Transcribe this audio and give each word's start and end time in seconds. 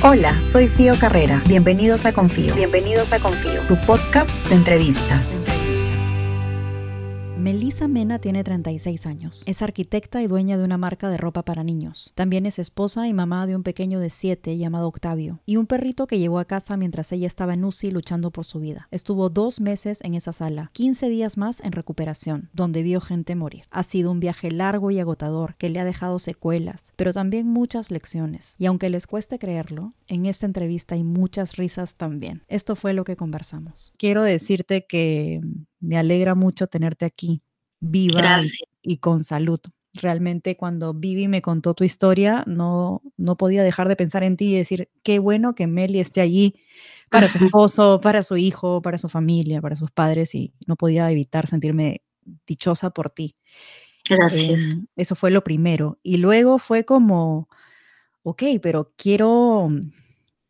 Hola, 0.00 0.40
soy 0.42 0.68
Fío 0.68 0.94
Carrera. 0.96 1.42
Bienvenidos 1.48 2.06
a 2.06 2.12
Confío. 2.12 2.54
Bienvenidos 2.54 3.12
a 3.12 3.18
Confío, 3.18 3.62
tu 3.66 3.76
podcast 3.80 4.36
de 4.48 4.54
entrevistas. 4.54 5.38
Melissa 7.48 7.88
Mena 7.88 8.18
tiene 8.18 8.44
36 8.44 9.06
años. 9.06 9.42
Es 9.46 9.62
arquitecta 9.62 10.20
y 10.20 10.26
dueña 10.26 10.58
de 10.58 10.64
una 10.64 10.76
marca 10.76 11.08
de 11.08 11.16
ropa 11.16 11.46
para 11.46 11.64
niños. 11.64 12.12
También 12.14 12.44
es 12.44 12.58
esposa 12.58 13.08
y 13.08 13.14
mamá 13.14 13.46
de 13.46 13.56
un 13.56 13.62
pequeño 13.62 14.00
de 14.00 14.10
7 14.10 14.58
llamado 14.58 14.86
Octavio 14.86 15.40
y 15.46 15.56
un 15.56 15.64
perrito 15.64 16.06
que 16.06 16.18
llevó 16.18 16.40
a 16.40 16.44
casa 16.44 16.76
mientras 16.76 17.10
ella 17.10 17.26
estaba 17.26 17.54
en 17.54 17.64
UCI 17.64 17.90
luchando 17.90 18.30
por 18.32 18.44
su 18.44 18.60
vida. 18.60 18.86
Estuvo 18.90 19.30
dos 19.30 19.62
meses 19.62 20.00
en 20.02 20.12
esa 20.12 20.34
sala, 20.34 20.68
15 20.74 21.08
días 21.08 21.38
más 21.38 21.60
en 21.60 21.72
recuperación, 21.72 22.50
donde 22.52 22.82
vio 22.82 23.00
gente 23.00 23.34
morir. 23.34 23.64
Ha 23.70 23.82
sido 23.82 24.10
un 24.12 24.20
viaje 24.20 24.50
largo 24.50 24.90
y 24.90 25.00
agotador 25.00 25.56
que 25.56 25.70
le 25.70 25.80
ha 25.80 25.86
dejado 25.86 26.18
secuelas, 26.18 26.92
pero 26.96 27.14
también 27.14 27.46
muchas 27.46 27.90
lecciones. 27.90 28.56
Y 28.58 28.66
aunque 28.66 28.90
les 28.90 29.06
cueste 29.06 29.38
creerlo, 29.38 29.94
en 30.06 30.26
esta 30.26 30.44
entrevista 30.44 30.96
hay 30.96 31.02
muchas 31.02 31.56
risas 31.56 31.96
también. 31.96 32.42
Esto 32.46 32.76
fue 32.76 32.92
lo 32.92 33.04
que 33.04 33.16
conversamos. 33.16 33.94
Quiero 33.96 34.22
decirte 34.22 34.84
que 34.84 35.40
me 35.80 35.98
alegra 35.98 36.34
mucho 36.34 36.66
tenerte 36.66 37.04
aquí, 37.04 37.42
viva 37.80 38.40
y, 38.82 38.98
con 38.98 39.24
salud. 39.24 39.60
Realmente 39.94 40.56
cuando 40.56 40.94
Vivi 40.94 41.28
me 41.28 41.42
contó 41.42 41.74
tu 41.74 41.82
historia, 41.82 42.44
no, 42.46 43.02
no 43.16 43.36
podía 43.36 43.62
dejar 43.62 43.88
de 43.88 43.96
pensar 43.96 44.22
en 44.22 44.36
ti 44.36 44.52
y 44.52 44.56
decir, 44.56 44.90
qué 45.02 45.18
bueno 45.18 45.54
que 45.54 45.66
Meli 45.66 45.98
esté 45.98 46.20
allí 46.20 46.54
para 47.10 47.28
su 47.28 47.38
esposo, 47.44 48.00
para 48.00 48.22
su 48.22 48.36
hijo, 48.36 48.82
para 48.82 48.98
su 48.98 49.08
familia, 49.08 49.60
para 49.60 49.76
sus 49.76 49.90
padres 49.90 50.34
y 50.34 50.52
no 50.66 50.76
podía 50.76 51.10
evitar 51.10 51.46
sentirme 51.46 52.02
dichosa 52.46 52.90
por 52.90 53.10
ti. 53.10 53.34
Gracias. 54.08 54.60
Em, 54.60 54.86
eso 54.96 55.14
fue 55.14 55.30
lo 55.30 55.42
primero. 55.42 55.98
Y 56.02 56.18
luego 56.18 56.58
fue 56.58 56.84
como, 56.84 57.48
ok, 58.22 58.42
pero 58.62 58.92
quiero, 58.96 59.70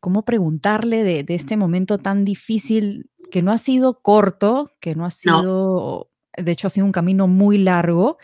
¿cómo 0.01 0.25
preguntarle 0.25 1.05
de, 1.05 1.23
de 1.23 1.35
este 1.35 1.57
momento 1.57 1.99
tan 1.99 2.25
difícil 2.25 3.08
que 3.31 3.43
no 3.43 3.53
ha 3.53 3.59
sido 3.59 4.01
corto, 4.01 4.71
que 4.81 4.95
no 4.95 5.05
ha 5.05 5.11
sido, 5.11 6.11
de 6.37 6.53
hecho 6.53 6.67
ha 6.67 6.71
sido 6.71 6.87
un 6.87 6.93
camino 6.93 7.27
muy 7.27 7.59
largo. 7.59 8.19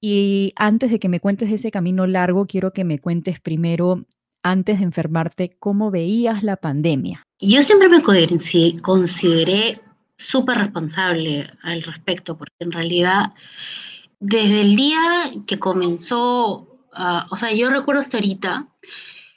Y 0.00 0.52
antes 0.56 0.90
de 0.90 0.98
que 0.98 1.08
me 1.08 1.20
cuentes 1.20 1.50
ese 1.50 1.70
camino 1.70 2.06
largo, 2.06 2.46
quiero 2.46 2.72
que 2.72 2.84
me 2.84 2.98
cuentes 2.98 3.40
primero, 3.40 4.04
antes 4.42 4.78
de 4.78 4.84
enfermarte, 4.84 5.56
cómo 5.58 5.90
veías 5.90 6.42
la 6.42 6.56
pandemia. 6.56 7.22
Yo 7.40 7.62
siempre 7.62 7.88
me 7.88 8.02
consideré 8.02 9.80
súper 10.16 10.58
responsable 10.58 11.50
al 11.62 11.82
respecto, 11.82 12.36
porque 12.36 12.54
en 12.60 12.72
realidad 12.72 13.32
desde 14.20 14.60
el 14.62 14.76
día 14.76 15.32
que 15.46 15.58
comenzó, 15.58 16.86
ah, 16.92 17.26
o 17.30 17.36
sea, 17.36 17.52
yo 17.52 17.70
recuerdo 17.70 18.00
hasta 18.00 18.16
ahorita, 18.16 18.66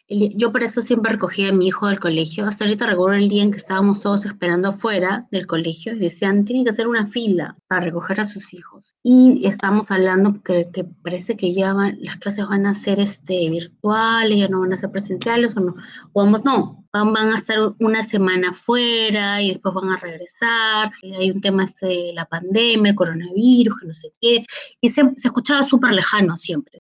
yo 0.10 0.54
por 0.54 0.64
eso 0.64 0.82
siempre 0.82 1.12
recogía 1.12 1.50
a 1.50 1.52
mi 1.52 1.68
hijo 1.68 1.88
del 1.88 2.00
colegio. 2.00 2.46
Hasta 2.46 2.64
ahorita 2.64 2.86
recuerdo 2.86 3.18
el 3.18 3.28
día 3.28 3.44
en 3.44 3.52
que 3.52 3.58
estábamos 3.58 4.00
todos 4.00 4.26
esperando 4.26 4.70
afuera 4.70 5.28
del 5.32 5.48
colegio 5.48 5.94
y 5.94 6.00
decían, 6.00 6.46
tienen 6.46 6.64
que 6.64 6.70
hacer 6.70 6.88
una 6.88 7.08
fila 7.08 7.58
para 7.68 7.82
recoger 7.82 8.22
a 8.22 8.26
sus 8.26 8.54
hijos. 8.54 8.96
Y 9.04 9.46
estamos 9.46 9.92
hablando 9.92 10.42
que, 10.44 10.70
parece 11.04 11.36
que 11.36 11.54
ya 11.54 11.74
las 12.00 12.18
clases 12.18 12.48
van 12.48 12.66
a 12.66 12.74
ser 12.74 13.02
este, 13.02 13.50
virtuales, 13.50 14.38
ya 14.38 14.48
no 14.48 14.62
van 14.62 14.74
a 14.74 14.78
ser 14.78 14.92
presenciales 14.92 15.58
o 15.58 15.60
no. 15.60 15.76
O 16.14 16.24
vamos, 16.24 16.46
no, 16.46 16.86
van, 16.94 17.12
van 17.12 17.30
a 17.30 17.36
estar 17.36 17.74
una 17.80 18.02
semana 18.02 18.52
afuera 18.52 19.42
y 19.42 19.52
después 19.54 19.76
van 19.76 19.90
a 19.90 19.98
regresar. 19.98 20.92
Hay 21.20 21.32
un 21.32 21.42
tema 21.42 21.66
este 21.66 21.86
de 21.86 22.12
la 22.14 22.26
pandemia, 22.26 22.92
el 22.92 22.96
coronavirus, 22.96 23.80
que 23.80 23.88
no 23.88 23.94
sé 23.94 24.14
qué. 24.22 24.46
Y 24.80 24.90
se, 24.90 25.02
se 25.18 25.28
escuchaba 25.28 25.64
súper 25.64 25.92
lejano 25.92 26.38
siempre 26.38 26.82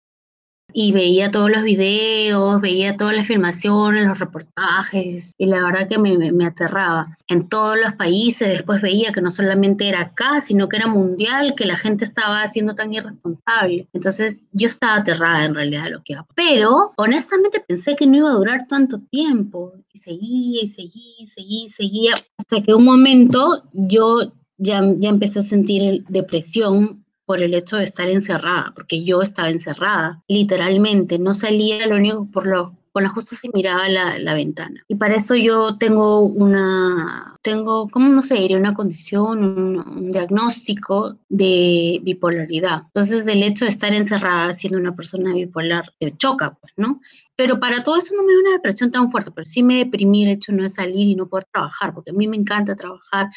y 0.78 0.92
veía 0.92 1.30
todos 1.30 1.50
los 1.50 1.62
videos, 1.62 2.60
veía 2.60 2.98
todas 2.98 3.16
las 3.16 3.26
filmaciones, 3.26 4.06
los 4.06 4.18
reportajes, 4.18 5.32
y 5.38 5.46
la 5.46 5.64
verdad 5.64 5.88
que 5.88 5.96
me, 5.96 6.44
aterraba. 6.44 7.16
En 7.28 7.48
todos 7.48 7.78
los 7.82 7.94
países 7.94 8.48
después 8.48 8.82
veía 8.82 9.10
que 9.10 9.22
no 9.22 9.30
solamente 9.30 9.88
era 9.88 10.02
acá, 10.02 10.38
sino 10.42 10.68
que 10.68 10.76
era 10.76 10.86
mundial, 10.86 11.54
que 11.56 11.64
la 11.64 11.78
gente 11.78 12.04
estaba 12.04 12.46
siendo 12.48 12.74
tan 12.74 12.92
irresponsable. 12.92 13.88
Entonces 13.94 14.38
yo 14.52 14.66
estaba 14.66 14.96
aterrada 14.96 15.46
en 15.46 15.54
realidad 15.54 15.86
lo 15.90 16.02
que 16.02 16.12
iba. 16.12 16.26
Pero 16.34 16.92
honestamente 16.98 17.64
pensé 17.66 17.96
que 17.96 18.06
no 18.06 18.18
iba 18.18 18.28
a 18.28 18.34
durar 18.34 18.66
tanto 18.68 19.00
tiempo, 19.10 19.72
y 19.94 19.98
seguía 19.98 20.62
y 20.62 20.68
seguía 20.68 21.14
y 21.20 21.26
seguía 21.26 21.64
y 21.64 21.68
seguía, 21.70 22.14
hasta 22.36 22.62
que 22.62 22.74
un 22.74 22.84
momento 22.84 23.62
yo 23.72 24.30
ya, 24.58 24.82
ya 24.98 25.08
empecé 25.08 25.38
a 25.38 25.42
sentir 25.42 26.04
depresión 26.10 27.05
por 27.26 27.42
el 27.42 27.54
hecho 27.54 27.76
de 27.76 27.84
estar 27.84 28.08
encerrada, 28.08 28.72
porque 28.74 29.04
yo 29.04 29.20
estaba 29.20 29.50
encerrada, 29.50 30.22
literalmente, 30.28 31.18
no 31.18 31.34
salía, 31.34 31.86
lo 31.86 31.96
único 31.96 32.26
por 32.32 32.46
lo 32.46 32.74
con 32.96 33.02
la 33.02 33.10
justo 33.10 33.36
se 33.36 33.50
miraba 33.52 33.90
la, 33.90 34.18
la, 34.18 34.32
ventana. 34.32 34.82
Y 34.88 34.94
para 34.94 35.16
eso 35.16 35.34
yo 35.34 35.76
tengo 35.76 36.20
una, 36.20 37.36
tengo, 37.42 37.90
¿cómo 37.90 38.08
no 38.08 38.22
se 38.22 38.36
diría? 38.36 38.56
Una 38.56 38.72
condición, 38.72 39.44
un, 39.44 39.78
un, 39.86 40.10
diagnóstico 40.10 41.18
de 41.28 42.00
bipolaridad. 42.02 42.84
Entonces, 42.86 43.26
el 43.26 43.42
hecho 43.42 43.66
de 43.66 43.70
estar 43.72 43.92
encerrada 43.92 44.54
siendo 44.54 44.78
una 44.78 44.96
persona 44.96 45.34
bipolar 45.34 45.92
te 45.98 46.10
choca, 46.16 46.54
pues, 46.58 46.72
¿no? 46.78 47.02
Pero 47.36 47.60
para 47.60 47.82
todo 47.82 47.98
eso 47.98 48.14
no 48.16 48.22
me 48.22 48.32
dio 48.32 48.40
una 48.40 48.52
depresión 48.52 48.90
tan 48.90 49.10
fuerte, 49.10 49.30
pero 49.30 49.44
sí 49.44 49.62
me 49.62 49.76
deprimí 49.76 50.24
el 50.24 50.30
hecho 50.30 50.52
no 50.52 50.66
salir 50.70 51.08
y 51.08 51.16
no 51.16 51.28
poder 51.28 51.44
trabajar, 51.52 51.92
porque 51.92 52.12
a 52.12 52.14
mí 52.14 52.26
me 52.26 52.38
encanta 52.38 52.76
trabajar, 52.76 53.28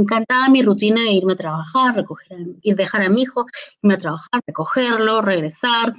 encantaba 0.00 0.48
mi 0.48 0.62
rutina 0.62 1.02
de 1.02 1.12
irme 1.12 1.34
a 1.34 1.36
trabajar, 1.36 1.94
recoger, 1.94 2.38
ir 2.62 2.76
dejar 2.76 3.02
a 3.02 3.08
mi 3.08 3.22
hijo, 3.22 3.46
irme 3.82 3.94
a 3.94 3.98
trabajar, 3.98 4.42
recogerlo, 4.46 5.22
regresar, 5.22 5.94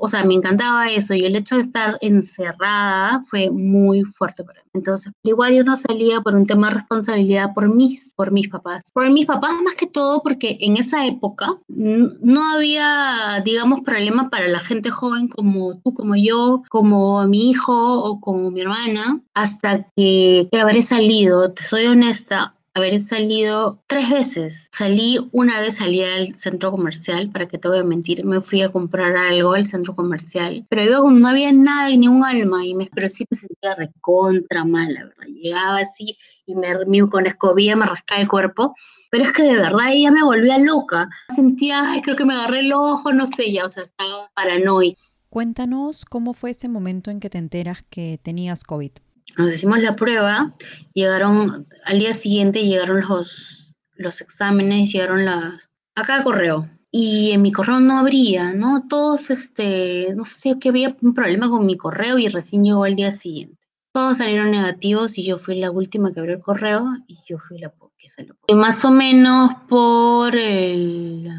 o 0.00 0.08
sea, 0.08 0.24
me 0.24 0.34
encantaba 0.34 0.90
eso 0.90 1.14
y 1.14 1.24
el 1.24 1.36
hecho 1.36 1.56
de 1.56 1.62
estar 1.62 1.98
encerrada 2.00 3.22
fue 3.30 3.50
muy 3.50 4.02
fuerte 4.02 4.44
para 4.44 4.60
mí. 4.62 4.70
Entonces, 4.74 5.12
igual 5.22 5.54
yo 5.54 5.64
no 5.64 5.76
salía 5.76 6.20
por 6.20 6.34
un 6.34 6.46
tema 6.46 6.68
de 6.68 6.76
responsabilidad 6.76 7.54
por 7.54 7.74
mis, 7.74 8.12
por 8.14 8.30
mis 8.30 8.48
papás. 8.48 8.84
Por 8.92 9.08
mis 9.10 9.26
papás 9.26 9.52
más 9.64 9.74
que 9.74 9.86
todo 9.86 10.22
porque 10.22 10.58
en 10.60 10.76
esa 10.76 11.06
época 11.06 11.46
no 11.68 12.44
había, 12.52 13.40
digamos, 13.44 13.80
problema 13.80 14.28
para 14.28 14.48
la 14.48 14.60
gente 14.60 14.90
joven 14.90 15.28
como 15.28 15.78
tú, 15.80 15.94
como 15.94 16.14
yo, 16.16 16.62
como 16.68 17.26
mi 17.26 17.50
hijo 17.50 18.02
o 18.02 18.20
como 18.20 18.50
mi 18.50 18.60
hermana, 18.60 19.20
hasta 19.34 19.86
que, 19.96 20.48
que 20.50 20.60
habré 20.60 20.82
salido, 20.82 21.52
te 21.52 21.62
soy 21.62 21.86
honesta, 21.86 22.55
haber 22.76 23.00
salido 23.06 23.82
tres 23.86 24.10
veces. 24.10 24.68
Salí 24.70 25.18
una 25.32 25.60
vez, 25.60 25.76
salí 25.76 26.02
al 26.02 26.34
centro 26.34 26.70
comercial, 26.70 27.30
para 27.30 27.48
que 27.48 27.56
te 27.56 27.68
voy 27.68 27.78
a 27.78 27.82
mentir, 27.82 28.22
me 28.22 28.38
fui 28.42 28.60
a 28.60 28.70
comprar 28.70 29.16
algo 29.16 29.54
al 29.54 29.66
centro 29.66 29.96
comercial, 29.96 30.66
pero 30.68 30.84
luego 30.84 31.10
no 31.10 31.26
había 31.26 31.50
nada 31.52 31.88
ni 31.88 32.06
un 32.06 32.22
alma, 32.22 32.66
y 32.66 32.74
me, 32.74 32.90
pero 32.94 33.08
sí 33.08 33.24
me 33.30 33.36
sentía 33.36 33.74
recontra 33.76 34.64
mal, 34.64 34.92
la 34.92 35.04
verdad. 35.04 35.26
Llegaba 35.26 35.78
así 35.78 36.18
y 36.44 36.54
me, 36.54 36.84
me 36.86 37.08
con 37.08 37.26
escobilla 37.26 37.76
me 37.76 37.86
rascaba 37.86 38.20
el 38.20 38.28
cuerpo, 38.28 38.74
pero 39.10 39.24
es 39.24 39.32
que 39.32 39.44
de 39.44 39.54
verdad 39.54 39.92
ella 39.92 40.10
me 40.10 40.22
volvía 40.22 40.58
loca. 40.58 41.08
Sentía, 41.34 41.92
ay, 41.92 42.02
creo 42.02 42.16
que 42.16 42.26
me 42.26 42.34
agarré 42.34 42.60
el 42.60 42.74
ojo, 42.74 43.10
no 43.10 43.26
sé, 43.26 43.52
ya, 43.52 43.64
o 43.64 43.70
sea, 43.70 43.84
estaba 43.84 44.30
paranoica. 44.34 45.00
Cuéntanos 45.30 46.04
cómo 46.04 46.34
fue 46.34 46.50
ese 46.50 46.68
momento 46.68 47.10
en 47.10 47.20
que 47.20 47.30
te 47.30 47.38
enteras 47.38 47.82
que 47.88 48.20
tenías 48.22 48.64
COVID 48.64 48.92
nos 49.36 49.54
hicimos 49.54 49.80
la 49.80 49.96
prueba, 49.96 50.54
llegaron, 50.94 51.66
al 51.84 51.98
día 51.98 52.12
siguiente 52.12 52.64
llegaron 52.64 53.02
los, 53.02 53.74
los 53.94 54.20
exámenes, 54.20 54.92
llegaron 54.92 55.24
las, 55.24 55.68
acá 55.94 56.22
correo, 56.22 56.68
y 56.90 57.32
en 57.32 57.42
mi 57.42 57.52
correo 57.52 57.80
no 57.80 57.98
habría, 57.98 58.54
¿no? 58.54 58.86
Todos, 58.88 59.28
este, 59.30 60.14
no 60.14 60.24
sé, 60.24 60.58
que 60.58 60.70
había 60.70 60.96
un 61.02 61.12
problema 61.12 61.50
con 61.50 61.66
mi 61.66 61.76
correo 61.76 62.18
y 62.18 62.28
recién 62.28 62.64
llegó 62.64 62.84
al 62.84 62.96
día 62.96 63.10
siguiente. 63.10 63.58
Todos 63.92 64.18
salieron 64.18 64.50
negativos 64.50 65.18
y 65.18 65.24
yo 65.24 65.38
fui 65.38 65.58
la 65.58 65.70
última 65.70 66.12
que 66.12 66.20
abrió 66.20 66.36
el 66.36 66.42
correo 66.42 66.86
y 67.06 67.18
yo 67.26 67.38
fui 67.38 67.58
la 67.58 67.72
que 67.98 68.08
salió. 68.08 68.36
Y 68.46 68.54
más 68.54 68.84
o 68.84 68.90
menos 68.90 69.52
por 69.68 70.34
el 70.36 71.30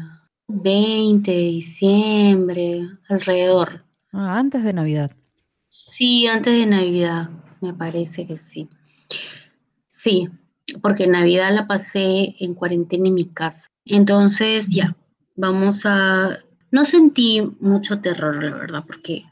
20 0.48 1.30
de 1.30 1.38
diciembre, 1.38 2.88
alrededor. 3.08 3.84
Ah, 4.12 4.38
antes 4.38 4.64
de 4.64 4.72
Navidad. 4.72 5.12
Sí, 5.68 6.26
antes 6.26 6.52
de 6.52 6.66
Navidad 6.66 7.30
me 7.60 7.74
parece 7.74 8.26
que 8.26 8.36
sí. 8.36 8.68
Sí, 9.92 10.28
porque 10.82 11.06
Navidad 11.06 11.52
la 11.52 11.66
pasé 11.66 12.34
en 12.38 12.54
cuarentena 12.54 13.08
en 13.08 13.14
mi 13.14 13.26
casa. 13.26 13.66
Entonces, 13.84 14.68
ya, 14.68 14.96
vamos 15.36 15.82
a... 15.84 16.38
No 16.70 16.84
sentí 16.84 17.40
mucho 17.60 18.00
terror, 18.00 18.42
la 18.44 18.54
verdad, 18.56 18.84
porque 18.86 19.24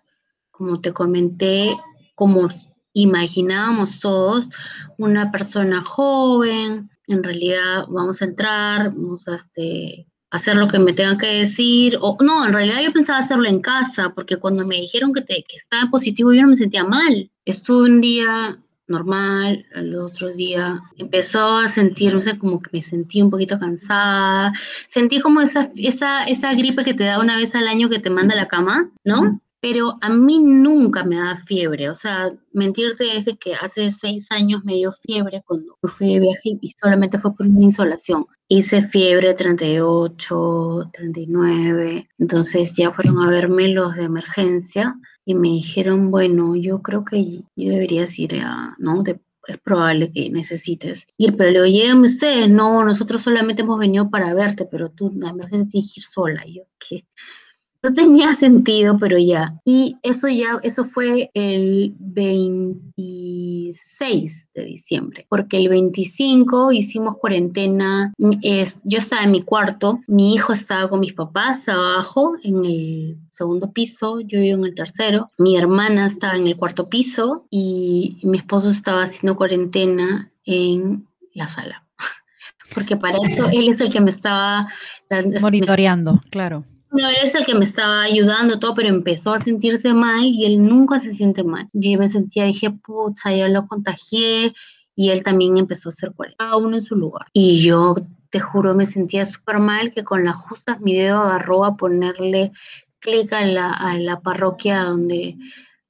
como 0.51 0.81
te 0.81 0.93
comenté, 0.93 1.77
como 2.15 2.49
imaginábamos 2.95 4.01
todos, 4.01 4.49
una 4.97 5.31
persona 5.31 5.83
joven, 5.83 6.91
en 7.07 7.23
realidad 7.23 7.85
vamos 7.89 8.23
a 8.23 8.25
entrar, 8.25 8.91
vamos 8.95 9.29
a 9.29 9.37
este, 9.37 10.07
hacer 10.31 10.57
lo 10.57 10.67
que 10.67 10.79
me 10.79 10.95
tengan 10.95 11.19
que 11.19 11.27
decir, 11.27 11.99
o 12.01 12.17
no, 12.21 12.47
en 12.47 12.55
realidad 12.55 12.81
yo 12.83 12.93
pensaba 12.93 13.19
hacerlo 13.19 13.47
en 13.47 13.61
casa, 13.61 14.13
porque 14.15 14.39
cuando 14.39 14.67
me 14.67 14.77
dijeron 14.77 15.13
que, 15.13 15.21
te, 15.21 15.45
que 15.47 15.57
estaba 15.57 15.91
positivo 15.91 16.33
yo 16.33 16.43
no 16.43 16.49
me 16.49 16.57
sentía 16.57 16.85
mal. 16.85 17.31
Estuve 17.47 17.89
un 17.89 18.01
día 18.01 18.59
normal, 18.89 19.65
al 19.75 19.95
otro 19.95 20.33
día 20.33 20.81
empezó 20.99 21.57
a 21.57 21.69
sentirme 21.69 22.39
como 22.39 22.61
que 22.61 22.71
me 22.73 22.83
sentí 22.83 23.23
un 23.23 23.31
poquito 23.31 23.59
cansada, 23.59 24.53
sentí 24.89 25.21
como 25.21 25.41
esa, 25.41 25.71
esa, 25.77 26.25
esa 26.25 26.53
gripe 26.55 26.85
que 26.85 26.95
te 26.95 27.05
da 27.05 27.21
una 27.21 27.37
vez 27.37 27.55
al 27.55 27.67
año 27.67 27.89
que 27.89 27.99
te 27.99 28.11
manda 28.11 28.35
a 28.35 28.37
la 28.37 28.49
cama, 28.49 28.91
¿no? 29.05 29.41
pero 29.61 29.99
a 30.01 30.11
mí 30.11 30.39
nunca 30.39 31.03
me 31.03 31.17
da 31.17 31.37
fiebre, 31.37 31.91
o 31.91 31.95
sea, 31.97 32.33
mentirte 32.53 33.17
es 33.17 33.25
de 33.25 33.37
que 33.37 33.55
hace 33.55 33.91
seis 33.91 34.31
años 34.31 34.65
me 34.65 34.75
dio 34.75 34.93
fiebre 34.93 35.43
cuando 35.45 35.77
fui 35.83 36.15
de 36.15 36.21
viaje 36.21 36.59
y 36.61 36.71
solamente 36.81 37.19
fue 37.19 37.35
por 37.35 37.47
una 37.47 37.65
insolación. 37.65 38.27
Hice 38.47 38.83
fiebre 38.83 39.35
38, 39.35 40.91
39, 40.93 42.09
entonces 42.19 42.77
ya 42.77 42.93
fueron 42.93 43.19
a 43.19 43.29
verme 43.29 43.69
los 43.69 43.97
de 43.97 44.05
emergencia 44.05 44.95
y 45.27 45.35
me 45.35 45.49
dijeron, 45.49 46.11
bueno, 46.11 46.55
yo 46.55 46.81
creo 46.83 47.05
que 47.05 47.43
yo 47.57 47.71
debería 47.71 48.07
ir 48.17 48.37
a, 48.37 48.77
¿no? 48.79 49.03
es 49.49 49.59
probable 49.59 50.11
que 50.13 50.31
necesites 50.31 51.07
ir, 51.19 51.37
pero 51.37 51.51
le 51.51 51.63
digo, 51.63 51.67
llévenme 51.67 52.09
ustedes, 52.09 52.49
no, 52.49 52.85
nosotros 52.85 53.23
solamente 53.23 53.63
hemos 53.63 53.79
venido 53.79 54.09
para 54.09 54.35
verte, 54.35 54.67
pero 54.71 54.91
tú 54.91 55.13
la 55.17 55.31
emergencia 55.31 55.69
tienes 55.71 55.97
ir 55.97 56.03
sola. 56.03 56.45
Yo, 56.47 56.63
¿qué? 56.79 57.05
No 57.83 57.93
tenía 57.93 58.33
sentido, 58.33 58.97
pero 58.99 59.19
ya. 59.19 59.55
Y 59.65 59.97
eso 60.03 60.29
ya, 60.29 60.59
eso 60.63 60.85
fue 60.85 61.31
el 61.35 61.95
26 61.99 64.49
de 64.55 64.65
diciembre, 64.65 65.27
porque 65.29 65.59
el 65.59 65.69
25 65.69 66.73
hicimos 66.73 67.19
cuarentena. 67.19 68.13
Es, 68.43 68.79
yo 68.85 68.99
estaba 68.99 69.23
en 69.23 69.31
mi 69.31 69.43
cuarto, 69.43 70.01
mi 70.07 70.35
hijo 70.35 70.53
estaba 70.53 70.89
con 70.89 71.01
mis 71.01 71.13
papás 71.13 71.69
abajo 71.69 72.37
en 72.43 72.65
el 72.65 73.19
segundo 73.31 73.71
piso, 73.71 74.21
yo 74.21 74.41
vivo 74.41 74.59
en 74.59 74.65
el 74.65 74.75
tercero, 74.75 75.31
mi 75.39 75.57
hermana 75.57 76.07
estaba 76.07 76.37
en 76.37 76.47
el 76.47 76.57
cuarto 76.57 76.89
piso 76.89 77.47
y 77.51 78.19
mi 78.23 78.39
esposo 78.39 78.71
estaba 78.71 79.03
haciendo 79.03 79.37
cuarentena 79.37 80.31
en 80.45 81.07
la 81.35 81.49
sala. 81.49 81.85
Porque 82.75 82.97
para 82.97 83.19
eso 83.19 83.49
él 83.53 83.69
es 83.69 83.81
el 83.81 83.93
que 83.93 84.01
me 84.01 84.11
estaba 84.11 84.67
monitoreando, 85.41 86.21
claro 86.31 86.65
no, 86.91 87.09
él 87.09 87.17
es 87.23 87.35
el 87.35 87.45
que 87.45 87.55
me 87.55 87.65
estaba 87.65 88.03
ayudando 88.03 88.59
todo, 88.59 88.75
pero 88.75 88.89
empezó 88.89 89.33
a 89.33 89.41
sentirse 89.41 89.93
mal 89.93 90.25
y 90.25 90.45
él 90.47 90.63
nunca 90.63 90.99
se 90.99 91.15
siente 91.15 91.43
mal. 91.43 91.69
Yo 91.73 91.99
me 91.99 92.09
sentía, 92.09 92.45
dije, 92.45 92.71
pucha, 92.71 93.35
ya 93.35 93.49
lo 93.49 93.67
contagié 93.67 94.53
y 94.95 95.11
él 95.11 95.23
también 95.23 95.57
empezó 95.57 95.89
a 95.89 95.91
hacer 95.91 96.13
cada 96.39 96.57
uno 96.57 96.77
en 96.77 96.83
su 96.83 96.97
lugar. 96.97 97.27
Y 97.33 97.63
yo 97.63 97.97
te 98.31 98.41
juro, 98.41 98.75
me 98.75 98.87
sentía 98.87 99.27
súper 99.27 99.59
mal 99.59 99.93
que 99.93 100.05
con 100.05 100.25
las 100.25 100.37
justas 100.37 100.81
mi 100.81 100.95
dedo 100.95 101.19
agarró 101.19 101.65
a 101.65 101.77
ponerle 101.77 102.53
clic 103.01 103.33
a 103.33 103.45
la, 103.45 103.71
a 103.73 103.99
la 103.99 104.21
parroquia 104.21 104.85
donde 104.85 105.37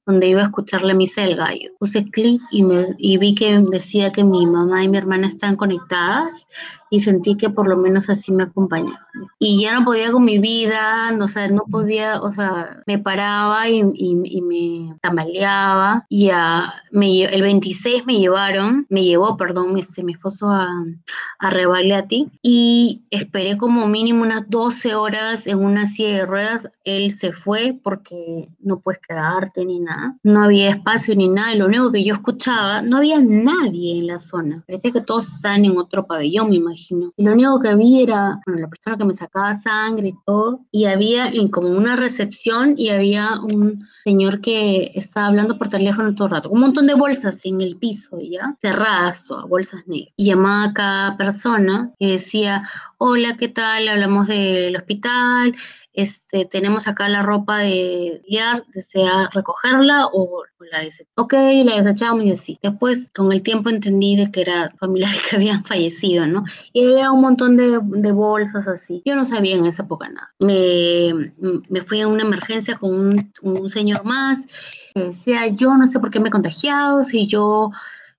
donde 0.07 0.29
iba 0.29 0.41
a 0.41 0.45
escuchar 0.45 0.83
la 0.83 0.93
misa 0.93 1.21
del 1.21 1.35
gallo. 1.35 1.71
Puse 1.79 2.05
clic 2.05 2.41
y, 2.49 2.65
y 2.97 3.17
vi 3.17 3.35
que 3.35 3.59
decía 3.69 4.13
que 4.13 4.23
mi 4.23 4.45
mamá 4.47 4.81
y 4.81 4.87
mi 4.87 4.97
hermana 4.97 5.27
están 5.27 5.57
conectadas 5.57 6.47
y 6.89 6.99
sentí 7.01 7.35
que 7.35 7.49
por 7.49 7.67
lo 7.67 7.77
menos 7.77 8.09
así 8.09 8.31
me 8.31 8.43
acompañaba. 8.43 9.07
Y 9.39 9.61
ya 9.61 9.73
no 9.73 9.85
podía 9.85 10.11
con 10.11 10.23
mi 10.23 10.39
vida, 10.39 11.11
no, 11.11 11.25
o 11.25 11.47
no 11.51 11.63
podía, 11.69 12.21
o 12.21 12.31
sea, 12.31 12.81
me 12.85 12.99
paraba 12.99 13.67
y, 13.69 13.83
y, 13.93 14.41
me 14.41 14.95
tambaleaba. 15.01 16.05
Y 16.09 16.29
a, 16.29 16.73
me, 16.91 17.23
el 17.23 17.41
26 17.41 18.05
me 18.05 18.19
llevaron, 18.19 18.85
me 18.89 19.03
llevó, 19.03 19.37
perdón, 19.37 19.77
este, 19.77 20.03
mi 20.03 20.13
esposo 20.13 20.49
a, 20.49 20.69
a 21.39 22.07
ti 22.07 22.29
y 22.41 23.03
esperé 23.09 23.57
como 23.57 23.87
mínimo 23.87 24.23
unas 24.23 24.49
12 24.49 24.95
horas 24.95 25.47
en 25.47 25.59
una 25.59 25.87
silla 25.87 26.17
de 26.17 26.25
ruedas. 26.25 26.69
Él 26.83 27.11
se 27.11 27.33
fue 27.33 27.77
porque 27.83 28.49
no 28.59 28.79
puedes 28.79 29.01
quedarte 29.01 29.65
ni 29.65 29.79
nada. 29.79 30.15
No 30.23 30.43
había 30.43 30.69
espacio 30.69 31.15
ni 31.15 31.27
nada. 31.27 31.53
Y 31.53 31.57
lo 31.57 31.65
único 31.65 31.91
que 31.91 32.03
yo 32.03 32.15
escuchaba, 32.15 32.81
no 32.81 32.97
había 32.97 33.19
nadie 33.19 33.99
en 33.99 34.07
la 34.07 34.19
zona. 34.19 34.63
Parecía 34.67 34.91
que 34.91 35.01
todos 35.01 35.33
estaban 35.33 35.65
en 35.65 35.77
otro 35.77 36.05
pabellón, 36.05 36.49
me 36.49 36.55
imagino 36.55 36.76
y 36.89 37.23
lo 37.23 37.31
único 37.33 37.59
que 37.59 37.75
vi 37.75 38.03
era 38.03 38.39
la 38.45 38.67
persona 38.67 38.97
que 38.97 39.05
me 39.05 39.17
sacaba 39.17 39.55
sangre 39.55 40.09
y 40.09 40.15
todo. 40.25 40.61
Y 40.71 40.85
había 40.85 41.27
en 41.27 41.49
como 41.49 41.69
una 41.69 41.95
recepción 41.95 42.75
y 42.77 42.89
había 42.89 43.39
un 43.41 43.87
señor 44.03 44.41
que 44.41 44.91
estaba 44.95 45.27
hablando 45.27 45.57
por 45.57 45.69
teléfono 45.69 46.13
todo 46.15 46.27
el 46.27 46.33
rato. 46.33 46.49
Un 46.49 46.61
montón 46.61 46.87
de 46.87 46.93
bolsas 46.93 47.39
en 47.43 47.61
el 47.61 47.77
piso, 47.77 48.19
¿ya? 48.21 48.55
Cerradas, 48.61 49.25
todas, 49.25 49.47
bolsas 49.47 49.81
negras. 49.87 50.13
Y 50.15 50.25
llamaba 50.25 50.63
a 50.65 50.73
cada 50.73 51.17
persona 51.17 51.91
y 51.99 52.11
decía, 52.11 52.69
hola, 52.97 53.37
¿qué 53.37 53.47
tal? 53.47 53.87
Hablamos 53.87 54.27
del 54.27 54.75
hospital, 54.75 55.55
este, 55.97 56.45
tenemos 56.45 56.87
acá 56.87 57.09
la 57.09 57.23
ropa 57.23 57.61
de 57.61 58.21
liar, 58.27 58.63
desea 58.71 59.29
recogerla 59.33 60.05
o, 60.13 60.43
la 60.71 60.81
desechamos. 60.81 61.11
Ok, 61.15 61.33
la 61.33 61.81
desechamos 61.81 62.23
y 62.23 62.31
así. 62.31 62.59
Después, 62.61 63.09
con 63.15 63.31
el 63.31 63.41
tiempo 63.41 63.71
entendí 63.71 64.15
de 64.15 64.31
que 64.31 64.41
era 64.41 64.71
familiares 64.79 65.19
que 65.27 65.37
habían 65.37 65.63
fallecido, 65.65 66.27
¿no? 66.27 66.45
Y 66.71 66.85
había 66.85 67.11
un 67.11 67.21
montón 67.21 67.57
de, 67.57 68.11
bolsas 68.11 68.67
así. 68.67 69.01
Yo 69.05 69.15
no 69.15 69.25
sabía 69.25 69.55
en 69.55 69.65
esa 69.65 69.83
época 69.83 70.07
nada. 70.07 70.31
Me, 70.37 71.33
me 71.67 71.81
fui 71.81 72.01
a 72.01 72.07
una 72.07 72.21
emergencia 72.21 72.77
con 72.77 72.93
un, 72.93 73.33
un 73.41 73.69
señor 73.71 74.05
más 74.05 74.45
que 74.93 75.05
decía, 75.05 75.47
yo 75.47 75.75
no 75.77 75.87
sé 75.87 75.99
por 75.99 76.11
qué 76.11 76.19
me 76.19 76.29
he 76.29 76.31
contagiado, 76.31 77.03
si 77.05 77.25
yo 77.25 77.71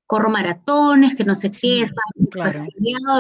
corro 0.09 0.31
maratones, 0.31 1.15
que 1.15 1.23
no 1.23 1.35
sé 1.35 1.53
qué, 1.53 1.87
claro. 2.31 2.65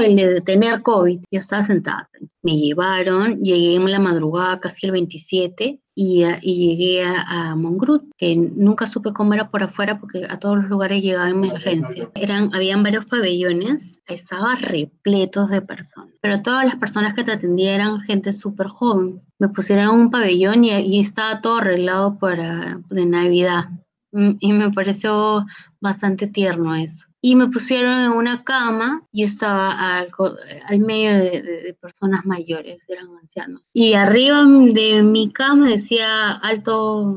el 0.03 0.17
de 0.17 0.41
tener 0.41 0.81
COVID. 0.81 1.21
Yo 1.31 1.39
estaba 1.39 1.63
sentada. 1.63 2.09
Me 2.43 2.57
llevaron, 2.57 3.43
llegué 3.43 3.77
en 3.77 3.91
la 3.91 4.01
madrugada, 4.01 4.59
casi 4.59 4.87
el 4.87 4.93
27, 4.93 5.81
y, 5.95 6.25
y 6.41 6.69
llegué 6.69 7.05
a, 7.05 7.51
a, 7.51 7.57
Mongrut, 7.57 8.05
que 8.17 8.35
nunca 8.37 8.87
supe 8.87 9.13
cómo 9.13 9.35
era 9.35 9.51
por 9.51 9.63
afuera 9.63 10.01
porque 10.01 10.27
a 10.31 10.39
todos 10.39 10.57
los 10.57 10.69
lugares 10.69 11.03
llegaba 11.03 11.29
en 11.29 11.45
emergencia. 11.45 12.11
Eran, 12.15 12.55
habían 12.55 12.83
varios 12.83 13.05
pabellones, 13.05 13.83
estaba 14.07 14.55
repletos 14.55 15.51
de 15.51 15.61
personas, 15.61 16.15
pero 16.23 16.41
todas 16.41 16.65
las 16.65 16.77
personas 16.77 17.15
que 17.15 17.25
te 17.25 17.33
atendían 17.33 17.75
eran 17.75 18.01
gente 18.01 18.33
súper 18.33 18.69
joven. 18.69 19.21
Me 19.39 19.51
pusieron 19.51 19.91
un 19.91 20.11
pabellón 20.11 20.65
y, 20.65 20.71
y 20.71 21.01
estaba 21.01 21.43
todo 21.43 21.57
arreglado 21.57 22.19
para 22.19 22.81
de 22.89 23.05
Navidad 23.05 23.67
y 24.41 24.53
me 24.53 24.71
pareció 24.71 25.45
bastante 25.81 26.27
tierno 26.27 26.75
eso. 26.75 27.07
Y 27.21 27.35
me 27.35 27.49
pusieron 27.49 27.99
en 27.99 28.13
una 28.13 28.45
cama, 28.45 29.03
y 29.11 29.25
estaba 29.25 29.73
al, 29.73 30.11
al 30.67 30.79
medio 30.79 31.19
de, 31.19 31.77
personas 31.81 32.25
mayores, 32.25 32.79
eran 32.89 33.09
ancianos. 33.17 33.63
Y 33.73 33.95
arriba 33.95 34.45
de 34.45 35.03
mi 35.03 35.33
cama 35.33 35.69
decía 35.69 36.33
alto, 36.33 37.17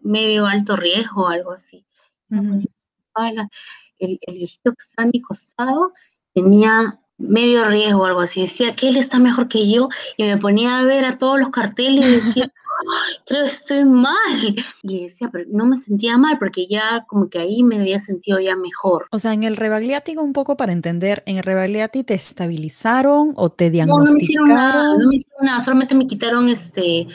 medio 0.00 0.46
alto 0.46 0.76
riesgo, 0.76 1.26
algo 1.26 1.52
así. 1.52 1.84
el, 2.30 4.18
el 4.20 4.34
viejito 4.34 4.72
que 4.72 4.84
estaba 4.88 5.08
a 5.08 5.10
mi 5.12 5.20
costado 5.20 5.92
tenía 6.34 7.01
medio 7.18 7.64
riesgo, 7.66 8.06
algo 8.06 8.20
así. 8.20 8.42
Decía 8.42 8.74
que 8.74 8.88
él 8.88 8.96
está 8.96 9.18
mejor 9.18 9.48
que 9.48 9.70
yo 9.70 9.88
y 10.16 10.24
me 10.24 10.36
ponía 10.36 10.78
a 10.78 10.84
ver 10.84 11.04
a 11.04 11.18
todos 11.18 11.38
los 11.38 11.50
carteles 11.50 12.04
y 12.04 12.14
decía, 12.14 12.52
creo 13.26 13.42
que 13.42 13.48
estoy 13.48 13.84
mal. 13.84 14.56
Y 14.82 15.04
decía, 15.04 15.28
pero 15.32 15.44
no 15.50 15.66
me 15.66 15.76
sentía 15.76 16.18
mal 16.18 16.38
porque 16.38 16.66
ya 16.66 17.04
como 17.06 17.28
que 17.28 17.38
ahí 17.38 17.62
me 17.62 17.78
había 17.80 17.98
sentido 17.98 18.40
ya 18.40 18.56
mejor. 18.56 19.06
O 19.10 19.18
sea, 19.18 19.32
en 19.32 19.42
el 19.42 19.56
Rebagliati, 19.56 20.16
un 20.16 20.32
poco 20.32 20.56
para 20.56 20.72
entender, 20.72 21.22
¿en 21.26 21.36
el 21.36 21.42
Rebagliati 21.42 22.04
te 22.04 22.14
estabilizaron 22.14 23.32
o 23.36 23.50
te 23.50 23.70
diagnosticaron? 23.70 24.04
No, 24.04 24.12
no 24.12 24.18
me 24.18 24.22
hicieron 24.22 24.48
nada, 24.48 24.98
no 24.98 25.08
me 25.08 25.16
hicieron 25.16 25.46
nada, 25.46 25.60
solamente 25.60 25.94
me 25.94 26.06
quitaron 26.06 26.48
este, 26.48 27.06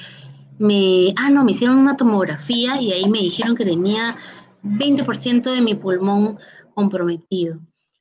me, 0.60 1.14
ah, 1.18 1.30
no, 1.30 1.44
me 1.44 1.52
hicieron 1.52 1.78
una 1.78 1.98
tomografía 1.98 2.82
y 2.82 2.92
ahí 2.92 3.10
me 3.10 3.20
dijeron 3.20 3.56
que 3.56 3.66
tenía 3.66 4.18
20% 4.64 5.52
de 5.52 5.62
mi 5.62 5.76
pulmón 5.76 6.40
comprometido, 6.74 7.60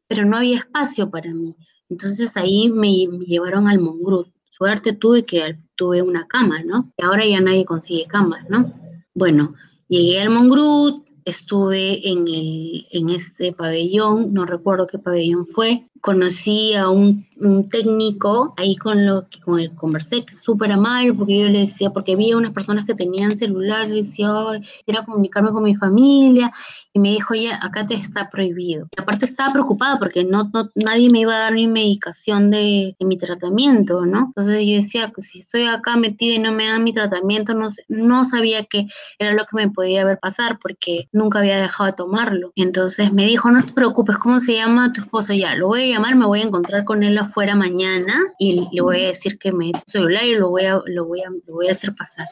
pero 0.09 0.25
no 0.25 0.37
había 0.37 0.59
espacio 0.59 1.11
para 1.11 1.33
mí. 1.33 1.55
Entonces 1.88 2.37
ahí 2.37 2.69
me, 2.69 3.07
llevaron 3.26 3.69
al 3.69 3.81
Mongrut 3.81 4.28
suerte 4.57 4.95
tuve 4.95 5.26
que 5.26 5.59
tuve 5.75 6.00
una 6.00 6.26
cama, 6.26 6.62
¿no? 6.62 6.90
Y 6.97 7.05
ahora 7.05 7.26
ya 7.26 7.40
nadie 7.40 7.66
consigue 7.66 8.07
camas, 8.07 8.49
¿no? 8.49 8.73
Bueno, 9.14 9.55
llegué 9.88 10.21
al 10.21 10.31
Mongrut, 10.31 11.05
estuve 11.26 12.09
en, 12.09 12.26
el, 12.26 12.87
en 12.90 13.11
este 13.11 13.52
pabellón, 13.52 14.33
no 14.33 14.47
recuerdo 14.47 14.87
qué 14.87 14.99
pabellón 14.99 15.47
fue, 15.47 15.87
conocí 16.00 16.75
a 16.75 16.88
un, 16.88 17.26
un 17.38 17.69
técnico 17.69 18.55
ahí 18.57 18.76
con 18.76 19.05
lo 19.07 19.29
que 19.29 19.41
con 19.41 19.61
el 19.61 19.75
conversé, 19.75 20.25
que 20.25 20.35
súper 20.35 20.73
amable, 20.73 21.12
porque 21.15 21.38
yo 21.38 21.49
le 21.49 21.61
decía, 21.61 21.91
porque 21.91 22.12
había 22.12 22.37
unas 22.37 22.53
personas 22.53 22.87
que 22.87 22.95
tenían 22.95 23.37
celular, 23.37 23.88
yo 23.88 23.95
decía, 23.95 24.33
quisiera 24.79 25.05
comunicarme 25.05 25.53
con 25.53 25.62
mi 25.62 25.75
familia, 25.75 26.53
y 26.97 26.99
me 26.99 27.11
dijo, 27.11 27.35
oye, 27.35 27.53
acá 27.53 27.87
te 27.87 27.95
está 27.95 28.31
prohibido. 28.31 28.88
Y 28.97 29.03
aparte 29.03 29.26
estaba 29.26 29.53
preocupada 29.53 29.99
porque 29.99 30.25
no, 30.25 30.50
nadie 30.75 31.11
me 31.11 31.21
iba 31.21 31.37
a 31.37 31.41
dar 31.41 31.53
mi 31.53 31.67
medicación 31.67 32.50
de, 32.50 32.97
de, 32.99 33.07
mi 33.07 33.19
tratamiento, 33.19 34.07
¿no? 34.07 34.25
Entonces 34.29 34.62
yo 34.67 34.76
decía, 34.76 35.12
pues 35.15 35.29
si 35.29 35.41
estoy 35.41 35.67
acá 35.67 35.97
metida 35.97 36.37
y 36.37 36.38
no 36.38 36.53
me 36.53 36.67
dan 36.67 36.85
mi 36.85 36.95
tratamiento, 36.95 37.53
no, 37.53 37.69
no 37.88 38.25
sabía 38.25 38.65
que 38.65 38.87
era 39.19 39.35
lo 39.35 39.45
que 39.45 39.57
me 39.57 39.69
podía 39.69 40.03
haber 40.03 40.19
pasar, 40.19 40.59
porque 40.59 41.09
nunca 41.12 41.41
había 41.41 41.61
dejado 41.61 41.91
de 41.91 41.97
tomarlo. 41.97 42.53
Entonces 42.57 43.12
me 43.12 43.26
dijo, 43.26 43.50
no 43.50 43.62
te 43.62 43.75
preocupes, 43.75 44.17
¿cómo 44.17 44.41
se 44.41 44.55
llama 44.55 44.95
tu 44.95 45.03
esposo? 45.03 45.35
Ya, 45.35 45.55
lo 45.55 45.67
voy 45.69 45.93
a 45.93 45.96
llamar, 45.97 46.15
me 46.17 46.26
voy 46.26 46.41
a 46.41 46.45
encontrar 46.45 46.85
con 46.85 47.03
él 47.03 47.19
afuera 47.19 47.55
mañana 47.55 48.33
y 48.38 48.69
le 48.73 48.81
voy 48.81 49.05
a 49.05 49.09
decir 49.09 49.38
que 49.38 49.53
me 49.53 49.67
dé 49.67 49.73
tu 49.73 49.91
celular 49.91 50.25
y 50.25 50.35
lo 50.35 50.50
voy 50.50 50.65
a, 50.65 50.81
lo 50.87 51.07
voy 51.07 51.21
a, 51.21 51.31
lo 51.31 51.55
voy 51.55 51.69
a 51.69 51.73
hacer 51.73 51.95
pasar. 51.95 52.29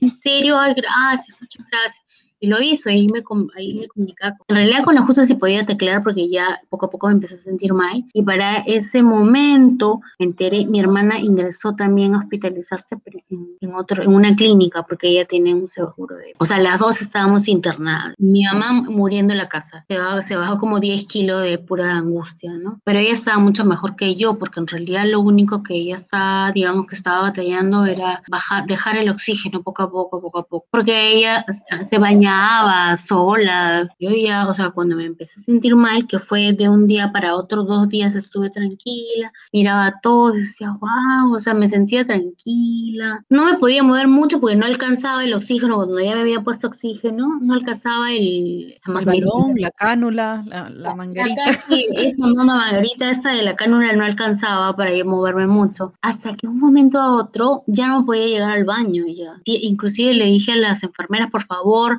En 0.00 0.10
serio, 0.18 0.58
ay, 0.58 0.74
gracias, 0.74 1.36
muchas 1.40 1.66
gracias. 1.70 2.04
Y 2.42 2.46
lo 2.46 2.60
hizo, 2.60 2.88
y 2.88 2.94
ahí 2.94 3.08
me, 3.08 3.22
ahí 3.56 3.80
me 3.80 3.88
comunicaba. 3.88 4.36
En 4.48 4.56
realidad 4.56 4.84
con 4.84 4.94
la 4.94 5.02
justa 5.02 5.26
sí 5.26 5.34
podía 5.34 5.66
teclear 5.66 6.02
porque 6.02 6.28
ya 6.30 6.58
poco 6.70 6.86
a 6.86 6.90
poco 6.90 7.08
me 7.08 7.14
empecé 7.14 7.34
a 7.34 7.38
sentir 7.38 7.74
mal. 7.74 8.04
Y 8.14 8.22
para 8.22 8.58
ese 8.58 9.02
momento, 9.02 10.00
me 10.18 10.26
enteré, 10.26 10.64
mi 10.64 10.80
hermana 10.80 11.18
ingresó 11.18 11.74
también 11.74 12.14
a 12.14 12.20
hospitalizarse, 12.20 12.96
en 13.28 13.49
en 13.60 13.74
otro, 13.74 14.02
en 14.02 14.14
una 14.14 14.34
clínica, 14.34 14.82
porque 14.82 15.08
ella 15.08 15.24
tiene 15.24 15.54
un 15.54 15.68
seguro 15.68 16.16
de... 16.16 16.34
O 16.38 16.44
sea, 16.44 16.58
las 16.58 16.78
dos 16.78 17.00
estábamos 17.02 17.48
internadas. 17.48 18.14
Mi 18.18 18.42
mamá 18.44 18.72
muriendo 18.72 19.32
en 19.32 19.38
la 19.38 19.48
casa, 19.48 19.84
se 19.88 19.98
bajó, 19.98 20.22
se 20.22 20.36
bajó 20.36 20.58
como 20.58 20.80
10 20.80 21.06
kilos 21.06 21.42
de 21.42 21.58
pura 21.58 21.90
angustia, 21.92 22.52
¿no? 22.54 22.80
Pero 22.84 22.98
ella 22.98 23.14
estaba 23.14 23.38
mucho 23.38 23.64
mejor 23.64 23.96
que 23.96 24.16
yo, 24.16 24.38
porque 24.38 24.60
en 24.60 24.66
realidad 24.66 25.04
lo 25.06 25.20
único 25.20 25.62
que 25.62 25.74
ella 25.74 25.96
estaba, 25.96 26.52
digamos 26.52 26.86
que 26.86 26.96
estaba 26.96 27.22
batallando 27.22 27.84
era 27.86 28.22
bajar, 28.28 28.66
dejar 28.66 28.96
el 28.96 29.10
oxígeno 29.10 29.62
poco 29.62 29.82
a 29.82 29.90
poco, 29.90 30.20
poco 30.20 30.38
a 30.38 30.46
poco, 30.46 30.66
porque 30.70 31.12
ella 31.12 31.44
se 31.88 31.98
bañaba 31.98 32.96
sola. 32.96 33.88
Yo 33.98 34.10
ya, 34.10 34.48
o 34.48 34.54
sea, 34.54 34.70
cuando 34.70 34.96
me 34.96 35.04
empecé 35.04 35.40
a 35.40 35.44
sentir 35.44 35.76
mal, 35.76 36.06
que 36.06 36.18
fue 36.18 36.52
de 36.52 36.68
un 36.68 36.86
día 36.86 37.12
para 37.12 37.34
otro, 37.34 37.64
dos 37.64 37.88
días 37.88 38.14
estuve 38.14 38.50
tranquila, 38.50 39.32
miraba 39.52 40.00
todo, 40.02 40.32
decía, 40.32 40.76
wow, 40.80 41.34
o 41.34 41.40
sea, 41.40 41.54
me 41.54 41.68
sentía 41.68 42.04
tranquila. 42.04 43.24
No 43.28 43.49
me 43.52 43.58
podía 43.58 43.82
mover 43.82 44.08
mucho 44.08 44.40
porque 44.40 44.56
no 44.56 44.66
alcanzaba 44.66 45.24
el 45.24 45.34
oxígeno, 45.34 45.76
cuando 45.76 46.00
ya 46.00 46.14
me 46.14 46.20
había 46.20 46.40
puesto 46.40 46.68
oxígeno, 46.68 47.38
no 47.40 47.54
alcanzaba 47.54 48.10
el... 48.12 48.78
La, 48.86 49.00
balón, 49.00 49.52
la 49.58 49.70
cánula, 49.70 50.44
la, 50.46 50.70
la 50.70 50.94
manguerita. 50.94 51.52
sí, 51.68 51.86
eso, 51.96 52.26
no, 52.28 52.44
la 52.44 52.54
manguerita 52.54 53.10
esa 53.10 53.30
de 53.30 53.42
la 53.42 53.56
cánula 53.56 53.92
no 53.92 54.04
alcanzaba 54.04 54.74
para 54.76 54.94
yo 54.94 55.04
moverme 55.04 55.46
mucho. 55.46 55.92
Hasta 56.02 56.34
que 56.36 56.46
un 56.46 56.58
momento 56.58 56.98
a 56.98 57.16
otro 57.16 57.62
ya 57.66 57.88
no 57.88 58.04
podía 58.04 58.26
llegar 58.26 58.52
al 58.52 58.64
baño 58.64 59.04
ya. 59.06 59.40
Inclusive 59.44 60.14
le 60.14 60.26
dije 60.26 60.52
a 60.52 60.56
las 60.56 60.82
enfermeras, 60.82 61.30
por 61.30 61.44
favor, 61.44 61.98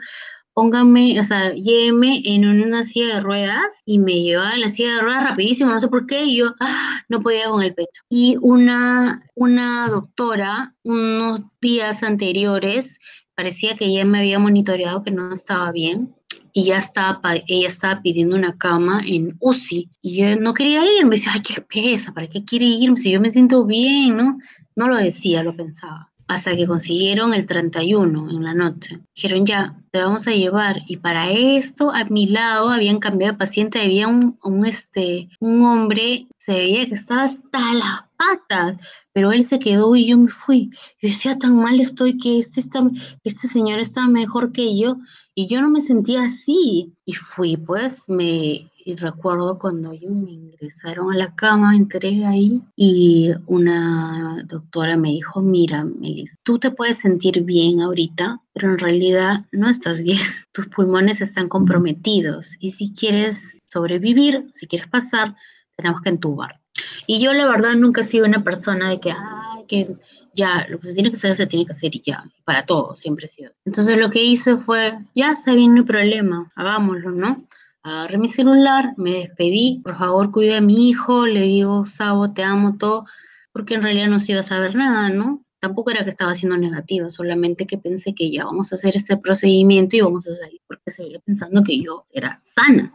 póngame, 0.53 1.19
o 1.19 1.23
sea, 1.23 1.53
lléveme 1.53 2.21
en 2.25 2.45
una 2.45 2.85
silla 2.85 3.15
de 3.15 3.21
ruedas 3.21 3.65
y 3.85 3.99
me 3.99 4.21
llevaba 4.21 4.53
en 4.53 4.61
la 4.61 4.69
silla 4.69 4.95
de 4.95 5.01
ruedas 5.01 5.23
rapidísimo, 5.23 5.71
no 5.71 5.79
sé 5.79 5.87
por 5.87 6.05
qué, 6.05 6.25
y 6.25 6.37
yo 6.37 6.53
¡ah! 6.59 7.01
no 7.09 7.21
podía 7.21 7.49
con 7.49 7.63
el 7.63 7.73
pecho. 7.73 8.03
Y 8.09 8.37
una, 8.41 9.23
una 9.35 9.87
doctora, 9.87 10.75
unos 10.83 11.41
días 11.61 12.03
anteriores, 12.03 12.99
parecía 13.35 13.75
que 13.75 13.93
ya 13.93 14.05
me 14.05 14.19
había 14.19 14.39
monitoreado 14.39 15.03
que 15.03 15.11
no 15.11 15.33
estaba 15.33 15.71
bien 15.71 16.13
y 16.53 16.65
ya 16.65 16.79
estaba, 16.79 17.21
ella 17.47 17.67
estaba 17.67 18.01
pidiendo 18.01 18.35
una 18.35 18.57
cama 18.57 19.01
en 19.05 19.37
UCI 19.39 19.89
y 20.01 20.17
yo 20.17 20.35
no 20.39 20.53
quería 20.53 20.81
ir, 20.83 21.05
me 21.05 21.15
decía, 21.15 21.31
ay, 21.33 21.41
qué 21.41 21.61
pesa, 21.61 22.13
¿para 22.13 22.27
qué 22.27 22.43
quiere 22.43 22.65
irme 22.65 22.97
si 22.97 23.11
yo 23.11 23.21
me 23.21 23.31
siento 23.31 23.65
bien, 23.65 24.17
no? 24.17 24.37
No 24.75 24.87
lo 24.87 24.97
decía, 24.97 25.43
lo 25.43 25.55
pensaba 25.55 26.10
hasta 26.31 26.55
que 26.55 26.65
consiguieron 26.65 27.33
el 27.33 27.45
31 27.45 28.29
en 28.29 28.43
la 28.43 28.53
noche. 28.53 29.01
Dijeron, 29.13 29.45
ya, 29.45 29.75
te 29.91 29.99
vamos 29.99 30.25
a 30.27 30.31
llevar. 30.31 30.81
Y 30.87 30.95
para 30.95 31.29
esto, 31.29 31.91
a 31.91 32.05
mi 32.05 32.25
lado, 32.25 32.69
habían 32.69 32.99
cambiado 32.99 33.37
paciente, 33.37 33.81
había 33.81 34.07
un, 34.07 34.39
un, 34.41 34.65
este, 34.65 35.27
un 35.41 35.65
hombre, 35.65 36.27
se 36.37 36.53
veía 36.53 36.87
que 36.87 36.95
estaba 36.95 37.25
hasta 37.25 37.73
las 37.73 38.03
patas, 38.15 38.77
pero 39.11 39.33
él 39.33 39.43
se 39.43 39.59
quedó 39.59 39.93
y 39.93 40.07
yo 40.07 40.17
me 40.17 40.29
fui. 40.29 40.69
Yo 41.01 41.09
decía, 41.09 41.37
tan 41.37 41.57
mal 41.57 41.81
estoy 41.81 42.17
que 42.17 42.39
este, 42.39 42.61
está, 42.61 42.81
este 43.25 43.49
señor 43.49 43.79
está 43.79 44.07
mejor 44.07 44.53
que 44.53 44.79
yo. 44.79 44.99
Y 45.35 45.47
yo 45.47 45.61
no 45.61 45.69
me 45.69 45.81
sentía 45.81 46.23
así. 46.23 46.93
Y 47.03 47.13
fui, 47.13 47.57
pues, 47.57 48.07
me 48.07 48.70
y 48.85 48.95
recuerdo 48.95 49.59
cuando 49.59 49.91
ellos 49.91 50.11
me 50.11 50.31
ingresaron 50.31 51.13
a 51.13 51.17
la 51.17 51.35
cama, 51.35 51.75
entré 51.75 52.25
ahí 52.25 52.61
y 52.75 53.31
una 53.47 54.43
doctora 54.45 54.97
me 54.97 55.09
dijo, 55.09 55.41
mira, 55.41 55.83
Melis, 55.83 56.35
tú 56.43 56.59
te 56.59 56.71
puedes 56.71 56.99
sentir 56.99 57.43
bien 57.43 57.81
ahorita, 57.81 58.41
pero 58.53 58.71
en 58.71 58.79
realidad 58.79 59.45
no 59.51 59.69
estás 59.69 60.01
bien. 60.01 60.19
Tus 60.51 60.67
pulmones 60.67 61.21
están 61.21 61.49
comprometidos 61.49 62.55
y 62.59 62.71
si 62.71 62.93
quieres 62.93 63.57
sobrevivir, 63.65 64.49
si 64.53 64.67
quieres 64.67 64.87
pasar, 64.87 65.35
tenemos 65.75 66.01
que 66.01 66.09
entubar. 66.09 66.59
Y 67.05 67.19
yo 67.19 67.33
la 67.33 67.47
verdad 67.47 67.73
nunca 67.75 68.01
he 68.01 68.05
sido 68.05 68.25
una 68.25 68.43
persona 68.43 68.89
de 68.89 68.99
que, 68.99 69.11
ay, 69.11 69.65
que 69.67 69.95
ya, 70.33 70.65
lo 70.69 70.79
que 70.79 70.87
se 70.87 70.93
tiene 70.93 71.11
que 71.11 71.17
hacer 71.17 71.35
se 71.35 71.47
tiene 71.47 71.65
que 71.65 71.73
hacer 71.73 71.95
y 71.95 72.01
ya, 72.01 72.23
para 72.45 72.65
todo, 72.65 72.95
siempre 72.95 73.25
he 73.25 73.29
sido. 73.29 73.51
Entonces 73.65 73.97
lo 73.97 74.09
que 74.09 74.23
hice 74.23 74.57
fue, 74.57 74.97
ya 75.15 75.31
está 75.31 75.53
bien, 75.53 75.73
no 75.73 75.81
hay 75.81 75.87
problema, 75.87 76.51
hagámoslo, 76.55 77.11
¿no? 77.11 77.45
Agarré 77.83 78.17
mi 78.17 78.29
celular, 78.29 78.93
me 78.97 79.11
despedí, 79.11 79.81
por 79.83 79.97
favor 79.97 80.31
cuide 80.31 80.57
a 80.57 80.61
mi 80.61 80.89
hijo, 80.89 81.25
le 81.25 81.41
digo, 81.41 81.85
Sabo, 81.85 82.33
te 82.33 82.43
amo 82.43 82.77
todo, 82.77 83.05
porque 83.51 83.75
en 83.75 83.83
realidad 83.83 84.07
no 84.07 84.19
se 84.19 84.33
iba 84.33 84.41
a 84.41 84.43
saber 84.43 84.75
nada, 84.75 85.09
¿no? 85.09 85.43
Tampoco 85.59 85.91
era 85.91 86.03
que 86.03 86.09
estaba 86.09 86.35
siendo 86.35 86.57
negativa, 86.57 87.09
solamente 87.09 87.67
que 87.67 87.77
pensé 87.77 88.15
que 88.15 88.31
ya 88.31 88.45
vamos 88.45 88.71
a 88.71 88.75
hacer 88.75 88.95
ese 88.95 89.17
procedimiento 89.17 89.95
y 89.95 90.01
vamos 90.01 90.27
a 90.27 90.35
salir, 90.35 90.61
porque 90.67 90.91
seguía 90.91 91.19
pensando 91.19 91.63
que 91.63 91.81
yo 91.81 92.05
era 92.11 92.41
sana 92.43 92.93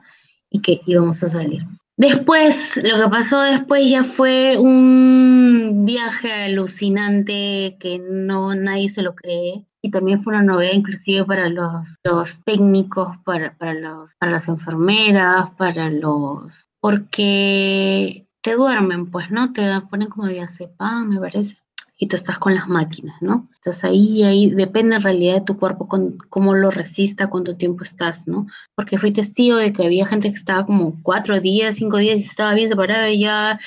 y 0.50 0.60
que 0.60 0.80
íbamos 0.86 1.22
a 1.22 1.28
salir. 1.28 1.62
Después, 1.96 2.76
lo 2.76 3.02
que 3.02 3.08
pasó 3.08 3.40
después 3.40 3.88
ya 3.88 4.04
fue 4.04 4.58
un 4.58 5.84
viaje 5.86 6.30
alucinante 6.30 7.76
que 7.80 7.98
no 7.98 8.54
nadie 8.54 8.90
se 8.90 9.02
lo 9.02 9.14
cree 9.14 9.65
y 9.82 9.90
también 9.90 10.22
fue 10.22 10.34
una 10.34 10.42
novedad 10.42 10.72
inclusive 10.72 11.24
para 11.24 11.48
los, 11.48 11.96
los 12.04 12.42
técnicos, 12.44 13.16
para, 13.24 13.56
para, 13.56 13.74
los, 13.74 14.14
para 14.16 14.32
las 14.32 14.48
enfermeras, 14.48 15.50
para 15.56 15.90
los... 15.90 16.52
porque 16.80 18.26
te 18.42 18.54
duermen, 18.54 19.10
pues, 19.10 19.30
¿no? 19.30 19.52
Te 19.52 19.80
ponen 19.90 20.08
como 20.08 20.28
diazepam, 20.28 21.08
me 21.08 21.20
parece, 21.20 21.56
y 21.98 22.08
tú 22.08 22.16
estás 22.16 22.38
con 22.38 22.54
las 22.54 22.68
máquinas, 22.68 23.20
¿no? 23.22 23.48
Estás 23.54 23.82
ahí, 23.84 24.22
ahí, 24.22 24.50
depende 24.50 24.96
en 24.96 25.02
realidad 25.02 25.34
de 25.34 25.40
tu 25.40 25.56
cuerpo, 25.56 25.88
con, 25.88 26.18
cómo 26.28 26.54
lo 26.54 26.70
resista, 26.70 27.28
cuánto 27.28 27.56
tiempo 27.56 27.84
estás, 27.84 28.26
¿no? 28.26 28.46
Porque 28.74 28.98
fui 28.98 29.12
testigo 29.12 29.56
de 29.56 29.72
que 29.72 29.86
había 29.86 30.06
gente 30.06 30.28
que 30.28 30.36
estaba 30.36 30.66
como 30.66 31.00
cuatro 31.02 31.40
días, 31.40 31.76
cinco 31.76 31.96
días 31.96 32.18
y 32.18 32.22
estaba 32.22 32.54
bien 32.54 32.68
separada 32.68 33.10
y 33.10 33.20
ya 33.20 33.58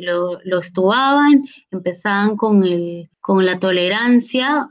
lo, 0.00 0.40
lo 0.44 0.58
estubaban, 0.58 1.46
empezaban 1.70 2.36
con, 2.36 2.64
el, 2.64 3.10
con 3.20 3.44
la 3.44 3.58
tolerancia 3.58 4.68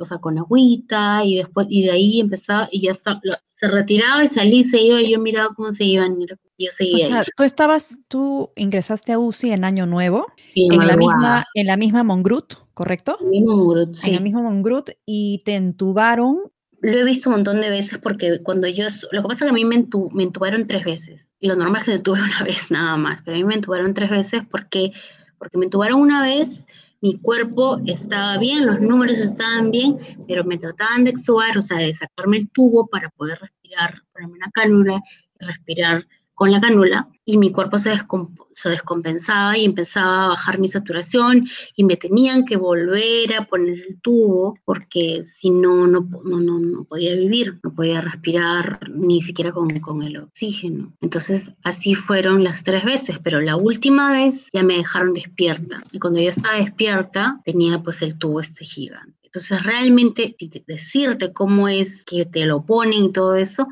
o 0.00 0.04
sea, 0.04 0.18
con 0.18 0.38
agüita 0.38 1.24
y 1.24 1.36
después, 1.36 1.66
y 1.70 1.84
de 1.84 1.92
ahí 1.92 2.20
empezaba 2.20 2.68
y 2.70 2.82
ya 2.82 2.94
se 2.94 3.68
retiraba 3.68 4.24
y 4.24 4.28
salí, 4.28 4.64
se 4.64 4.80
iba 4.80 5.00
y 5.00 5.12
yo 5.12 5.20
miraba 5.20 5.54
cómo 5.54 5.72
se 5.72 5.84
iban, 5.84 6.18
yo 6.18 6.70
seguía. 6.72 7.06
O 7.06 7.10
sea, 7.10 7.24
tú 7.36 7.42
estabas, 7.42 7.98
tú 8.08 8.50
ingresaste 8.56 9.12
a 9.12 9.18
UCI 9.18 9.52
en 9.52 9.64
Año 9.64 9.86
Nuevo, 9.86 10.26
en, 10.54 10.86
la 10.86 10.96
misma, 10.96 11.44
en 11.54 11.66
la 11.66 11.76
misma 11.76 12.02
Mongrut, 12.02 12.54
¿correcto? 12.74 13.18
En, 13.20 13.30
mismo 13.30 13.56
Mongrut, 13.56 13.94
sí. 13.94 14.08
en 14.08 14.14
la 14.16 14.20
misma 14.20 14.42
Mongrut 14.42 14.90
y 15.06 15.42
te 15.44 15.56
entubaron. 15.56 16.38
Lo 16.80 16.92
he 16.92 17.04
visto 17.04 17.28
un 17.28 17.36
montón 17.36 17.60
de 17.60 17.68
veces 17.68 17.98
porque 17.98 18.40
cuando 18.42 18.66
yo, 18.66 18.86
lo 19.12 19.22
que 19.22 19.28
pasa 19.28 19.44
es 19.44 19.44
que 19.44 19.50
a 19.50 19.52
mí 19.52 19.64
me, 19.64 19.86
me 20.12 20.22
entubaron 20.22 20.66
tres 20.66 20.84
veces. 20.84 21.26
Y 21.38 21.48
lo 21.48 21.56
normal 21.56 21.80
es 21.80 21.84
que 21.86 21.92
me 21.92 21.98
tuve 22.02 22.22
una 22.22 22.42
vez 22.44 22.70
nada 22.70 22.96
más, 22.96 23.22
pero 23.22 23.36
a 23.36 23.38
mí 23.38 23.44
me 23.44 23.54
entubaron 23.54 23.94
tres 23.94 24.10
veces 24.10 24.42
porque, 24.50 24.92
porque 25.38 25.58
me 25.58 25.66
entubaron 25.66 26.00
una 26.00 26.22
vez 26.22 26.64
mi 27.00 27.18
cuerpo 27.18 27.80
estaba 27.86 28.38
bien, 28.38 28.66
los 28.66 28.80
números 28.80 29.18
estaban 29.18 29.70
bien, 29.70 29.96
pero 30.28 30.44
me 30.44 30.58
trataban 30.58 31.04
de 31.04 31.10
extubar, 31.10 31.56
o 31.56 31.62
sea, 31.62 31.78
de 31.78 31.94
sacarme 31.94 32.38
el 32.38 32.50
tubo 32.50 32.86
para 32.86 33.08
poder 33.10 33.38
respirar, 33.40 34.02
ponerme 34.12 34.34
una 34.34 34.50
cánula 34.50 35.00
y 35.40 35.44
respirar 35.44 36.06
con 36.40 36.50
la 36.50 36.58
cánula 36.62 37.06
y 37.26 37.36
mi 37.36 37.52
cuerpo 37.52 37.76
se, 37.76 37.90
descompensaba 38.64 39.58
y 39.58 39.66
empezaba 39.66 40.24
a 40.24 40.28
bajar 40.28 40.58
mi 40.58 40.68
saturación 40.68 41.46
y 41.76 41.84
me 41.84 41.98
tenían 41.98 42.46
que 42.46 42.56
volver 42.56 43.34
a 43.34 43.44
poner 43.44 43.78
el 43.78 44.00
tubo 44.00 44.58
porque 44.64 45.22
si 45.22 45.50
no, 45.50 45.86
no, 45.86 46.08
no, 46.24 46.40
no, 46.40 46.84
podía 46.84 47.14
vivir, 47.14 47.60
no 47.62 47.74
podía 47.74 48.00
respirar 48.00 48.88
ni 48.88 49.20
siquiera 49.20 49.52
con, 49.52 49.68
con 49.80 50.00
el 50.00 50.16
oxígeno. 50.16 50.94
Entonces 51.02 51.52
así 51.62 51.94
fueron 51.94 52.42
las 52.42 52.64
tres 52.64 52.86
veces, 52.86 53.18
pero 53.22 53.42
la 53.42 53.56
última 53.56 54.10
vez 54.10 54.48
ya 54.50 54.62
me 54.62 54.78
dejaron 54.78 55.12
despierta 55.12 55.82
y 55.92 55.98
cuando 55.98 56.20
yo 56.20 56.30
estaba 56.30 56.56
despierta 56.56 57.42
tenía 57.44 57.82
pues 57.82 58.00
el 58.00 58.16
tubo 58.16 58.40
este 58.40 58.64
gigante. 58.64 59.18
Entonces 59.24 59.62
realmente 59.62 60.34
decirte 60.66 61.34
cómo 61.34 61.68
es 61.68 62.02
que 62.06 62.24
te 62.24 62.46
lo 62.46 62.64
ponen 62.64 63.04
y 63.04 63.12
todo 63.12 63.34
eso, 63.34 63.68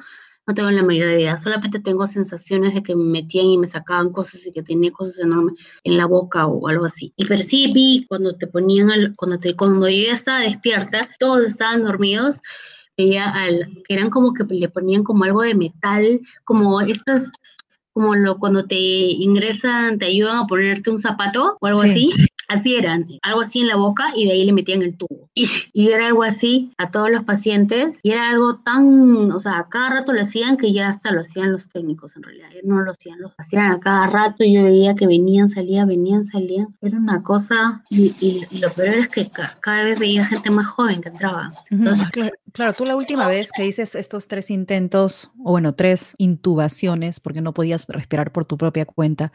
no 0.48 0.54
tengo 0.54 0.70
la 0.70 0.82
mayoría 0.82 1.10
de 1.10 1.20
idea, 1.20 1.36
solamente 1.36 1.78
tengo 1.78 2.06
sensaciones 2.06 2.72
de 2.72 2.82
que 2.82 2.96
me 2.96 3.04
metían 3.04 3.44
y 3.44 3.58
me 3.58 3.66
sacaban 3.66 4.10
cosas 4.10 4.46
y 4.46 4.50
que 4.50 4.62
tenía 4.62 4.90
cosas 4.90 5.18
enormes 5.18 5.60
en 5.84 5.98
la 5.98 6.06
boca 6.06 6.46
o 6.46 6.68
algo 6.68 6.86
así. 6.86 7.12
Y 7.16 7.26
percibí 7.26 8.06
cuando 8.08 8.34
te 8.34 8.46
ponían, 8.46 9.14
cuando, 9.16 9.38
te, 9.38 9.54
cuando 9.54 9.90
yo 9.90 10.06
ya 10.06 10.14
estaba 10.14 10.40
despierta, 10.40 11.06
todos 11.18 11.44
estaban 11.44 11.82
dormidos, 11.82 12.40
veía 12.96 13.30
al, 13.30 13.82
que 13.86 13.92
eran 13.94 14.08
como 14.08 14.32
que 14.32 14.44
le 14.44 14.70
ponían 14.70 15.04
como 15.04 15.24
algo 15.24 15.42
de 15.42 15.54
metal, 15.54 16.18
como 16.44 16.80
estas 16.80 17.30
como 17.92 18.14
lo, 18.14 18.38
cuando 18.38 18.64
te 18.64 18.76
ingresan, 18.78 19.98
te 19.98 20.06
ayudan 20.06 20.36
a 20.38 20.46
ponerte 20.46 20.88
un 20.88 21.00
zapato 21.00 21.58
o 21.60 21.66
algo 21.66 21.82
así. 21.82 22.10
Así 22.48 22.74
eran, 22.74 23.06
algo 23.22 23.42
así 23.42 23.60
en 23.60 23.68
la 23.68 23.76
boca 23.76 24.10
y 24.16 24.24
de 24.24 24.32
ahí 24.32 24.44
le 24.44 24.52
metían 24.52 24.80
el 24.82 24.96
tubo. 24.96 25.28
Y, 25.34 25.46
y, 25.72 25.90
era 25.90 26.06
algo 26.06 26.22
así 26.22 26.72
a 26.78 26.90
todos 26.90 27.10
los 27.10 27.24
pacientes 27.24 27.98
y 28.02 28.10
era 28.10 28.30
algo 28.30 28.56
tan, 28.56 29.30
o 29.30 29.38
sea, 29.38 29.66
cada 29.70 29.90
rato 29.90 30.12
lo 30.12 30.22
hacían 30.22 30.56
que 30.56 30.72
ya 30.72 30.88
hasta 30.88 31.12
lo 31.12 31.20
hacían 31.20 31.52
los 31.52 31.68
técnicos 31.68 32.16
en 32.16 32.22
realidad. 32.22 32.48
No 32.64 32.80
lo 32.80 32.92
hacían, 32.92 33.20
lo 33.20 33.32
hacían 33.36 33.70
a 33.70 33.80
cada 33.80 34.06
rato 34.06 34.44
y 34.44 34.54
yo 34.54 34.64
veía 34.64 34.94
que 34.94 35.06
venían, 35.06 35.48
salían, 35.48 35.88
venían, 35.88 36.24
salían. 36.24 36.68
Era 36.80 36.96
una 36.96 37.22
cosa 37.22 37.84
y, 37.90 38.14
y, 38.20 38.58
lo 38.58 38.72
peor 38.72 38.94
es 38.94 39.08
que 39.08 39.30
cada 39.60 39.84
vez 39.84 39.98
veía 39.98 40.24
gente 40.24 40.50
más 40.50 40.66
joven 40.66 41.02
que 41.02 41.10
entraba. 41.10 41.50
Entonces, 41.70 42.08
Claro, 42.52 42.72
tú 42.72 42.84
la 42.84 42.96
última 42.96 43.28
vez 43.28 43.52
que 43.52 43.62
dices 43.62 43.94
estos 43.94 44.26
tres 44.26 44.50
intentos, 44.50 45.30
o 45.44 45.52
bueno, 45.52 45.74
tres 45.74 46.14
intubaciones, 46.18 47.20
porque 47.20 47.40
no 47.40 47.52
podías 47.52 47.86
respirar 47.86 48.32
por 48.32 48.46
tu 48.46 48.56
propia 48.56 48.86
cuenta, 48.86 49.32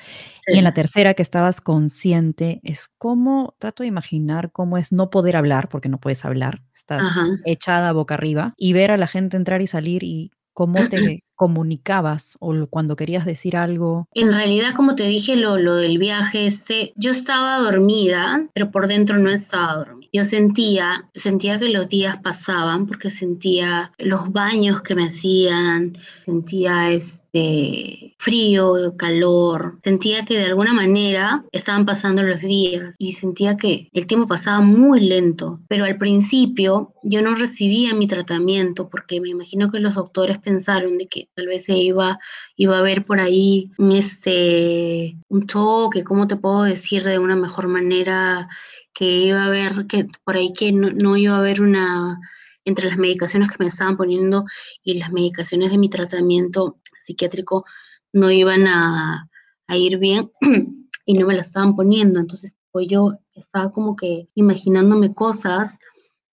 y 0.47 0.57
en 0.57 0.63
la 0.63 0.73
tercera 0.73 1.13
que 1.13 1.21
estabas 1.21 1.61
consciente, 1.61 2.59
es 2.63 2.89
como, 3.03 3.53
trato 3.59 3.83
de 3.83 3.87
imaginar 3.87 4.53
cómo 4.53 4.77
es 4.77 4.93
no 4.93 5.09
poder 5.09 5.35
hablar, 5.35 5.67
porque 5.67 5.89
no 5.89 5.99
puedes 5.99 6.23
hablar, 6.23 6.61
estás 6.73 7.03
echada 7.43 7.91
boca 7.91 8.13
arriba, 8.13 8.53
y 8.55 8.71
ver 8.71 8.91
a 8.91 8.97
la 8.97 9.07
gente 9.07 9.35
entrar 9.35 9.61
y 9.61 9.67
salir 9.67 10.03
y 10.03 10.31
cómo 10.53 10.87
te 10.87 11.21
comunicabas 11.43 12.37
o 12.39 12.67
cuando 12.67 12.95
querías 12.95 13.25
decir 13.25 13.57
algo? 13.57 14.07
En 14.13 14.31
realidad, 14.31 14.73
como 14.77 14.95
te 14.95 15.03
dije, 15.09 15.35
lo, 15.35 15.57
lo 15.57 15.75
del 15.75 15.97
viaje 15.97 16.47
este, 16.47 16.93
yo 16.95 17.11
estaba 17.11 17.57
dormida, 17.59 18.47
pero 18.53 18.71
por 18.71 18.87
dentro 18.87 19.17
no 19.17 19.29
estaba 19.29 19.75
dormida. 19.75 20.07
Yo 20.13 20.23
sentía, 20.23 21.09
sentía 21.13 21.59
que 21.59 21.67
los 21.67 21.89
días 21.89 22.17
pasaban 22.23 22.87
porque 22.87 23.09
sentía 23.09 23.91
los 23.97 24.31
baños 24.31 24.83
que 24.83 24.95
me 24.95 25.07
hacían, 25.07 25.97
sentía 26.23 26.91
este 26.91 28.13
frío, 28.19 28.95
calor. 28.95 29.79
Sentía 29.83 30.23
que 30.23 30.37
de 30.37 30.45
alguna 30.45 30.73
manera 30.73 31.43
estaban 31.51 31.85
pasando 31.85 32.21
los 32.21 32.39
días 32.41 32.95
y 32.99 33.13
sentía 33.13 33.57
que 33.57 33.89
el 33.91 34.05
tiempo 34.05 34.27
pasaba 34.27 34.61
muy 34.61 35.01
lento. 35.01 35.59
Pero 35.67 35.85
al 35.85 35.97
principio 35.97 36.93
yo 37.03 37.21
no 37.21 37.35
recibía 37.35 37.93
mi 37.95 38.07
tratamiento 38.07 38.87
porque 38.89 39.19
me 39.19 39.29
imagino 39.29 39.71
que 39.71 39.79
los 39.79 39.95
doctores 39.95 40.37
pensaron 40.37 40.97
de 40.97 41.07
que 41.07 41.27
tal 41.35 41.47
vez 41.47 41.65
se 41.65 41.77
iba, 41.77 42.19
iba 42.55 42.77
a 42.77 42.81
ver 42.81 43.05
por 43.05 43.19
ahí 43.19 43.71
este, 43.91 45.17
un 45.29 45.47
choque, 45.47 46.03
¿cómo 46.03 46.27
te 46.27 46.35
puedo 46.35 46.63
decir 46.63 47.03
de 47.03 47.19
una 47.19 47.35
mejor 47.35 47.67
manera? 47.67 48.47
Que 48.93 49.05
iba 49.05 49.43
a 49.43 49.47
haber, 49.47 49.87
que 49.87 50.07
por 50.23 50.35
ahí 50.35 50.53
que 50.53 50.71
no, 50.71 50.91
no 50.91 51.17
iba 51.17 51.35
a 51.35 51.39
haber 51.39 51.61
una 51.61 52.19
entre 52.65 52.89
las 52.89 52.97
medicaciones 52.97 53.51
que 53.51 53.57
me 53.59 53.67
estaban 53.67 53.97
poniendo 53.97 54.45
y 54.83 54.95
las 54.95 55.11
medicaciones 55.11 55.71
de 55.71 55.77
mi 55.77 55.89
tratamiento 55.89 56.79
psiquiátrico 57.03 57.65
no 58.13 58.31
iban 58.31 58.67
a, 58.67 59.27
ir 59.69 59.97
bien 59.97 60.29
y 61.05 61.15
no 61.15 61.25
me 61.25 61.33
la 61.33 61.41
estaban 61.41 61.75
poniendo. 61.75 62.19
Entonces 62.19 62.57
pues 62.71 62.87
yo 62.87 63.13
estaba 63.33 63.71
como 63.71 63.95
que 63.95 64.29
imaginándome 64.35 65.13
cosas 65.13 65.77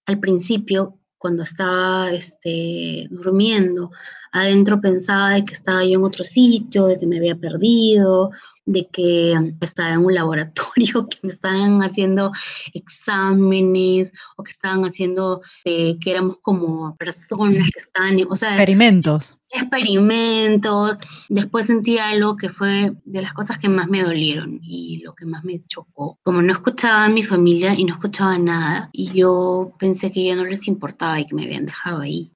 al 0.06 0.20
principio 0.20 0.98
cuando 1.20 1.42
estaba 1.42 2.10
este, 2.12 3.06
durmiendo. 3.10 3.92
Adentro 4.32 4.80
pensaba 4.80 5.34
de 5.34 5.44
que 5.44 5.52
estaba 5.52 5.84
yo 5.84 5.98
en 5.98 6.04
otro 6.04 6.24
sitio, 6.24 6.86
de 6.86 6.98
que 6.98 7.06
me 7.06 7.18
había 7.18 7.36
perdido, 7.36 8.30
de 8.66 8.88
que 8.92 9.34
estaba 9.60 9.94
en 9.94 10.04
un 10.04 10.14
laboratorio, 10.14 11.08
que 11.10 11.18
me 11.22 11.32
estaban 11.32 11.82
haciendo 11.82 12.32
exámenes 12.72 14.12
o 14.36 14.44
que 14.44 14.52
estaban 14.52 14.84
haciendo, 14.84 15.42
eh, 15.64 15.98
que 16.00 16.10
éramos 16.10 16.38
como 16.40 16.96
personas 16.96 17.68
que 17.72 17.80
estaban, 17.80 18.16
o 18.28 18.36
sea... 18.36 18.50
Experimentos. 18.50 19.36
Experimentos. 19.52 20.98
Después 21.28 21.66
sentí 21.66 21.98
algo 21.98 22.36
que 22.36 22.50
fue 22.50 22.92
de 23.04 23.22
las 23.22 23.32
cosas 23.32 23.58
que 23.58 23.68
más 23.68 23.88
me 23.88 24.04
dolieron 24.04 24.60
y 24.62 24.98
lo 24.98 25.14
que 25.14 25.26
más 25.26 25.42
me 25.42 25.64
chocó. 25.66 26.18
Como 26.22 26.40
no 26.40 26.52
escuchaba 26.52 27.06
a 27.06 27.08
mi 27.08 27.24
familia 27.24 27.74
y 27.74 27.84
no 27.84 27.94
escuchaba 27.94 28.38
nada, 28.38 28.90
y 28.92 29.10
yo 29.12 29.72
pensé 29.78 30.12
que 30.12 30.24
ya 30.24 30.36
no 30.36 30.44
les 30.44 30.68
importaba 30.68 31.18
y 31.18 31.26
que 31.26 31.34
me 31.34 31.44
habían 31.44 31.66
dejado 31.66 32.00
ahí. 32.00 32.30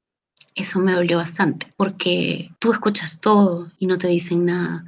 Eso 0.57 0.78
me 0.81 0.93
dolió 0.93 1.19
bastante, 1.19 1.66
porque 1.76 2.50
tú 2.61 2.73
escuchas 2.73 3.21
todo 3.21 3.71
y 3.78 3.87
no 3.87 3.99
te 3.99 4.09
dicen 4.09 4.45
nada 4.45 4.85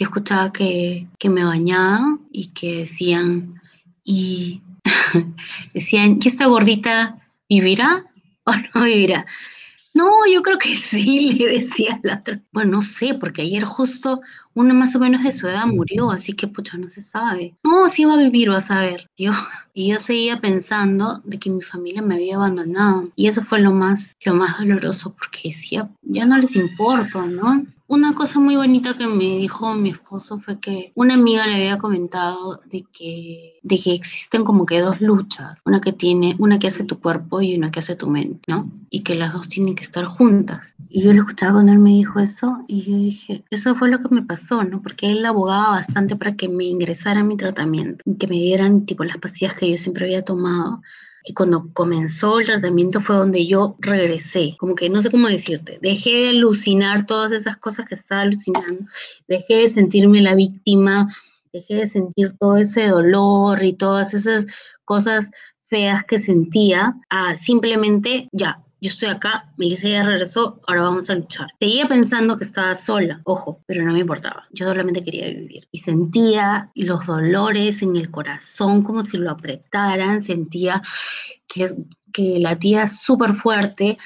yo 0.00 0.06
escuchaba 0.06 0.50
que, 0.50 1.06
me 1.24 1.44
bañaban 1.44 2.20
y 2.32 2.46
que 2.48 2.78
decían, 2.78 3.60
y 4.02 4.62
decían, 5.74 6.18
¿y 6.22 6.28
esta 6.28 6.46
gordita 6.46 7.18
vivirá 7.50 8.06
o 8.44 8.52
no 8.74 8.84
vivirá? 8.84 9.26
No, 9.92 10.10
yo 10.32 10.40
creo 10.40 10.56
que 10.56 10.74
sí, 10.74 11.32
le 11.38 11.48
decía 11.48 12.00
la 12.02 12.14
otra. 12.14 12.40
Bueno, 12.50 12.70
no 12.78 12.82
sé, 12.82 13.12
porque 13.12 13.42
ayer 13.42 13.64
justo 13.64 14.22
una 14.60 14.74
más 14.74 14.94
o 14.94 15.00
menos 15.00 15.22
de 15.24 15.32
su 15.32 15.48
edad 15.48 15.66
murió, 15.66 16.10
así 16.10 16.32
que 16.34 16.46
pucha, 16.46 16.76
no 16.76 16.88
se 16.88 17.02
sabe. 17.02 17.54
No, 17.64 17.88
sí 17.88 18.04
va 18.04 18.14
a 18.14 18.18
vivir, 18.18 18.50
vas 18.50 18.70
a 18.70 18.80
ver. 18.80 19.08
Yo, 19.16 19.32
y 19.74 19.88
yo 19.88 19.98
seguía 19.98 20.40
pensando 20.40 21.20
de 21.24 21.38
que 21.38 21.50
mi 21.50 21.62
familia 21.62 22.02
me 22.02 22.16
había 22.16 22.36
abandonado. 22.36 23.08
Y 23.16 23.28
eso 23.28 23.42
fue 23.42 23.60
lo 23.60 23.72
más, 23.72 24.16
lo 24.24 24.34
más 24.34 24.58
doloroso, 24.58 25.14
porque 25.18 25.50
decía, 25.50 25.88
ya 26.02 26.26
no 26.26 26.38
les 26.38 26.54
importo, 26.56 27.26
¿no? 27.26 27.64
Una 27.90 28.14
cosa 28.14 28.38
muy 28.38 28.54
bonita 28.54 28.96
que 28.96 29.08
me 29.08 29.38
dijo 29.38 29.74
mi 29.74 29.90
esposo 29.90 30.38
fue 30.38 30.60
que 30.60 30.92
una 30.94 31.14
amiga 31.14 31.44
le 31.48 31.56
había 31.56 31.76
comentado 31.76 32.60
de 32.66 32.84
que, 32.92 33.58
de 33.64 33.80
que 33.80 33.94
existen 33.94 34.44
como 34.44 34.64
que 34.64 34.78
dos 34.78 35.00
luchas, 35.00 35.58
una 35.64 35.80
que 35.80 35.92
tiene, 35.92 36.36
una 36.38 36.60
que 36.60 36.68
hace 36.68 36.84
tu 36.84 37.00
cuerpo 37.00 37.40
y 37.40 37.56
una 37.56 37.72
que 37.72 37.80
hace 37.80 37.96
tu 37.96 38.08
mente, 38.08 38.42
¿no? 38.46 38.70
Y 38.90 39.02
que 39.02 39.16
las 39.16 39.32
dos 39.32 39.48
tienen 39.48 39.74
que 39.74 39.82
estar 39.82 40.04
juntas. 40.04 40.72
Y 40.88 41.02
yo 41.02 41.12
le 41.12 41.18
escuchaba 41.18 41.54
cuando 41.54 41.72
él 41.72 41.80
me 41.80 41.90
dijo 41.90 42.20
eso 42.20 42.64
y 42.68 42.82
yo 42.82 42.96
dije, 42.96 43.42
eso 43.50 43.74
fue 43.74 43.90
lo 43.90 43.98
que 43.98 44.14
me 44.14 44.22
pasó, 44.22 44.49
¿no? 44.50 44.82
Porque 44.82 45.10
él 45.10 45.24
abogaba 45.24 45.70
bastante 45.70 46.16
para 46.16 46.36
que 46.36 46.48
me 46.48 46.64
ingresara 46.64 47.22
mi 47.22 47.36
tratamiento, 47.36 48.02
que 48.18 48.26
me 48.26 48.36
dieran 48.36 48.84
tipo 48.84 49.04
las 49.04 49.18
pastillas 49.18 49.54
que 49.54 49.70
yo 49.70 49.78
siempre 49.78 50.06
había 50.06 50.24
tomado. 50.24 50.82
Y 51.24 51.34
cuando 51.34 51.70
comenzó 51.72 52.40
el 52.40 52.46
tratamiento 52.46 53.00
fue 53.00 53.16
donde 53.16 53.46
yo 53.46 53.76
regresé, 53.78 54.56
como 54.58 54.74
que 54.74 54.88
no 54.88 55.02
sé 55.02 55.10
cómo 55.10 55.28
decirte, 55.28 55.78
dejé 55.82 56.10
de 56.10 56.28
alucinar 56.30 57.06
todas 57.06 57.32
esas 57.32 57.58
cosas 57.58 57.86
que 57.86 57.94
estaba 57.94 58.22
alucinando, 58.22 58.86
dejé 59.28 59.56
de 59.56 59.68
sentirme 59.68 60.22
la 60.22 60.34
víctima, 60.34 61.06
dejé 61.52 61.74
de 61.74 61.88
sentir 61.88 62.32
todo 62.38 62.56
ese 62.56 62.88
dolor 62.88 63.62
y 63.62 63.74
todas 63.74 64.14
esas 64.14 64.46
cosas 64.84 65.30
feas 65.66 66.04
que 66.04 66.18
sentía, 66.18 66.94
a 67.10 67.34
simplemente 67.36 68.28
ya, 68.32 68.62
yo 68.80 68.88
estoy 68.88 69.10
acá, 69.10 69.52
Melissa 69.56 69.88
ya 69.88 70.02
regresó, 70.02 70.60
ahora 70.66 70.82
vamos 70.82 71.10
a 71.10 71.14
luchar. 71.14 71.48
Seguía 71.58 71.86
pensando 71.86 72.38
que 72.38 72.44
estaba 72.44 72.74
sola, 72.74 73.20
ojo, 73.24 73.62
pero 73.66 73.84
no 73.84 73.92
me 73.92 74.00
importaba. 74.00 74.46
Yo 74.52 74.66
solamente 74.66 75.04
quería 75.04 75.28
vivir. 75.28 75.68
Y 75.70 75.78
sentía 75.78 76.70
los 76.74 77.04
dolores 77.06 77.82
en 77.82 77.96
el 77.96 78.10
corazón 78.10 78.82
como 78.82 79.02
si 79.02 79.18
lo 79.18 79.30
apretaran, 79.30 80.22
sentía 80.22 80.82
que, 81.46 81.74
que 82.12 82.38
latía 82.40 82.86
súper 82.86 83.34
fuerte 83.34 83.98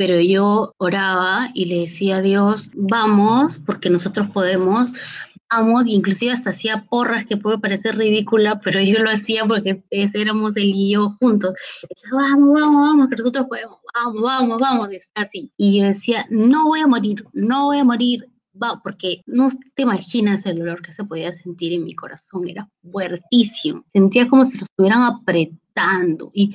pero 0.00 0.18
yo 0.18 0.74
oraba 0.78 1.50
y 1.52 1.66
le 1.66 1.80
decía 1.82 2.16
a 2.16 2.22
Dios, 2.22 2.70
vamos, 2.72 3.60
porque 3.66 3.90
nosotros 3.90 4.30
podemos, 4.30 4.94
vamos, 5.50 5.86
y 5.86 5.94
inclusive 5.94 6.32
hasta 6.32 6.50
hacía 6.50 6.84
porras 6.88 7.26
que 7.26 7.36
puede 7.36 7.58
parecer 7.58 7.96
ridícula, 7.96 8.60
pero 8.60 8.80
yo 8.80 9.00
lo 9.00 9.10
hacía 9.10 9.44
porque 9.44 9.82
éramos 9.90 10.56
él 10.56 10.72
y 10.74 10.92
yo 10.92 11.16
juntos. 11.20 11.54
Decía, 11.88 12.10
vamos, 12.12 12.60
vamos, 12.60 12.88
vamos, 12.88 13.08
que 13.08 13.16
nosotros 13.16 13.46
podemos, 13.48 13.78
vamos, 13.94 14.22
vamos, 14.22 14.60
vamos, 14.60 14.88
así. 15.14 15.52
Y 15.56 15.78
yo 15.80 15.86
decía, 15.86 16.26
no 16.30 16.68
voy 16.68 16.80
a 16.80 16.86
morir, 16.86 17.24
no 17.32 17.66
voy 17.66 17.78
a 17.78 17.84
morir, 17.84 18.28
va, 18.60 18.80
porque 18.82 19.22
no 19.26 19.48
te 19.74 19.82
imaginas 19.82 20.46
el 20.46 20.58
dolor 20.58 20.82
que 20.82 20.92
se 20.92 21.04
podía 21.04 21.32
sentir 21.32 21.72
en 21.72 21.84
mi 21.84 21.94
corazón, 21.94 22.48
era 22.48 22.68
fuertísimo. 22.90 23.84
Sentía 23.92 24.28
como 24.28 24.44
si 24.44 24.58
lo 24.58 24.64
estuvieran 24.64 25.02
apretando 25.02 26.30
y 26.32 26.54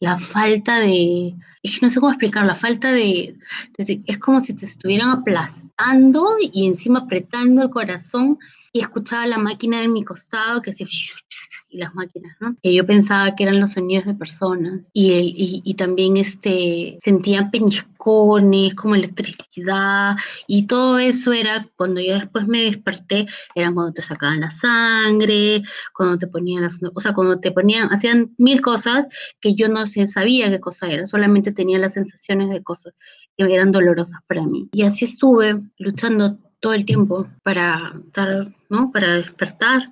la 0.00 0.18
falta 0.18 0.80
de, 0.80 1.34
es 1.64 1.78
que 1.78 1.86
no 1.86 1.90
sé 1.90 1.98
cómo 1.98 2.12
explicar, 2.12 2.44
la 2.44 2.54
falta 2.54 2.92
de, 2.92 3.36
es 3.78 4.18
como 4.18 4.40
si 4.40 4.52
te 4.52 4.66
estuvieran 4.66 5.08
aplastando 5.08 6.36
y 6.40 6.66
encima 6.66 7.00
apretando 7.00 7.62
el 7.62 7.70
corazón 7.70 8.38
y 8.70 8.80
escuchaba 8.80 9.26
la 9.26 9.38
máquina 9.38 9.82
en 9.82 9.92
mi 9.92 10.04
costado 10.04 10.60
que 10.60 10.70
hacía 10.70 10.86
y 11.74 11.78
las 11.78 11.94
máquinas, 11.94 12.36
¿no? 12.40 12.56
Que 12.62 12.72
yo 12.72 12.86
pensaba 12.86 13.34
que 13.34 13.42
eran 13.42 13.60
los 13.60 13.72
sonidos 13.72 14.06
de 14.06 14.14
personas 14.14 14.80
y, 14.92 15.12
el, 15.14 15.32
y, 15.36 15.74
también 15.74 16.16
este, 16.16 16.98
sentía 17.02 17.50
peñiscones, 17.50 18.74
como 18.74 18.94
electricidad 18.94 20.14
y 20.46 20.66
todo 20.66 20.98
eso 20.98 21.32
era 21.32 21.68
cuando 21.76 22.00
yo 22.00 22.14
después 22.14 22.46
me 22.46 22.64
desperté, 22.64 23.26
eran 23.54 23.74
cuando 23.74 23.92
te 23.92 24.02
sacaban 24.02 24.40
la 24.40 24.50
sangre, 24.50 25.62
cuando 25.96 26.18
te 26.18 26.26
ponían 26.26 26.62
las, 26.62 26.78
o 26.94 27.00
sea, 27.00 27.14
cuando 27.14 27.40
te 27.40 27.50
ponían, 27.50 27.92
hacían 27.92 28.34
mil 28.38 28.60
cosas 28.60 29.06
que 29.40 29.54
yo 29.54 29.68
no 29.68 29.86
sabía 29.86 30.50
qué 30.50 30.60
cosa 30.60 30.88
era, 30.88 31.06
solamente 31.06 31.50
tenía 31.54 31.78
las 31.78 31.94
sensaciones 31.94 32.50
de 32.50 32.62
cosas 32.62 32.94
que 33.36 33.52
eran 33.52 33.72
dolorosas 33.72 34.20
para 34.26 34.46
mí. 34.46 34.68
Y 34.72 34.82
así 34.82 35.06
estuve 35.06 35.60
luchando 35.78 36.38
todo 36.60 36.72
el 36.72 36.84
tiempo 36.84 37.28
para 37.42 37.94
estar, 38.06 38.54
¿no? 38.68 38.90
Para 38.92 39.14
despertar 39.14 39.90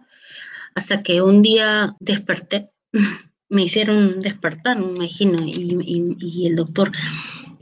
hasta 0.74 1.02
que 1.02 1.22
un 1.22 1.42
día 1.42 1.94
desperté, 2.00 2.70
me 3.48 3.64
hicieron 3.64 4.20
despertar, 4.22 4.78
me 4.78 4.94
imagino, 4.94 5.42
y, 5.44 6.46
el 6.46 6.56
doctor, 6.56 6.90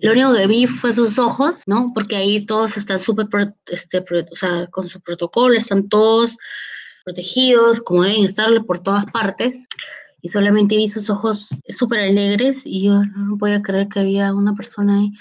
lo 0.00 0.12
único 0.12 0.34
que 0.34 0.46
vi 0.46 0.66
fue 0.66 0.92
sus 0.92 1.18
ojos, 1.18 1.56
¿no? 1.66 1.90
Porque 1.92 2.16
ahí 2.16 2.46
todos 2.46 2.76
están 2.76 3.00
súper, 3.00 3.26
este, 3.66 4.04
o 4.30 4.36
sea, 4.36 4.68
con 4.68 4.88
su 4.88 5.00
protocolo, 5.00 5.54
están 5.54 5.88
todos 5.88 6.38
protegidos, 7.04 7.80
como 7.80 8.04
deben 8.04 8.24
estarle 8.24 8.60
por 8.60 8.80
todas 8.80 9.04
partes. 9.10 9.66
Y 10.22 10.28
solamente 10.28 10.76
vi 10.76 10.88
sus 10.88 11.11
ojos 11.11 11.48
súper 11.68 12.00
alegres 12.00 12.62
y 12.64 12.83
yo 12.85 13.04
no 13.04 13.38
podía 13.38 13.62
creer 13.62 13.88
que 13.88 14.00
había 14.00 14.35
una 14.35 14.54
persona 14.54 14.98
ahí. 15.00 15.12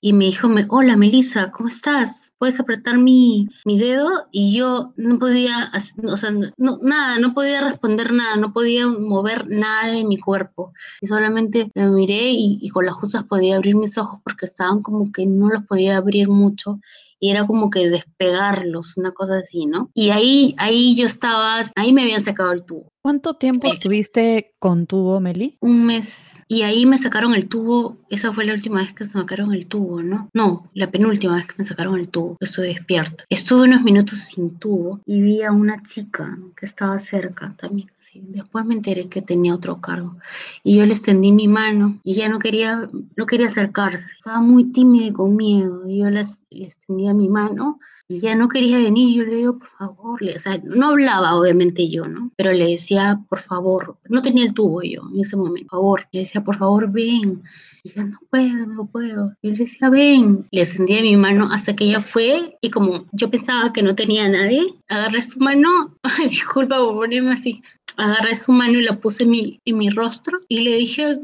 Y 0.00 0.12
me 0.12 0.26
dijo, 0.26 0.48
hola 0.68 0.96
Melissa, 0.96 1.50
¿cómo 1.50 1.68
estás? 1.68 2.25
Puedes 2.38 2.58
apretar 2.60 2.98
mi, 2.98 3.48
mi 3.64 3.78
dedo 3.78 4.26
y 4.30 4.56
yo 4.56 4.92
no 4.96 5.18
podía, 5.18 5.72
o 6.04 6.16
sea, 6.16 6.30
no, 6.30 6.78
nada, 6.82 7.18
no 7.18 7.34
podía 7.34 7.62
responder 7.62 8.12
nada, 8.12 8.36
no 8.36 8.52
podía 8.52 8.86
mover 8.86 9.48
nada 9.48 9.92
de 9.92 10.04
mi 10.04 10.18
cuerpo. 10.18 10.72
Y 11.00 11.06
solamente 11.06 11.70
me 11.74 11.90
miré 11.90 12.30
y, 12.30 12.58
y 12.60 12.68
con 12.70 12.86
las 12.86 12.94
justas 12.94 13.24
podía 13.24 13.56
abrir 13.56 13.76
mis 13.76 13.96
ojos 13.98 14.20
porque 14.24 14.46
estaban 14.46 14.82
como 14.82 15.12
que 15.12 15.26
no 15.26 15.48
los 15.48 15.64
podía 15.64 15.96
abrir 15.96 16.28
mucho 16.28 16.80
y 17.18 17.30
era 17.30 17.46
como 17.46 17.70
que 17.70 17.88
despegarlos, 17.88 18.96
una 18.96 19.12
cosa 19.12 19.38
así, 19.38 19.66
¿no? 19.66 19.90
Y 19.94 20.10
ahí, 20.10 20.54
ahí 20.58 20.96
yo 20.96 21.06
estaba, 21.06 21.62
ahí 21.74 21.92
me 21.92 22.02
habían 22.02 22.22
sacado 22.22 22.52
el 22.52 22.64
tubo. 22.64 22.92
¿Cuánto 23.02 23.34
tiempo 23.34 23.68
estuviste 23.68 24.54
con 24.58 24.86
tubo, 24.86 25.20
Meli? 25.20 25.56
Un 25.60 25.86
mes. 25.86 26.35
Y 26.48 26.62
ahí 26.62 26.86
me 26.86 26.98
sacaron 26.98 27.34
el 27.34 27.48
tubo, 27.48 27.96
esa 28.08 28.32
fue 28.32 28.44
la 28.44 28.54
última 28.54 28.80
vez 28.80 28.92
que 28.92 29.04
se 29.04 29.12
sacaron 29.12 29.52
el 29.52 29.66
tubo, 29.66 30.02
¿no? 30.02 30.28
No, 30.32 30.70
la 30.74 30.90
penúltima 30.90 31.34
vez 31.34 31.46
que 31.46 31.56
me 31.58 31.66
sacaron 31.66 31.98
el 31.98 32.08
tubo, 32.08 32.36
estuve 32.38 32.68
despierta. 32.68 33.24
Estuve 33.28 33.64
unos 33.64 33.82
minutos 33.82 34.20
sin 34.20 34.56
tubo 34.58 35.00
y 35.04 35.20
vi 35.20 35.42
a 35.42 35.50
una 35.50 35.82
chica 35.82 36.38
que 36.56 36.66
estaba 36.66 36.98
cerca 36.98 37.54
también. 37.58 37.90
Después 38.14 38.64
me 38.64 38.74
enteré 38.74 39.08
que 39.08 39.22
tenía 39.22 39.54
otro 39.54 39.80
cargo 39.80 40.16
y 40.62 40.76
yo 40.76 40.86
le 40.86 40.92
extendí 40.92 41.32
mi 41.32 41.48
mano 41.48 41.98
y 42.02 42.14
ella 42.14 42.28
no 42.28 42.38
quería, 42.38 42.88
no 43.16 43.26
quería 43.26 43.48
acercarse. 43.48 44.04
Estaba 44.16 44.40
muy 44.40 44.72
tímida 44.72 45.06
y 45.06 45.12
con 45.12 45.36
miedo 45.36 45.88
y 45.88 45.98
yo 45.98 46.10
le, 46.10 46.24
extendía 46.50 47.12
mi 47.12 47.28
mano 47.28 47.78
y 48.08 48.18
ella 48.18 48.34
no 48.34 48.48
quería 48.48 48.78
venir. 48.78 49.16
Yo 49.16 49.24
le 49.24 49.36
digo, 49.36 49.58
por 49.58 49.68
favor, 49.70 50.20
o 50.22 50.38
sea, 50.38 50.58
no 50.64 50.90
hablaba 50.90 51.34
obviamente 51.34 51.88
yo, 51.88 52.06
¿no? 52.06 52.30
Pero 52.36 52.52
le 52.52 52.66
decía, 52.66 53.20
por 53.28 53.42
favor, 53.42 53.98
no 54.08 54.22
tenía 54.22 54.44
el 54.44 54.54
tubo 54.54 54.82
yo 54.82 55.02
en 55.12 55.20
ese 55.20 55.36
momento, 55.36 55.68
por 55.70 55.78
favor. 55.78 56.06
Le 56.12 56.20
decía, 56.20 56.42
por 56.42 56.56
favor, 56.56 56.90
ven. 56.90 57.42
Y 57.82 57.92
yo, 57.92 58.04
no 58.04 58.18
puedo, 58.30 58.66
no 58.66 58.86
puedo. 58.86 59.32
Y 59.42 59.50
le 59.50 59.58
decía, 59.58 59.90
ven. 59.90 60.46
Le 60.50 60.62
extendía 60.62 61.02
mi 61.02 61.16
mano 61.16 61.48
hasta 61.52 61.74
que 61.76 61.84
ella 61.84 62.00
fue 62.00 62.56
y 62.60 62.70
como 62.70 63.04
yo 63.12 63.30
pensaba 63.30 63.72
que 63.72 63.82
no 63.82 63.94
tenía 63.94 64.28
nadie, 64.28 64.62
agarré 64.88 65.22
su 65.22 65.38
mano, 65.38 65.68
disculpa 66.30 66.78
por 66.78 66.94
ponerme 66.94 67.32
así, 67.32 67.62
agarré 67.96 68.34
su 68.34 68.52
mano 68.52 68.78
y 68.78 68.82
la 68.82 69.00
puse 69.00 69.24
en 69.24 69.30
mi, 69.30 69.60
en 69.64 69.78
mi 69.78 69.90
rostro 69.90 70.40
y 70.48 70.60
le 70.60 70.76
dije, 70.76 71.18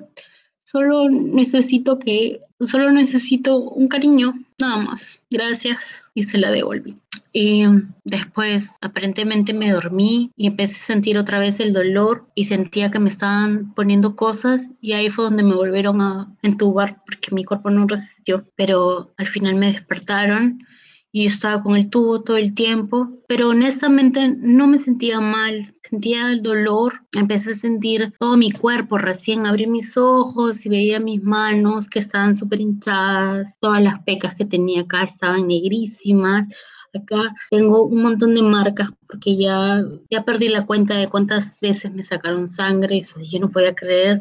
solo 0.65 1.09
necesito 1.11 1.99
que, 1.99 2.41
solo 2.61 2.91
necesito 2.91 3.59
un 3.59 3.89
cariño, 3.89 4.35
nada 4.59 4.79
más, 4.79 5.21
gracias, 5.31 6.05
y 6.15 6.23
se 6.23 6.39
la 6.39 6.51
devolví. 6.51 6.97
Y 7.35 7.65
después 8.05 8.71
aparentemente 8.83 9.55
me 9.55 9.71
dormí 9.71 10.31
y 10.37 10.47
empecé 10.47 10.77
a 10.77 10.87
sentir 10.87 11.17
otra 11.17 11.39
vez 11.39 11.61
el 11.61 11.73
dolor 11.73 12.27
y 12.35 12.45
sentía 12.45 12.91
que 12.91 12.99
me 12.99 13.09
estaban 13.09 13.73
poniendo 13.75 14.17
cosas 14.17 14.71
y 14.83 14.93
ahí 14.93 15.09
fue 15.09 15.25
donde 15.25 15.43
me 15.43 15.55
volvieron 15.55 16.03
a 16.03 16.31
entubar 16.43 17.03
porque 17.07 17.35
mi 17.35 17.45
cuerpo 17.45 17.71
no 17.71 17.87
resistió, 17.87 18.45
pero 18.55 19.13
al 19.17 19.27
final 19.27 19.55
me 19.55 19.73
despertaron 19.73 20.67
y 21.13 21.27
estaba 21.27 21.63
con 21.63 21.77
el 21.77 21.91
tubo 21.91 22.23
todo 22.23 22.39
el 22.39 22.55
tiempo, 22.55 23.11
pero 23.29 23.51
honestamente 23.51 24.35
no 24.35 24.67
me 24.67 24.79
sentía 24.79 25.21
mal, 25.21 25.75
sentía 25.83 26.33
el 26.33 26.43
dolor, 26.43 26.95
empecé 27.13 27.53
a 27.53 27.57
sentir 27.57 28.15
todo 28.19 28.39
mi 28.39 28.51
cuerpo, 28.51 28.97
recién 28.97 29.47
abrí 29.47 29.67
mis 29.67 29.95
ojos 29.99 30.65
y 30.65 30.71
veía 30.71 31.01
mis 31.01 31.23
manos 31.23 31.87
que 31.89 31.99
estaban 31.99 32.35
súper 32.35 32.61
hinchadas, 32.61 33.59
todas 33.61 33.83
las 33.83 34.03
pecas 34.05 34.35
que 34.35 34.47
tenía 34.47 34.83
acá 34.83 35.03
estaban 35.03 35.47
negrísimas, 35.49 36.49
acá 36.95 37.35
tengo 37.51 37.85
un 37.85 38.03
montón 38.03 38.35
de 38.35 38.43
marcas 38.43 38.89
porque 39.07 39.37
ya, 39.37 39.85
ya 40.11 40.25
perdí 40.25 40.49
la 40.49 40.65
cuenta 40.65 40.95
de 40.95 41.11
cuántas 41.11 41.45
veces 41.61 41.93
me 41.93 42.03
sacaron 42.03 42.49
sangre, 42.49 43.03
yo 43.31 43.39
no 43.39 43.51
podía 43.51 43.75
creer 43.75 44.21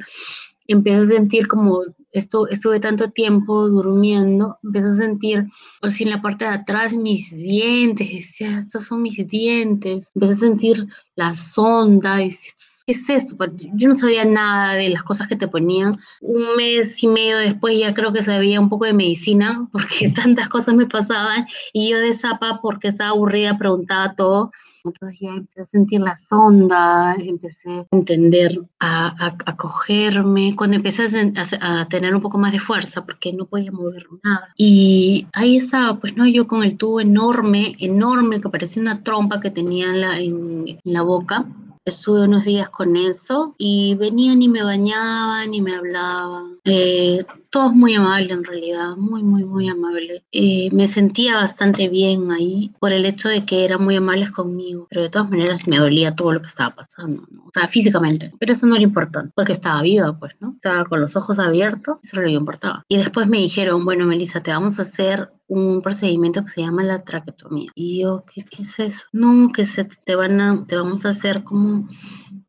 empecé 0.72 0.98
a 0.98 1.08
sentir 1.08 1.48
como 1.48 1.84
esto, 2.12 2.48
estuve 2.50 2.80
tanto 2.80 3.12
tiempo 3.12 3.68
durmiendo, 3.70 4.58
empecé 4.64 4.90
a 4.90 4.96
sentir 4.96 5.48
así 5.82 6.04
en 6.04 6.10
la 6.10 6.22
parte 6.22 6.46
de 6.46 6.52
atrás 6.52 6.94
mis 6.94 7.32
dientes, 7.32 8.36
estos 8.40 8.86
son 8.86 9.02
mis 9.02 9.28
dientes, 9.28 10.12
empecé 10.14 10.34
a 10.34 10.38
sentir 10.38 10.88
la 11.16 11.36
sonda, 11.36 12.18
¿qué 12.18 12.94
es 12.94 13.10
esto? 13.10 13.36
Yo 13.74 13.88
no 13.88 13.96
sabía 13.96 14.26
nada 14.26 14.74
de 14.74 14.90
las 14.90 15.04
cosas 15.04 15.28
que 15.28 15.36
te 15.36 15.48
ponían. 15.48 16.00
Un 16.22 16.56
mes 16.58 17.02
y 17.02 17.08
medio 17.08 17.38
después 17.38 17.78
ya 17.80 17.94
creo 17.94 18.12
que 18.12 18.24
sabía 18.24 18.60
un 18.60 18.70
poco 18.70 18.86
de 18.86 18.94
medicina, 18.94 19.68
porque 19.72 20.10
tantas 20.16 20.50
cosas 20.50 20.76
me 20.76 20.88
pasaban, 20.88 21.48
y 21.74 21.90
yo 21.92 22.00
de 22.00 22.14
zapa, 22.14 22.60
porque 22.62 22.90
estaba 22.90 23.12
aburrida, 23.12 23.58
preguntaba 23.58 24.16
todo. 24.16 24.52
Entonces 24.84 25.20
ya 25.20 25.30
empecé 25.30 25.62
a 25.62 25.66
sentir 25.66 26.02
la 26.02 26.18
sonda, 26.30 27.16
empecé 27.16 27.70
a 27.70 27.86
entender, 27.92 28.60
a, 28.80 29.36
a, 29.46 29.56
cogerme, 29.56 30.56
cuando 30.56 30.78
empecé 30.78 31.04
a, 31.04 31.82
a, 31.82 31.88
tener 31.90 32.16
un 32.16 32.22
poco 32.22 32.38
más 32.38 32.52
de 32.52 32.60
fuerza, 32.60 33.06
porque 33.06 33.34
no 33.34 33.46
podía 33.46 33.72
mover 33.72 34.08
nada. 34.24 34.54
Y 34.58 35.28
ahí 35.34 35.58
estaba, 35.58 36.00
pues 36.00 36.16
no, 36.16 36.28
yo 36.28 36.48
con 36.48 36.64
el 36.64 36.78
tubo 36.78 37.00
enorme, 37.00 37.76
enorme, 37.80 38.42
que 38.42 38.50
parecía 38.50 38.82
una 38.82 39.04
trompa 39.04 39.40
que 39.40 39.52
tenía 39.52 39.88
en 39.88 40.02
la, 40.02 40.20
en, 40.20 40.64
en 40.68 40.94
la 40.94 41.02
boca, 41.02 41.46
Estuve 41.84 42.22
unos 42.22 42.46
días 42.46 42.70
con 42.70 42.96
eso 42.96 43.56
y 43.58 43.96
venían 43.96 44.42
y 44.44 44.48
me 44.48 44.62
bañaban 44.62 45.52
y 45.52 45.62
me 45.62 45.76
hablaban. 45.76 46.60
Eh, 46.64 47.26
todos 47.50 47.74
muy 47.74 47.96
amables 47.96 48.32
en 48.32 48.44
realidad, 48.44 48.96
muy, 48.98 49.24
muy, 49.24 49.44
muy 49.44 49.68
amables. 49.68 50.22
Eh, 50.32 50.70
me 50.72 50.88
sentía 50.88 51.36
bastante 51.36 51.90
bien 51.90 52.32
ahí 52.32 52.72
por 52.80 52.94
el 52.94 53.06
hecho 53.06 53.30
de 53.30 53.46
que 53.46 53.66
eran 53.66 53.84
muy 53.84 53.96
amables 53.96 54.30
conmigo, 54.30 54.86
pero 54.92 55.02
de 55.02 55.10
todas 55.10 55.30
maneras 55.32 55.68
me 55.68 55.80
dolía 55.80 56.16
todo 56.16 56.34
lo 56.34 56.42
que 56.42 56.48
estaba 56.48 56.76
pasando, 56.76 57.24
o 57.24 57.50
sea, 57.52 57.68
físicamente. 57.68 58.32
Pero 58.40 58.54
eso 58.54 58.68
no 58.68 58.76
era 58.76 58.84
importante, 58.84 59.34
porque 59.36 59.54
estaba 59.54 59.82
viva, 59.82 60.18
pues, 60.20 60.34
¿no? 60.40 60.54
Estaba 60.56 60.86
con 60.86 61.02
los 61.02 61.16
ojos 61.16 61.40
abiertos, 61.40 61.98
eso 62.04 62.18
era 62.18 62.30
lo 62.30 62.38
importaba. 62.38 62.86
Y 62.90 62.98
después 62.98 63.28
me 63.28 63.40
dijeron, 63.40 63.86
bueno, 63.86 64.06
Melissa, 64.06 64.42
te 64.42 64.52
vamos 64.52 64.78
a 64.78 64.84
hacer 64.84 65.32
un 65.52 65.82
procedimiento 65.82 66.46
que 66.46 66.52
se 66.52 66.62
llama 66.62 66.82
la 66.84 67.04
traquetomía. 67.04 67.70
Y 67.76 68.02
yo, 68.02 68.24
¿qué, 68.24 68.46
qué 68.46 68.62
es 68.62 68.80
eso? 68.80 69.06
No, 69.12 69.52
que 69.52 69.66
se 69.66 69.84
te 69.84 70.16
van 70.16 70.40
a, 70.40 70.66
te 70.66 70.78
vamos 70.78 71.06
a 71.06 71.10
hacer 71.10 71.44
como, 71.44 71.90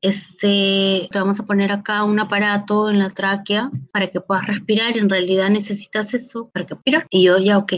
este, 0.01 1.09
te 1.11 1.19
vamos 1.19 1.41
a 1.41 1.45
poner 1.45 1.73
acá 1.73 2.05
un 2.05 2.21
aparato 2.21 2.91
en 2.91 3.01
la 3.01 3.11
tráquea 3.11 3.73
para 3.93 4.07
que 4.07 4.21
puedas 4.21 4.47
respirar. 4.47 4.97
En 4.97 5.11
realidad 5.11 5.51
necesitas 5.51 6.15
eso 6.15 6.49
para 6.55 6.65
que 6.65 6.75
respirar. 6.75 7.07
Y 7.11 7.25
yo, 7.25 7.39
ya, 7.39 7.59
ok 7.59 7.73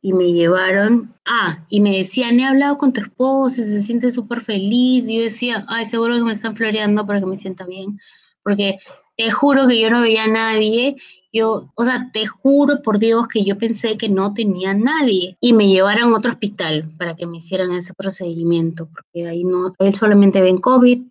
y 0.00 0.12
me 0.12 0.34
llevaron, 0.34 1.14
ah, 1.24 1.64
y 1.70 1.80
me 1.80 1.96
decían, 1.96 2.38
he 2.38 2.44
hablado 2.44 2.76
con 2.76 2.92
tu 2.92 3.00
esposo 3.00 3.62
se 3.62 3.80
siente 3.80 4.10
súper 4.10 4.42
feliz, 4.42 5.08
y 5.08 5.16
yo 5.16 5.22
decía, 5.22 5.64
ay, 5.66 5.86
seguro 5.86 6.16
que 6.16 6.24
me 6.24 6.34
están 6.34 6.54
floreando 6.54 7.06
para 7.06 7.20
que 7.20 7.26
me 7.26 7.38
sienta 7.38 7.64
bien, 7.64 7.98
porque 8.42 8.76
te 9.16 9.30
juro 9.30 9.66
que 9.66 9.80
yo 9.80 9.88
no 9.88 10.02
veía 10.02 10.24
a 10.24 10.28
nadie 10.28 10.96
yo, 11.34 11.68
o 11.74 11.84
sea, 11.84 12.10
te 12.12 12.26
juro 12.26 12.80
por 12.80 12.98
Dios 12.98 13.26
que 13.28 13.44
yo 13.44 13.58
pensé 13.58 13.98
que 13.98 14.08
no 14.08 14.32
tenía 14.34 14.72
nadie 14.72 15.36
y 15.40 15.52
me 15.52 15.68
llevaron 15.68 16.14
a 16.14 16.18
otro 16.18 16.30
hospital 16.30 16.90
para 16.96 17.16
que 17.16 17.26
me 17.26 17.38
hicieran 17.38 17.72
ese 17.72 17.92
procedimiento, 17.92 18.88
porque 18.88 19.26
ahí 19.26 19.42
no, 19.42 19.74
él 19.80 19.94
solamente 19.94 20.40
ven 20.40 20.58
COVID, 20.58 21.02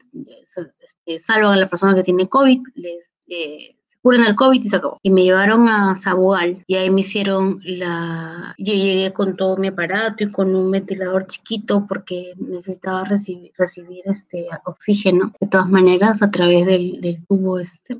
este, 0.56 1.20
salvan 1.20 1.54
a 1.54 1.58
la 1.58 1.70
persona 1.70 1.94
que 1.94 2.04
tiene 2.04 2.30
COVID, 2.30 2.62
les 2.76 3.12
eh, 3.28 3.76
curan 4.02 4.26
el 4.26 4.36
COVID 4.36 4.64
y 4.64 4.70
se 4.70 4.78
acabó. 4.78 5.00
Y 5.04 5.12
me 5.12 5.24
llevaron 5.24 5.68
a 5.68 5.96
Sabugal 5.98 6.64
y 6.68 6.76
ahí 6.76 6.90
me 6.90 7.02
hicieron 7.02 7.60
la... 7.64 8.56
Yo 8.58 8.74
llegué 8.74 9.12
con 9.14 9.36
todo 9.36 9.58
mi 9.58 9.68
aparato 9.68 10.24
y 10.24 10.32
con 10.32 10.56
un 10.56 10.72
ventilador 10.72 11.28
chiquito 11.28 11.86
porque 11.88 12.34
necesitaba 12.38 13.04
recibir, 13.06 13.52
recibir 13.58 14.04
este 14.06 14.48
oxígeno 14.66 15.34
de 15.40 15.48
todas 15.48 15.70
maneras 15.70 16.22
a 16.22 16.32
través 16.32 16.66
del 16.66 17.26
tubo 17.28 17.60
este 17.60 17.98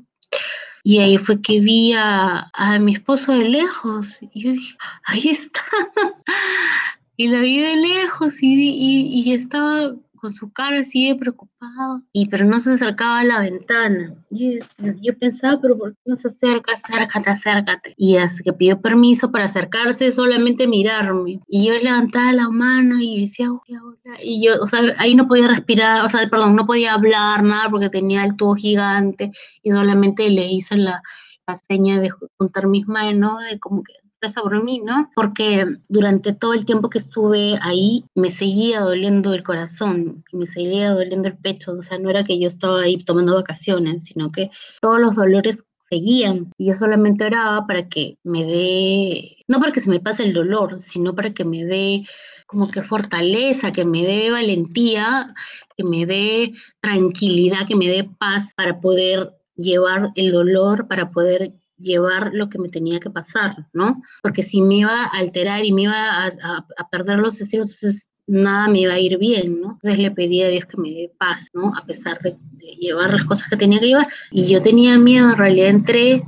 y 0.86 0.98
ahí 0.98 1.16
fue 1.16 1.40
que 1.40 1.60
vi 1.60 1.94
a, 1.96 2.50
mi 2.78 2.92
esposo 2.92 3.32
de 3.32 3.48
lejos. 3.48 4.18
Y 4.20 4.42
yo 4.42 4.52
dije, 4.52 4.76
ahí 5.04 5.28
está. 5.30 5.62
y 7.16 7.28
la 7.28 7.40
vi 7.40 7.58
de 7.58 7.76
lejos 7.76 8.42
y, 8.42 8.54
y, 8.54 9.22
y 9.22 9.32
estaba 9.32 9.94
con 10.24 10.32
su 10.32 10.50
cara 10.54 10.80
así 10.80 11.06
de 11.06 11.16
preocupado, 11.16 12.00
y 12.10 12.28
pero 12.28 12.46
no 12.46 12.58
se 12.58 12.72
acercaba 12.72 13.18
a 13.18 13.24
la 13.24 13.40
ventana. 13.40 14.14
Y 14.30 14.58
yo 15.02 15.18
pensaba, 15.18 15.60
pero 15.60 15.76
¿por 15.76 15.92
qué 15.92 16.00
no 16.06 16.16
se 16.16 16.28
acerca? 16.28 16.72
Acércate, 16.72 17.28
acércate. 17.28 17.94
Y 17.98 18.16
hasta 18.16 18.42
que 18.42 18.54
pidió 18.54 18.80
permiso 18.80 19.30
para 19.30 19.44
acercarse, 19.44 20.12
solamente 20.12 20.66
mirarme. 20.66 21.40
Y 21.46 21.66
yo 21.66 21.74
levantaba 21.74 22.32
la 22.32 22.48
mano 22.48 23.02
y 23.02 23.20
decía, 23.20 23.52
hola, 23.52 23.82
hola. 23.84 24.16
Y 24.22 24.42
yo, 24.42 24.62
o 24.62 24.66
sea, 24.66 24.80
ahí 24.96 25.14
no 25.14 25.28
podía 25.28 25.46
respirar, 25.46 26.06
o 26.06 26.08
sea, 26.08 26.26
perdón, 26.30 26.56
no 26.56 26.64
podía 26.64 26.94
hablar 26.94 27.42
nada 27.42 27.68
porque 27.68 27.90
tenía 27.90 28.24
el 28.24 28.34
tubo 28.34 28.54
gigante 28.54 29.30
y 29.62 29.72
solamente 29.72 30.30
le 30.30 30.50
hice 30.50 30.78
la, 30.78 31.02
la 31.46 31.58
seña 31.68 32.00
de 32.00 32.08
juntar 32.38 32.66
mis 32.66 32.88
manos, 32.88 33.42
de 33.44 33.60
como 33.60 33.82
que 33.82 33.92
sobre 34.28 34.60
mí, 34.60 34.80
¿no? 34.80 35.10
Porque 35.14 35.66
durante 35.88 36.32
todo 36.32 36.54
el 36.54 36.64
tiempo 36.64 36.90
que 36.90 36.98
estuve 36.98 37.58
ahí 37.62 38.04
me 38.14 38.30
seguía 38.30 38.80
doliendo 38.80 39.34
el 39.34 39.42
corazón, 39.42 40.24
me 40.32 40.46
seguía 40.46 40.90
doliendo 40.90 41.28
el 41.28 41.36
pecho, 41.36 41.72
o 41.72 41.82
sea, 41.82 41.98
no 41.98 42.10
era 42.10 42.24
que 42.24 42.38
yo 42.38 42.46
estaba 42.46 42.82
ahí 42.82 42.98
tomando 42.98 43.34
vacaciones, 43.34 44.04
sino 44.04 44.32
que 44.32 44.50
todos 44.80 45.00
los 45.00 45.14
dolores 45.14 45.64
seguían 45.88 46.50
y 46.58 46.66
yo 46.66 46.74
solamente 46.74 47.24
oraba 47.24 47.66
para 47.66 47.88
que 47.88 48.18
me 48.24 48.44
dé, 48.44 49.36
no 49.48 49.60
para 49.60 49.72
que 49.72 49.80
se 49.80 49.90
me 49.90 50.00
pase 50.00 50.24
el 50.24 50.32
dolor, 50.32 50.80
sino 50.82 51.14
para 51.14 51.32
que 51.32 51.44
me 51.44 51.64
dé 51.64 52.04
como 52.46 52.70
que 52.70 52.82
fortaleza, 52.82 53.72
que 53.72 53.84
me 53.84 54.02
dé 54.02 54.30
valentía, 54.30 55.34
que 55.76 55.84
me 55.84 56.06
dé 56.06 56.52
tranquilidad, 56.80 57.66
que 57.66 57.76
me 57.76 57.88
dé 57.88 58.08
paz 58.18 58.52
para 58.56 58.80
poder 58.80 59.32
llevar 59.56 60.10
el 60.14 60.32
dolor, 60.32 60.88
para 60.88 61.10
poder 61.10 61.52
llevar 61.84 62.30
lo 62.32 62.48
que 62.48 62.58
me 62.58 62.68
tenía 62.68 62.98
que 62.98 63.10
pasar, 63.10 63.66
¿no? 63.72 64.02
Porque 64.22 64.42
si 64.42 64.60
me 64.60 64.76
iba 64.78 65.04
a 65.04 65.18
alterar 65.18 65.64
y 65.64 65.72
me 65.72 65.82
iba 65.82 66.26
a, 66.26 66.88
perder 66.90 67.18
los 67.18 67.40
estilos, 67.40 67.78
nada 68.26 68.68
me 68.68 68.80
iba 68.80 68.94
a 68.94 68.98
ir 68.98 69.18
bien, 69.18 69.60
¿no? 69.60 69.72
Entonces 69.72 69.98
le 69.98 70.10
pedí 70.10 70.42
a 70.42 70.48
Dios 70.48 70.66
que 70.66 70.80
me 70.80 70.90
dé 70.90 71.12
paz, 71.18 71.50
¿no? 71.52 71.72
A 71.76 71.84
pesar 71.84 72.18
de, 72.20 72.36
llevar 72.78 73.12
las 73.12 73.24
cosas 73.24 73.48
que 73.48 73.56
tenía 73.56 73.78
que 73.78 73.88
llevar. 73.88 74.08
Y 74.30 74.48
yo 74.48 74.62
tenía 74.62 74.98
miedo, 74.98 75.30
en 75.30 75.36
realidad 75.36 75.68
entré 75.68 76.22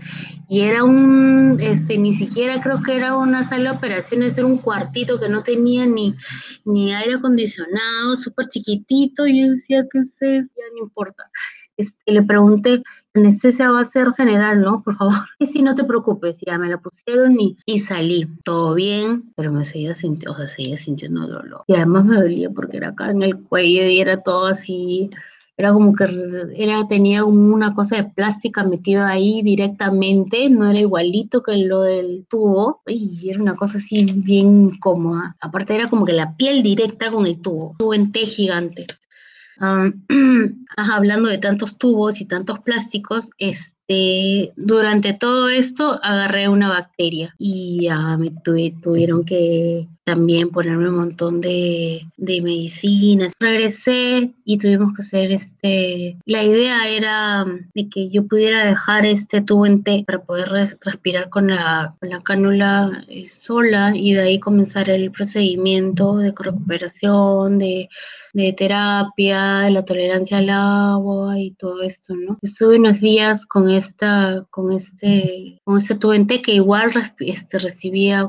y 0.49 0.61
era 0.61 0.85
un, 0.85 1.59
este, 1.61 1.99
ni 1.99 2.15
siquiera 2.15 2.61
creo 2.61 2.81
que 2.83 2.95
era 2.95 3.17
una 3.17 3.43
sala 3.43 3.73
de 3.73 3.77
operaciones, 3.79 4.39
era 4.39 4.47
un 4.47 4.59
cuartito 4.59 5.19
que 5.19 5.29
no 5.29 5.43
tenía 5.43 5.87
ni, 5.87 6.15
ni 6.65 6.95
aire 6.95 7.15
acondicionado, 7.15 8.17
súper 8.17 8.49
chiquitito. 8.49 9.27
Y 9.27 9.41
yo 9.41 9.53
decía, 9.53 9.87
¿qué 9.91 10.05
sé? 10.05 10.47
Ya 10.57 10.65
no 10.73 10.85
importa. 10.85 11.25
Este, 11.77 12.13
le 12.13 12.23
pregunté, 12.23 12.83
anestesia 13.15 13.71
va 13.71 13.81
a 13.81 13.85
ser 13.85 14.13
general, 14.13 14.61
¿no? 14.61 14.83
Por 14.83 14.97
favor. 14.97 15.15
Y 15.39 15.47
si 15.47 15.63
no 15.63 15.75
te 15.75 15.85
preocupes, 15.85 16.39
ya 16.47 16.59
me 16.59 16.69
la 16.69 16.79
pusieron 16.79 17.39
y, 17.41 17.57
y 17.67 17.81
salí. 17.81 18.27
Todo 18.45 18.75
bien, 18.75 19.33
pero 19.37 19.53
me 19.53 19.65
seguía 19.65 19.95
sintiendo, 19.95 20.33
o 20.33 20.37
sea, 20.37 20.47
seguía 20.47 20.77
sintiendo 20.77 21.27
dolor. 21.27 21.65
Y 21.67 21.75
además 21.75 22.05
me 22.05 22.17
dolía 22.17 22.51
porque 22.51 22.79
era 22.79 22.89
acá 22.89 23.11
en 23.11 23.23
el 23.23 23.39
cuello 23.39 23.87
y 23.87 24.01
era 24.01 24.23
todo 24.23 24.47
así. 24.47 25.11
Era 25.59 25.73
como 25.73 25.95
que 25.95 26.05
era, 26.57 26.87
tenía 26.87 27.25
una 27.25 27.75
cosa 27.75 27.97
de 27.97 28.05
plástica 28.05 28.63
metida 28.63 29.09
ahí 29.09 29.41
directamente, 29.43 30.51
no 30.51 30.69
era 30.69 30.81
igualito 30.81 31.43
que 31.43 31.57
lo 31.57 31.81
del 31.81 32.27
tubo, 32.29 32.83
y 32.87 33.31
era 33.31 33.41
una 33.41 33.57
cosa 33.57 33.79
así 33.79 34.05
bien 34.05 34.79
cómoda. 34.79 35.35
Aparte 35.41 35.75
era 35.75 35.89
como 35.89 36.05
que 36.05 36.13
la 36.13 36.37
piel 36.37 36.63
directa 36.63 37.11
con 37.11 37.27
el 37.27 37.41
tubo, 37.41 37.75
tubo 37.79 37.95
en 37.95 38.13
T 38.13 38.27
gigante. 38.27 38.87
Hablando 40.77 41.29
de 41.29 41.39
tantos 41.39 41.79
tubos 41.79 42.21
y 42.21 42.27
tantos 42.27 42.59
plásticos, 42.61 43.31
este, 43.39 44.53
durante 44.57 45.15
todo 45.15 45.49
esto 45.49 45.99
agarré 46.03 46.49
una 46.49 46.69
bacteria 46.69 47.35
y 47.39 47.89
me 48.19 48.31
tuvieron 48.83 49.25
que 49.25 49.89
también 50.07 50.51
ponerme 50.51 50.89
un 50.89 50.97
montón 50.97 51.41
de, 51.41 52.07
medicinas. 52.17 53.33
Regresé 53.41 54.33
y 54.45 54.59
tuvimos 54.59 54.95
que 54.95 55.03
hacer 55.03 55.33
este, 55.33 56.17
la 56.25 56.45
idea 56.45 56.89
era 56.89 57.45
de 57.75 57.89
que 57.89 58.09
yo 58.09 58.25
pudiera 58.27 58.65
dejar 58.65 59.05
este 59.05 59.41
tubo 59.41 59.67
en 59.67 59.83
T 59.83 60.05
para 60.07 60.23
poder 60.23 60.49
respirar 60.81 61.29
con 61.29 61.49
la, 61.49 61.97
con 61.99 62.11
la 62.11 62.23
cánula 62.23 63.05
eh, 63.09 63.27
sola 63.27 63.93
y 63.97 64.15
de 64.15 64.21
ahí 64.21 64.39
comenzar 64.39 64.89
el 64.91 65.11
procedimiento 65.11 66.19
de 66.19 66.33
recuperación, 66.39 67.59
de 67.59 67.89
de 68.37 68.53
terapia, 68.53 69.61
de 69.61 69.71
la 69.71 69.83
tolerancia 69.83 70.39
al 70.39 70.51
agua 70.51 71.39
y 71.39 71.53
todo 71.53 71.81
esto, 71.81 72.15
¿no? 72.15 72.39
Estuve 72.43 72.77
unos 72.77 73.01
días 73.01 73.47
con 73.47 73.71
esta, 73.71 74.45
con 74.51 74.73
este, 74.73 75.59
con 75.65 75.79
este 75.79 75.95
tuente 75.95 76.43
que 76.43 76.53
igual 76.53 76.93
este, 77.21 77.59
recibía 77.59 78.29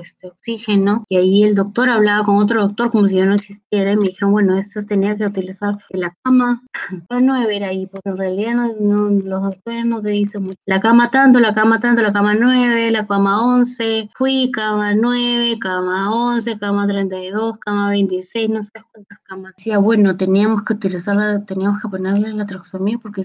este 0.00 0.28
oxígeno 0.28 1.04
y 1.08 1.16
ahí 1.16 1.42
el 1.42 1.56
doctor 1.56 1.90
hablaba 1.90 2.24
con 2.24 2.36
otro 2.36 2.62
doctor 2.62 2.92
como 2.92 3.08
si 3.08 3.16
yo 3.16 3.26
no 3.26 3.34
existiera 3.34 3.92
y 3.92 3.96
me 3.96 4.06
dijeron, 4.06 4.30
bueno, 4.30 4.56
esto 4.56 4.84
tenía 4.86 5.16
que 5.16 5.26
utilizar 5.26 5.76
la 5.90 6.14
cama, 6.22 6.62
no 7.20 7.46
ver 7.48 7.64
ahí, 7.64 7.86
porque 7.86 8.10
en 8.10 8.16
realidad 8.16 8.54
no, 8.78 9.10
los 9.10 9.42
doctores 9.42 9.86
no 9.86 10.00
te 10.00 10.10
dicen 10.10 10.44
mucho. 10.44 10.58
La 10.66 10.80
cama 10.80 11.10
tanto, 11.10 11.40
la 11.40 11.54
cama 11.54 11.80
tanto, 11.80 12.02
la 12.02 12.12
cama 12.12 12.34
9, 12.34 12.92
la 12.92 13.06
cama 13.06 13.44
11, 13.44 14.10
fui 14.14 14.50
cama 14.52 14.94
9, 14.94 15.58
cama 15.58 16.14
11, 16.14 16.58
cama 16.58 16.86
32, 16.86 17.58
cama 17.58 17.90
26, 17.90 18.50
no 18.50 18.62
sé 18.62 18.70
cuántas 18.92 19.18
camas 19.20 19.47
decía, 19.56 19.78
bueno, 19.78 20.16
teníamos 20.16 20.62
que 20.62 20.74
utilizarla, 20.74 21.44
teníamos 21.44 21.82
que 21.82 21.88
ponerle 21.88 22.32
la 22.32 22.46
traxomía 22.46 22.98
porque 22.98 23.24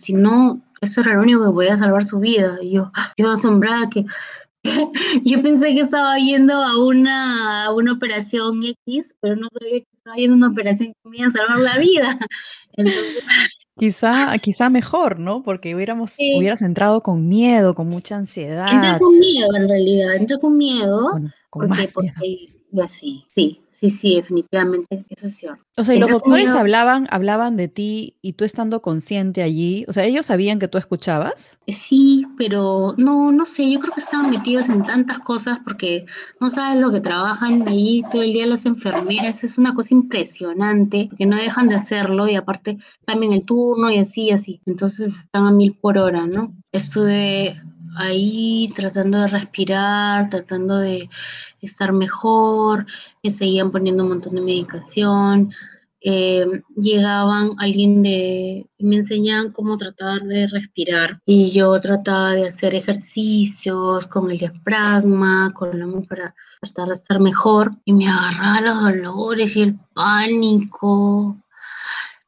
si 0.00 0.12
no, 0.12 0.60
eso 0.80 1.00
era 1.00 1.14
lo 1.14 1.22
único 1.22 1.44
que 1.44 1.52
podía 1.52 1.76
salvar 1.76 2.04
su 2.04 2.18
vida. 2.18 2.58
Y 2.62 2.72
yo, 2.72 2.92
yo 3.16 3.30
asombrada 3.30 3.88
que 3.90 4.04
yo 5.24 5.42
pensé 5.42 5.74
que 5.74 5.80
estaba 5.80 6.16
yendo 6.18 6.54
a 6.54 6.82
una, 6.82 7.72
una 7.72 7.92
operación 7.92 8.62
X, 8.86 9.14
pero 9.20 9.36
no 9.36 9.48
sabía 9.52 9.80
que 9.80 9.86
estaba 9.96 10.16
yendo 10.16 10.34
a 10.34 10.36
una 10.38 10.48
operación 10.48 10.92
que 10.92 11.10
me 11.10 11.18
iba 11.18 11.28
a 11.28 11.32
salvar 11.32 11.58
la 11.58 11.78
vida. 11.78 12.18
Quizá, 13.76 14.38
quizá 14.38 14.70
mejor, 14.70 15.18
¿no? 15.18 15.42
Porque 15.42 15.74
hubiéramos, 15.74 16.14
hubieras 16.38 16.62
entrado 16.62 17.00
con 17.00 17.28
miedo, 17.28 17.74
con 17.74 17.88
mucha 17.88 18.14
ansiedad. 18.14 18.72
Entré 18.72 19.00
con 19.00 19.18
miedo, 19.18 19.48
en 19.56 19.68
realidad, 19.68 20.14
entré 20.14 20.38
con 20.38 20.56
miedo. 20.56 21.10
con 21.50 21.68
más 21.68 21.92
miedo. 21.98 22.88
sí, 22.88 23.26
sí, 23.34 23.63
Sí, 23.80 23.90
sí, 23.90 24.14
definitivamente, 24.16 25.04
eso 25.10 25.26
es 25.26 25.36
cierto. 25.36 25.62
O 25.76 25.84
sea, 25.84 25.94
y 25.94 25.98
los 25.98 26.08
doctores 26.08 26.48
hablaban, 26.50 27.06
hablaban 27.10 27.56
de 27.56 27.68
ti 27.68 28.14
y 28.22 28.34
tú 28.34 28.44
estando 28.44 28.80
consciente 28.80 29.42
allí, 29.42 29.84
o 29.88 29.92
sea, 29.92 30.04
ellos 30.04 30.26
sabían 30.26 30.58
que 30.58 30.68
tú 30.68 30.78
escuchabas. 30.78 31.58
Sí, 31.66 32.24
pero 32.38 32.94
no, 32.96 33.32
no 33.32 33.44
sé, 33.44 33.70
yo 33.70 33.80
creo 33.80 33.92
que 33.94 34.00
estaban 34.00 34.30
metidos 34.30 34.68
en 34.68 34.84
tantas 34.84 35.18
cosas 35.20 35.58
porque 35.64 36.06
no 36.40 36.50
sabes 36.50 36.80
lo 36.80 36.92
que 36.92 37.00
trabajan 37.00 37.66
ahí 37.68 38.02
todo 38.10 38.22
el 38.22 38.32
día 38.32 38.46
las 38.46 38.64
enfermeras, 38.64 39.44
es 39.44 39.58
una 39.58 39.74
cosa 39.74 39.94
impresionante, 39.94 41.10
que 41.18 41.26
no 41.26 41.36
dejan 41.36 41.66
de 41.66 41.74
hacerlo 41.74 42.28
y 42.28 42.36
aparte 42.36 42.78
también 43.04 43.32
el 43.32 43.44
turno 43.44 43.90
y 43.90 43.98
así, 43.98 44.30
así. 44.30 44.60
Entonces 44.66 45.14
están 45.14 45.46
a 45.46 45.50
mil 45.50 45.74
por 45.74 45.98
hora, 45.98 46.26
¿no? 46.26 46.54
Estuve 46.72 47.60
ahí 47.96 48.72
tratando 48.74 49.20
de 49.20 49.28
respirar, 49.28 50.30
tratando 50.30 50.78
de 50.78 51.08
estar 51.60 51.92
mejor, 51.92 52.86
me 53.22 53.30
seguían 53.30 53.70
poniendo 53.70 54.02
un 54.02 54.10
montón 54.10 54.34
de 54.34 54.40
medicación, 54.40 55.52
eh, 56.06 56.44
llegaban 56.76 57.52
alguien 57.56 58.02
de, 58.02 58.66
me 58.78 58.96
enseñaban 58.96 59.52
cómo 59.52 59.78
tratar 59.78 60.20
de 60.20 60.46
respirar. 60.48 61.18
Y 61.24 61.50
yo 61.50 61.80
trataba 61.80 62.32
de 62.32 62.48
hacer 62.48 62.74
ejercicios 62.74 64.06
con 64.06 64.30
el 64.30 64.36
diafragma, 64.36 65.52
con 65.54 65.78
la 65.78 65.86
para 66.06 66.34
tratar 66.60 66.88
de 66.88 66.94
estar 66.96 67.20
mejor. 67.20 67.72
Y 67.86 67.94
me 67.94 68.06
agarraba 68.06 68.60
los 68.60 69.14
dolores 69.14 69.56
y 69.56 69.62
el 69.62 69.78
pánico 69.94 71.38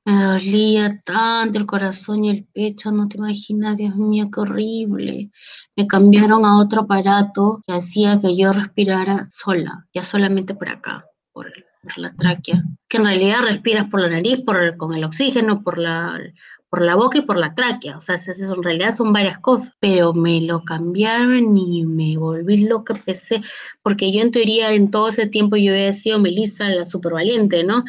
me 0.06 0.22
dolía 0.22 1.00
tanto 1.04 1.58
el 1.58 1.66
corazón 1.66 2.22
y 2.22 2.30
el 2.30 2.44
pecho, 2.44 2.92
no 2.92 3.08
te 3.08 3.16
imaginas, 3.16 3.76
Dios 3.76 3.96
mío, 3.96 4.28
qué 4.32 4.40
horrible. 4.40 5.30
Me 5.74 5.88
cambiaron 5.88 6.44
a 6.44 6.60
otro 6.60 6.82
aparato 6.82 7.60
que 7.66 7.72
hacía 7.72 8.20
que 8.20 8.36
yo 8.36 8.52
respirara 8.52 9.28
sola, 9.34 9.84
ya 9.92 10.04
solamente 10.04 10.54
por 10.54 10.68
acá, 10.68 11.04
por, 11.32 11.52
la 11.96 12.14
tráquea. 12.14 12.62
Que 12.88 12.98
en 12.98 13.06
realidad 13.06 13.42
respiras 13.42 13.90
por 13.90 14.00
la 14.00 14.08
nariz, 14.08 14.42
por 14.42 14.76
con 14.76 14.94
el 14.94 15.02
oxígeno, 15.02 15.64
por 15.64 15.76
la, 15.76 16.20
por 16.68 16.82
la 16.82 16.94
boca 16.94 17.18
y 17.18 17.22
por 17.22 17.36
la 17.36 17.56
tráquea. 17.56 17.96
O 17.96 18.00
sea, 18.00 18.14
en 18.14 18.62
realidad 18.62 18.94
son 18.94 19.12
varias 19.12 19.40
cosas. 19.40 19.72
Pero 19.80 20.14
me 20.14 20.40
lo 20.40 20.62
cambiaron 20.62 21.58
y 21.58 21.84
me 21.84 22.16
volví 22.16 22.58
loca, 22.58 22.94
empecé, 22.94 23.42
porque 23.82 24.12
yo 24.12 24.20
en 24.20 24.30
teoría 24.30 24.72
en 24.72 24.92
todo 24.92 25.08
ese 25.08 25.26
tiempo 25.26 25.56
yo 25.56 25.72
había 25.72 25.92
sido 25.94 26.20
Melissa, 26.20 26.68
la 26.68 26.84
super 26.84 27.12
valiente, 27.12 27.64
¿no? 27.64 27.84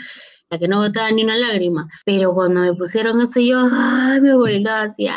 Que 0.58 0.68
no 0.68 0.80
botaba 0.80 1.12
ni 1.12 1.24
una 1.24 1.36
lágrima. 1.36 1.90
Pero 2.06 2.34
cuando 2.34 2.62
me 2.62 2.74
pusieron 2.74 3.20
eso, 3.22 3.40
yo 3.40 3.68
ay, 3.72 4.22
me 4.22 4.36
volví 4.36 4.64
hacia. 4.66 5.16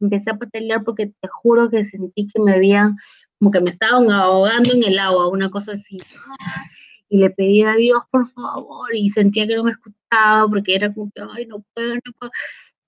Empecé 0.00 0.30
a 0.30 0.38
patalear 0.38 0.82
porque 0.84 1.06
te 1.06 1.28
juro 1.28 1.70
que 1.70 1.84
sentí 1.84 2.26
que 2.26 2.42
me 2.42 2.54
habían, 2.54 2.96
como 3.38 3.50
que 3.50 3.60
me 3.60 3.70
estaban 3.70 4.10
ahogando 4.10 4.72
en 4.72 4.82
el 4.82 4.98
agua, 4.98 5.28
una 5.28 5.50
cosa 5.50 5.72
así. 5.72 5.98
Y 7.08 7.18
le 7.18 7.30
pedí 7.30 7.62
a 7.62 7.74
Dios, 7.74 8.02
por 8.10 8.28
favor, 8.30 8.94
y 8.94 9.08
sentía 9.10 9.46
que 9.46 9.56
no 9.56 9.64
me 9.64 9.72
escuchaba 9.72 10.48
porque 10.48 10.74
era 10.74 10.92
como 10.92 11.10
que, 11.14 11.22
ay, 11.36 11.46
no 11.46 11.64
puedo, 11.74 11.94
no 11.94 12.12
puedo. 12.18 12.32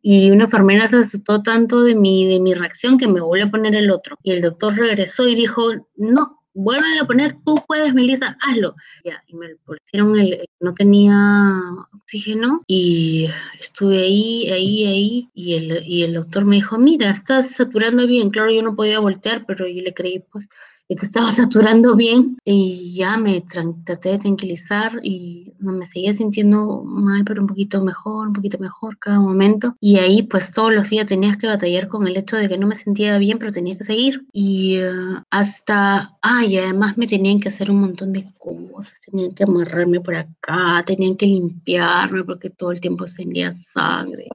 Y 0.03 0.31
una 0.31 0.45
enfermera 0.45 0.89
se 0.89 0.99
asustó 0.99 1.43
tanto 1.43 1.83
de 1.83 1.95
mi, 1.95 2.29
de 2.29 2.41
mi 2.41 2.55
reacción 2.55 2.99
que 2.99 3.09
me 3.09 3.21
volvió 3.21 3.47
a 3.47 3.51
poner 3.51 3.75
el 3.75 3.91
otro. 3.91 4.17
Y 4.23 4.33
el 4.33 4.41
doctor 4.41 4.75
regresó 4.77 5.27
y 5.27 5.35
dijo, 5.35 5.63
no, 5.97 6.41
vuelve 6.57 6.99
a 6.99 7.05
poner, 7.05 7.37
tú 7.45 7.62
puedes, 7.69 7.92
Melissa, 7.95 8.37
hazlo. 8.40 8.75
Ya, 9.05 9.23
y 9.27 9.35
me 9.37 9.55
pusieron 9.57 10.19
el, 10.19 10.49
no 10.59 10.75
tenía 10.75 11.61
oxígeno 11.92 12.62
y 12.66 13.29
estuve 13.61 13.99
ahí, 13.99 14.51
ahí, 14.51 14.87
ahí, 14.87 15.31
y 15.35 15.55
el, 15.55 15.83
y 15.87 16.03
el 16.03 16.14
doctor 16.14 16.45
me 16.45 16.57
dijo, 16.57 16.79
mira, 16.79 17.11
estás 17.11 17.51
saturando 17.51 18.07
bien, 18.07 18.31
claro, 18.31 18.51
yo 18.51 18.62
no 18.62 18.75
podía 18.75 18.99
voltear, 19.01 19.45
pero 19.47 19.69
yo 19.69 19.83
le 19.83 19.95
creí, 19.95 20.21
pues, 20.33 20.49
que 20.94 21.07
estaba 21.07 21.31
saturando 21.33 21.96
bien 21.96 22.38
y 22.44 22.94
ya 22.96 23.16
me 23.16 23.40
traté 23.40 24.11
de 24.11 24.18
tranquilizar 24.18 25.01
y 25.03 25.53
no 25.59 25.72
me 25.72 25.87
seguía 25.87 26.14
sintiendo 26.14 26.83
mal, 26.85 27.25
pero 27.25 27.40
un 27.40 27.49
poquito 27.49 27.83
mejor, 27.83 28.29
un 28.29 28.33
poquito 28.33 28.59
mejor 28.59 28.99
cada 28.99 29.18
momento. 29.18 29.77
Y 29.81 29.99
ahí 29.99 30.22
pues 30.22 30.53
todos 30.53 30.72
los 30.72 30.88
días 30.88 31.09
tenías 31.09 31.37
que 31.37 31.49
batallar 31.49 31.88
con 31.88 32.07
el 32.07 32.16
hecho 32.16 32.37
de 32.37 32.49
que 32.49 32.59
no 32.59 32.66
me 32.66 32.75
sentía 32.75 33.18
bien, 33.18 33.38
pero 33.38 33.51
tenía 33.53 33.77
que 33.77 33.85
seguir. 33.85 34.25
Y 34.33 34.77
eh, 34.77 34.90
hasta, 35.31 36.16
ay, 36.22 36.59
además 36.59 36.96
me 36.96 37.07
tenían 37.07 37.40
que 37.40 37.49
hacer 37.49 37.70
un 37.70 37.81
montón 37.81 38.12
de 38.12 38.33
cosas, 38.38 39.01
tenían 39.01 39.33
que 39.33 39.44
amarrarme 39.44 40.01
por 40.01 40.14
acá, 40.14 40.85
tenían 40.87 41.16
que 41.16 41.27
limpiarme 41.27 42.25
porque 42.25 42.51
todo 42.51 42.72
el 42.72 42.81
tiempo 42.81 43.05
tenía 43.16 43.53
sangre. 43.72 44.29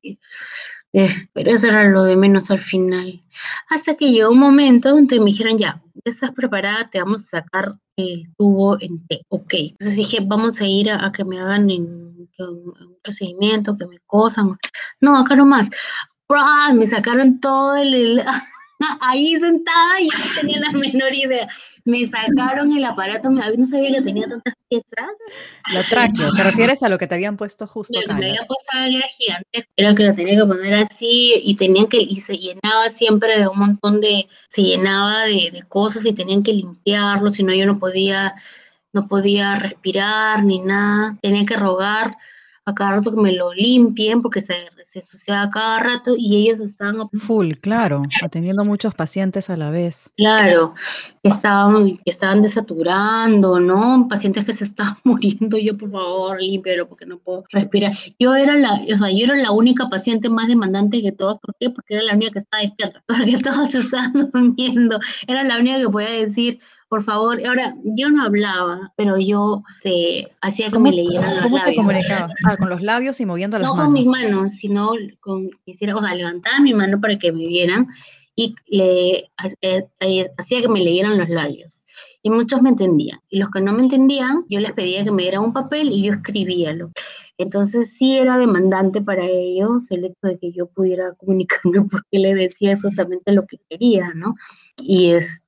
Eh, 0.93 1.29
pero 1.33 1.51
eso 1.51 1.67
era 1.67 1.85
lo 1.89 2.03
de 2.03 2.15
menos 2.15 2.51
al 2.51 2.59
final. 2.59 3.21
Hasta 3.69 3.95
que 3.95 4.11
llegó 4.11 4.31
un 4.31 4.39
momento 4.39 4.89
donde 4.89 5.19
me 5.19 5.27
dijeron, 5.27 5.57
ya, 5.57 5.81
estás 6.03 6.31
preparada, 6.31 6.89
te 6.89 6.99
vamos 6.99 7.21
a 7.25 7.41
sacar 7.41 7.75
el 7.95 8.33
tubo 8.37 8.79
en 8.81 9.05
T. 9.07 9.21
Ok. 9.29 9.53
Entonces 9.53 9.95
dije, 9.95 10.19
vamos 10.21 10.59
a 10.61 10.67
ir 10.67 10.91
a, 10.91 11.11
que 11.11 11.23
me 11.23 11.39
hagan 11.39 11.69
en, 11.69 12.11
un 12.39 12.97
procedimiento, 13.03 13.77
que 13.77 13.85
me 13.85 13.99
cosan. 14.05 14.57
No, 14.99 15.17
acá 15.17 15.35
nomás. 15.35 15.69
Me 16.73 16.87
sacaron 16.87 17.39
todo 17.39 17.75
el, 17.75 18.23
ahí 19.01 19.37
sentada 19.37 20.01
y 20.01 20.09
yo 20.09 20.17
no 20.17 20.35
tenía 20.39 20.59
la 20.59 20.71
menor 20.71 21.13
idea. 21.13 21.47
Me 21.85 22.07
sacaron 22.07 22.71
el 22.75 22.85
aparato, 22.85 23.29
no 23.29 23.67
sabía 23.67 23.91
que 23.91 24.01
tenía 24.01 24.27
tantas 24.27 24.53
piezas. 24.71 25.09
La 25.73 25.83
tráqueo, 25.83 26.31
¿te 26.33 26.43
refieres 26.43 26.81
a 26.81 26.89
lo 26.89 26.97
que 26.97 27.07
te 27.07 27.15
habían 27.15 27.35
puesto 27.35 27.67
justo 27.67 27.99
acá? 27.99 28.15
Me 28.17 28.29
habían 28.29 28.47
puesto 28.47 28.77
era 28.77 29.07
gigante, 29.07 29.67
era 29.75 29.93
que 29.93 30.03
lo 30.03 30.15
tenía 30.15 30.37
que 30.37 30.45
poner 30.45 30.73
así 30.75 31.33
y 31.43 31.55
tenían 31.55 31.87
que, 31.87 31.97
y 31.97 32.21
se 32.21 32.37
llenaba 32.37 32.89
siempre 32.89 33.37
de 33.37 33.47
un 33.47 33.59
montón 33.59 33.99
de, 33.99 34.27
se 34.49 34.61
llenaba 34.61 35.25
de, 35.25 35.49
de 35.51 35.63
cosas 35.67 36.05
y 36.05 36.13
tenían 36.13 36.43
que 36.43 36.53
limpiarlo, 36.53 37.29
si 37.29 37.43
no 37.43 37.53
yo 37.53 37.65
no 37.65 37.79
podía, 37.79 38.33
no 38.93 39.07
podía 39.07 39.57
respirar 39.57 40.43
ni 40.43 40.59
nada, 40.59 41.17
tenía 41.21 41.45
que 41.45 41.57
rogar 41.57 42.15
a 42.65 42.73
cada 42.73 42.91
rato 42.93 43.11
que 43.11 43.21
me 43.21 43.31
lo 43.31 43.53
limpien 43.53 44.21
porque 44.21 44.41
se, 44.41 44.53
se 44.83 44.99
ensuciaba 44.99 45.49
cada 45.49 45.79
rato 45.79 46.15
y 46.17 46.35
ellos 46.37 46.59
estaban... 46.59 47.09
Full, 47.13 47.53
claro, 47.53 48.03
atendiendo 48.23 48.63
muchos 48.63 48.93
pacientes 48.93 49.49
a 49.49 49.57
la 49.57 49.69
vez. 49.69 50.11
Claro, 50.17 50.75
estaban, 51.23 51.99
estaban 52.05 52.41
desaturando, 52.41 53.59
¿no? 53.59 54.07
Pacientes 54.09 54.45
que 54.45 54.53
se 54.53 54.65
estaban 54.65 54.97
muriendo, 55.03 55.57
yo 55.57 55.77
por 55.77 55.91
favor, 55.91 56.41
límpialo 56.41 56.87
porque 56.87 57.05
no 57.05 57.17
puedo 57.19 57.43
respirar. 57.49 57.93
Yo 58.19 58.35
era 58.35 58.55
la, 58.55 58.73
o 58.73 58.97
sea, 58.97 59.09
yo 59.11 59.25
era 59.25 59.35
la 59.35 59.51
única 59.51 59.89
paciente 59.89 60.29
más 60.29 60.47
demandante 60.47 61.01
que 61.01 61.11
todos, 61.11 61.39
¿por 61.39 61.55
qué? 61.59 61.69
Porque 61.69 61.95
era 61.95 62.03
la 62.03 62.13
única 62.13 62.33
que 62.33 62.39
estaba 62.39 62.63
despierta, 62.63 63.03
porque 63.07 63.37
todos 63.39 63.71
se 63.71 63.79
estaban 63.79 64.13
durmiendo, 64.33 64.99
era 65.27 65.43
la 65.43 65.57
única 65.57 65.77
que 65.77 65.89
podía 65.89 66.09
decir, 66.09 66.59
por 66.91 67.03
favor. 67.03 67.39
Ahora, 67.47 67.73
yo 67.85 68.09
no 68.09 68.21
hablaba, 68.21 68.91
pero 68.97 69.17
yo 69.17 69.63
hacía 70.41 70.69
que 70.69 70.77
me 70.77 70.91
leyeran 70.91 71.35
los 71.35 71.43
¿Cómo 71.45 71.55
labios. 71.55 71.69
te 71.69 71.75
comunicabas? 71.77 72.31
Ah, 72.45 72.57
con 72.57 72.69
los 72.69 72.81
labios 72.81 73.21
y 73.21 73.25
moviendo 73.25 73.57
las 73.57 73.69
manos. 73.69 73.77
No 73.77 73.85
con 73.85 73.93
mis 73.93 74.07
manos, 74.09 74.51
sino 74.55 74.91
con, 75.21 75.49
quisiera, 75.63 75.95
o 75.95 76.01
sea, 76.01 76.13
levantaba 76.13 76.59
mi 76.59 76.73
mano 76.73 76.99
para 76.99 77.17
que 77.17 77.31
me 77.31 77.47
vieran 77.47 77.87
y 78.35 78.55
le 78.67 79.29
eh, 79.61 80.29
hacía 80.37 80.61
que 80.61 80.67
me 80.67 80.81
leyeran 80.81 81.17
los 81.17 81.29
labios. 81.29 81.85
Y 82.23 82.29
muchos 82.29 82.61
me 82.61 82.69
entendían. 82.71 83.21
Y 83.29 83.39
los 83.39 83.49
que 83.51 83.61
no 83.61 83.71
me 83.71 83.83
entendían, 83.83 84.43
yo 84.49 84.59
les 84.59 84.73
pedía 84.73 85.05
que 85.05 85.11
me 85.11 85.21
dieran 85.21 85.43
un 85.43 85.53
papel 85.53 85.93
y 85.93 86.03
yo 86.03 86.13
escribíalo. 86.15 86.91
Entonces 87.37 87.95
sí 87.97 88.17
era 88.17 88.37
demandante 88.37 89.01
para 89.01 89.25
ellos 89.25 89.89
el 89.91 90.03
hecho 90.03 90.27
de 90.27 90.37
que 90.37 90.51
yo 90.51 90.67
pudiera 90.67 91.13
comunicarme 91.13 91.83
porque 91.89 92.19
le 92.19 92.35
decía 92.35 92.73
exactamente 92.73 93.31
lo 93.31 93.47
que 93.47 93.59
quería, 93.69 94.11
¿no? 94.13 94.35
Y 94.77 95.13
es, 95.13 95.40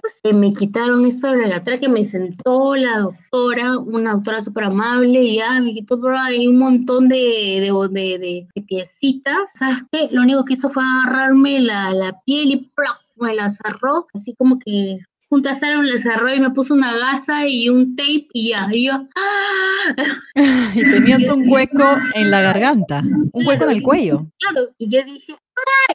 pues, 0.00 0.34
me 0.34 0.52
quitaron 0.52 1.04
esto 1.06 1.32
de 1.32 1.46
la 1.46 1.62
que 1.62 1.88
me 1.88 2.04
sentó 2.04 2.74
la 2.76 2.98
doctora, 2.98 3.78
una 3.78 4.12
doctora 4.12 4.42
súper 4.42 4.64
amable, 4.64 5.22
y 5.22 5.36
ya 5.36 5.60
me 5.60 5.74
quitó 5.74 6.00
por 6.00 6.14
ahí 6.14 6.46
un 6.46 6.58
montón 6.58 7.08
de, 7.08 7.16
de, 7.60 8.18
de, 8.18 8.62
piecitas, 8.62 9.52
¿sabes 9.58 9.78
qué? 9.90 10.08
Lo 10.10 10.22
único 10.22 10.44
que 10.44 10.54
hizo 10.54 10.70
fue 10.70 10.82
agarrarme 10.82 11.60
la, 11.60 11.92
la 11.92 12.20
piel 12.24 12.50
y 12.50 12.56
¡plop! 12.74 12.96
me 13.16 13.34
la 13.34 13.48
cerró, 13.50 14.06
así 14.12 14.34
como 14.34 14.58
que 14.58 14.98
juntaron, 15.28 15.86
le 15.86 16.00
cerró 16.00 16.32
y 16.32 16.40
me 16.40 16.50
puso 16.50 16.74
una 16.74 16.94
gasa 16.96 17.46
y 17.46 17.68
un 17.68 17.96
tape 17.96 18.28
y 18.32 18.50
ya, 18.50 18.68
y 18.72 18.86
yo, 18.86 18.92
¡ah! 18.92 19.94
Y 20.74 20.80
tenías 20.80 21.22
un 21.32 21.48
hueco 21.48 21.84
en 22.14 22.30
la 22.30 22.40
garganta, 22.40 23.02
un 23.32 23.46
hueco 23.46 23.64
en 23.64 23.70
el 23.70 23.82
cuello. 23.82 24.26
Claro, 24.38 24.68
y 24.78 24.90
yo 24.90 25.02
dije, 25.04 25.34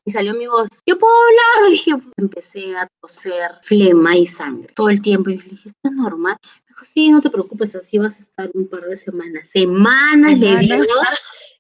y 0.06 0.12
salió 0.12 0.34
mi 0.34 0.48
voz, 0.48 0.70
yo 0.86 0.98
puedo 0.98 1.14
hablar, 1.14 1.70
y 1.70 1.72
dije, 1.74 1.92
empecé 2.18 2.76
a 2.76 2.88
toser 3.02 3.52
flema 3.62 4.16
y 4.16 4.26
sangre 4.26 4.74
todo 4.76 4.90
el 4.90 5.02
tiempo, 5.02 5.30
y 5.30 5.38
yo 5.38 5.44
le 5.44 5.50
dije, 5.50 5.70
¿esto 5.70 5.90
es 5.90 5.92
normal? 5.92 6.38
Me 6.44 6.68
dijo, 6.70 6.86
sí, 6.86 7.10
no 7.10 7.22
te 7.22 7.30
preocupes, 7.30 7.76
así 7.76 7.98
vas 7.98 8.18
a 8.20 8.24
estar 8.24 8.50
un 8.54 8.68
par 8.68 8.82
de 8.82 8.98
semanas, 8.98 9.50
semanas, 9.52 10.40
le 10.40 10.58
digo, 10.58 10.76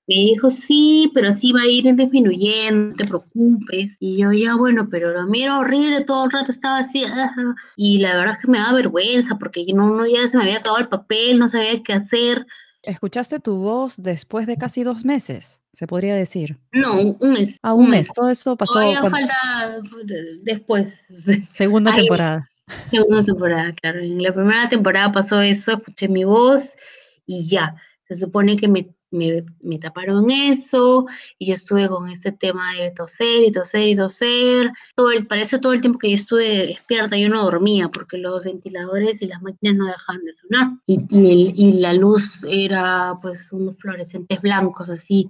me 0.09 0.15
dijo, 0.15 0.49
sí, 0.49 1.11
pero 1.13 1.31
sí 1.31 1.51
va 1.51 1.61
a 1.61 1.67
ir 1.67 1.93
disminuyendo, 1.95 2.89
no 2.89 2.95
te 2.95 3.05
preocupes. 3.05 3.95
Y 3.99 4.17
yo, 4.17 4.31
ya 4.31 4.55
bueno, 4.55 4.87
pero 4.89 5.11
lo 5.13 5.27
miro 5.27 5.59
horrible, 5.59 6.01
todo 6.01 6.25
el 6.25 6.31
rato 6.31 6.51
estaba 6.51 6.79
así. 6.79 7.05
Y 7.75 7.99
la 7.99 8.17
verdad 8.17 8.33
es 8.33 8.41
que 8.41 8.49
me 8.49 8.57
da 8.57 8.73
vergüenza 8.73 9.37
porque 9.37 9.63
no, 9.71 9.91
no, 9.91 10.07
ya 10.07 10.27
se 10.27 10.35
me 10.37 10.45
había 10.45 10.57
acabado 10.57 10.81
el 10.81 10.89
papel, 10.89 11.37
no 11.37 11.47
sabía 11.47 11.83
qué 11.83 11.93
hacer. 11.93 12.47
¿Escuchaste 12.83 13.39
tu 13.39 13.57
voz 13.57 14.01
después 14.01 14.47
de 14.47 14.57
casi 14.57 14.83
dos 14.83 15.03
meses, 15.03 15.61
se 15.73 15.85
podría 15.85 16.15
decir? 16.15 16.57
No, 16.71 17.01
un 17.01 17.33
mes. 17.33 17.57
Ah, 17.61 17.73
un, 17.73 17.89
mes. 17.89 18.09
Todo 18.13 18.29
eso 18.29 18.55
pasó. 18.55 18.73
Todavía 18.73 19.01
falta 19.03 19.81
después. 20.43 20.99
Segunda 21.51 21.93
temporada. 21.93 22.49
Segunda 22.85 23.23
temporada, 23.23 23.73
claro. 23.73 23.99
En 23.99 24.21
la 24.23 24.33
primera 24.33 24.69
temporada 24.69 25.11
pasó 25.11 25.41
eso, 25.41 25.73
escuché 25.73 26.07
mi 26.07 26.23
voz 26.23 26.71
y 27.25 27.49
ya. 27.49 27.75
Se 28.07 28.15
supone 28.15 28.55
que 28.57 28.67
me 28.67 28.89
me, 29.11 29.43
me, 29.61 29.79
taparon 29.79 30.29
eso 30.29 31.05
y 31.37 31.47
yo 31.47 31.53
estuve 31.53 31.87
con 31.87 32.09
este 32.09 32.31
tema 32.31 32.73
de 32.73 32.91
toser 32.91 33.43
y 33.43 33.51
toser 33.51 33.87
y 33.87 33.95
toser. 33.95 34.71
Todo 34.95 35.11
el, 35.11 35.27
todo 35.27 35.73
el 35.73 35.81
tiempo 35.81 35.99
que 35.99 36.09
yo 36.09 36.15
estuve 36.15 36.67
despierta, 36.67 37.17
yo 37.17 37.29
no 37.29 37.43
dormía 37.43 37.89
porque 37.89 38.17
los 38.17 38.43
ventiladores 38.43 39.21
y 39.21 39.27
las 39.27 39.41
máquinas 39.41 39.75
no 39.77 39.87
dejaban 39.87 40.23
de 40.23 40.33
sonar 40.33 40.67
y, 40.85 40.99
y, 41.09 41.53
y 41.55 41.73
la 41.73 41.93
luz 41.93 42.43
era 42.47 43.17
pues 43.21 43.51
unos 43.51 43.77
fluorescentes 43.77 44.41
blancos 44.41 44.89
así. 44.89 45.29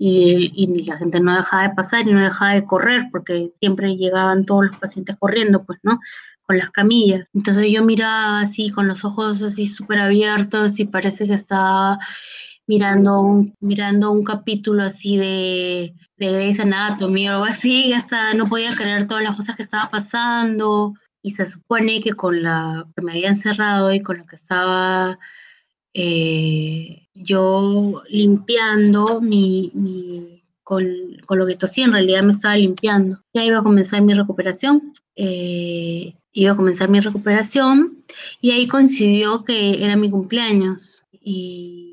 Y, 0.00 0.52
y, 0.54 0.84
la 0.84 0.96
gente 0.96 1.18
no 1.18 1.34
dejaba 1.34 1.64
de 1.64 1.74
pasar 1.74 2.06
y 2.06 2.12
no 2.12 2.22
dejaba 2.22 2.52
de 2.52 2.64
correr 2.64 3.08
porque 3.10 3.50
siempre 3.58 3.96
llegaban 3.96 4.46
todos 4.46 4.66
los 4.66 4.76
pacientes 4.78 5.16
corriendo, 5.18 5.64
pues, 5.64 5.80
¿no? 5.82 5.98
Con 6.42 6.56
las 6.56 6.70
camillas. 6.70 7.26
Entonces 7.34 7.68
yo 7.72 7.82
miraba 7.84 8.40
así, 8.40 8.70
con 8.70 8.86
los 8.86 9.04
ojos 9.04 9.42
así 9.42 9.66
súper 9.66 9.98
abiertos 9.98 10.78
y 10.78 10.84
parece 10.84 11.26
que 11.26 11.34
estaba 11.34 11.98
mirando 12.68 13.20
un, 13.20 13.54
mirando 13.60 14.12
un 14.12 14.22
capítulo 14.22 14.84
así 14.84 15.16
de, 15.16 15.94
de 16.18 16.32
Grey's 16.32 16.60
Anatomy 16.60 17.28
o 17.28 17.32
algo 17.32 17.44
así, 17.46 17.92
hasta 17.92 18.34
no 18.34 18.44
podía 18.44 18.76
creer 18.76 19.08
todas 19.08 19.24
las 19.24 19.34
cosas 19.34 19.56
que 19.56 19.62
estaba 19.64 19.90
pasando 19.90 20.94
y 21.22 21.32
se 21.32 21.46
supone 21.46 22.00
que 22.00 22.12
con 22.12 22.42
la 22.42 22.86
que 22.94 23.02
me 23.02 23.12
había 23.12 23.30
encerrado 23.30 23.92
y 23.92 24.02
con 24.02 24.18
lo 24.18 24.26
que 24.26 24.36
estaba 24.36 25.18
eh, 25.94 27.08
yo 27.14 28.02
limpiando 28.08 29.20
mi, 29.20 29.72
mi 29.74 30.44
con, 30.62 30.84
con, 31.26 31.38
lo 31.38 31.46
que 31.46 31.56
tosía, 31.56 31.86
en 31.86 31.92
realidad 31.92 32.22
me 32.22 32.32
estaba 32.32 32.56
limpiando. 32.56 33.22
Ya 33.32 33.44
iba 33.44 33.58
a 33.58 33.62
comenzar 33.62 34.02
mi 34.02 34.12
recuperación, 34.12 34.92
eh, 35.16 36.14
iba 36.32 36.52
a 36.52 36.56
comenzar 36.56 36.90
mi 36.90 37.00
recuperación 37.00 38.04
y 38.42 38.50
ahí 38.50 38.68
coincidió 38.68 39.44
que 39.44 39.82
era 39.82 39.96
mi 39.96 40.10
cumpleaños 40.10 41.04
y 41.12 41.87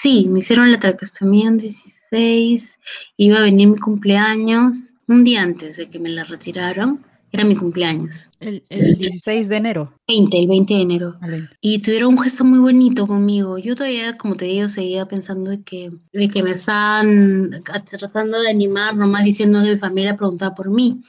Sí, 0.00 0.28
me 0.28 0.38
hicieron 0.38 0.70
la 0.70 0.78
traqueostomía 0.78 1.48
en 1.48 1.58
16, 1.58 2.78
iba 3.16 3.38
a 3.38 3.42
venir 3.42 3.66
mi 3.66 3.78
cumpleaños, 3.78 4.94
un 5.08 5.24
día 5.24 5.42
antes 5.42 5.76
de 5.76 5.90
que 5.90 5.98
me 5.98 6.08
la 6.08 6.22
retiraron, 6.22 7.04
era 7.32 7.44
mi 7.44 7.56
cumpleaños. 7.56 8.30
El, 8.38 8.62
16 8.70 9.48
de 9.48 9.56
enero. 9.56 9.92
20, 10.06 10.38
el 10.38 10.46
20 10.46 10.74
de 10.74 10.80
enero. 10.80 11.16
Y 11.60 11.80
tuvieron 11.80 12.10
un 12.10 12.20
gesto 12.20 12.44
muy 12.44 12.60
bonito 12.60 13.08
conmigo. 13.08 13.58
Yo 13.58 13.74
todavía, 13.74 14.16
como 14.16 14.36
te 14.36 14.44
digo, 14.44 14.68
seguía 14.68 15.06
pensando 15.06 15.50
de 15.50 15.62
que, 15.62 15.90
de 16.12 16.28
que 16.28 16.44
me 16.44 16.52
estaban 16.52 17.64
tratando 17.90 18.40
de 18.40 18.50
animar, 18.50 18.96
nomás 18.96 19.24
diciendo 19.24 19.60
que 19.64 19.72
mi 19.72 19.78
familia 19.78 20.16
preguntaba 20.16 20.54
por 20.54 20.70
mí. 20.70 21.02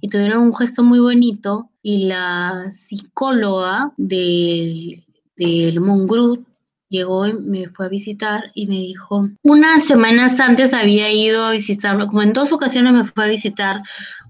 Y 0.00 0.08
tuvieron 0.08 0.44
un 0.44 0.56
gesto 0.56 0.82
muy 0.82 0.98
bonito 0.98 1.68
y 1.82 2.06
la 2.06 2.70
psicóloga 2.70 3.92
del, 3.98 5.04
del 5.36 5.78
Mongrut 5.80 6.49
llegó 6.90 7.26
y 7.26 7.32
me 7.32 7.68
fue 7.68 7.86
a 7.86 7.88
visitar 7.88 8.50
y 8.54 8.66
me 8.66 8.76
dijo, 8.76 9.28
unas 9.42 9.84
semanas 9.86 10.38
antes 10.40 10.74
había 10.74 11.10
ido 11.10 11.44
a 11.44 11.52
visitarlo, 11.52 12.06
como 12.08 12.22
en 12.22 12.34
dos 12.34 12.52
ocasiones 12.52 12.92
me 12.92 13.04
fue 13.04 13.24
a 13.24 13.28
visitar 13.28 13.82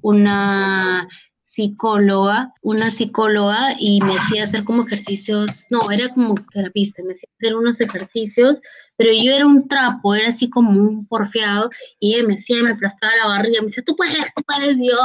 una 0.03 1.09
psicóloga, 1.43 2.55
una 2.63 2.91
psicóloga 2.91 3.75
y 3.79 4.01
me 4.03 4.17
hacía 4.17 4.45
hacer 4.45 4.65
como 4.65 4.85
ejercicios, 4.85 5.67
no, 5.69 5.91
era 5.91 6.09
como 6.11 6.37
terapista, 6.53 7.03
me 7.03 7.13
hacía 7.13 7.29
hacer 7.37 7.57
unos 7.57 7.81
ejercicios, 7.81 8.61
pero 8.97 9.11
yo 9.13 9.33
era 9.33 9.47
un 9.47 9.67
trapo, 9.67 10.15
era 10.15 10.29
así 10.29 10.49
como 10.49 10.71
un 10.71 11.07
porfiado 11.07 11.71
y 11.99 12.15
ella 12.15 12.29
me 12.29 12.35
hacía, 12.35 12.63
me 12.63 12.73
aplastaba 12.73 13.13
la 13.17 13.27
barriga, 13.27 13.61
me 13.63 13.67
decía, 13.67 13.83
tú 13.85 13.97
puedes, 13.97 14.15
tú 14.35 14.43
puedes, 14.47 14.79
yo, 14.79 14.97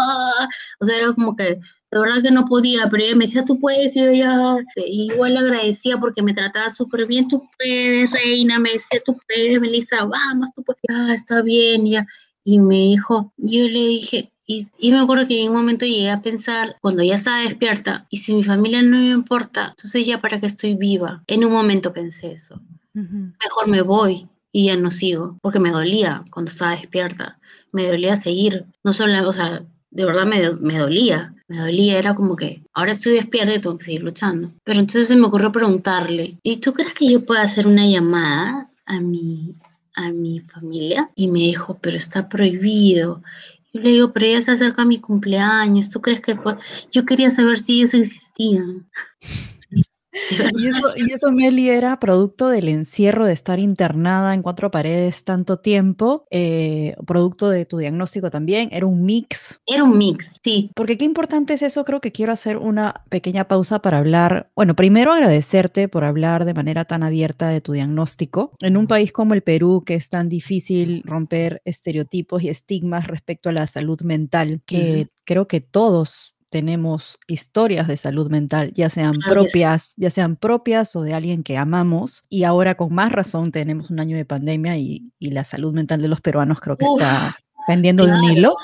o 0.79 0.85
sea, 0.85 0.97
era 0.97 1.13
como 1.13 1.35
que 1.35 1.59
de 1.95 2.01
verdad 2.01 2.21
que 2.21 2.31
no 2.31 2.43
podía, 2.43 2.89
pero 2.89 3.03
ella 3.03 3.15
me 3.15 3.23
decía, 3.23 3.45
tú 3.45 3.57
puedes, 3.57 3.95
y 3.95 4.01
yo 4.01 4.11
ya, 4.11 4.57
este, 4.59 4.85
igual 4.85 5.33
le 5.33 5.39
agradecía 5.39 5.97
porque 5.97 6.21
me 6.21 6.33
trataba 6.33 6.69
súper 6.69 7.05
bien, 7.05 7.29
tú 7.29 7.41
puedes, 7.57 8.11
reina, 8.11 8.59
me 8.59 8.73
decía, 8.73 8.99
tú 9.05 9.17
puedes, 9.25 9.61
Melissa, 9.61 10.03
vamos, 10.03 10.49
tú 10.53 10.61
puedes, 10.61 10.81
ah, 10.89 11.13
está 11.13 11.41
bien, 11.41 11.85
ya, 11.85 12.05
y 12.43 12.59
me 12.59 12.75
dijo, 12.75 13.31
yo 13.37 13.63
le 13.69 13.79
dije, 13.79 14.29
y, 14.45 14.67
y, 14.77 14.91
me 14.91 14.99
acuerdo 14.99 15.25
que 15.25 15.41
en 15.41 15.51
un 15.51 15.55
momento 15.55 15.85
llegué 15.85 16.09
a 16.09 16.21
pensar, 16.21 16.75
cuando 16.81 17.01
ya 17.01 17.15
estaba 17.15 17.43
despierta, 17.43 18.05
y 18.09 18.17
si 18.17 18.33
mi 18.33 18.43
familia 18.43 18.81
no 18.81 18.97
me 18.97 19.11
importa, 19.11 19.69
entonces 19.69 20.05
ya 20.05 20.19
para 20.19 20.41
qué 20.41 20.47
estoy 20.47 20.75
viva. 20.75 21.23
En 21.27 21.45
un 21.45 21.53
momento 21.53 21.93
pensé 21.93 22.33
eso. 22.33 22.61
Mejor 22.93 23.67
me 23.67 23.81
voy 23.81 24.27
y 24.51 24.65
ya 24.65 24.75
no 24.75 24.91
sigo, 24.91 25.37
porque 25.41 25.59
me 25.59 25.71
dolía 25.71 26.25
cuando 26.29 26.51
estaba 26.51 26.75
despierta. 26.75 27.39
Me 27.71 27.87
dolía 27.87 28.17
seguir, 28.17 28.65
no 28.83 28.91
solo, 28.91 29.27
o 29.27 29.33
sea, 29.33 29.63
de 29.91 30.05
verdad 30.05 30.25
me, 30.25 30.41
me 30.59 30.77
dolía 30.77 31.34
me 31.47 31.59
dolía, 31.59 31.99
era 31.99 32.15
como 32.15 32.35
que 32.35 32.61
ahora 32.73 32.93
estoy 32.93 33.13
despierta 33.13 33.53
y 33.53 33.59
tengo 33.59 33.77
que 33.77 33.85
seguir 33.85 34.03
luchando. 34.03 34.51
Pero 34.63 34.79
entonces 34.79 35.07
se 35.07 35.15
me 35.15 35.27
ocurrió 35.27 35.51
preguntarle, 35.51 36.37
¿y 36.43 36.57
tú 36.57 36.73
crees 36.73 36.93
que 36.93 37.09
yo 37.09 37.23
pueda 37.23 37.41
hacer 37.41 37.67
una 37.67 37.85
llamada 37.85 38.69
a 38.85 38.99
mi, 38.99 39.55
a 39.95 40.11
mi 40.11 40.39
familia? 40.39 41.09
Y 41.15 41.27
me 41.27 41.39
dijo, 41.39 41.77
pero 41.81 41.97
está 41.97 42.27
prohibido. 42.27 43.21
Yo 43.73 43.81
le 43.81 43.91
digo, 43.91 44.13
pero 44.13 44.25
ya 44.27 44.41
se 44.41 44.51
acerca 44.51 44.85
mi 44.85 44.99
cumpleaños, 44.99 45.89
¿tú 45.89 46.01
crees 46.01 46.21
que 46.21 46.35
fue? 46.35 46.55
Yo 46.91 47.05
quería 47.05 47.29
saber 47.29 47.57
si 47.57 47.79
ellos 47.79 47.93
existían. 47.93 48.87
Y 50.57 50.67
eso, 50.67 50.81
y 50.95 51.11
eso, 51.11 51.31
Meli, 51.31 51.69
era 51.69 51.99
producto 51.99 52.49
del 52.49 52.69
encierro 52.69 53.25
de 53.25 53.33
estar 53.33 53.59
internada 53.59 54.33
en 54.33 54.41
cuatro 54.41 54.71
paredes 54.71 55.23
tanto 55.23 55.59
tiempo, 55.59 56.25
eh, 56.31 56.95
producto 57.05 57.49
de 57.49 57.65
tu 57.65 57.77
diagnóstico 57.77 58.29
también, 58.29 58.69
era 58.71 58.85
un 58.85 59.03
mix. 59.03 59.59
Era 59.65 59.83
un 59.83 59.97
mix, 59.97 60.39
sí. 60.43 60.71
Porque 60.75 60.97
qué 60.97 61.05
importante 61.05 61.53
es 61.53 61.61
eso, 61.61 61.83
creo 61.83 62.01
que 62.01 62.11
quiero 62.11 62.31
hacer 62.31 62.57
una 62.57 63.03
pequeña 63.09 63.47
pausa 63.47 63.81
para 63.81 63.97
hablar, 63.97 64.49
bueno, 64.55 64.75
primero 64.75 65.11
agradecerte 65.11 65.87
por 65.87 66.03
hablar 66.03 66.45
de 66.45 66.53
manera 66.53 66.85
tan 66.85 67.03
abierta 67.03 67.49
de 67.49 67.61
tu 67.61 67.73
diagnóstico. 67.73 68.51
En 68.61 68.77
un 68.77 68.87
país 68.87 69.11
como 69.11 69.33
el 69.33 69.41
Perú, 69.41 69.83
que 69.85 69.95
es 69.95 70.09
tan 70.09 70.29
difícil 70.29 71.01
romper 71.05 71.61
estereotipos 71.65 72.43
y 72.43 72.49
estigmas 72.49 73.07
respecto 73.07 73.49
a 73.49 73.53
la 73.53 73.67
salud 73.67 74.01
mental, 74.01 74.61
que 74.65 75.07
creo 75.25 75.47
que 75.47 75.61
todos 75.61 76.34
tenemos 76.55 77.19
historias 77.27 77.85
de 77.85 77.97
salud 77.97 78.31
mental, 78.31 78.71
ya 78.73 78.89
sean 78.89 79.11
propias, 79.27 79.93
ya 79.97 80.09
sean 80.09 80.37
propias 80.37 80.95
o 80.95 81.01
de 81.01 81.13
alguien 81.13 81.43
que 81.43 81.57
amamos. 81.57 82.23
Y 82.29 82.45
ahora 82.45 82.75
con 82.75 82.93
más 82.93 83.11
razón 83.11 83.51
tenemos 83.51 83.89
un 83.89 83.99
año 83.99 84.15
de 84.15 84.23
pandemia 84.23 84.77
y, 84.77 85.11
la 85.19 85.43
salud 85.43 85.73
mental 85.73 86.01
de 86.01 86.07
los 86.07 86.21
peruanos 86.21 86.61
creo 86.61 86.77
que 86.77 86.85
está 86.85 87.35
pendiendo 87.67 88.05
de 88.05 88.13
un 88.13 88.23
hilo 88.23 88.55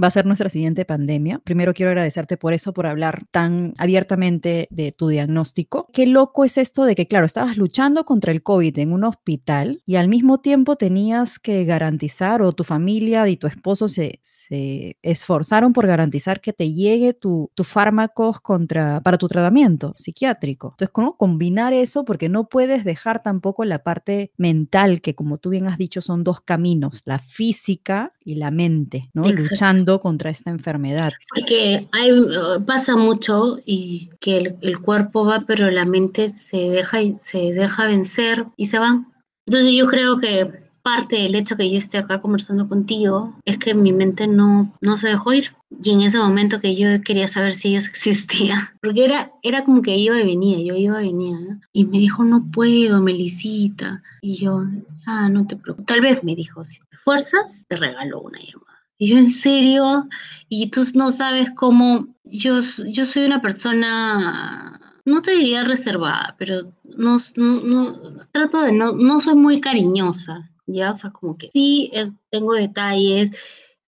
va 0.00 0.08
a 0.08 0.10
ser 0.10 0.26
nuestra 0.26 0.48
siguiente 0.48 0.84
pandemia. 0.84 1.38
Primero 1.40 1.74
quiero 1.74 1.90
agradecerte 1.90 2.36
por 2.36 2.52
eso, 2.52 2.72
por 2.72 2.86
hablar 2.86 3.24
tan 3.30 3.74
abiertamente 3.78 4.68
de 4.70 4.92
tu 4.92 5.08
diagnóstico. 5.08 5.88
Qué 5.92 6.06
loco 6.06 6.44
es 6.44 6.58
esto 6.58 6.84
de 6.84 6.94
que, 6.94 7.06
claro, 7.06 7.26
estabas 7.26 7.56
luchando 7.56 8.04
contra 8.04 8.32
el 8.32 8.42
COVID 8.42 8.78
en 8.78 8.92
un 8.92 9.04
hospital 9.04 9.82
y 9.86 9.96
al 9.96 10.08
mismo 10.08 10.40
tiempo 10.40 10.76
tenías 10.76 11.38
que 11.38 11.64
garantizar 11.64 12.42
o 12.42 12.52
tu 12.52 12.64
familia 12.64 13.28
y 13.28 13.36
tu 13.36 13.46
esposo 13.46 13.88
se, 13.88 14.20
se 14.22 14.96
esforzaron 15.02 15.72
por 15.72 15.86
garantizar 15.86 16.40
que 16.40 16.52
te 16.52 16.72
llegue 16.72 17.14
tu, 17.14 17.50
tu 17.54 17.64
fármacos 17.64 18.40
contra, 18.40 19.00
para 19.00 19.18
tu 19.18 19.28
tratamiento 19.28 19.94
psiquiátrico. 19.96 20.68
Entonces, 20.74 20.92
¿cómo 20.92 21.16
combinar 21.16 21.72
eso? 21.72 22.04
Porque 22.04 22.28
no 22.28 22.48
puedes 22.48 22.84
dejar 22.84 23.22
tampoco 23.22 23.64
la 23.64 23.82
parte 23.82 24.32
mental, 24.36 25.00
que 25.00 25.14
como 25.14 25.38
tú 25.38 25.50
bien 25.50 25.66
has 25.66 25.78
dicho, 25.78 26.00
son 26.00 26.24
dos 26.24 26.40
caminos, 26.40 27.02
la 27.04 27.18
física 27.18 28.12
y 28.24 28.36
la 28.36 28.50
mente, 28.50 29.10
¿no? 29.14 29.28
Luchando 29.28 29.81
contra 30.00 30.30
esta 30.30 30.50
enfermedad. 30.50 31.12
Porque 31.34 31.88
hay, 31.92 32.12
uh, 32.12 32.64
pasa 32.64 32.96
mucho 32.96 33.58
y 33.64 34.10
que 34.20 34.56
el, 34.60 34.78
cuerpo 34.80 35.24
va, 35.24 35.44
pero 35.46 35.70
la 35.70 35.84
mente 35.84 36.30
se 36.30 36.56
deja, 36.56 37.02
y 37.02 37.16
se 37.24 37.52
deja 37.52 37.86
vencer 37.86 38.46
y 38.56 38.66
se 38.66 38.78
va. 38.78 39.04
Entonces 39.46 39.74
yo 39.74 39.86
creo 39.86 40.18
que 40.18 40.62
parte 40.82 41.16
del 41.16 41.34
hecho 41.34 41.56
que 41.56 41.70
yo 41.70 41.78
esté 41.78 41.98
acá 41.98 42.20
conversando 42.20 42.68
contigo 42.68 43.34
es 43.44 43.58
que 43.58 43.74
mi 43.74 43.92
mente 43.92 44.26
no, 44.26 44.72
no 44.80 44.96
se 44.96 45.08
dejó 45.08 45.32
ir. 45.32 45.52
Y 45.82 45.92
en 45.92 46.02
ese 46.02 46.18
momento 46.18 46.60
que 46.60 46.76
yo 46.76 46.88
quería 47.02 47.28
saber 47.28 47.54
si 47.54 47.68
ellos 47.68 47.86
existían, 47.88 48.60
porque 48.80 49.04
era, 49.04 49.32
era 49.42 49.64
como 49.64 49.82
que 49.82 49.96
iba 49.96 50.18
y 50.18 50.24
venía, 50.24 50.58
yo 50.58 50.74
iba 50.74 51.02
y 51.02 51.08
venía, 51.08 51.38
Y 51.72 51.84
me 51.84 51.98
dijo, 51.98 52.24
no 52.24 52.44
puedo, 52.52 53.00
Melicita. 53.00 54.02
Y 54.20 54.36
yo, 54.36 54.64
ah, 55.06 55.28
no 55.28 55.46
te 55.46 55.56
preocupes. 55.56 55.86
Tal 55.86 56.00
vez 56.00 56.22
me 56.22 56.34
dijo, 56.34 56.64
si 56.64 56.78
te 56.78 56.96
fuerzas, 56.96 57.64
te 57.68 57.76
regalo 57.76 58.20
una 58.20 58.38
llamada. 58.38 58.71
Y 59.02 59.08
yo, 59.08 59.18
¿en 59.18 59.30
serio? 59.30 60.08
Y 60.48 60.70
tú 60.70 60.84
no 60.94 61.10
sabes 61.10 61.50
cómo, 61.56 62.14
yo, 62.22 62.60
yo 62.86 63.04
soy 63.04 63.24
una 63.24 63.42
persona, 63.42 64.80
no 65.04 65.22
te 65.22 65.32
diría 65.32 65.64
reservada, 65.64 66.36
pero 66.38 66.72
no, 66.84 67.16
no, 67.34 67.98
trato 68.30 68.62
de 68.62 68.70
no, 68.70 68.92
no 68.92 69.20
soy 69.20 69.34
muy 69.34 69.60
cariñosa, 69.60 70.48
¿ya? 70.66 70.92
O 70.92 70.94
sea, 70.94 71.10
como 71.10 71.36
que 71.36 71.50
sí, 71.52 71.90
eh, 71.92 72.12
tengo 72.30 72.52
detalles, 72.54 73.32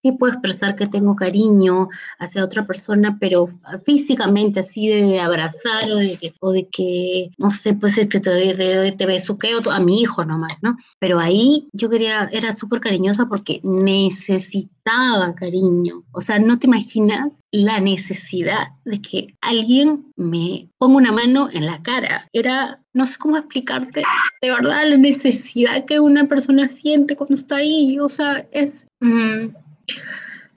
sí 0.04 0.12
puedo 0.12 0.34
expresar 0.34 0.76
que 0.76 0.86
tengo 0.86 1.16
cariño 1.16 1.88
hacia 2.20 2.44
otra 2.44 2.68
persona, 2.68 3.18
pero 3.20 3.48
físicamente 3.86 4.60
así 4.60 4.90
de 4.90 5.20
abrazar 5.20 5.92
o 5.92 5.98
de 5.98 6.18
que, 6.18 6.34
o 6.42 6.52
de 6.52 6.68
que 6.68 7.32
no 7.38 7.50
sé, 7.50 7.74
pues 7.74 7.98
este 7.98 8.20
te, 8.20 8.54
te, 8.54 8.92
te 8.92 9.06
besuqueo 9.06 9.60
a 9.72 9.80
mi 9.80 10.02
hijo 10.02 10.26
nomás, 10.26 10.58
¿no? 10.62 10.78
Pero 11.00 11.20
ahí 11.20 11.70
yo 11.72 11.90
quería, 11.90 12.30
era 12.32 12.52
súper 12.52 12.82
cariñosa 12.82 13.28
porque 13.28 13.62
necesitaba 13.64 15.34
cariño. 15.36 16.04
O 16.12 16.22
sea, 16.22 16.40
no 16.40 16.60
te 16.60 16.68
imaginas 16.68 17.42
la 17.52 17.80
necesidad 17.80 18.68
de 18.84 19.02
que 19.02 19.28
alguien 19.42 20.12
me 20.18 20.68
ponga 20.78 20.98
una 20.98 21.12
mano 21.12 21.50
en 21.52 21.66
la 21.66 21.82
cara. 21.82 22.28
Era, 22.34 22.82
no 22.94 23.08
sé 23.08 23.18
cómo 23.20 23.38
explicarte, 23.38 24.04
de 24.42 24.50
verdad, 24.50 24.90
la 24.90 24.98
necesidad 24.98 25.86
que 25.86 26.00
una 26.00 26.28
persona 26.28 26.68
siente 26.68 27.16
cuando 27.16 27.36
está 27.36 27.58
ahí. 27.58 28.00
O 28.00 28.10
sea, 28.10 28.46
es... 28.52 28.86
Mm, 29.00 29.63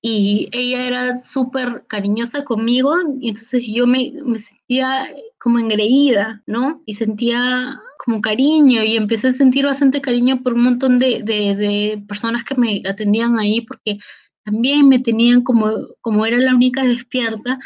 y 0.02 0.48
ella 0.52 0.86
era 0.86 1.20
súper 1.20 1.84
cariñosa 1.88 2.44
conmigo 2.44 2.94
y 3.20 3.30
entonces 3.30 3.66
yo 3.66 3.86
me, 3.86 4.12
me, 4.24 4.38
sentía 4.38 5.08
como 5.38 5.58
engreída, 5.58 6.42
¿no? 6.46 6.82
Y 6.86 6.94
sentía 6.94 7.80
como 8.04 8.20
cariño 8.20 8.84
y 8.84 8.96
empecé 8.96 9.28
a 9.28 9.32
sentir 9.32 9.66
bastante 9.66 10.00
cariño 10.00 10.42
por 10.42 10.54
un 10.54 10.62
montón 10.62 10.98
de, 10.98 11.22
de, 11.24 11.56
de 11.56 12.04
personas 12.06 12.44
que 12.44 12.54
me 12.54 12.82
atendían 12.86 13.38
ahí 13.38 13.62
porque 13.62 13.98
también 14.44 14.88
me 14.88 15.00
tenían 15.00 15.42
como, 15.42 15.72
como 16.00 16.24
era 16.24 16.38
la 16.38 16.54
única 16.54 16.84
despierta, 16.84 17.58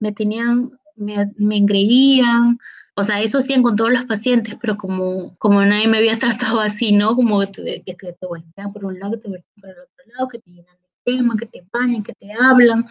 me 0.00 0.12
tenían, 0.12 0.70
me, 0.96 1.30
me 1.36 1.58
engreían, 1.58 2.58
o 2.94 3.02
sea, 3.02 3.20
eso 3.22 3.38
hacían 3.38 3.62
con 3.62 3.76
todos 3.76 3.92
los 3.92 4.04
pacientes, 4.04 4.54
pero 4.60 4.76
como, 4.76 5.36
como 5.36 5.62
nadie 5.62 5.88
me 5.88 5.98
había 5.98 6.18
tratado 6.18 6.60
así, 6.60 6.92
¿no? 6.92 7.14
Como 7.14 7.40
que 7.40 7.46
te, 7.48 7.82
que 7.84 7.94
te 7.94 8.26
voltean 8.26 8.72
por 8.72 8.86
un 8.86 8.98
lado, 8.98 9.12
que 9.12 9.18
te 9.18 9.28
voltean 9.28 9.60
por 9.60 9.70
el 9.70 9.76
otro 9.76 10.12
lado, 10.14 10.28
que 10.28 10.38
te 10.38 10.50
llenan 10.50 10.81
que 11.04 11.46
te 11.46 11.64
bañan, 11.72 12.02
que 12.02 12.14
te 12.14 12.32
hablan. 12.32 12.86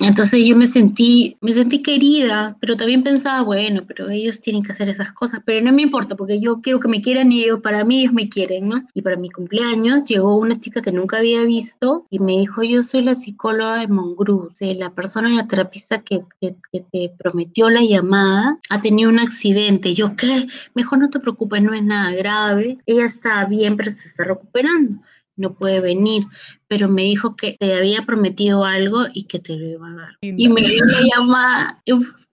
Entonces 0.00 0.40
yo 0.44 0.56
me 0.56 0.66
sentí, 0.68 1.36
me 1.42 1.52
sentí 1.52 1.82
querida, 1.82 2.56
pero 2.60 2.76
también 2.76 3.02
pensaba, 3.02 3.42
bueno, 3.42 3.82
pero 3.86 4.08
ellos 4.08 4.40
tienen 4.40 4.62
que 4.62 4.72
hacer 4.72 4.88
esas 4.88 5.12
cosas, 5.12 5.40
pero 5.44 5.64
no 5.64 5.70
me 5.70 5.82
importa 5.82 6.16
porque 6.16 6.40
yo 6.40 6.60
quiero 6.62 6.80
que 6.80 6.88
me 6.88 7.02
quieran 7.02 7.30
y 7.30 7.44
ellos, 7.44 7.60
para 7.60 7.84
mí 7.84 8.00
ellos 8.00 8.14
me 8.14 8.28
quieren, 8.28 8.68
¿no? 8.68 8.82
Y 8.94 9.02
para 9.02 9.16
mi 9.16 9.30
cumpleaños 9.30 10.04
llegó 10.04 10.36
una 10.36 10.58
chica 10.58 10.80
que 10.80 10.92
nunca 10.92 11.18
había 11.18 11.44
visto 11.44 12.06
y 12.10 12.18
me 12.18 12.38
dijo, 12.38 12.62
yo 12.62 12.82
soy 12.82 13.02
la 13.02 13.14
psicóloga 13.14 13.78
de 13.78 13.88
Mongrú, 13.88 14.52
la 14.60 14.90
persona, 14.90 15.28
la 15.28 15.46
terapista 15.46 16.00
que, 16.00 16.22
que, 16.40 16.56
que, 16.72 16.80
te 16.90 17.12
prometió 17.18 17.68
la 17.68 17.82
llamada, 17.82 18.58
ha 18.70 18.80
tenido 18.80 19.10
un 19.10 19.20
accidente. 19.20 19.94
Yo, 19.94 20.16
¿qué? 20.16 20.46
Mejor 20.74 20.98
no 20.98 21.10
te 21.10 21.20
preocupes, 21.20 21.62
no 21.62 21.74
es 21.74 21.82
nada 21.84 22.12
grave, 22.12 22.78
ella 22.86 23.04
está 23.04 23.44
bien, 23.44 23.76
pero 23.76 23.90
se 23.90 24.08
está 24.08 24.24
recuperando 24.24 25.02
no 25.42 25.54
puede 25.54 25.80
venir, 25.80 26.24
pero 26.68 26.88
me 26.88 27.02
dijo 27.02 27.36
que 27.36 27.56
te 27.58 27.74
había 27.74 28.02
prometido 28.06 28.64
algo 28.64 29.06
y 29.12 29.24
que 29.24 29.40
te 29.40 29.56
lo 29.56 29.66
iba 29.66 29.88
a 29.88 29.94
dar. 29.94 30.16
Y 30.22 30.48
me 30.48 30.62
dio 30.62 30.84
la 30.86 31.00
llamada 31.00 31.82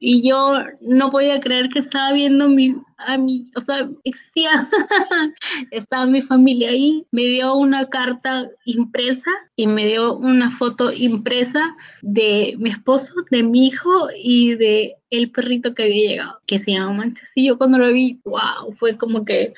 y 0.01 0.27
yo 0.27 0.53
no 0.79 1.11
podía 1.11 1.41
creer 1.41 1.67
que 1.69 1.79
estaba 1.79 2.13
viendo 2.13 2.47
mi, 2.47 2.73
a 2.97 3.17
mi, 3.17 3.51
o 3.57 3.59
sea, 3.59 3.89
existía, 4.05 4.69
estaba 5.71 6.05
mi 6.05 6.21
familia 6.21 6.69
ahí, 6.69 7.05
me 7.11 7.23
dio 7.23 7.53
una 7.55 7.89
carta 7.89 8.49
impresa 8.63 9.29
y 9.57 9.67
me 9.67 9.85
dio 9.85 10.15
una 10.15 10.51
foto 10.51 10.93
impresa 10.93 11.75
de 12.01 12.55
mi 12.59 12.69
esposo, 12.69 13.13
de 13.29 13.43
mi 13.43 13.67
hijo 13.67 14.07
y 14.17 14.55
de 14.55 14.95
el 15.09 15.31
perrito 15.31 15.73
que 15.73 15.83
había 15.83 16.09
llegado, 16.09 16.39
que 16.45 16.59
se 16.59 16.71
llama 16.71 16.93
Manchas. 16.93 17.31
Y 17.35 17.47
yo 17.47 17.57
cuando 17.57 17.77
lo 17.77 17.91
vi, 17.91 18.21
wow, 18.23 18.73
fue 18.77 18.95
como 18.95 19.25
que 19.25 19.53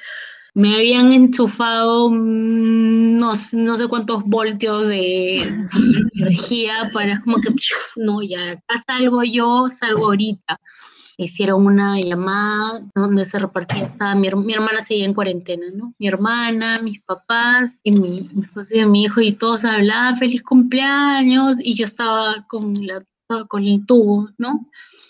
me 0.54 0.76
habían 0.76 1.12
enchufado 1.12 2.10
mm, 2.10 3.18
no, 3.18 3.34
no 3.52 3.76
sé 3.78 3.88
cuántos 3.88 4.24
voltios 4.24 4.88
de, 4.88 5.42
energía 6.16 6.90
para 6.94 7.22
como 7.22 7.38
que, 7.38 7.50
no, 7.96 8.22
ya, 8.22 8.52
acá 8.52 8.84
salgo 8.86 9.24
yo, 9.24 9.68
salgo 9.70 10.06
ahorita. 10.08 10.60
Hicieron 11.18 11.68
una 11.68 12.00
llamada 12.00 12.82
donde 12.96 13.26
se 13.26 13.38
repartía, 13.38 13.86
estaba 13.86 14.16
mi, 14.16 14.30
mi 14.32 14.54
hermana 14.54 14.82
seguía 14.82 15.06
en 15.06 15.14
cuarentena, 15.14 15.68
¿no? 15.72 15.94
Mi 16.00 16.08
hermana, 16.08 16.80
mis 16.82 17.00
papás 17.02 17.78
y 17.84 17.92
mi, 17.92 18.30
mi 18.34 18.44
esposo 18.44 18.74
y 18.74 18.86
mi 18.86 19.04
hijo 19.04 19.22
y 19.22 19.34
todos 19.34 19.64
hablaban 19.64 20.18
feliz 20.18 20.42
cumpleaños 20.42 21.58
y 21.60 21.76
yo 21.76 21.86
estaba 21.86 22.46
con, 22.48 22.88
la, 22.88 23.04
con 23.48 23.64
el 23.64 23.86
tubo, 23.86 24.30
¿no? 24.40 24.68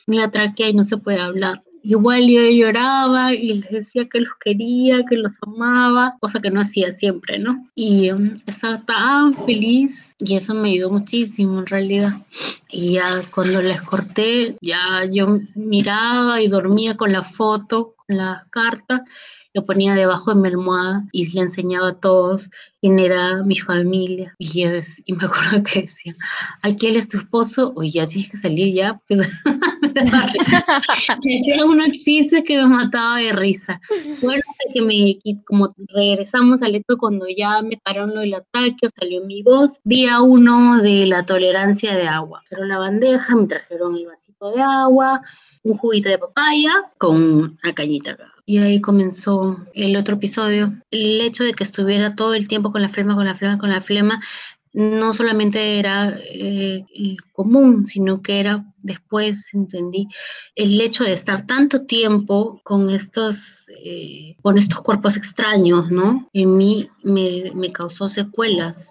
La 0.08 0.30
tráquea 0.32 0.70
y 0.70 0.74
no 0.74 0.84
se 0.84 0.98
puede 0.98 1.22
hablar. 1.22 1.64
Igual 1.84 2.28
yo 2.28 2.42
lloraba 2.50 3.34
y 3.34 3.56
les 3.56 3.72
decía 3.72 4.08
que 4.08 4.20
los 4.20 4.34
quería, 4.40 5.04
que 5.10 5.16
los 5.16 5.34
amaba, 5.42 6.16
cosa 6.20 6.40
que 6.40 6.52
no 6.52 6.62
hacía 6.62 6.94
siempre, 6.94 7.40
¿no? 7.40 7.68
Y 7.76 8.12
um, 8.12 8.38
estaba 8.46 8.82
tan 8.86 9.34
feliz 9.46 10.16
y 10.20 10.36
eso 10.36 10.54
me 10.54 10.70
ayudó 10.70 10.92
muchísimo 10.92 11.60
en 11.60 11.66
realidad. 11.66 12.14
Y 12.70 12.94
ya 12.94 13.24
cuando 13.34 13.62
les 13.62 13.82
corté, 13.82 14.58
ya 14.62 15.06
yo 15.12 15.40
miraba 15.56 16.42
y 16.42 16.48
dormía 16.48 16.96
con 16.96 17.12
la 17.12 17.24
foto, 17.24 17.96
con 17.96 18.18
la 18.18 18.46
carta 18.52 19.04
lo 19.54 19.66
ponía 19.66 19.96
debajo 19.96 20.34
de 20.34 20.40
mi 20.40 20.48
almohada 20.48 21.04
y 21.12 21.30
le 21.32 21.42
enseñaba 21.42 21.90
a 21.90 22.00
todos 22.00 22.50
quién 22.80 23.00
era 23.00 23.44
mi 23.44 23.58
familia. 23.58 24.34
Y, 24.38 24.64
y 25.06 25.14
me 25.14 25.26
acuerdo 25.26 25.64
que 25.64 25.82
decía, 25.84 26.16
aquí 26.62 26.88
él 26.88 26.96
es 26.96 27.10
tu 27.10 27.18
esposo, 27.18 27.74
o 27.76 27.84
ya 27.84 28.08
tienes 28.08 28.32
que 28.32 28.38
salir 28.38 28.74
ya, 28.74 29.00
pues 29.08 29.28
me 31.24 31.34
decía 31.34 31.66
unos 31.66 31.92
chistes 32.04 32.44
que 32.46 32.58
me 32.58 32.68
mataba 32.68 33.18
de 33.18 33.34
risa. 33.34 33.82
Bueno, 34.22 34.42
que 34.74 34.82
me, 34.82 35.20
como 35.46 35.74
regresamos 35.94 36.62
al 36.62 36.76
esto 36.76 36.98
cuando 36.98 37.26
ya 37.28 37.62
me 37.62 37.78
pararon 37.78 38.14
lo 38.14 38.22
del 38.22 38.36
ataque, 38.36 38.88
salió 38.98 39.24
mi 39.26 39.44
voz, 39.44 39.72
día 39.84 40.22
uno 40.22 40.82
de 40.82 41.06
la 41.06 41.26
tolerancia 41.26 41.96
de 41.96 42.08
agua. 42.08 42.44
Pero 42.50 42.66
la 42.66 42.78
bandeja, 42.78 43.36
me 43.36 43.48
trajeron 43.48 43.96
el 43.96 44.08
vasito 44.08 44.52
de 44.52 44.62
agua, 44.62 45.22
un 45.64 45.78
juguito 45.78 46.10
de 46.10 46.18
papaya 46.18 46.92
con 46.98 47.58
una 47.62 47.74
cañita 47.74 48.12
acá. 48.12 48.31
Y 48.46 48.58
ahí 48.58 48.82
comenzó 48.82 49.58
el 49.74 49.96
otro 49.96 50.16
episodio. 50.16 50.74
El 50.90 51.22
hecho 51.22 51.44
de 51.44 51.54
que 51.54 51.64
estuviera 51.64 52.16
todo 52.16 52.34
el 52.34 52.48
tiempo 52.48 52.72
con 52.72 52.82
la 52.82 52.90
flema, 52.90 53.16
con 53.16 53.26
la 53.26 53.36
flema, 53.36 53.58
con 53.58 53.70
la 53.70 53.82
flema, 53.82 54.22
no 54.74 55.14
solamente 55.14 55.80
era 55.80 56.18
eh, 56.18 56.86
común, 57.34 57.86
sino 57.86 58.22
que 58.22 58.40
era 58.40 58.66
después, 58.78 59.54
entendí, 59.54 60.08
el 60.56 60.80
hecho 60.80 61.04
de 61.04 61.14
estar 61.14 61.46
tanto 61.46 61.86
tiempo 61.86 62.62
con 62.64 62.90
estos, 62.90 63.66
eh, 63.84 64.36
con 64.42 64.58
estos 64.58 64.82
cuerpos 64.82 65.18
extraños, 65.18 65.92
¿no? 65.92 66.30
En 66.34 66.56
mí 66.56 66.90
me, 67.04 67.52
me 67.54 67.72
causó 67.72 68.08
secuelas. 68.08 68.90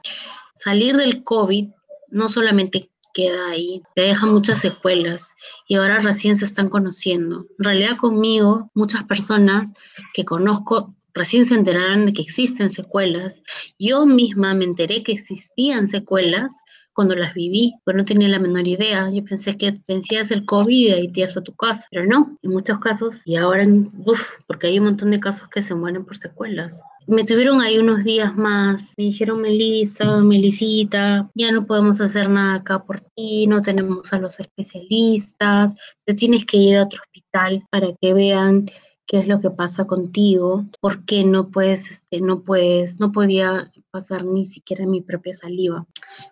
Salir 0.55 0.97
del 0.97 1.23
COVID 1.23 1.69
no 2.11 2.29
solamente 2.29 2.90
queda 3.13 3.51
ahí, 3.51 3.83
te 3.95 4.03
deja 4.03 4.27
muchas 4.27 4.61
secuelas 4.61 5.35
y 5.67 5.77
ahora 5.77 5.99
recién 5.99 6.37
se 6.37 6.45
están 6.45 6.69
conociendo. 6.69 7.47
En 7.59 7.65
realidad 7.65 7.97
conmigo, 7.97 8.71
muchas 8.75 9.05
personas 9.05 9.71
que 10.15 10.25
conozco 10.25 10.95
recién 11.15 11.47
se 11.47 11.55
enteraron 11.55 12.07
de 12.07 12.13
que 12.13 12.23
existen 12.23 12.71
secuelas. 12.71 13.43
Yo 13.79 14.07
misma 14.07 14.55
me 14.55 14.65
enteré 14.65 15.03
que 15.03 15.13
existían 15.13 15.89
secuelas 15.89 16.53
cuando 17.01 17.17
las 17.17 17.33
viví, 17.33 17.73
pero 17.87 17.97
no 17.97 18.05
tenía 18.05 18.29
la 18.29 18.39
menor 18.39 18.69
idea. 18.69 19.09
Yo 19.11 19.25
pensé 19.25 19.57
que 19.57 19.81
vencías 19.89 20.31
el 20.31 20.45
COVID 20.45 20.99
y 20.99 21.09
te 21.11 21.21
ibas 21.21 21.35
a 21.35 21.41
tu 21.41 21.55
casa, 21.55 21.87
pero 21.91 22.05
no, 22.05 22.37
en 22.43 22.51
muchos 22.51 22.79
casos, 22.79 23.23
y 23.25 23.37
ahora, 23.37 23.67
uff, 24.05 24.35
porque 24.47 24.67
hay 24.67 24.79
un 24.79 24.85
montón 24.85 25.11
de 25.11 25.19
casos 25.19 25.49
que 25.49 25.63
se 25.63 25.75
mueren 25.75 26.05
por 26.05 26.19
secuelas. 26.19 26.83
Me 27.07 27.25
tuvieron 27.25 27.63
ahí 27.63 27.79
unos 27.79 28.05
días 28.05 28.37
más, 28.37 28.93
me 28.99 29.05
dijeron 29.05 29.41
Melissa, 29.41 30.21
Melisita, 30.21 31.31
ya 31.35 31.51
no 31.53 31.67
podemos 31.67 32.03
hacer 32.03 32.29
nada 32.29 32.57
acá 32.57 32.85
por 32.85 33.01
ti, 33.01 33.47
no 33.47 33.63
tenemos 33.63 34.13
a 34.13 34.19
los 34.19 34.39
especialistas, 34.39 35.73
te 36.05 36.13
tienes 36.13 36.45
que 36.45 36.59
ir 36.59 36.77
a 36.77 36.83
otro 36.83 37.01
hospital 37.01 37.63
para 37.71 37.89
que 37.99 38.13
vean 38.13 38.67
qué 39.11 39.19
es 39.19 39.27
lo 39.27 39.41
que 39.41 39.51
pasa 39.51 39.87
contigo, 39.87 40.67
por 40.81 41.05
qué 41.05 41.25
no 41.25 41.49
puedes, 41.49 41.91
este, 41.91 42.21
no 42.21 42.43
puedes, 42.43 43.01
no 43.01 43.11
podía 43.11 43.73
pasar 43.91 44.25
ni 44.25 44.45
siquiera 44.45 44.87
mi 44.87 45.01
propia 45.01 45.35
saliva, 45.35 45.85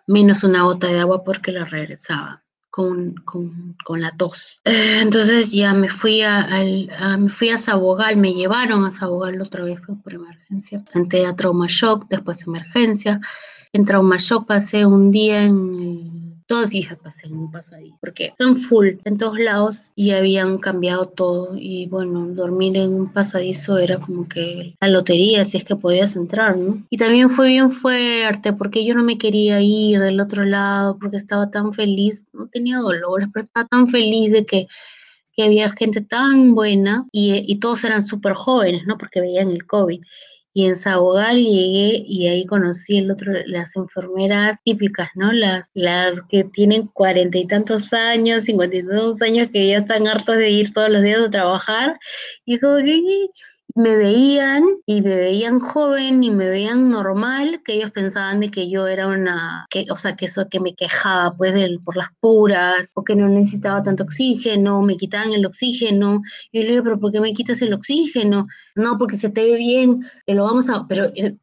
menos 0.07 0.45
una 0.45 0.63
gota 0.63 0.87
de 0.87 1.01
agua 1.01 1.25
porque 1.25 1.51
la 1.51 1.65
regresaba. 1.65 2.41
Con, 2.71 3.15
con, 3.25 3.99
la 3.99 4.11
tos. 4.11 4.61
Entonces 4.63 5.51
ya 5.51 5.73
me 5.73 5.89
fui 5.89 6.21
a, 6.21 6.47
me 7.17 7.27
fui 7.27 7.49
a 7.49 7.57
Sabogal, 7.57 8.15
me 8.15 8.33
llevaron 8.33 8.85
a 8.85 8.91
Sabogal 8.91 9.41
otra 9.41 9.65
vez 9.65 9.81
fue 9.85 9.95
por 9.95 10.13
emergencia. 10.13 10.85
Entré 10.93 11.25
a 11.25 11.35
trauma 11.35 11.65
shock, 11.67 12.05
después 12.07 12.43
emergencia. 12.43 13.19
En 13.73 13.83
trauma 13.83 14.15
shock 14.17 14.47
pasé 14.47 14.85
un 14.85 15.11
día 15.11 15.43
en 15.43 15.75
el 15.75 16.28
Dos 16.49 16.71
días 16.71 16.97
pasé 17.03 17.27
en 17.27 17.37
un 17.37 17.51
pasadizo, 17.51 17.95
porque 18.01 18.25
están 18.25 18.57
full 18.57 18.95
en 19.05 19.17
todos 19.19 19.37
lados 19.37 19.91
y 19.95 20.11
habían 20.11 20.57
cambiado 20.57 21.07
todo. 21.07 21.55
Y 21.55 21.85
bueno, 21.85 22.25
dormir 22.29 22.75
en 22.75 22.91
un 22.91 23.13
pasadizo 23.13 23.77
era 23.77 23.99
como 23.99 24.27
que 24.27 24.75
la 24.81 24.87
lotería, 24.87 25.45
si 25.45 25.57
es 25.57 25.63
que 25.63 25.75
podías 25.75 26.15
entrar, 26.15 26.57
¿no? 26.57 26.83
Y 26.89 26.97
también 26.97 27.29
fue 27.29 27.49
bien 27.49 27.69
fuerte, 27.69 28.51
porque 28.53 28.83
yo 28.83 28.95
no 28.95 29.03
me 29.03 29.19
quería 29.19 29.61
ir 29.61 29.99
del 29.99 30.19
otro 30.19 30.43
lado, 30.43 30.97
porque 30.99 31.17
estaba 31.17 31.51
tan 31.51 31.71
feliz, 31.71 32.25
no 32.33 32.47
tenía 32.47 32.79
dolores, 32.79 33.29
pero 33.31 33.45
estaba 33.45 33.67
tan 33.67 33.87
feliz 33.87 34.31
de 34.31 34.45
que 34.47 34.67
que 35.39 35.43
había 35.45 35.71
gente 35.71 36.01
tan 36.01 36.53
buena 36.53 37.05
y, 37.13 37.45
y 37.49 37.59
todos 37.59 37.85
eran 37.85 38.03
súper 38.03 38.33
jóvenes, 38.33 38.85
¿no? 38.85 38.97
Porque 38.97 39.21
veían 39.21 39.49
el 39.51 39.65
COVID. 39.65 40.01
Y 40.53 40.65
en 40.65 40.75
Sabogal 40.75 41.37
llegué 41.37 42.03
y 42.05 42.27
ahí 42.27 42.45
conocí 42.45 42.97
el 42.97 43.11
otro, 43.11 43.31
las 43.45 43.75
enfermeras 43.75 44.61
típicas, 44.63 45.09
¿no? 45.15 45.31
Las, 45.31 45.69
las 45.73 46.21
que 46.27 46.43
tienen 46.43 46.87
cuarenta 46.87 47.37
y 47.37 47.47
tantos 47.47 47.93
años, 47.93 48.45
cincuenta 48.45 48.77
y 48.77 48.83
tantos 48.83 49.21
años, 49.21 49.49
que 49.53 49.67
ya 49.69 49.77
están 49.79 50.07
hartos 50.07 50.37
de 50.37 50.49
ir 50.49 50.73
todos 50.73 50.89
los 50.89 51.03
días 51.03 51.19
a 51.19 51.29
trabajar. 51.29 51.99
Y 52.45 52.59
como 52.59 52.77
que 52.77 52.99
me 53.75 53.95
veían 53.95 54.63
y 54.85 55.01
me 55.01 55.15
veían 55.15 55.59
joven 55.59 56.23
y 56.23 56.31
me 56.31 56.49
veían 56.49 56.89
normal, 56.89 57.61
que 57.63 57.73
ellos 57.73 57.91
pensaban 57.91 58.39
de 58.39 58.49
que 58.51 58.69
yo 58.69 58.87
era 58.87 59.07
una, 59.07 59.67
que, 59.69 59.85
o 59.89 59.97
sea, 59.97 60.15
que 60.15 60.25
eso 60.25 60.49
que 60.49 60.59
me 60.59 60.75
quejaba 60.75 61.35
pues 61.37 61.53
de, 61.53 61.79
por 61.83 61.95
las 61.95 62.09
puras 62.19 62.91
o 62.95 63.03
que 63.03 63.15
no 63.15 63.27
necesitaba 63.29 63.83
tanto 63.83 64.03
oxígeno, 64.03 64.81
me 64.81 64.97
quitaban 64.97 65.33
el 65.33 65.45
oxígeno. 65.45 66.21
Yo 66.51 66.61
le 66.61 66.71
digo, 66.71 66.83
pero 66.83 66.99
¿por 66.99 67.11
qué 67.11 67.21
me 67.21 67.33
quitas 67.33 67.61
el 67.61 67.73
oxígeno? 67.73 68.47
No, 68.75 68.97
porque 68.97 69.17
se 69.17 69.29
te 69.29 69.43
ve 69.43 69.57
bien, 69.57 70.05
te 70.25 70.33
lo 70.33 70.43
vamos 70.43 70.69
a, 70.69 70.87
pero 70.87 71.11
es, 71.15 71.33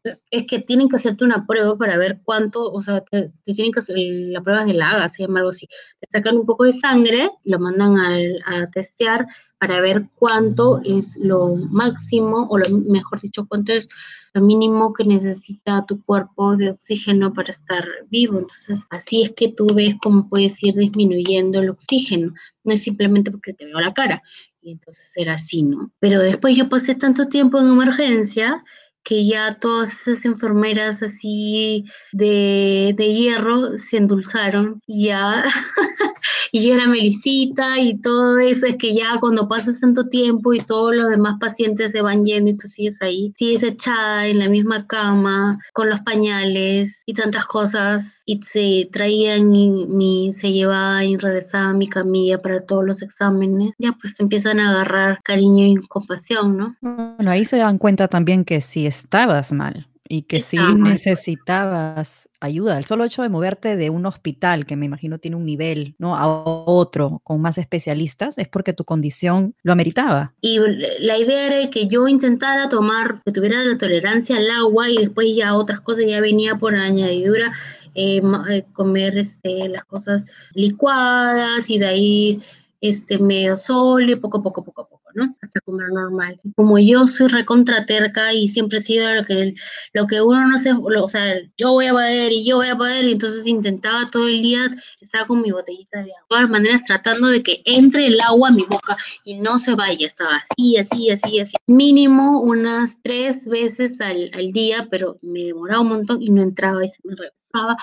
que 0.46 0.58
tienen 0.60 0.88
que 0.88 0.96
hacerte 0.96 1.24
una 1.24 1.46
prueba 1.46 1.76
para 1.76 1.96
ver 1.96 2.20
cuánto, 2.24 2.70
o 2.72 2.82
sea, 2.82 3.00
te, 3.02 3.32
tienen 3.44 3.72
que 3.72 3.80
hacer 3.80 3.96
la 3.98 4.42
prueba 4.42 4.64
de 4.64 4.74
la 4.74 4.90
AGA, 4.90 5.08
se 5.08 5.22
llama 5.22 5.40
algo 5.40 5.50
así. 5.50 5.66
Te 6.00 6.08
sacan 6.10 6.36
un 6.36 6.46
poco 6.46 6.64
de 6.64 6.72
sangre, 6.74 7.30
lo 7.44 7.58
mandan 7.58 7.98
al, 7.98 8.40
a 8.46 8.68
testear 8.70 9.26
para 9.59 9.80
ver 9.80 10.09
cuánto 10.14 10.80
es 10.84 11.16
lo 11.16 11.54
máximo, 11.57 12.46
o 12.50 12.59
lo, 12.59 12.68
mejor 12.70 13.20
dicho, 13.20 13.46
cuánto 13.46 13.72
es 13.72 13.88
lo 14.34 14.42
mínimo 14.42 14.92
que 14.92 15.04
necesita 15.04 15.86
tu 15.86 16.02
cuerpo 16.02 16.57
de 16.57 16.70
oxígeno 16.70 17.32
para 17.32 17.50
estar 17.50 17.84
vivo. 18.11 18.40
Entonces, 18.40 18.80
así 18.90 19.22
es 19.22 19.32
que 19.32 19.48
tú 19.52 19.66
ves 19.74 19.94
cómo 20.02 20.28
puedes 20.28 20.62
ir 20.62 20.74
disminuyendo 20.74 21.61
el 21.61 21.70
oxígeno. 21.70 22.34
No 22.64 22.74
es 22.74 22.82
simplemente 22.82 23.30
porque 23.30 23.54
te 23.54 23.64
veo 23.64 23.80
la 23.80 23.94
cara. 23.94 24.22
Y 24.61 24.72
entonces 24.72 25.12
era 25.16 25.34
así, 25.34 25.62
¿no? 25.62 25.90
Pero 26.00 26.20
después 26.20 26.57
yo 26.57 26.68
pasé 26.68 26.94
tanto 26.94 27.28
tiempo 27.28 27.59
en 27.59 27.68
emergencia 27.68 28.62
que 29.07 29.24
ya 29.24 29.59
todas 29.61 29.92
esas 29.92 30.24
enfermeras 30.24 31.00
así 31.00 31.84
de, 32.11 32.92
de 32.98 33.14
hierro 33.14 33.78
se 33.78 33.98
endulzaron, 33.98 34.82
ya, 34.88 35.44
y 36.50 36.70
era 36.72 36.88
Melisita 36.88 37.78
y 37.78 38.00
todo 38.00 38.40
eso, 38.40 38.66
es 38.66 38.76
que 38.76 38.94
ya 38.94 39.18
cuando 39.20 39.48
pasas 39.48 39.78
tanto 39.78 40.09
tiempo 40.09 40.54
y 40.54 40.61
todos 40.61 40.96
los 40.96 41.09
demás 41.09 41.36
pacientes 41.38 41.92
se 41.92 42.02
van 42.02 42.24
yendo 42.24 42.50
y 42.50 42.57
tú 42.57 42.66
sigues 42.66 43.00
ahí, 43.00 43.32
sigues 43.38 43.62
echada 43.62 44.26
en 44.26 44.40
la 44.40 44.48
misma 44.48 44.88
cama, 44.88 45.57
con 45.72 45.88
los 45.88 46.00
pañales 46.00 47.02
y 47.07 47.14
tantas 47.14 47.46
cosas, 47.46 48.22
y 48.26 48.42
se 48.42 48.88
traían 48.90 49.54
y 49.54 50.32
se 50.32 50.50
llevaban 50.50 51.04
y 51.04 51.16
regresaban 51.16 51.78
mi 51.78 51.88
camilla 51.88 52.42
para 52.42 52.66
todos 52.66 52.84
los 52.84 53.02
exámenes, 53.02 53.72
ya 53.78 53.92
pues 54.00 54.14
empiezan 54.18 54.59
a 54.59 54.70
agarrar 54.70 55.20
cariño 55.22 55.64
y 55.64 55.76
compasión, 55.86 56.57
¿no? 56.57 56.76
Bueno, 56.80 57.30
ahí 57.30 57.44
se 57.44 57.59
dan 57.59 57.78
cuenta 57.78 58.09
también 58.09 58.44
que 58.44 58.61
si 58.61 58.86
es 58.86 58.95
estabas 58.99 59.53
mal 59.53 59.88
y 60.09 60.22
que 60.22 60.40
si 60.40 60.57
necesitabas 60.57 62.28
ayuda. 62.40 62.78
El 62.78 62.84
solo 62.84 63.05
hecho 63.05 63.22
de 63.22 63.28
moverte 63.28 63.76
de 63.76 63.90
un 63.90 64.07
hospital, 64.07 64.66
que 64.66 64.76
me 64.76 64.86
imagino 64.86 65.18
tiene 65.18 65.36
un 65.36 65.44
nivel, 65.44 65.94
¿no? 65.99 66.16
A 66.16 66.26
otro 66.26 67.20
con 67.24 67.40
más 67.40 67.59
especialistas, 67.59 68.38
es 68.38 68.49
porque 68.49 68.72
tu 68.72 68.84
condición 68.84 69.55
lo 69.62 69.72
ameritaba. 69.72 70.34
Y 70.40 70.59
la 71.01 71.18
idea 71.18 71.47
era 71.47 71.70
que 71.70 71.86
yo 71.86 72.09
intentara 72.09 72.68
tomar, 72.68 73.22
que 73.24 73.32
tuviera 73.32 73.62
la 73.62 73.78
tolerancia 73.78 74.36
al 74.36 74.51
agua 74.51 74.90
y 74.90 74.97
después 74.97 75.34
ya 75.34 75.55
otras 75.55 75.80
cosas 75.80 76.05
ya 76.07 76.20
venía 76.20 76.57
por 76.57 76.74
añadidura. 76.74 77.53
Eh, 77.99 78.20
eh, 78.51 78.64
comer 78.74 79.16
este, 79.16 79.70
las 79.70 79.86
cosas 79.86 80.26
licuadas 80.53 81.70
y 81.70 81.78
de 81.78 81.86
ahí 81.86 82.42
este 82.80 83.18
medio 83.18 83.56
y 84.00 84.16
poco 84.16 84.38
a 84.38 84.42
poco, 84.42 84.64
poco 84.64 84.88
poco. 84.88 85.06
Hasta 85.42 85.60
comer 85.60 85.88
normal. 85.88 86.40
Como 86.56 86.78
yo 86.78 87.06
soy 87.06 87.28
recontra 87.28 87.86
terca 87.86 88.32
y 88.34 88.48
siempre 88.48 88.78
he 88.78 88.80
sido 88.82 89.14
lo 89.14 89.24
que, 89.24 89.54
lo 89.94 90.06
que 90.06 90.20
uno 90.20 90.46
no 90.46 90.58
se, 90.58 90.72
o 90.72 91.08
sea, 91.08 91.40
yo 91.56 91.72
voy 91.72 91.86
a 91.86 91.92
poder 91.92 92.32
y 92.32 92.44
yo 92.44 92.56
voy 92.56 92.68
a 92.68 92.76
poder, 92.76 93.04
y 93.04 93.12
entonces 93.12 93.46
intentaba 93.46 94.10
todo 94.10 94.28
el 94.28 94.42
día, 94.42 94.76
estaba 95.00 95.26
con 95.26 95.40
mi 95.40 95.50
botellita 95.50 95.98
de 95.98 96.10
agua, 96.10 96.20
de 96.20 96.28
todas 96.28 96.50
maneras 96.50 96.82
tratando 96.86 97.28
de 97.28 97.42
que 97.42 97.62
entre 97.64 98.06
el 98.06 98.20
agua 98.20 98.48
a 98.48 98.52
mi 98.52 98.64
boca 98.64 98.96
y 99.24 99.36
no 99.36 99.58
se 99.58 99.74
vaya, 99.74 100.06
estaba 100.06 100.36
así, 100.36 100.76
así, 100.76 101.10
así, 101.10 101.40
así, 101.40 101.56
mínimo 101.66 102.40
unas 102.40 102.98
tres 103.02 103.44
veces 103.46 103.98
al, 104.00 104.30
día, 104.52 104.88
pero 104.90 105.18
me 105.22 105.44
demoraba 105.44 105.80
un 105.80 105.88
montón 105.88 106.22
y 106.22 106.30
no 106.30 106.42
entraba 106.42 106.84
y 106.84 106.88
se 106.88 107.00
me 107.04 107.14
regresaba. 107.57 107.76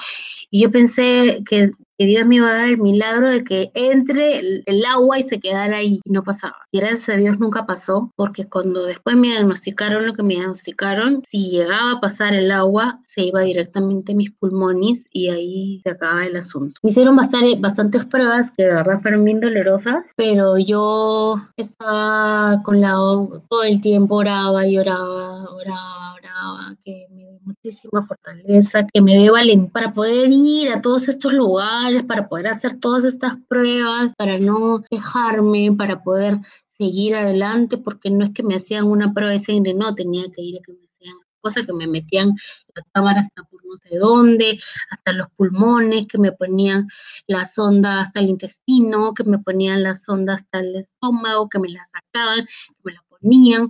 Y 0.49 0.61
yo 0.61 0.71
pensé 0.71 1.43
que 1.47 1.71
que 1.97 2.05
Dios 2.05 2.25
me 2.25 2.35
iba 2.35 2.49
a 2.49 2.53
dar 2.53 2.67
el 2.67 2.77
milagro 2.77 3.29
de 3.29 3.43
que 3.43 3.71
entre 3.73 4.39
el, 4.39 4.85
agua 4.85 5.19
y 5.19 5.23
se 5.23 5.39
quedara 5.39 5.77
ahí 5.77 5.99
y 6.03 6.11
no 6.11 6.23
pasaba. 6.23 6.57
Y 6.71 6.79
gracias 6.79 7.09
a 7.09 7.19
Dios 7.19 7.39
nunca 7.39 7.65
pasó, 7.65 8.11
porque 8.15 8.47
cuando 8.47 8.85
después 8.85 9.15
me 9.15 9.27
diagnosticaron 9.27 10.05
lo 10.05 10.13
que 10.13 10.23
me 10.23 10.35
diagnosticaron, 10.35 11.23
si 11.25 11.49
llegaba 11.49 11.91
a 11.91 12.01
pasar 12.01 12.33
el 12.33 12.51
agua, 12.51 12.99
se 13.07 13.23
iba 13.23 13.41
directamente 13.41 14.11
a 14.11 14.15
mis 14.15 14.31
pulmones 14.31 15.05
y 15.11 15.29
ahí 15.29 15.81
se 15.83 15.91
acaba 15.91 16.25
el 16.25 16.35
asunto. 16.35 16.79
Me 16.83 16.91
hicieron 16.91 17.15
bastante, 17.15 17.55
bastantes 17.59 18.05
pruebas 18.05 18.51
que 18.51 18.63
de 18.63 18.73
verdad 18.73 19.01
fueron 19.01 19.23
bien 19.23 19.39
dolorosas, 19.39 20.05
pero 20.15 20.57
yo 20.57 21.41
estaba 21.57 22.61
con 22.63 22.81
la 22.81 22.93
todo 22.93 23.63
el 23.63 23.81
tiempo 23.81 24.15
oraba 24.15 24.67
y 24.67 24.77
oraba, 24.77 25.45
oraba, 25.49 26.13
oraba, 26.13 26.75
que 26.83 27.07
me 27.11 27.32
muchísima 27.45 28.05
fortaleza, 28.05 28.85
que 28.91 29.01
me 29.01 29.17
dé 29.17 29.29
valentía 29.29 29.71
para 29.71 29.93
poder 29.93 30.29
ir 30.29 30.71
a 30.71 30.81
todos 30.81 31.07
estos 31.09 31.33
lugares 31.33 32.03
para 32.03 32.27
poder 32.27 32.47
hacer 32.47 32.79
todas 32.79 33.03
estas 33.03 33.33
pruebas, 33.47 34.13
para 34.17 34.39
no 34.39 34.83
dejarme, 34.89 35.73
para 35.77 36.03
poder 36.03 36.39
seguir 36.77 37.15
adelante, 37.15 37.77
porque 37.77 38.09
no 38.09 38.25
es 38.25 38.31
que 38.31 38.43
me 38.43 38.55
hacían 38.55 38.85
una 38.85 39.13
prueba 39.13 39.31
de 39.31 39.43
sangre, 39.43 39.73
no, 39.73 39.95
tenía 39.95 40.25
que 40.31 40.41
ir 40.41 40.59
a 40.59 40.63
que 40.63 40.73
me 40.73 40.85
hacían 40.85 41.15
cosas, 41.41 41.65
que 41.65 41.73
me 41.73 41.87
metían 41.87 42.33
la 42.75 42.83
cámara 42.93 43.21
hasta 43.21 43.43
por 43.43 43.65
no 43.65 43.77
sé 43.77 43.97
dónde, 43.97 44.59
hasta 44.89 45.13
los 45.13 45.27
pulmones, 45.35 46.07
que 46.07 46.17
me 46.17 46.31
ponían 46.31 46.87
la 47.27 47.45
sonda 47.45 48.01
hasta 48.01 48.19
el 48.19 48.29
intestino, 48.29 49.13
que 49.13 49.23
me 49.23 49.39
ponían 49.39 49.83
la 49.83 49.95
sonda 49.95 50.35
hasta 50.35 50.59
el 50.59 50.75
estómago, 50.75 51.49
que 51.49 51.59
me 51.59 51.69
la 51.69 51.85
sacaban, 51.85 52.45
que 52.45 52.81
me 52.83 52.93
la 52.93 53.03
ponían. 53.09 53.69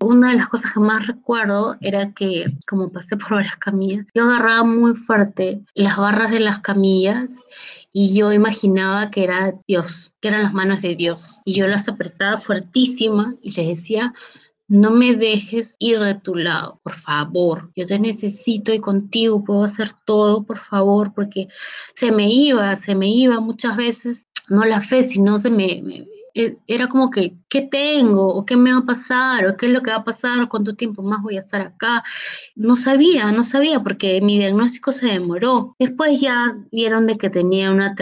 Una 0.00 0.30
de 0.30 0.36
las 0.36 0.48
cosas 0.48 0.72
que 0.72 0.80
más 0.80 1.06
recuerdo 1.06 1.76
era 1.80 2.12
que, 2.12 2.46
como 2.66 2.92
pasé 2.92 3.16
por 3.16 3.30
varias 3.30 3.56
camillas, 3.56 4.06
yo 4.14 4.24
agarraba 4.24 4.64
muy 4.64 4.94
fuerte 4.94 5.62
las 5.74 5.96
barras 5.96 6.30
de 6.30 6.40
las 6.40 6.60
camillas 6.60 7.30
y 7.92 8.14
yo 8.14 8.32
imaginaba 8.32 9.10
que 9.10 9.24
era 9.24 9.54
Dios, 9.66 10.12
que 10.20 10.28
eran 10.28 10.42
las 10.42 10.52
manos 10.52 10.82
de 10.82 10.94
Dios. 10.94 11.40
Y 11.44 11.54
yo 11.54 11.66
las 11.66 11.88
apretaba 11.88 12.38
fuertísima 12.38 13.34
y 13.40 13.52
les 13.52 13.78
decía, 13.78 14.12
no 14.68 14.90
me 14.90 15.14
dejes 15.14 15.76
ir 15.78 16.00
de 16.00 16.14
tu 16.14 16.34
lado, 16.34 16.80
por 16.82 16.94
favor. 16.94 17.70
Yo 17.76 17.86
te 17.86 17.98
necesito 17.98 18.74
y 18.74 18.80
contigo 18.80 19.44
puedo 19.44 19.64
hacer 19.64 19.90
todo, 20.04 20.44
por 20.44 20.58
favor, 20.58 21.14
porque 21.14 21.48
se 21.94 22.12
me 22.12 22.28
iba, 22.30 22.74
se 22.76 22.94
me 22.94 23.08
iba 23.08 23.40
muchas 23.40 23.76
veces, 23.76 24.26
no 24.48 24.64
la 24.64 24.80
fe, 24.80 25.04
sino 25.04 25.38
se 25.38 25.50
me, 25.50 26.06
era 26.66 26.88
como 26.88 27.10
que, 27.10 27.34
¿qué 27.48 27.62
tengo? 27.62 28.34
¿O 28.34 28.44
qué 28.44 28.56
me 28.56 28.72
va 28.72 28.78
a 28.78 28.86
pasar? 28.86 29.46
¿O 29.46 29.56
qué 29.56 29.66
es 29.66 29.72
lo 29.72 29.82
que 29.82 29.90
va 29.90 29.98
a 29.98 30.04
pasar? 30.04 30.48
¿Cuánto 30.48 30.74
tiempo 30.74 31.02
más 31.02 31.22
voy 31.22 31.36
a 31.36 31.40
estar 31.40 31.60
acá? 31.60 32.04
No 32.54 32.76
sabía, 32.76 33.32
no 33.32 33.42
sabía, 33.42 33.80
porque 33.80 34.20
mi 34.20 34.38
diagnóstico 34.38 34.92
se 34.92 35.06
demoró. 35.06 35.74
Después 35.78 36.20
ya 36.20 36.56
vieron 36.70 37.06
de 37.06 37.16
que 37.16 37.30
tenía 37.30 37.70
una 37.70 37.94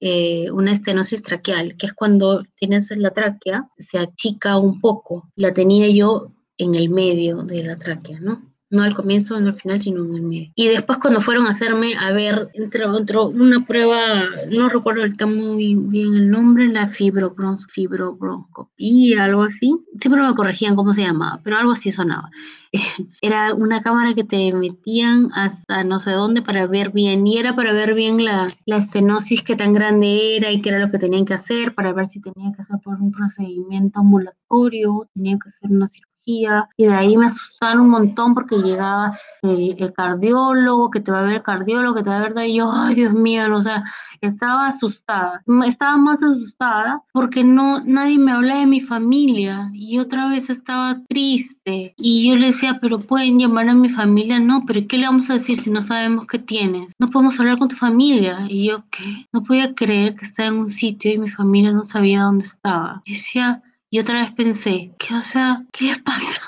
eh, 0.00 0.50
una 0.50 0.72
estenosis 0.72 1.22
traqueal, 1.22 1.76
que 1.76 1.86
es 1.86 1.94
cuando 1.94 2.42
tienes 2.56 2.90
la 2.96 3.12
tráquea, 3.12 3.68
se 3.78 3.98
achica 3.98 4.58
un 4.58 4.80
poco. 4.80 5.30
La 5.36 5.54
tenía 5.54 5.88
yo 5.88 6.32
en 6.58 6.74
el 6.74 6.88
medio 6.88 7.42
de 7.42 7.62
la 7.62 7.78
tráquea, 7.78 8.18
¿no? 8.20 8.51
No 8.72 8.82
al 8.82 8.94
comienzo, 8.94 9.38
no 9.38 9.48
al 9.48 9.54
final, 9.54 9.80
sino 9.82 10.02
en 10.04 10.14
el 10.14 10.22
medio. 10.22 10.52
Y 10.54 10.68
después 10.68 10.98
cuando 10.98 11.20
fueron 11.20 11.46
a 11.46 11.50
hacerme, 11.50 11.94
a 11.94 12.10
ver, 12.12 12.48
entró, 12.54 12.96
entró 12.96 13.28
una 13.28 13.66
prueba, 13.66 14.24
no 14.50 14.70
recuerdo 14.70 15.02
ahorita 15.02 15.26
muy 15.26 15.74
bien 15.74 16.14
el 16.14 16.30
nombre, 16.30 16.66
la 16.68 16.88
fibrobron 16.88 17.58
fibrobroncopía, 17.58 19.24
algo 19.24 19.42
así. 19.42 19.76
Siempre 20.00 20.22
me 20.22 20.34
corregían 20.34 20.74
cómo 20.74 20.94
se 20.94 21.02
llamaba, 21.02 21.40
pero 21.44 21.58
algo 21.58 21.72
así 21.72 21.92
sonaba. 21.92 22.30
era 23.20 23.54
una 23.54 23.82
cámara 23.82 24.14
que 24.14 24.24
te 24.24 24.52
metían 24.54 25.30
hasta 25.34 25.84
no 25.84 26.00
sé 26.00 26.12
dónde 26.12 26.42
para 26.42 26.66
ver 26.66 26.90
bien, 26.92 27.26
y 27.26 27.38
era 27.38 27.54
para 27.54 27.72
ver 27.72 27.94
bien 27.94 28.24
la, 28.24 28.46
la 28.64 28.78
estenosis 28.78 29.42
que 29.42 29.56
tan 29.56 29.74
grande 29.74 30.36
era 30.36 30.50
y 30.50 30.62
qué 30.62 30.70
era 30.70 30.78
lo 30.78 30.90
que 30.90 30.98
tenían 30.98 31.26
que 31.26 31.34
hacer, 31.34 31.74
para 31.74 31.92
ver 31.92 32.06
si 32.06 32.20
tenían 32.20 32.54
que 32.54 32.62
hacer 32.62 32.76
por 32.82 33.00
un 33.00 33.12
procedimiento 33.12 34.00
ambulatorio, 34.00 35.08
tenían 35.14 35.38
que 35.38 35.50
hacer 35.50 35.70
una 35.70 35.88
cirugía 35.88 36.11
y 36.24 36.46
de 36.46 36.94
ahí 36.94 37.16
me 37.16 37.26
asustaron 37.26 37.82
un 37.82 37.90
montón 37.90 38.34
porque 38.34 38.56
llegaba 38.56 39.18
el, 39.42 39.92
cardiólogo, 39.92 40.90
que 40.90 41.00
te 41.00 41.10
va 41.10 41.20
a 41.20 41.22
ver 41.22 41.34
el 41.36 41.42
cardiólogo, 41.42 41.96
que 41.96 42.02
te 42.02 42.10
va 42.10 42.18
a 42.18 42.22
ver 42.22 42.34
de 42.34 42.42
ahí, 42.42 42.56
yo, 42.56 42.70
ay 42.72 42.94
Dios 42.94 43.12
mío, 43.12 43.42
o 43.54 43.60
sea, 43.60 43.82
estaba 44.20 44.68
asustada, 44.68 45.42
estaba 45.66 45.96
más 45.96 46.22
asustada 46.22 47.02
porque 47.12 47.42
no, 47.42 47.82
nadie 47.84 48.18
me 48.18 48.32
hablaba 48.32 48.60
de 48.60 48.66
mi 48.66 48.80
familia 48.80 49.70
y 49.72 49.98
otra 49.98 50.28
vez 50.28 50.48
estaba 50.48 51.00
triste 51.08 51.94
y 51.96 52.28
yo 52.30 52.36
le 52.36 52.48
decía, 52.48 52.78
pero 52.80 53.00
pueden 53.00 53.38
llamar 53.38 53.68
a 53.68 53.74
mi 53.74 53.88
familia, 53.88 54.38
no, 54.38 54.64
pero 54.66 54.86
¿qué 54.88 54.98
le 54.98 55.06
vamos 55.06 55.28
a 55.28 55.34
decir 55.34 55.58
si 55.58 55.70
no 55.70 55.82
sabemos 55.82 56.26
qué 56.26 56.38
tienes? 56.38 56.92
No 56.98 57.08
podemos 57.08 57.38
hablar 57.40 57.58
con 57.58 57.68
tu 57.68 57.76
familia 57.76 58.46
y 58.48 58.68
yo, 58.68 58.84
¿qué? 58.90 59.26
No 59.32 59.42
podía 59.42 59.74
creer 59.74 60.14
que 60.14 60.24
estaba 60.24 60.48
en 60.48 60.58
un 60.58 60.70
sitio 60.70 61.12
y 61.12 61.18
mi 61.18 61.30
familia 61.30 61.72
no 61.72 61.84
sabía 61.84 62.22
dónde 62.22 62.44
estaba. 62.44 63.02
Y 63.04 63.14
decía, 63.14 63.62
y 63.92 63.98
otra 63.98 64.22
vez 64.22 64.32
pensé, 64.32 64.90
¿qué, 64.98 65.14
o 65.14 65.20
sea, 65.20 65.66
¿qué 65.70 65.84
le 65.84 65.98
pasa? 65.98 66.40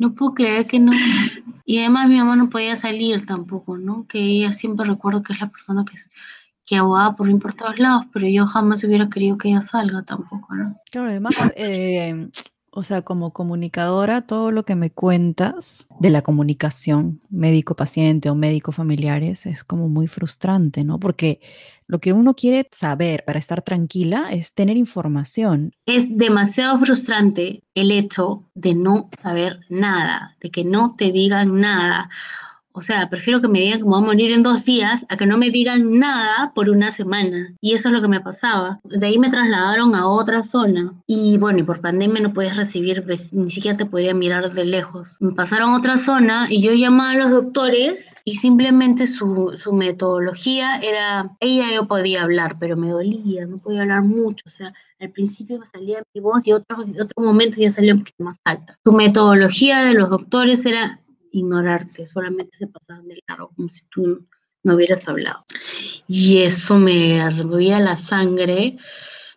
No 0.00 0.14
puedo 0.14 0.34
creer 0.34 0.66
que 0.66 0.80
no. 0.80 0.90
Y 1.64 1.78
además 1.78 2.08
mi 2.08 2.16
mamá 2.16 2.34
no 2.34 2.50
podía 2.50 2.74
salir 2.74 3.24
tampoco, 3.24 3.78
¿no? 3.78 4.04
Que 4.08 4.18
ella 4.18 4.52
siempre 4.52 4.84
recuerdo 4.84 5.22
que 5.22 5.32
es 5.32 5.40
la 5.40 5.48
persona 5.48 5.84
que, 5.84 5.96
que 6.64 6.76
abogaba 6.76 7.14
por 7.14 7.30
ir 7.30 7.38
por 7.38 7.54
todos 7.54 7.78
lados, 7.78 8.06
pero 8.12 8.26
yo 8.26 8.46
jamás 8.46 8.82
hubiera 8.82 9.08
querido 9.08 9.38
que 9.38 9.50
ella 9.50 9.62
salga 9.62 10.02
tampoco, 10.02 10.56
¿no? 10.56 10.76
Claro, 10.90 11.08
además, 11.08 11.34
eh, 11.56 12.28
o 12.76 12.82
sea, 12.82 13.00
como 13.00 13.32
comunicadora, 13.32 14.26
todo 14.26 14.52
lo 14.52 14.66
que 14.66 14.74
me 14.74 14.90
cuentas 14.90 15.88
de 15.98 16.10
la 16.10 16.20
comunicación 16.20 17.20
médico-paciente 17.30 18.28
o 18.28 18.34
médico-familiares 18.34 19.46
es 19.46 19.64
como 19.64 19.88
muy 19.88 20.08
frustrante, 20.08 20.84
¿no? 20.84 21.00
Porque 21.00 21.40
lo 21.86 22.00
que 22.00 22.12
uno 22.12 22.34
quiere 22.34 22.68
saber 22.70 23.24
para 23.24 23.38
estar 23.38 23.62
tranquila 23.62 24.28
es 24.30 24.52
tener 24.52 24.76
información. 24.76 25.72
Es 25.86 26.18
demasiado 26.18 26.76
frustrante 26.76 27.62
el 27.74 27.92
hecho 27.92 28.44
de 28.54 28.74
no 28.74 29.08
saber 29.22 29.60
nada, 29.70 30.36
de 30.42 30.50
que 30.50 30.62
no 30.62 30.96
te 30.96 31.12
digan 31.12 31.58
nada. 31.58 32.10
O 32.76 32.82
sea, 32.82 33.08
prefiero 33.08 33.40
que 33.40 33.48
me 33.48 33.60
digan 33.60 33.78
que 33.78 33.84
me 33.84 33.90
voy 33.90 34.02
a 34.02 34.04
morir 34.04 34.32
en 34.32 34.42
dos 34.42 34.62
días 34.66 35.06
a 35.08 35.16
que 35.16 35.24
no 35.24 35.38
me 35.38 35.48
digan 35.48 35.98
nada 35.98 36.52
por 36.54 36.68
una 36.68 36.92
semana. 36.92 37.54
Y 37.62 37.72
eso 37.72 37.88
es 37.88 37.94
lo 37.94 38.02
que 38.02 38.08
me 38.08 38.20
pasaba. 38.20 38.80
De 38.84 39.06
ahí 39.06 39.18
me 39.18 39.30
trasladaron 39.30 39.94
a 39.94 40.06
otra 40.06 40.42
zona. 40.42 40.92
Y 41.06 41.38
bueno, 41.38 41.60
y 41.60 41.62
por 41.62 41.80
pandemia 41.80 42.20
no 42.20 42.34
podías 42.34 42.58
recibir, 42.58 43.02
ni 43.32 43.50
siquiera 43.50 43.78
te 43.78 43.86
podía 43.86 44.12
mirar 44.12 44.52
de 44.52 44.66
lejos. 44.66 45.16
Me 45.20 45.32
pasaron 45.32 45.70
a 45.70 45.78
otra 45.78 45.96
zona 45.96 46.48
y 46.50 46.60
yo 46.60 46.74
llamaba 46.74 47.12
a 47.12 47.16
los 47.16 47.30
doctores 47.30 48.14
y 48.24 48.36
simplemente 48.36 49.06
su, 49.06 49.54
su 49.56 49.72
metodología 49.72 50.76
era, 50.76 51.30
ella 51.40 51.72
yo 51.72 51.88
podía 51.88 52.24
hablar, 52.24 52.58
pero 52.60 52.76
me 52.76 52.90
dolía, 52.90 53.46
no 53.46 53.56
podía 53.56 53.80
hablar 53.82 54.02
mucho. 54.02 54.44
O 54.46 54.50
sea, 54.50 54.74
al 55.00 55.10
principio 55.12 55.58
me 55.58 55.64
salía 55.64 56.02
mi 56.12 56.20
voz 56.20 56.46
y 56.46 56.52
otro, 56.52 56.76
otro 56.80 57.24
momento 57.24 57.58
ya 57.58 57.70
salía 57.70 57.94
un 57.94 58.00
poquito 58.00 58.22
más 58.22 58.38
alta. 58.44 58.78
Su 58.84 58.92
metodología 58.92 59.80
de 59.80 59.94
los 59.94 60.10
doctores 60.10 60.66
era 60.66 61.00
ignorarte, 61.38 62.06
solamente 62.06 62.56
se 62.56 62.66
pasaban 62.66 63.08
de 63.08 63.22
largo 63.26 63.50
como 63.54 63.68
si 63.68 63.82
tú 63.90 64.26
no 64.62 64.74
hubieras 64.74 65.06
hablado. 65.08 65.44
Y 66.08 66.42
eso 66.42 66.76
me 66.76 67.18
hervía 67.18 67.78
la 67.78 67.96
sangre, 67.96 68.76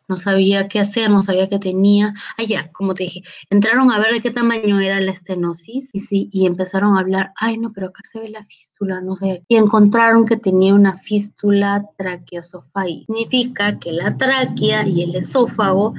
no 0.07 0.17
sabía 0.17 0.67
qué 0.67 0.79
hacer, 0.79 1.09
no 1.11 1.21
sabía 1.21 1.47
qué 1.47 1.59
tenía. 1.59 2.15
Ah, 2.37 2.43
ya, 2.43 2.71
como 2.71 2.95
te 2.95 3.03
dije, 3.03 3.21
entraron 3.51 3.91
a 3.91 3.99
ver 3.99 4.11
de 4.11 4.21
qué 4.21 4.31
tamaño 4.31 4.79
era 4.79 4.99
la 4.99 5.11
estenosis 5.11 5.89
y, 5.93 5.99
sí, 5.99 6.29
y 6.31 6.47
empezaron 6.47 6.97
a 6.97 7.01
hablar, 7.01 7.31
ay 7.35 7.59
no, 7.59 7.71
pero 7.71 7.87
acá 7.87 8.01
se 8.11 8.19
ve 8.19 8.29
la 8.29 8.43
fístula, 8.45 9.01
no 9.01 9.15
sé. 9.15 9.43
Y 9.47 9.55
encontraron 9.55 10.25
que 10.25 10.35
tenía 10.35 10.73
una 10.73 10.97
fístula 10.97 11.85
traqueosofágica. 11.97 13.05
Significa 13.05 13.77
que 13.77 13.91
la 13.91 14.17
tráquea 14.17 14.87
y 14.87 15.03
el 15.03 15.15
esófago 15.15 15.93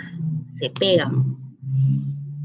se 0.56 0.70
pegan. 0.70 1.36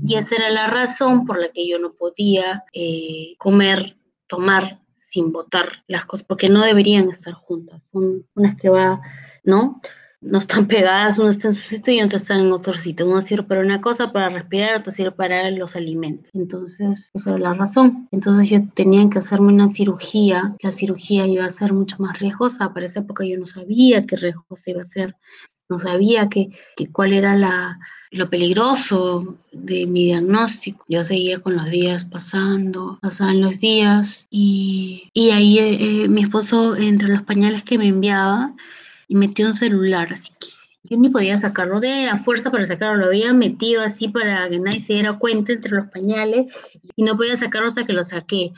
Y 0.06 0.16
esa 0.16 0.36
era 0.36 0.50
la 0.50 0.68
razón 0.68 1.26
por 1.26 1.40
la 1.40 1.50
que 1.50 1.68
yo 1.68 1.80
no 1.80 1.94
podía 1.94 2.64
eh, 2.74 3.36
comer, 3.38 3.98
tomar 4.28 4.80
sin 4.94 5.32
botar 5.32 5.84
las 5.88 6.06
cosas, 6.06 6.26
porque 6.26 6.50
no 6.50 6.62
deberían 6.62 7.10
estar 7.10 7.34
juntas. 7.34 7.82
Son 7.92 8.26
unas 8.36 8.58
que 8.58 8.70
va, 8.70 9.02
¿no? 9.44 9.82
No 10.22 10.40
están 10.40 10.68
pegadas, 10.68 11.18
una 11.18 11.32
está 11.32 11.50
en 11.50 11.56
su 11.56 11.62
sitio 11.62 11.94
y 11.94 12.02
otra 12.02 12.18
está 12.18 12.36
en 12.36 12.52
otro 12.52 12.74
sitio. 12.74 13.06
Uno 13.06 13.22
sirve 13.22 13.44
para 13.44 13.62
una 13.62 13.80
cosa, 13.80 14.12
para 14.12 14.30
respirar, 14.30 14.80
otra 14.80 14.92
sirve 14.92 15.12
para 15.12 15.52
los 15.52 15.76
alimentos. 15.76 16.32
Entonces, 16.34 17.12
esa 17.14 17.30
era 17.30 17.40
la 17.40 17.54
razón. 17.54 18.10
Entonces 18.12 18.50
yo 18.50 18.60
tenía 18.74 19.08
que 19.10 19.20
hacerme 19.20 19.54
una 19.54 19.68
cirugía. 19.68 20.56
La 20.62 20.72
cirugía 20.72 21.28
iba 21.28 21.46
a 21.46 21.50
ser 21.50 21.74
mucho 21.74 21.98
más 22.00 22.20
riesgosa. 22.20 22.74
Para 22.74 22.88
esa 22.88 23.02
época 23.02 23.24
yo 23.24 23.38
no 23.38 23.46
sabía 23.46 24.06
qué 24.06 24.18
riesgosa 24.18 24.72
iba 24.72 24.82
a 24.82 24.86
ser. 24.86 25.16
No 25.70 25.80
sabía 25.80 26.28
que, 26.30 26.50
cuál 26.92 27.14
era 27.14 27.36
la, 27.36 27.80
lo 28.16 28.30
peligroso 28.30 29.38
de 29.52 29.86
mi 29.86 30.06
diagnóstico. 30.06 30.86
Yo 30.88 31.04
seguía 31.04 31.40
con 31.40 31.56
los 31.56 31.70
días 31.70 32.06
pasando, 32.06 32.98
pasaban 33.02 33.42
los 33.42 33.60
días 33.60 34.26
y, 34.30 35.10
y 35.14 35.32
ahí 35.32 35.60
eh, 35.60 36.04
eh, 36.04 36.08
mi 36.08 36.24
esposo 36.24 36.76
entre 36.76 37.10
los 37.10 37.24
pañales 37.24 37.64
que 37.64 37.78
me 37.78 37.88
enviaba 37.88 38.54
metió 39.10 39.48
un 39.48 39.54
celular, 39.54 40.14
así 40.14 40.30
que 40.40 40.48
yo 40.88 40.98
ni 40.98 41.10
podía 41.10 41.40
sacarlo 41.40 41.80
de 41.80 42.06
la 42.06 42.18
fuerza 42.18 42.52
para 42.52 42.66
sacarlo, 42.66 42.98
lo 42.98 43.06
había 43.08 43.34
metido 43.34 43.82
así 43.82 44.08
para 44.08 44.48
que 44.50 44.60
nadie 44.60 44.80
se 44.80 44.94
diera 44.94 45.14
cuenta 45.14 45.52
entre 45.52 45.72
los 45.72 45.88
pañales 45.88 46.54
y 46.96 47.04
no 47.04 47.18
podía 47.18 47.36
sacarlo 47.38 47.68
hasta 47.68 47.86
que 47.86 47.94
lo 47.94 48.04
saqué. 48.04 48.54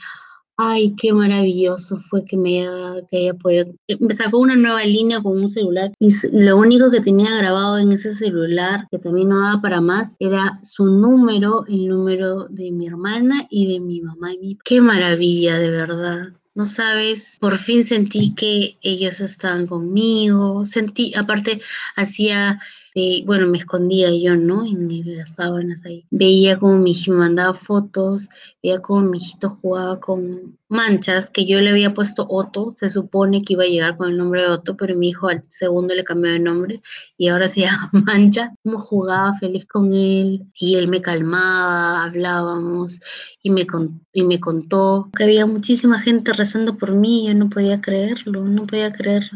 Ay, 0.60 0.96
qué 0.96 1.14
maravilloso 1.14 1.98
fue 1.98 2.26
que 2.26 2.36
me 2.36 2.68
haya, 2.68 3.06
que 3.08 3.18
haya 3.18 3.34
podido. 3.36 3.76
Me 4.00 4.16
sacó 4.16 4.40
una 4.40 4.56
nueva 4.56 4.84
línea 4.84 5.22
con 5.22 5.40
un 5.40 5.50
celular 5.50 5.92
y 6.00 6.12
lo 6.32 6.58
único 6.58 6.90
que 6.90 7.00
tenía 7.00 7.38
grabado 7.38 7.78
en 7.78 7.92
ese 7.92 8.16
celular, 8.16 8.88
que 8.90 8.98
también 8.98 9.30
no 9.30 9.40
daba 9.40 9.62
para 9.62 9.82
más, 9.82 10.10
era 10.18 10.60
su 10.64 10.86
número, 10.86 11.64
el 11.68 11.88
número 11.88 12.48
de 12.50 12.72
mi 12.72 12.88
hermana 12.88 13.46
y 13.52 13.72
de 13.72 13.80
mi 13.80 14.02
mamá. 14.02 14.34
Y 14.34 14.38
mi... 14.40 14.58
Qué 14.64 14.82
maravilla, 14.82 15.60
de 15.60 15.70
verdad. 15.70 16.30
No 16.56 16.66
sabes, 16.66 17.38
por 17.40 17.60
fin 17.60 17.86
sentí 17.86 18.34
que 18.34 18.80
ellos 18.82 19.20
estaban 19.20 19.68
conmigo. 19.68 20.66
Sentí, 20.66 21.14
aparte, 21.16 21.62
hacía 21.96 22.60
este, 22.98 23.26
bueno, 23.26 23.48
me 23.48 23.60
escondía 23.60 24.10
yo, 24.12 24.36
¿no? 24.36 24.66
En 24.66 24.88
las 25.18 25.36
sábanas 25.36 25.86
ahí. 25.86 26.06
Veía 26.10 26.58
como 26.58 26.78
mi 26.78 26.92
hijo 26.92 27.12
me 27.12 27.18
mandaba 27.18 27.54
fotos, 27.54 28.28
veía 28.64 28.80
como 28.82 29.02
mi 29.02 29.18
hijito 29.20 29.52
jugaba 29.62 30.00
con 30.00 30.58
manchas, 30.68 31.30
que 31.30 31.46
yo 31.46 31.62
le 31.62 31.70
había 31.72 31.94
puesto 31.94 32.26
Otto, 32.30 32.74
se 32.76 32.90
supone 32.90 33.44
que 33.44 33.54
iba 33.54 33.64
a 33.64 33.68
llegar 33.68 33.98
con 33.98 34.10
el 34.10 34.18
nombre 34.18 34.42
de 34.42 34.50
Otto, 34.50 34.76
pero 34.76 34.96
mi 34.96 35.10
hijo 35.10 35.30
al 35.30 35.44
segundo 35.50 35.94
le 35.94 36.04
cambió 36.04 36.32
de 36.32 36.40
nombre 36.40 36.82
y 37.18 37.28
ahora 37.28 37.48
se 37.48 37.62
llama 37.62 37.90
Mancha. 37.94 38.54
Como 38.64 38.80
jugaba 38.82 39.34
feliz 39.36 39.66
con 39.68 39.94
él 39.94 40.46
y 40.56 40.76
él 40.76 40.88
me 40.88 41.02
calmaba, 41.02 42.04
hablábamos 42.04 43.00
y 43.44 43.50
me, 43.52 43.68
y 44.14 44.24
me 44.24 44.40
contó 44.40 45.10
que 45.16 45.24
había 45.24 45.46
muchísima 45.46 46.00
gente 46.00 46.34
rezando 46.34 46.78
por 46.78 46.94
mí, 46.94 47.28
yo 47.28 47.36
no 47.36 47.50
podía 47.50 47.80
creerlo, 47.80 48.44
no 48.46 48.66
podía 48.66 48.92
creer 48.92 49.30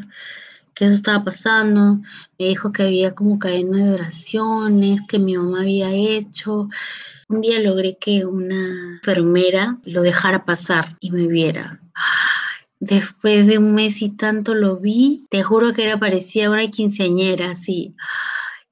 eso 0.86 0.96
estaba 0.96 1.24
pasando. 1.24 2.00
Me 2.40 2.48
dijo 2.48 2.72
que 2.72 2.84
había 2.84 3.14
como 3.14 3.38
cadena 3.38 3.78
de 3.78 3.94
oraciones 3.94 5.02
que 5.08 5.20
mi 5.20 5.38
mamá 5.38 5.62
había 5.62 5.92
hecho. 5.92 6.70
Un 7.30 7.42
día 7.42 7.60
logré 7.60 7.98
que 8.00 8.26
una 8.26 8.96
enfermera 8.96 9.78
lo 9.86 10.02
dejara 10.02 10.44
pasar 10.44 10.98
y 11.00 11.12
me 11.12 11.28
viera. 11.28 11.80
Después 12.80 13.46
de 13.46 13.60
un 13.60 13.76
mes 13.76 14.02
y 14.02 14.10
tanto 14.10 14.56
lo 14.56 14.78
vi, 14.78 15.28
te 15.30 15.44
juro 15.44 15.72
que 15.72 15.84
era 15.84 16.00
parecía 16.00 16.50
una 16.50 16.68
quinceañera, 16.72 17.52
así. 17.52 17.96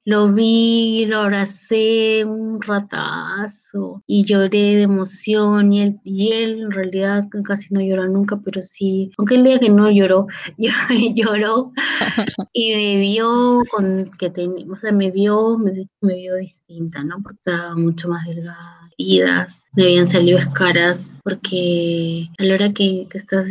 Lo 0.06 0.32
vi, 0.32 1.04
lo 1.06 1.18
abracé 1.18 2.24
un 2.24 2.60
ratazo 2.62 4.02
y 4.06 4.24
lloré 4.24 4.76
de 4.76 4.82
emoción 4.82 5.72
y 5.72 5.82
él, 5.82 6.00
y 6.04 6.32
él 6.32 6.62
en 6.62 6.70
realidad 6.70 7.28
casi 7.44 7.72
no 7.74 7.80
llora 7.80 8.06
nunca, 8.06 8.40
pero 8.42 8.62
sí, 8.62 9.10
aunque 9.18 9.34
el 9.34 9.44
día 9.44 9.58
que 9.58 9.68
no 9.68 9.90
lloró, 9.90 10.26
lloró 11.14 11.72
y 12.52 12.74
me 12.74 12.96
vio 12.96 13.62
con 13.70 14.10
que 14.18 14.30
tenía, 14.30 14.66
o 14.70 14.76
sea, 14.76 14.90
me 14.90 15.10
vio, 15.10 15.58
me, 15.58 15.72
me 16.00 16.14
vio 16.14 16.36
distinta, 16.36 17.04
¿no? 17.04 17.22
Porque 17.22 17.38
estaba 17.38 17.76
mucho 17.76 18.08
más 18.08 18.26
delgada 18.26 18.80
me 19.76 19.84
habían 19.84 20.08
salido 20.08 20.38
escaras, 20.38 21.04
porque 21.22 22.28
a 22.38 22.44
la 22.44 22.54
hora 22.54 22.72
que, 22.72 23.06
estás 23.12 23.46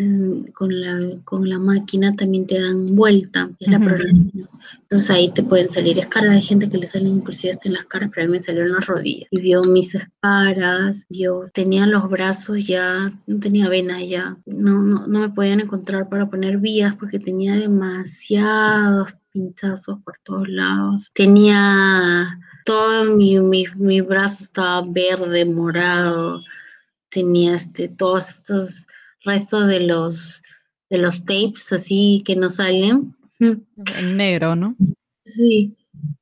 con, 0.53 0.81
la, 0.81 1.17
con 1.23 1.47
la 1.49 1.59
máquina 1.59 2.11
también 2.13 2.45
te 2.45 2.59
dan 2.59 2.95
vuelta, 2.95 3.49
es 3.59 3.71
la 3.71 3.79
programación. 3.79 4.49
Entonces 4.81 5.09
ahí 5.09 5.31
te 5.31 5.43
pueden 5.43 5.69
salir 5.69 5.97
escaras, 5.97 6.38
hay 6.39 6.45
gente 6.45 6.69
que 6.69 6.77
le 6.77 6.87
salen 6.87 7.17
inclusive 7.17 7.51
hasta 7.51 7.67
en 7.67 7.73
las 7.75 7.85
caras, 7.85 8.09
pero 8.13 8.23
a 8.23 8.27
mí 8.27 8.33
me 8.33 8.39
salió 8.39 8.63
en 8.63 8.71
las 8.71 8.87
rodillas. 8.87 9.27
Y 9.31 9.41
vio 9.41 9.61
mis 9.63 9.93
escaras, 9.93 11.05
vio, 11.09 11.49
tenía 11.53 11.85
los 11.85 12.09
brazos 12.09 12.65
ya, 12.65 13.11
no 13.27 13.39
tenía 13.39 13.67
venas 13.67 14.03
ya, 14.07 14.37
no, 14.45 14.81
no, 14.81 15.05
no 15.05 15.19
me 15.19 15.29
podían 15.29 15.59
encontrar 15.59 16.07
para 16.07 16.29
poner 16.29 16.57
vías 16.57 16.95
porque 16.95 17.19
tenía 17.19 17.55
demasiados 17.55 19.09
pinchazos 19.31 19.99
por 20.03 20.17
todos 20.23 20.47
lados. 20.47 21.11
Tenía 21.13 22.39
todo 22.65 23.15
mi, 23.15 23.37
mi, 23.39 24.01
brazo 24.01 24.45
estaba 24.45 24.81
verde, 24.87 25.43
morado, 25.43 26.41
tenía 27.09 27.55
este, 27.55 27.89
todos 27.89 28.29
estos 28.29 28.87
restos 29.25 29.67
de 29.67 29.81
los, 29.81 30.41
de 30.89 30.99
los 30.99 31.25
tapes 31.25 31.73
así 31.73 32.23
que 32.25 32.37
no 32.37 32.49
salen. 32.49 33.13
En 33.39 34.17
negro, 34.17 34.55
¿no? 34.55 34.75
Sí, 35.23 35.75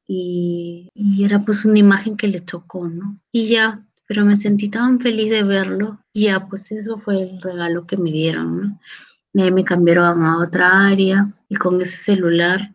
y, 0.08 0.90
y, 0.94 1.24
era 1.24 1.40
pues 1.40 1.66
una 1.66 1.80
imagen 1.80 2.18
que 2.18 2.28
le 2.28 2.44
chocó, 2.44 2.88
¿no? 2.88 3.20
Y 3.32 3.50
ya, 3.50 3.84
pero 4.08 4.26
me 4.26 4.38
sentí 4.38 4.70
tan 4.70 5.00
feliz 5.00 5.30
de 5.30 5.44
verlo, 5.44 6.00
y 6.14 6.26
ya, 6.26 6.48
pues 6.48 6.72
eso 6.72 6.98
fue 6.98 7.22
el 7.22 7.42
regalo 7.42 7.86
que 7.86 7.98
me 7.98 8.12
dieron, 8.12 8.80
¿no? 9.34 9.52
Me 9.52 9.64
cambiaron 9.64 10.24
a 10.24 10.40
otra 10.40 10.88
área 10.88 11.32
y 11.48 11.56
con 11.56 11.80
ese 11.82 11.98
celular 11.98 12.74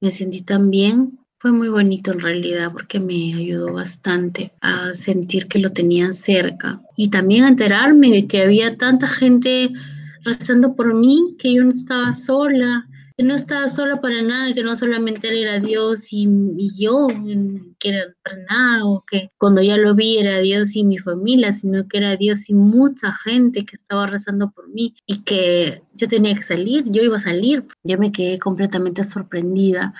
me 0.00 0.10
sentí 0.10 0.40
tan 0.40 0.70
bien 0.70 1.18
fue 1.40 1.52
muy 1.52 1.68
bonito 1.68 2.12
en 2.12 2.20
realidad 2.20 2.72
porque 2.72 2.98
me 2.98 3.32
ayudó 3.34 3.72
bastante 3.72 4.52
a 4.60 4.92
sentir 4.92 5.46
que 5.46 5.60
lo 5.60 5.70
tenían 5.70 6.12
cerca 6.12 6.80
y 6.96 7.10
también 7.10 7.44
a 7.44 7.48
enterarme 7.48 8.10
de 8.10 8.26
que 8.26 8.42
había 8.42 8.76
tanta 8.76 9.06
gente 9.06 9.70
rezando 10.24 10.74
por 10.74 10.94
mí, 10.94 11.36
que 11.38 11.54
yo 11.54 11.62
no 11.62 11.70
estaba 11.70 12.10
sola, 12.12 12.87
que 13.18 13.24
no 13.24 13.34
estaba 13.34 13.66
sola 13.66 14.00
para 14.00 14.22
nada, 14.22 14.54
que 14.54 14.62
no 14.62 14.76
solamente 14.76 15.42
era 15.42 15.58
Dios 15.58 16.06
y, 16.12 16.28
yo, 16.78 17.08
que 17.80 17.88
era 17.88 18.04
para 18.22 18.36
nada, 18.48 18.84
o 18.86 19.02
que 19.10 19.32
cuando 19.38 19.60
ya 19.60 19.76
lo 19.76 19.96
vi 19.96 20.18
era 20.18 20.38
Dios 20.38 20.76
y 20.76 20.84
mi 20.84 20.98
familia, 20.98 21.52
sino 21.52 21.88
que 21.88 21.98
era 21.98 22.16
Dios 22.16 22.48
y 22.48 22.54
mucha 22.54 23.12
gente 23.12 23.64
que 23.64 23.74
estaba 23.74 24.06
rezando 24.06 24.52
por 24.52 24.68
mí 24.68 24.94
y 25.04 25.24
que 25.24 25.82
yo 25.94 26.06
tenía 26.06 26.36
que 26.36 26.44
salir, 26.44 26.84
yo 26.92 27.02
iba 27.02 27.16
a 27.16 27.20
salir. 27.20 27.66
Yo 27.82 27.98
me 27.98 28.12
quedé 28.12 28.38
completamente 28.38 29.02
sorprendida 29.02 29.94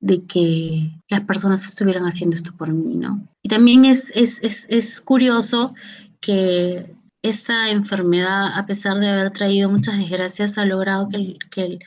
de 0.00 0.24
que 0.24 0.90
las 1.10 1.20
personas 1.24 1.66
estuvieran 1.66 2.04
haciendo 2.04 2.34
esto 2.34 2.56
por 2.56 2.72
mí, 2.72 2.94
¿no? 2.94 3.28
Y 3.42 3.50
también 3.50 3.84
es, 3.84 4.10
es, 4.14 4.38
es, 4.40 4.64
es 4.70 5.02
curioso 5.02 5.74
que 6.22 6.96
esa 7.20 7.68
enfermedad, 7.68 8.56
a 8.56 8.64
pesar 8.64 9.00
de 9.00 9.08
haber 9.08 9.32
traído 9.32 9.68
muchas 9.68 9.98
desgracias, 9.98 10.56
ha 10.56 10.64
logrado 10.64 11.10
que, 11.10 11.36
que 11.50 11.78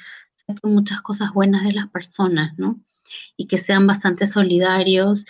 muchas 0.63 1.01
cosas 1.01 1.33
buenas 1.33 1.63
de 1.63 1.73
las 1.73 1.89
personas, 1.89 2.57
¿no? 2.57 2.79
Y 3.37 3.47
que 3.47 3.57
sean 3.57 3.87
bastante 3.87 4.27
solidarios 4.27 5.25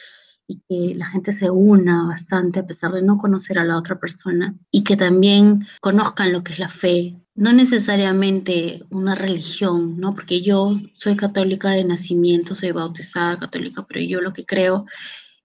y 0.47 0.61
que 0.67 0.95
la 0.95 1.05
gente 1.07 1.32
se 1.32 1.49
una 1.49 2.07
bastante 2.07 2.59
a 2.59 2.67
pesar 2.67 2.91
de 2.91 3.01
no 3.01 3.17
conocer 3.17 3.57
a 3.57 3.63
la 3.63 3.78
otra 3.78 3.99
persona 3.99 4.53
y 4.69 4.84
que 4.84 4.97
también 4.97 5.65
conozcan 5.80 6.34
lo 6.34 6.43
que 6.43 6.53
es 6.53 6.59
la 6.59 6.69
fe, 6.69 7.15
no 7.36 7.53
necesariamente 7.53 8.84
una 8.89 9.15
religión, 9.15 9.97
¿no? 9.99 10.13
Porque 10.13 10.41
yo 10.41 10.76
soy 10.93 11.15
católica 11.15 11.72
de 11.72 11.84
nacimiento, 11.84 12.55
soy 12.55 12.72
bautizada 12.72 13.39
católica, 13.39 13.86
pero 13.88 14.01
yo 14.01 14.22
lo 14.22 14.34
que 14.34 14.45
creo, 14.45 14.86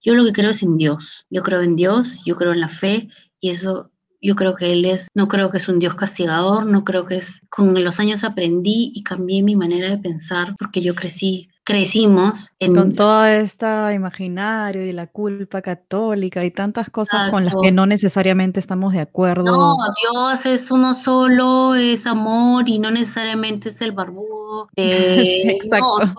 yo 0.03 0.15
lo 0.15 0.25
que 0.25 0.33
creo 0.33 0.51
es 0.51 0.63
en 0.63 0.77
Dios. 0.77 1.27
Yo 1.31 1.43
creo 1.43 1.63
en 1.63 1.77
Dios, 1.77 2.23
yo 2.25 2.37
creo 2.37 2.53
en 2.53 2.61
la 2.61 2.69
fe 2.69 3.09
y 3.41 3.51
eso 3.51 3.91
yo 4.21 4.35
creo 4.35 4.55
que 4.55 4.73
Él 4.73 4.85
es, 4.85 5.09
no 5.15 5.29
creo 5.29 5.51
que 5.51 5.59
es 5.59 5.69
un 5.69 5.79
Dios 5.79 5.95
castigador, 5.95 6.67
no 6.67 6.85
creo 6.85 7.07
que 7.07 7.19
es, 7.19 7.41
con 7.49 7.83
los 7.83 8.01
años 8.01 8.25
aprendí 8.25 8.93
y 8.95 9.03
cambié 9.03 9.43
mi 9.43 9.57
manera 9.57 9.91
de 9.91 9.99
pensar 9.99 10.55
porque 10.59 10.81
yo 10.81 10.95
crecí 10.95 11.49
crecimos 11.67 12.53
con 12.61 12.95
todo 12.95 13.25
este 13.25 13.67
imaginario 13.93 14.87
y 14.87 14.93
la 14.93 15.09
culpa 15.09 15.61
católica 15.63 16.45
y 16.45 16.53
tantas 16.53 16.91
cosas 16.91 17.29
con 17.33 17.45
las 17.45 17.57
que 17.61 17.73
no 17.73 17.87
necesariamente 17.87 18.61
estamos 18.61 18.93
de 18.93 19.01
acuerdo. 19.01 19.45
No, 19.45 19.77
Dios 20.01 20.47
es 20.47 20.71
uno 20.71 20.95
solo, 20.95 21.75
es 21.75 22.07
amor 22.07 22.69
y 22.69 22.79
no 22.79 22.93
necesariamente 22.93 23.71
es 23.71 23.81
el 23.81 23.93
barbudo. 23.93 24.37
Eh, 24.77 25.51
exacto. 25.51 26.15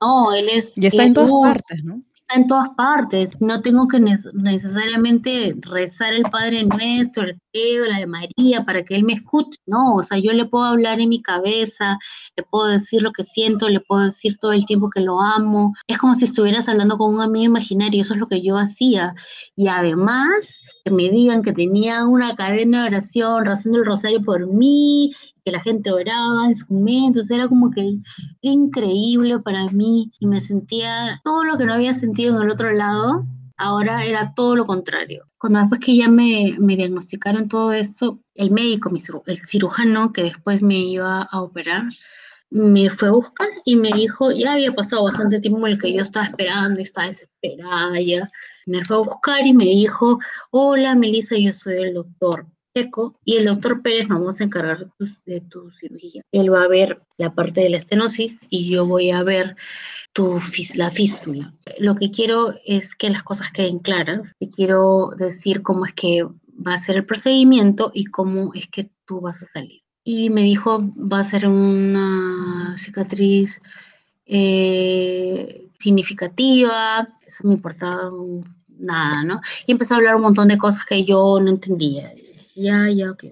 No, 0.00 0.32
él 0.32 0.48
es. 0.48 0.72
Y 0.76 0.86
está 0.86 1.04
en 1.04 1.12
todas 1.12 1.30
partes, 1.42 1.84
¿no? 1.84 2.00
En 2.34 2.46
todas 2.46 2.70
partes. 2.70 3.30
No 3.40 3.60
tengo 3.62 3.88
que 3.88 4.00
necesariamente 4.00 5.54
rezar 5.60 6.12
el 6.14 6.22
Padre 6.22 6.64
Nuestro, 6.64 7.24
el 7.24 7.40
Pedro, 7.52 7.86
la 7.86 7.98
de 7.98 8.06
María, 8.06 8.64
para 8.64 8.84
que 8.84 8.94
Él 8.94 9.04
me 9.04 9.14
escuche. 9.14 9.58
No, 9.66 9.96
o 9.96 10.04
sea, 10.04 10.18
yo 10.18 10.32
le 10.32 10.46
puedo 10.46 10.64
hablar 10.64 11.00
en 11.00 11.08
mi 11.08 11.22
cabeza, 11.22 11.98
le 12.36 12.42
puedo 12.44 12.66
decir 12.66 13.02
lo 13.02 13.12
que 13.12 13.24
siento, 13.24 13.68
le 13.68 13.80
puedo 13.80 14.04
decir 14.04 14.38
todo 14.38 14.52
el 14.52 14.66
tiempo 14.66 14.90
que 14.90 15.00
lo 15.00 15.20
amo. 15.20 15.74
Es 15.86 15.98
como 15.98 16.14
si 16.14 16.24
estuvieras 16.24 16.68
hablando 16.68 16.98
con 16.98 17.14
un 17.14 17.20
amigo 17.20 17.44
imaginario, 17.44 18.02
eso 18.02 18.14
es 18.14 18.20
lo 18.20 18.26
que 18.26 18.42
yo 18.42 18.56
hacía. 18.58 19.14
Y 19.56 19.68
además, 19.68 20.48
que 20.84 20.90
me 20.90 21.10
digan 21.10 21.42
que 21.42 21.52
tenía 21.52 22.06
una 22.06 22.34
cadena 22.36 22.82
de 22.82 22.88
oración, 22.88 23.44
rezando 23.44 23.78
el 23.78 23.86
rosario 23.86 24.22
por 24.22 24.46
mí, 24.46 25.12
que 25.44 25.52
la 25.52 25.60
gente 25.60 25.90
oraba 25.90 26.46
en 26.46 26.54
su 26.54 26.72
momentos, 26.72 27.30
era 27.30 27.48
como 27.48 27.70
que 27.70 27.98
increíble 28.40 29.38
para 29.40 29.66
mí 29.68 30.12
y 30.20 30.26
me 30.26 30.40
sentía 30.40 31.20
todo 31.24 31.44
lo 31.44 31.58
que 31.58 31.64
no 31.64 31.74
había 31.74 31.92
sentido 31.92 32.36
en 32.36 32.42
el 32.42 32.50
otro 32.50 32.70
lado, 32.70 33.26
ahora 33.56 34.04
era 34.04 34.34
todo 34.34 34.56
lo 34.56 34.66
contrario. 34.66 35.26
Cuando 35.38 35.60
después 35.60 35.80
que 35.80 35.96
ya 35.96 36.08
me, 36.08 36.56
me 36.58 36.76
diagnosticaron 36.76 37.48
todo 37.48 37.72
esto, 37.72 38.20
el 38.34 38.50
médico, 38.50 38.90
el 39.26 39.38
cirujano 39.38 40.12
que 40.12 40.24
después 40.24 40.62
me 40.62 40.78
iba 40.78 41.22
a 41.22 41.42
operar, 41.42 41.84
me 42.50 42.90
fue 42.90 43.08
a 43.08 43.12
buscar 43.12 43.48
y 43.64 43.76
me 43.76 43.90
dijo, 43.92 44.30
ya 44.30 44.52
había 44.52 44.74
pasado 44.74 45.04
bastante 45.04 45.40
tiempo 45.40 45.66
en 45.66 45.72
el 45.72 45.78
que 45.78 45.92
yo 45.92 46.02
estaba 46.02 46.26
esperando 46.26 46.80
y 46.80 46.82
estaba 46.82 47.06
desesperada 47.06 47.98
ya. 48.00 48.30
Me 48.66 48.84
fue 48.84 48.96
a 48.96 49.00
buscar 49.00 49.46
y 49.46 49.54
me 49.54 49.64
dijo, 49.64 50.18
hola 50.50 50.94
Melissa, 50.94 51.36
yo 51.36 51.52
soy 51.52 51.82
el 51.82 51.94
doctor 51.94 52.46
y 53.24 53.36
el 53.36 53.44
doctor 53.44 53.82
Pérez 53.82 54.08
nos 54.08 54.20
vamos 54.20 54.40
a 54.40 54.44
encargar 54.44 54.88
de 55.26 55.40
tu, 55.40 55.70
cirugía. 55.70 56.22
Él 56.32 56.52
va 56.52 56.62
a 56.62 56.68
ver 56.68 57.02
la 57.18 57.34
parte 57.34 57.60
de 57.60 57.70
la 57.70 57.76
estenosis 57.76 58.38
y 58.48 58.70
yo 58.70 58.86
voy 58.86 59.10
a 59.10 59.22
ver 59.22 59.56
tu, 60.12 60.40
la 60.74 60.90
fístula. 60.90 61.54
Lo 61.78 61.96
que 61.96 62.10
quiero 62.10 62.54
es 62.64 62.94
que 62.94 63.10
las 63.10 63.22
cosas 63.24 63.50
queden 63.52 63.78
claras. 63.78 64.20
Te 64.38 64.48
quiero 64.48 65.10
decir 65.18 65.62
cómo 65.62 65.84
es 65.84 65.92
que 65.92 66.24
va 66.24 66.74
a 66.74 66.78
ser 66.78 66.96
el 66.96 67.04
procedimiento 67.04 67.90
y 67.94 68.06
cómo 68.06 68.52
es 68.54 68.68
que 68.68 68.90
tú 69.06 69.20
vas 69.20 69.42
a 69.42 69.46
salir. 69.46 69.82
Y 70.04 70.30
me 70.30 70.42
dijo, 70.42 70.80
va 70.96 71.20
a 71.20 71.24
ser 71.24 71.46
una 71.46 72.74
cicatriz 72.78 73.60
eh, 74.24 75.68
significativa, 75.78 77.08
eso 77.26 77.46
me 77.46 77.54
importaba 77.54 78.10
nada, 78.78 79.22
¿no? 79.24 79.40
Y 79.66 79.72
empezó 79.72 79.94
a 79.94 79.98
hablar 79.98 80.16
un 80.16 80.22
montón 80.22 80.48
de 80.48 80.58
cosas 80.58 80.84
que 80.84 81.04
yo 81.04 81.38
no 81.40 81.50
entendía 81.50 82.12
ya, 82.54 82.88
ya, 82.90 83.10
ok. 83.10 83.24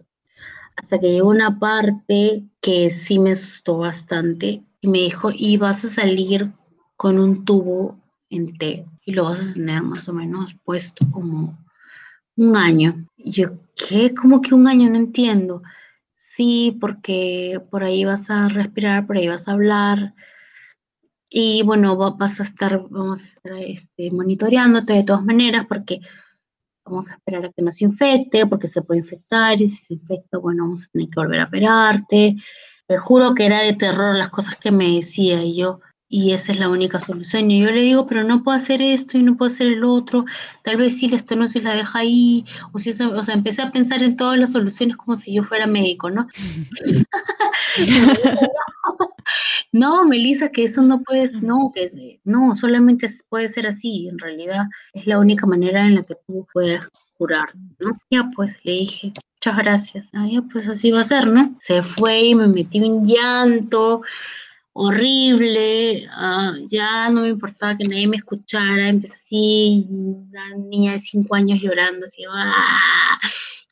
Hasta 0.77 0.99
que 0.99 1.13
llegó 1.13 1.29
una 1.29 1.59
parte 1.59 2.45
que 2.61 2.91
sí 2.91 3.19
me 3.19 3.33
asustó 3.33 3.79
bastante 3.79 4.63
y 4.81 4.89
me 4.89 4.99
dijo, 4.99 5.31
y 5.35 5.57
vas 5.57 5.85
a 5.85 5.89
salir 5.91 6.53
con 6.97 7.19
un 7.19 7.45
tubo 7.45 7.99
en 8.31 8.57
té 8.57 8.87
y 9.05 9.13
lo 9.13 9.25
vas 9.25 9.41
a 9.41 9.55
tener 9.55 9.83
más 9.83 10.09
o 10.09 10.13
menos 10.13 10.55
puesto 10.65 11.07
como 11.11 11.59
un 12.37 12.57
año. 12.57 13.07
Y 13.17 13.33
yo, 13.33 13.59
¿qué? 13.77 14.15
¿Cómo 14.15 14.41
que 14.41 14.55
un 14.55 14.67
año? 14.67 14.89
No 14.89 14.97
entiendo. 14.97 15.63
Sí, 16.15 16.77
porque 16.81 17.61
por 17.71 17.83
ahí 17.85 18.05
vas 18.05 18.31
a 18.31 18.49
respirar, 18.49 19.07
por 19.07 19.17
ahí 19.17 19.29
vas 19.29 19.49
a 19.49 19.53
hablar. 19.53 20.15
Y 21.29 21.63
bueno, 21.63 21.97
vas 21.97 22.41
a 22.41 22.45
estar, 22.45 22.89
vamos 22.89 23.37
este, 23.45 24.11
monitoreándote 24.11 24.95
de 24.95 25.05
todas 25.05 25.25
maneras 25.25 25.67
porque 25.69 26.01
vamos 26.91 27.11
a 27.11 27.15
esperar 27.15 27.45
a 27.47 27.53
que 27.53 27.63
no 27.63 27.73
se 27.73 27.85
infecte, 27.85 28.47
porque 28.47 28.69
se 28.69 28.83
puede 28.83 29.01
infectar 29.01 29.61
y 29.61 29.69
si 29.69 29.77
se 29.77 29.95
infecta, 29.95 30.39
bueno, 30.39 30.65
vamos 30.65 30.85
a 30.85 30.89
tener 30.93 31.09
que 31.09 31.21
volver 31.21 31.41
a 31.41 31.45
operarte. 31.45 32.37
Te 32.87 32.99
juro 32.99 33.35
que 33.35 33.47
era 33.47 33.61
de 33.63 33.75
terror 33.75 34.17
las 34.17 34.31
cosas 34.31 34.57
que 34.57 34.71
me 34.71 34.97
decía 34.97 35.43
y 35.45 35.57
yo, 35.57 35.81
y 36.09 36.33
esa 36.33 36.53
es 36.53 36.59
la 36.59 36.69
única 36.69 36.99
solución. 37.01 37.51
Y 37.51 37.61
yo 37.61 37.71
le 37.71 37.83
digo, 37.83 38.07
pero 38.07 38.25
no 38.25 38.43
puedo 38.43 38.59
hacer 38.59 38.83
esto 38.83 39.17
y 39.17 39.23
no 39.23 39.37
puedo 39.37 39.53
hacer 39.53 39.69
el 39.69 39.85
otro, 39.85 40.25
tal 40.63 40.77
vez 40.77 40.99
sí 40.99 41.09
la 41.09 41.17
estenosis 41.17 41.63
la 41.63 41.75
deja 41.75 42.01
ahí, 42.01 42.45
o, 42.73 42.79
si 42.79 42.91
o 42.91 43.23
sea, 43.23 43.35
empecé 43.35 43.63
a 43.63 43.71
pensar 43.71 44.03
en 44.03 44.17
todas 44.17 44.39
las 44.39 44.53
soluciones 44.53 44.97
como 44.97 45.17
si 45.17 45.35
yo 45.35 45.45
fuera 45.45 45.67
médico, 45.67 46.11
¿no? 46.11 46.27
no, 49.73 50.05
Melissa, 50.07 50.51
que 50.51 50.65
eso 50.65 50.83
no 50.83 51.03
puedes, 51.03 51.33
no, 51.35 51.71
que 51.75 52.21
no, 52.25 52.55
solamente 52.55 53.07
puede 53.29 53.49
ser 53.49 53.67
así, 53.67 54.09
en 54.09 54.19
realidad 54.19 54.67
es 54.93 55.07
la 55.07 55.19
única 55.19 55.47
manera 55.47 55.87
en 55.87 55.97
la 55.97 56.03
que 56.03 56.17
tú 56.27 56.47
puedes 56.53 56.89
curar, 57.19 57.49
¿no? 57.79 57.93
Ya 58.11 58.29
pues 58.35 58.57
le 58.65 58.73
dije, 58.73 59.13
muchas 59.37 59.57
gracias, 59.57 60.07
ah, 60.13 60.27
ya 60.31 60.43
pues 60.43 60.69
así 60.69 60.91
va 60.91 61.01
a 61.01 61.05
ser, 61.05 61.27
¿no? 61.27 61.57
Se 61.61 61.83
fue 61.83 62.23
y 62.23 62.35
me 62.35 62.47
metí 62.49 62.79
en 62.79 63.07
llanto, 63.07 64.03
horrible, 64.73 66.07
ah, 66.11 66.55
ya 66.71 67.11
no 67.11 67.23
me 67.23 67.29
importaba 67.29 67.77
que 67.77 67.85
nadie 67.85 68.09
me 68.09 68.17
escuchara, 68.17 68.89
empecé 68.89 69.15
así, 69.15 69.87
una 69.91 70.57
niña 70.57 70.93
de 70.93 71.01
cinco 71.01 71.35
años 71.35 71.61
llorando, 71.61 72.07
así, 72.07 72.23
¡ah! 72.31 73.19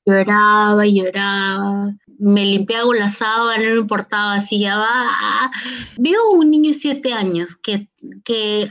lloraba 0.09 0.87
y 0.87 1.01
lloraba, 1.01 1.93
me 2.19 2.45
limpiaba 2.45 2.87
con 2.87 2.99
la 2.99 3.09
sábana, 3.09 3.71
no 3.71 3.81
importaba, 3.81 4.35
así 4.35 4.61
ya 4.61 4.79
va, 4.79 5.51
veo 5.97 6.31
un 6.33 6.51
niño 6.51 6.73
de 6.73 6.79
siete 6.79 7.13
años 7.13 7.57
que, 7.57 7.89
que 8.25 8.71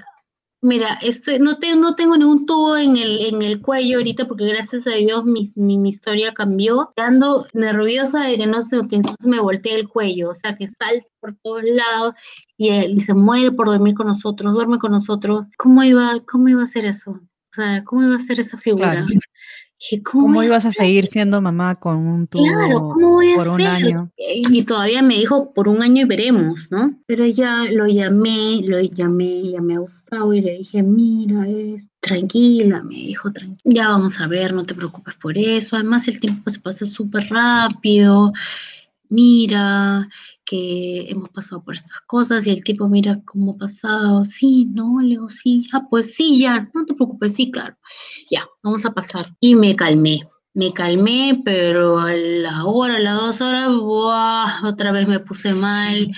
Mira, 0.62 0.98
estoy, 1.04 1.38
no, 1.38 1.52
no 1.78 1.96
tengo 1.96 2.18
ningún 2.18 2.48
tubo 2.48 2.76
en 2.76 2.98
el, 2.98 3.22
en 3.22 3.44
el 3.44 3.62
cuello 3.62 3.98
ahorita 3.98 4.28
porque 4.28 4.48
gracias 4.48 4.88
a 4.88 4.92
Dios 4.92 5.24
mi, 5.24 5.52
mi, 5.56 5.88
historia 5.88 6.34
cambió. 6.34 6.92
Ando 6.98 7.46
nerviosa 7.54 8.24
de 8.24 8.38
que 8.38 8.48
no 8.48 8.62
sé, 8.64 8.82
que 8.90 8.96
entonces 8.96 9.28
me 9.28 9.40
voltee 9.40 9.76
el 9.76 9.88
cuello, 9.88 10.32
o 10.32 10.34
sea, 10.34 10.56
que 10.56 10.66
salta 10.66 11.06
por 11.20 11.36
todos 11.44 11.64
lados 11.64 12.16
y, 12.58 12.70
él, 12.70 13.00
se 13.02 13.14
muere 13.14 13.52
por 13.52 13.68
dormir 13.68 13.94
con 13.94 14.08
nosotros, 14.08 14.54
duerme 14.56 14.80
con 14.80 14.92
nosotros. 14.92 15.48
¿Cómo 15.58 15.84
iba, 15.84 16.20
cómo 16.28 16.50
iba 16.50 16.64
a 16.64 16.68
ser 16.68 16.86
eso? 16.86 17.12
O 17.12 17.54
sea, 17.54 17.84
¿cómo 17.84 18.04
iba 18.04 18.16
a 18.16 18.20
ser 18.20 18.40
esa 18.40 18.58
figura? 18.58 19.06
¿Cómo, 20.04 20.44
ibas 20.44 20.66
a 20.66 20.72
seguir 20.72 21.08
siendo 21.08 21.42
mamá 21.42 21.76
con 21.76 21.98
un 21.98 22.28
tubo 22.28 22.96
por 23.36 23.48
un 23.48 23.62
año? 23.62 24.12
Y 24.18 24.64
todavía 24.64 25.02
me 25.02 25.16
dijo, 25.16 25.54
por 25.54 25.68
un 25.68 25.84
año 25.84 26.04
y 26.04 26.06
veremos, 26.06 26.72
¿no? 26.72 26.98
Pero 27.06 27.26
ya 27.26 27.66
lo 27.70 27.88
llamé, 27.88 28.62
lo 28.64 28.82
llamé, 28.82 29.52
llamé 29.52 29.76
a 29.76 29.80
Gustavo 29.80 30.34
y 30.34 30.42
le 30.42 30.58
dije, 30.58 30.82
mira, 30.82 31.48
es 31.48 31.88
tranquila, 32.00 32.82
me 32.84 32.96
dijo, 32.96 33.32
tranquila, 33.32 33.62
ya 33.66 33.90
vamos 33.90 34.20
a 34.20 34.28
ver, 34.28 34.54
no 34.54 34.66
te 34.66 34.74
preocupes 34.74 35.16
por 35.16 35.38
eso. 35.38 35.76
Además 35.76 36.08
el 36.08 36.20
tiempo 36.20 36.50
se 36.50 36.60
pasa 36.60 36.86
súper 36.86 37.28
rápido. 37.30 38.34
Mira, 39.10 40.10
que 40.46 41.10
hemos 41.10 41.30
pasado 41.30 41.64
por 41.64 41.76
esas 41.76 42.02
cosas 42.08 42.46
y 42.46 42.50
el 42.50 42.64
tipo 42.64 42.90
mira 42.90 43.22
cómo 43.26 43.54
ha 43.54 43.58
pasado, 43.58 44.26
sí, 44.26 44.66
no, 44.74 45.00
le 45.02 45.10
digo, 45.10 45.30
sí, 45.30 45.68
ya, 45.72 45.84
pues 45.90 46.14
sí, 46.16 46.42
ya, 46.42 46.70
no 46.74 46.86
te 46.86 46.94
preocupes, 46.94 47.34
sí, 47.34 47.50
claro, 47.52 47.76
ya, 48.32 48.48
vamos 48.64 48.86
a 48.86 48.94
pasar. 48.94 49.34
Y 49.40 49.56
me 49.56 49.76
calmé, 49.76 50.28
me 50.54 50.74
calmé, 50.74 51.42
pero 51.46 52.00
a 52.00 52.14
la 52.14 52.66
hora, 52.66 52.96
a 52.98 53.00
las 53.00 53.18
dos 53.18 53.42
horas, 53.42 53.70
otra 54.64 54.92
vez 54.92 55.08
me 55.08 55.20
puse 55.20 55.54
mal 55.54 56.12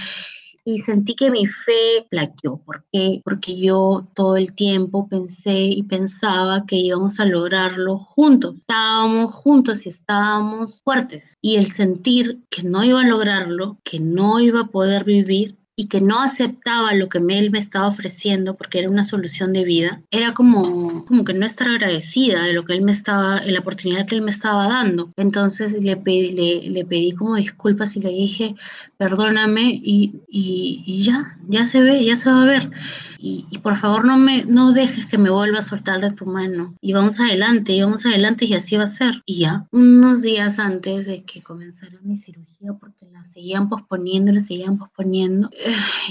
y 0.73 0.79
sentí 0.79 1.15
que 1.15 1.31
mi 1.31 1.45
fe 1.47 2.05
flaqueó. 2.09 2.57
¿Por 2.57 2.85
qué? 2.91 3.21
Porque 3.23 3.57
yo 3.57 4.07
todo 4.13 4.37
el 4.37 4.53
tiempo 4.53 5.07
pensé 5.07 5.53
y 5.53 5.83
pensaba 5.83 6.65
que 6.65 6.75
íbamos 6.75 7.19
a 7.19 7.25
lograrlo 7.25 7.97
juntos. 7.97 8.57
Estábamos 8.57 9.33
juntos 9.33 9.85
y 9.85 9.89
estábamos 9.89 10.81
fuertes. 10.83 11.37
Y 11.41 11.57
el 11.57 11.71
sentir 11.71 12.43
que 12.49 12.63
no 12.63 12.83
iba 12.83 13.01
a 13.01 13.07
lograrlo, 13.07 13.79
que 13.83 13.99
no 13.99 14.39
iba 14.39 14.61
a 14.61 14.67
poder 14.67 15.03
vivir, 15.03 15.58
y 15.79 15.87
que 15.87 16.01
no 16.01 16.19
aceptaba 16.21 16.93
lo 16.93 17.07
que 17.07 17.19
él 17.19 17.51
me 17.51 17.57
estaba 17.57 17.87
ofreciendo 17.87 18.57
porque 18.57 18.79
era 18.79 18.89
una 18.89 19.05
solución 19.05 19.53
de 19.53 19.63
vida, 19.63 20.01
era 20.11 20.33
como, 20.33 21.05
como 21.05 21.23
que 21.23 21.33
no 21.33 21.45
estar 21.45 21.69
agradecida 21.69 22.43
de 22.43 22.51
lo 22.51 22.65
que 22.65 22.73
él 22.73 22.81
me 22.81 22.91
estaba, 22.91 23.39
de 23.39 23.53
la 23.53 23.61
oportunidad 23.61 24.05
que 24.05 24.15
él 24.15 24.21
me 24.21 24.31
estaba 24.31 24.67
dando. 24.67 25.13
Entonces 25.15 25.71
le 25.81 25.95
pedí, 25.95 26.31
le, 26.67 26.83
pedí 26.83 27.13
como 27.13 27.37
disculpas 27.37 27.95
y 27.95 28.01
le 28.01 28.09
dije, 28.09 28.55
perdóname 28.97 29.71
y, 29.81 30.15
y, 30.27 31.01
ya, 31.01 31.37
ya 31.47 31.65
se 31.65 31.79
ve, 31.79 32.03
ya 32.03 32.17
se 32.17 32.29
va 32.29 32.43
a 32.43 32.45
ver. 32.45 32.69
Y, 33.21 33.57
por 33.59 33.77
favor 33.77 34.05
no 34.05 34.17
me 34.17 34.45
no 34.45 34.71
dejes 34.71 35.05
que 35.07 35.17
me 35.17 35.29
vuelva 35.29 35.59
a 35.59 35.61
soltar 35.61 35.99
de 35.99 36.11
tu 36.11 36.25
mano. 36.25 36.73
Y 36.79 36.93
vamos 36.93 37.19
adelante, 37.19 37.73
y 37.73 37.81
vamos 37.81 38.05
adelante 38.05 38.45
y 38.45 38.53
así 38.53 38.77
va 38.77 38.85
a 38.85 38.87
ser. 38.87 39.21
Y 39.25 39.39
ya, 39.39 39.67
unos 39.71 40.21
días 40.21 40.57
antes 40.57 41.05
de 41.05 41.23
que 41.25 41.43
comenzara 41.43 41.97
mi 42.01 42.15
cirugía, 42.15 42.71
porque 42.79 43.07
la 43.11 43.25
seguían 43.25 43.67
posponiendo, 43.67 44.31
la 44.31 44.39
seguían 44.39 44.77
posponiendo, 44.77 45.49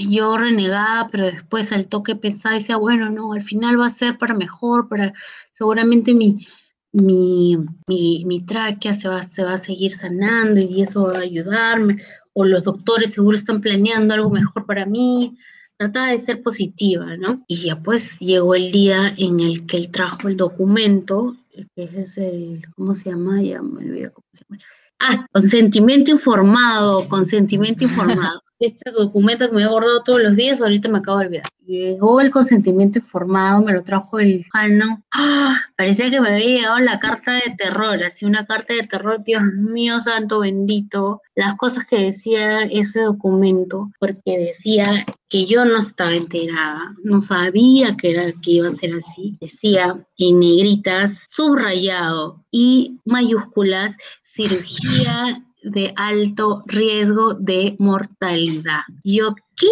yo 0.07 0.37
renegaba, 0.37 1.09
pero 1.11 1.25
después 1.25 1.71
al 1.71 1.87
toque 1.87 2.15
pesado 2.15 2.55
decía, 2.55 2.77
bueno, 2.77 3.09
no, 3.09 3.33
al 3.33 3.43
final 3.43 3.79
va 3.79 3.87
a 3.87 3.89
ser 3.89 4.19
para 4.19 4.35
mejor, 4.35 4.87
para 4.87 5.11
seguramente 5.53 6.13
mi, 6.13 6.45
mi, 6.91 7.57
mi, 7.87 8.23
mi 8.25 8.41
tráquea 8.45 8.93
se 8.93 9.09
va, 9.09 9.23
se 9.23 9.43
va 9.43 9.53
a 9.53 9.57
seguir 9.57 9.93
sanando 9.93 10.59
y 10.61 10.83
eso 10.83 11.05
va 11.05 11.17
a 11.17 11.21
ayudarme, 11.21 12.03
o 12.33 12.45
los 12.45 12.63
doctores 12.63 13.13
seguro 13.13 13.35
están 13.35 13.61
planeando 13.61 14.13
algo 14.13 14.29
mejor 14.29 14.67
para 14.67 14.85
mí. 14.85 15.35
Trataba 15.79 16.07
de 16.07 16.19
ser 16.19 16.43
positiva, 16.43 17.15
¿no? 17.15 17.45
Y 17.47 17.67
ya 17.67 17.81
pues 17.81 18.19
llegó 18.19 18.53
el 18.53 18.69
día 18.69 19.15
en 19.17 19.39
el 19.39 19.65
que 19.65 19.77
él 19.77 19.91
trajo 19.91 20.27
el 20.27 20.35
documento, 20.35 21.37
que 21.73 21.83
es 21.95 22.17
el, 22.17 22.61
¿cómo 22.75 22.93
se 22.95 23.11
llama? 23.11 23.41
Ya 23.41 23.61
me 23.61 23.85
olvidé 23.85 24.11
cómo 24.11 24.27
se 24.33 24.43
llama. 24.43 24.61
Ah, 24.99 25.25
consentimiento 25.31 26.11
informado, 26.11 27.07
consentimiento 27.07 27.85
informado 27.85 28.41
este 28.59 28.91
documento 28.91 29.49
que 29.49 29.55
me 29.55 29.63
he 29.63 29.67
guardado 29.67 30.03
todos 30.03 30.21
los 30.21 30.35
días, 30.35 30.61
ahorita 30.61 30.89
me 30.89 30.99
acabo 30.99 31.19
de 31.19 31.27
olvidar. 31.27 31.45
Llegó 31.65 32.19
el 32.19 32.31
consentimiento 32.31 32.99
informado, 32.99 33.61
me 33.61 33.73
lo 33.73 33.83
trajo 33.83 34.19
el 34.19 34.43
Jano. 34.51 35.03
¡Ah! 35.11 35.55
Parecía 35.77 36.09
que 36.09 36.19
me 36.19 36.29
había 36.29 36.45
llegado 36.45 36.79
la 36.79 36.99
carta 36.99 37.33
de 37.33 37.55
terror, 37.57 38.03
así 38.03 38.25
una 38.25 38.45
carta 38.45 38.73
de 38.73 38.87
terror, 38.87 39.23
Dios 39.23 39.43
mío, 39.53 40.01
santo 40.01 40.39
bendito. 40.39 41.21
Las 41.35 41.55
cosas 41.55 41.85
que 41.85 42.05
decía 42.05 42.63
ese 42.63 43.01
documento, 43.01 43.91
porque 43.99 44.37
decía 44.37 45.05
que 45.29 45.45
yo 45.45 45.63
no 45.63 45.79
estaba 45.79 46.15
enterada, 46.15 46.95
no 47.03 47.21
sabía 47.21 47.95
que, 47.95 48.11
era, 48.11 48.33
que 48.41 48.51
iba 48.51 48.67
a 48.67 48.71
ser 48.71 48.95
así. 48.95 49.37
Decía 49.39 50.03
en 50.17 50.39
negritas, 50.39 51.19
subrayado 51.27 52.43
y 52.51 52.97
mayúsculas, 53.05 53.95
cirugía 54.33 55.43
de 55.63 55.93
alto 55.95 56.63
riesgo 56.67 57.33
de 57.33 57.75
mortalidad. 57.79 58.81
yo, 59.03 59.35
¿qué? 59.57 59.67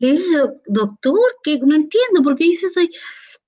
Le 0.00 0.12
dije, 0.12 0.36
doctor, 0.66 1.18
que 1.42 1.58
no 1.58 1.74
entiendo, 1.74 2.22
¿por 2.22 2.36
qué 2.36 2.44
dice 2.44 2.66
eso? 2.66 2.80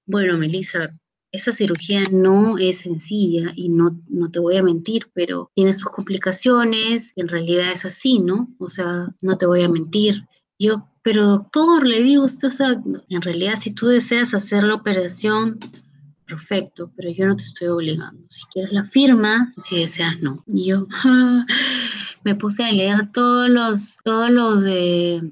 Bueno, 0.06 0.36
Melissa, 0.36 0.90
esa 1.30 1.52
cirugía 1.52 2.02
no 2.10 2.58
es 2.58 2.78
sencilla 2.78 3.52
y 3.54 3.68
no, 3.68 4.00
no 4.08 4.30
te 4.30 4.40
voy 4.40 4.56
a 4.56 4.62
mentir, 4.62 5.10
pero 5.14 5.50
tiene 5.54 5.74
sus 5.74 5.90
complicaciones, 5.90 7.12
en 7.14 7.28
realidad 7.28 7.70
es 7.72 7.84
así, 7.84 8.18
¿no? 8.18 8.48
O 8.58 8.68
sea, 8.68 9.14
no 9.20 9.38
te 9.38 9.46
voy 9.46 9.62
a 9.62 9.68
mentir. 9.68 10.24
Yo, 10.58 10.88
pero 11.02 11.26
doctor, 11.26 11.86
le 11.86 12.02
digo, 12.02 12.24
usted, 12.24 12.50
en 13.08 13.22
realidad 13.22 13.54
si 13.60 13.72
tú 13.72 13.86
deseas 13.86 14.34
hacer 14.34 14.64
la 14.64 14.74
operación, 14.74 15.60
perfecto, 16.30 16.92
pero 16.96 17.10
yo 17.10 17.26
no 17.26 17.36
te 17.36 17.42
estoy 17.42 17.68
obligando. 17.68 18.22
Si 18.28 18.42
quieres 18.52 18.72
la 18.72 18.84
firma, 18.84 19.50
si 19.64 19.80
deseas 19.80 20.20
no. 20.20 20.42
Y 20.46 20.66
yo 20.66 20.86
me 22.22 22.34
puse 22.34 22.64
a 22.64 22.72
leer 22.72 23.10
todos 23.12 23.48
los, 23.48 23.98
todos 24.04 24.30
los 24.30 24.62
de 24.62 25.22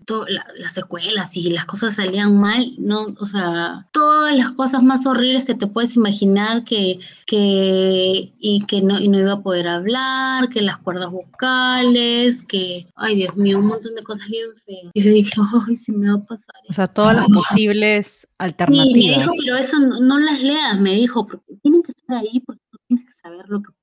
las 0.59 0.73
secuelas 0.73 1.37
y 1.37 1.51
las 1.51 1.67
cosas 1.67 1.97
salían 1.97 2.37
mal, 2.37 2.75
no, 2.79 3.07
o 3.19 3.27
sea, 3.27 3.87
todas 3.93 4.35
las 4.37 4.53
cosas 4.53 4.83
más 4.83 5.07
horribles 5.07 5.45
que 5.45 5.55
te 5.55 5.67
puedes 5.67 5.97
imaginar 5.97 6.65
que, 6.65 6.99
que 7.27 8.33
y 8.39 8.65
que 8.67 8.83
no, 8.83 8.99
y 8.99 9.09
no 9.09 9.19
iba 9.19 9.33
a 9.33 9.43
poder 9.43 9.69
hablar, 9.69 10.49
que 10.49 10.63
las 10.63 10.79
cuerdas 10.79 11.11
vocales, 11.11 12.43
que, 12.45 12.87
ay 12.97 13.17
Dios 13.17 13.37
mío, 13.37 13.59
un 13.59 13.67
montón 13.67 13.95
de 13.95 14.03
cosas 14.03 14.29
bien 14.29 14.49
feas. 14.65 14.91
Y 14.95 15.03
yo 15.03 15.11
dije, 15.11 15.33
ay, 15.69 15.77
se 15.77 15.93
me 15.93 16.11
va 16.11 16.19
a 16.19 16.25
pasar. 16.25 16.55
O 16.69 16.73
sea, 16.73 16.87
todas 16.87 17.17
las 17.17 17.29
posibles 17.29 18.27
alternativas. 18.39 19.29
pero 19.45 19.57
eso 19.57 19.79
no, 19.79 20.01
no 20.01 20.19
las 20.19 20.41
leas, 20.41 20.81
me 20.81 20.95
dijo, 20.95 21.27
porque 21.27 21.55
tienen 21.63 21.83
que 21.83 21.93
estar 21.93 22.17
ahí 22.17 22.41
porque 22.41 22.63
tú 22.71 22.79
tienes 22.87 23.07
que 23.07 23.13
saber 23.13 23.47
lo 23.49 23.63
que 23.63 23.78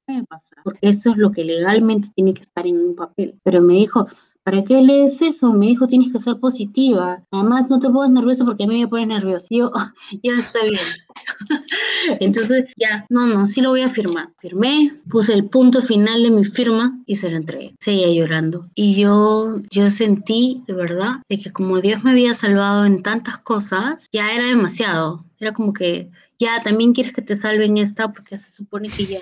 porque 0.64 0.90
eso 0.90 1.12
es 1.12 1.18
lo 1.18 1.32
que 1.32 1.44
legalmente 1.44 2.10
tiene 2.16 2.34
que 2.34 2.44
estar 2.44 2.66
en 2.66 2.78
un 2.78 2.96
papel. 2.96 3.40
Pero 3.44 3.62
me 3.62 3.76
dijo, 3.76 4.08
¿para 4.46 4.64
qué 4.64 4.80
lees 4.80 5.20
eso? 5.22 5.52
Me 5.54 5.66
dijo, 5.66 5.88
tienes 5.88 6.14
que 6.14 6.20
ser 6.20 6.38
positiva. 6.38 7.24
Además, 7.32 7.68
no 7.68 7.80
te 7.80 7.90
pongas 7.90 8.12
nervioso 8.12 8.46
porque 8.46 8.66
a 8.66 8.68
mí 8.68 8.80
me 8.80 8.88
pone 8.88 9.08
nervioso. 9.08 9.48
yo, 9.50 9.72
ya 10.24 10.34
está 10.38 10.64
bien. 10.64 10.86
Entonces, 12.20 12.66
ya, 12.78 13.06
no, 13.10 13.26
no, 13.26 13.48
sí 13.48 13.62
lo 13.62 13.72
voy 13.72 13.82
a 13.82 13.90
firmar. 13.90 14.30
Firmé, 14.38 14.94
puse 15.10 15.34
el 15.34 15.50
punto 15.50 15.82
final 15.82 16.22
de 16.22 16.30
mi 16.30 16.46
firma 16.46 17.02
y 17.08 17.16
se 17.16 17.32
lo 17.32 17.38
entregué. 17.38 17.76
Seguía 17.80 18.14
llorando. 18.14 18.70
Y 18.76 18.96
yo, 18.96 19.62
yo 19.72 19.90
sentí, 19.90 20.64
de 20.68 20.74
verdad, 20.74 21.16
de 21.28 21.40
que 21.40 21.52
como 21.52 21.82
Dios 21.82 22.04
me 22.04 22.12
había 22.12 22.36
salvado 22.36 22.86
en 22.86 23.02
tantas 23.02 23.40
cosas, 23.40 24.08
ya 24.12 24.32
era 24.32 24.48
demasiado. 24.48 25.26
Era 25.40 25.54
como 25.54 25.74
que, 25.74 26.12
ya, 26.38 26.62
también 26.64 26.94
quieres 26.94 27.14
que 27.14 27.24
te 27.24 27.36
salven 27.36 27.78
esta 27.78 28.12
porque 28.12 28.38
se 28.38 28.52
supone 28.52 28.90
que 28.90 29.06
ya 29.06 29.20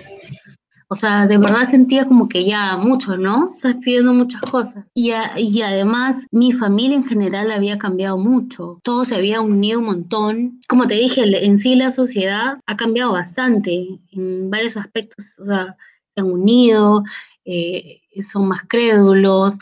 o 0.88 0.96
sea, 0.96 1.26
de 1.26 1.38
verdad 1.38 1.68
sentía 1.68 2.06
como 2.06 2.28
que 2.28 2.44
ya 2.44 2.76
mucho, 2.76 3.16
¿no? 3.16 3.48
Estás 3.48 3.76
pidiendo 3.76 4.12
muchas 4.12 4.40
cosas. 4.42 4.84
Y, 4.94 5.12
y 5.36 5.62
además 5.62 6.26
mi 6.30 6.52
familia 6.52 6.96
en 6.96 7.04
general 7.04 7.50
había 7.50 7.78
cambiado 7.78 8.18
mucho. 8.18 8.80
Todo 8.82 9.04
se 9.04 9.14
había 9.14 9.40
unido 9.40 9.80
un 9.80 9.86
montón. 9.86 10.60
Como 10.68 10.86
te 10.86 10.94
dije, 10.94 11.22
en 11.44 11.58
sí 11.58 11.74
la 11.74 11.90
sociedad 11.90 12.58
ha 12.66 12.76
cambiado 12.76 13.12
bastante 13.12 13.98
en 14.12 14.50
varios 14.50 14.76
aspectos. 14.76 15.34
O 15.38 15.46
sea, 15.46 15.76
se 16.14 16.20
han 16.20 16.30
unido, 16.30 17.02
eh, 17.44 18.00
son 18.30 18.48
más 18.48 18.62
crédulos, 18.68 19.54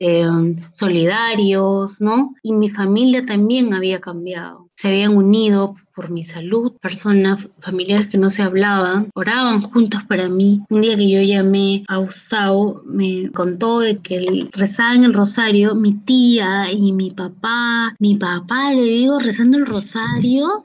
eh, 0.00 0.26
solidarios, 0.72 2.00
¿no? 2.00 2.34
Y 2.42 2.52
mi 2.52 2.68
familia 2.68 3.24
también 3.24 3.72
había 3.74 4.00
cambiado. 4.00 4.68
Se 4.76 4.88
habían 4.88 5.16
unido 5.16 5.76
por 5.94 6.10
mi 6.10 6.24
salud, 6.24 6.72
personas, 6.80 7.48
familiares 7.60 8.08
que 8.08 8.18
no 8.18 8.30
se 8.30 8.42
hablaban, 8.42 9.10
oraban 9.14 9.62
juntos 9.62 10.02
para 10.08 10.28
mí. 10.28 10.62
Un 10.68 10.80
día 10.80 10.96
que 10.96 11.10
yo 11.10 11.22
llamé 11.22 11.84
a 11.88 12.00
Usao, 12.00 12.82
me 12.84 13.30
contó 13.30 13.80
de 13.80 13.98
que 13.98 14.48
rezaba 14.52 14.94
en 14.94 15.04
el 15.04 15.14
rosario, 15.14 15.74
mi 15.74 15.94
tía 15.94 16.72
y 16.72 16.92
mi 16.92 17.10
papá, 17.10 17.94
mi 17.98 18.16
papá, 18.16 18.72
le 18.72 18.82
digo, 18.82 19.18
rezando 19.18 19.58
el 19.58 19.66
rosario, 19.66 20.62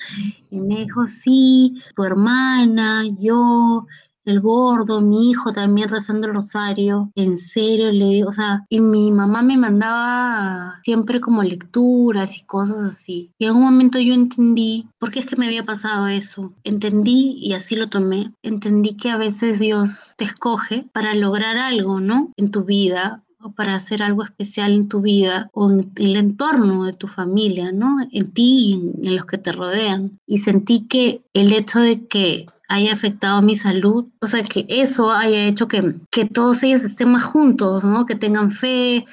y 0.52 0.58
me 0.58 0.80
dijo, 0.80 1.06
sí, 1.08 1.82
tu 1.96 2.04
hermana, 2.04 3.04
yo, 3.20 3.86
el 4.30 4.42
gordo, 4.42 5.02
mi 5.02 5.30
hijo 5.30 5.54
también 5.54 5.90
rezando 5.90 6.28
el 6.28 6.34
rosario, 6.34 7.12
en 7.16 7.38
serio, 7.38 7.92
le 7.92 8.24
o 8.26 8.32
sea, 8.32 8.66
y 8.70 8.80
mi 8.80 9.12
mamá 9.12 9.42
me 9.42 9.58
mandaba 9.58 10.80
siempre 10.84 11.20
como 11.20 11.44
lecturas 11.44 12.38
y 12.38 12.44
cosas 12.44 12.94
así. 12.94 13.32
Y 13.38 13.46
en 13.46 13.56
un 13.56 13.64
momento 13.64 14.00
yo 14.00 14.14
entendí 14.14 14.88
por 15.00 15.12
qué 15.12 15.20
es 15.20 15.26
que 15.26 15.36
me 15.36 15.48
había 15.48 15.66
pasado 15.66 16.08
eso. 16.08 16.54
Entendí 16.64 17.38
y 17.42 17.54
así 17.54 17.76
lo 17.76 17.90
tomé. 17.90 18.34
Entendí 18.44 18.96
que 18.96 19.10
a 19.10 19.18
veces 19.18 19.60
Dios 19.60 20.14
te 20.18 20.26
escoge 20.26 20.86
para 20.94 21.16
lograr 21.16 21.58
algo, 21.58 22.00
¿no? 22.00 22.32
En 22.38 22.52
tu 22.52 22.64
vida, 22.64 23.24
o 23.42 23.52
para 23.52 23.76
hacer 23.76 24.04
algo 24.04 24.24
especial 24.24 24.74
en 24.74 24.90
tu 24.90 25.02
vida 25.02 25.50
o 25.54 25.72
en 25.72 25.92
el 25.96 26.16
entorno 26.18 26.84
de 26.84 26.94
tu 26.94 27.08
familia, 27.08 27.72
¿no? 27.72 27.98
En 28.12 28.32
ti 28.32 28.92
y 29.02 29.08
en 29.08 29.16
los 29.16 29.26
que 29.26 29.38
te 29.38 29.52
rodean. 29.52 30.20
Y 30.26 30.40
sentí 30.40 30.88
que 30.88 31.22
el 31.34 31.54
hecho 31.54 31.80
de 31.80 32.06
que 32.08 32.48
haya 32.70 32.94
afectado 32.94 33.42
mi 33.42 33.56
salud, 33.56 34.06
o 34.22 34.28
sea, 34.28 34.44
que 34.44 34.66
eso 34.70 35.12
haya 35.12 35.48
hecho 35.48 35.68
que, 35.68 35.96
que 36.12 36.26
todos 36.26 36.64
ellos 36.64 36.84
estén 36.86 37.12
más 37.12 37.24
juntos, 37.24 37.84
¿no? 37.84 38.06
Que 38.06 38.16
tengan 38.16 38.52
fe, 38.52 39.06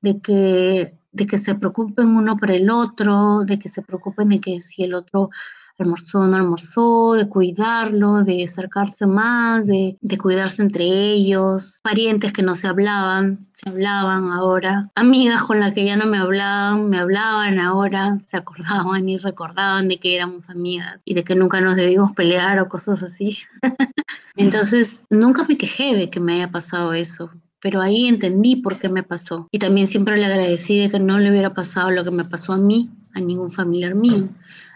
de 0.00 0.20
que, 0.20 0.94
de 1.12 1.26
que 1.26 1.38
se 1.38 1.54
preocupen 1.54 2.16
uno 2.16 2.36
por 2.36 2.50
el 2.50 2.70
otro, 2.70 3.44
de 3.44 3.58
que 3.58 3.68
se 3.68 3.82
preocupen 3.82 4.30
de 4.30 4.40
que 4.40 4.60
si 4.60 4.84
el 4.84 4.94
otro 4.94 5.30
almorzó 5.82 6.26
no 6.26 6.36
almorzó, 6.36 7.14
de 7.14 7.28
cuidarlo, 7.28 8.22
de 8.22 8.44
acercarse 8.44 9.06
más, 9.06 9.66
de, 9.66 9.96
de, 10.00 10.18
cuidarse 10.18 10.62
entre 10.62 10.84
ellos, 10.84 11.80
parientes 11.82 12.32
que 12.32 12.42
no 12.42 12.54
se 12.54 12.68
hablaban, 12.68 13.48
se 13.52 13.68
hablaban 13.68 14.32
ahora, 14.32 14.90
amigas 14.94 15.42
con 15.42 15.60
las 15.60 15.72
que 15.72 15.84
ya 15.84 15.96
no 15.96 16.06
me 16.06 16.18
hablaban, 16.18 16.88
me 16.88 16.98
hablaban 16.98 17.58
ahora, 17.58 18.18
se 18.26 18.36
acordaban 18.36 19.08
y 19.08 19.18
recordaban 19.18 19.88
de 19.88 19.98
que 19.98 20.14
éramos 20.14 20.48
amigas 20.48 21.00
y 21.04 21.14
de 21.14 21.24
que 21.24 21.34
nunca 21.34 21.60
nos 21.60 21.76
debíamos 21.76 22.12
pelear 22.12 22.58
o 22.60 22.68
cosas 22.68 23.02
así. 23.02 23.38
Entonces, 24.36 25.04
nunca 25.10 25.44
me 25.44 25.56
quejé 25.56 25.94
de 25.94 26.10
que 26.10 26.20
me 26.20 26.34
haya 26.34 26.50
pasado 26.50 26.92
eso 26.92 27.30
pero 27.62 27.82
ahí 27.82 28.06
entendí 28.06 28.56
por 28.56 28.78
qué 28.78 28.88
me 28.88 29.02
pasó. 29.02 29.46
Y 29.50 29.58
también 29.58 29.86
siempre 29.86 30.16
le 30.16 30.24
agradecí 30.24 30.78
de 30.78 30.90
que 30.90 30.98
no 30.98 31.18
le 31.18 31.30
hubiera 31.30 31.52
pasado 31.52 31.90
lo 31.90 32.04
que 32.04 32.10
me 32.10 32.24
pasó 32.24 32.54
a 32.54 32.56
mí, 32.56 32.88
a 33.12 33.20
ningún 33.20 33.50
familiar 33.50 33.94
mío 33.94 34.30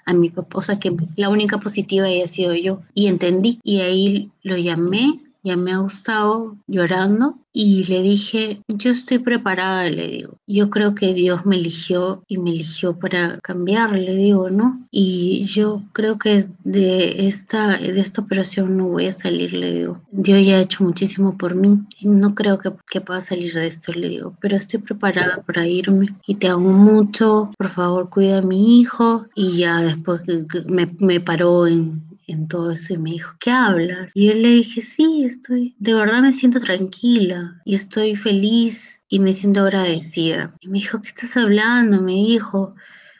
a 0.06 0.12
mi 0.14 0.30
papá, 0.30 0.58
o 0.58 0.62
sea 0.62 0.78
que 0.78 0.94
la 1.16 1.28
única 1.28 1.58
positiva 1.58 2.06
haya 2.06 2.26
sido 2.26 2.54
yo. 2.54 2.80
Y 2.94 3.06
entendí, 3.06 3.60
y 3.62 3.80
ahí 3.80 4.30
lo 4.42 4.56
llamé, 4.56 5.20
llamé 5.44 5.72
a 5.72 5.78
Gustavo 5.78 6.56
llorando 6.66 7.36
y 7.52 7.84
le 7.84 8.02
dije, 8.02 8.62
yo 8.66 8.90
estoy 8.90 9.18
preparada, 9.20 9.88
le 9.88 10.08
digo. 10.08 10.38
Yo 10.46 10.70
creo 10.70 10.96
que 10.96 11.14
Dios 11.14 11.46
me 11.46 11.54
eligió 11.54 12.24
y 12.26 12.38
me 12.38 12.50
eligió 12.50 12.98
para 12.98 13.38
cambiar, 13.40 13.96
le 13.96 14.16
digo, 14.16 14.50
¿no? 14.50 14.84
Y 14.90 15.44
yo 15.44 15.82
creo 15.92 16.18
que 16.18 16.46
de 16.64 17.26
esta, 17.28 17.78
de 17.78 18.00
esta 18.00 18.22
operación 18.22 18.76
no 18.76 18.88
voy 18.88 19.06
a 19.06 19.12
salir, 19.12 19.52
le 19.52 19.72
digo. 19.72 20.00
Dios 20.10 20.44
ya 20.44 20.56
ha 20.56 20.62
hecho 20.62 20.82
muchísimo 20.82 21.36
por 21.38 21.54
mí 21.54 21.78
no 22.02 22.34
creo 22.34 22.58
que, 22.58 22.72
que 22.90 23.00
pueda 23.00 23.20
salir 23.20 23.52
de 23.54 23.66
esto, 23.66 23.92
le 23.92 24.08
digo. 24.08 24.34
Pero 24.40 24.56
estoy 24.56 24.80
preparada 24.80 25.42
para 25.42 25.66
irme 25.66 26.14
y 26.26 26.36
te 26.36 26.48
amo 26.48 26.70
mucho. 26.70 27.50
Por 27.56 27.70
favor, 27.70 28.10
cuida 28.10 28.38
a 28.38 28.42
mi 28.42 28.80
hijo. 28.80 29.26
Y 29.34 29.58
ya 29.58 29.80
después 29.80 30.22
me, 30.66 30.86
me 30.98 31.20
paró 31.20 31.66
en, 31.66 32.02
en 32.26 32.48
todo 32.48 32.70
eso 32.70 32.94
y 32.94 32.98
me 32.98 33.10
dijo, 33.10 33.34
¿qué 33.40 33.50
hablas? 33.50 34.12
Y 34.14 34.28
yo 34.28 34.34
le 34.34 34.48
dije, 34.48 34.80
sí, 34.80 35.24
estoy, 35.24 35.74
de 35.78 35.94
verdad 35.94 36.22
me 36.22 36.32
siento 36.32 36.60
tranquila 36.60 37.60
y 37.64 37.74
estoy 37.74 38.16
feliz 38.16 39.00
y 39.08 39.18
me 39.18 39.32
siento 39.32 39.60
agradecida. 39.60 40.54
Y 40.60 40.68
me 40.68 40.78
dijo, 40.78 41.00
¿qué 41.02 41.08
estás 41.08 41.36
hablando? 41.36 42.00
Me 42.00 42.12
dijo, 42.12 42.74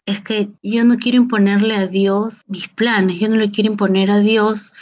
es 0.07 0.21
que 0.21 0.51
yo 0.63 0.85
no 0.85 0.97
quiero 0.97 1.19
imponerle 1.19 1.77
a 1.77 1.87
Dios 1.87 2.35
mis 2.47 2.69
planes, 2.69 3.21
yo 3.21 3.29
no 3.29 3.37
le 3.37 3.51
quiero 3.51 3.71
imponer 3.71 4.11
a 4.11 4.21
Dios 4.21 4.73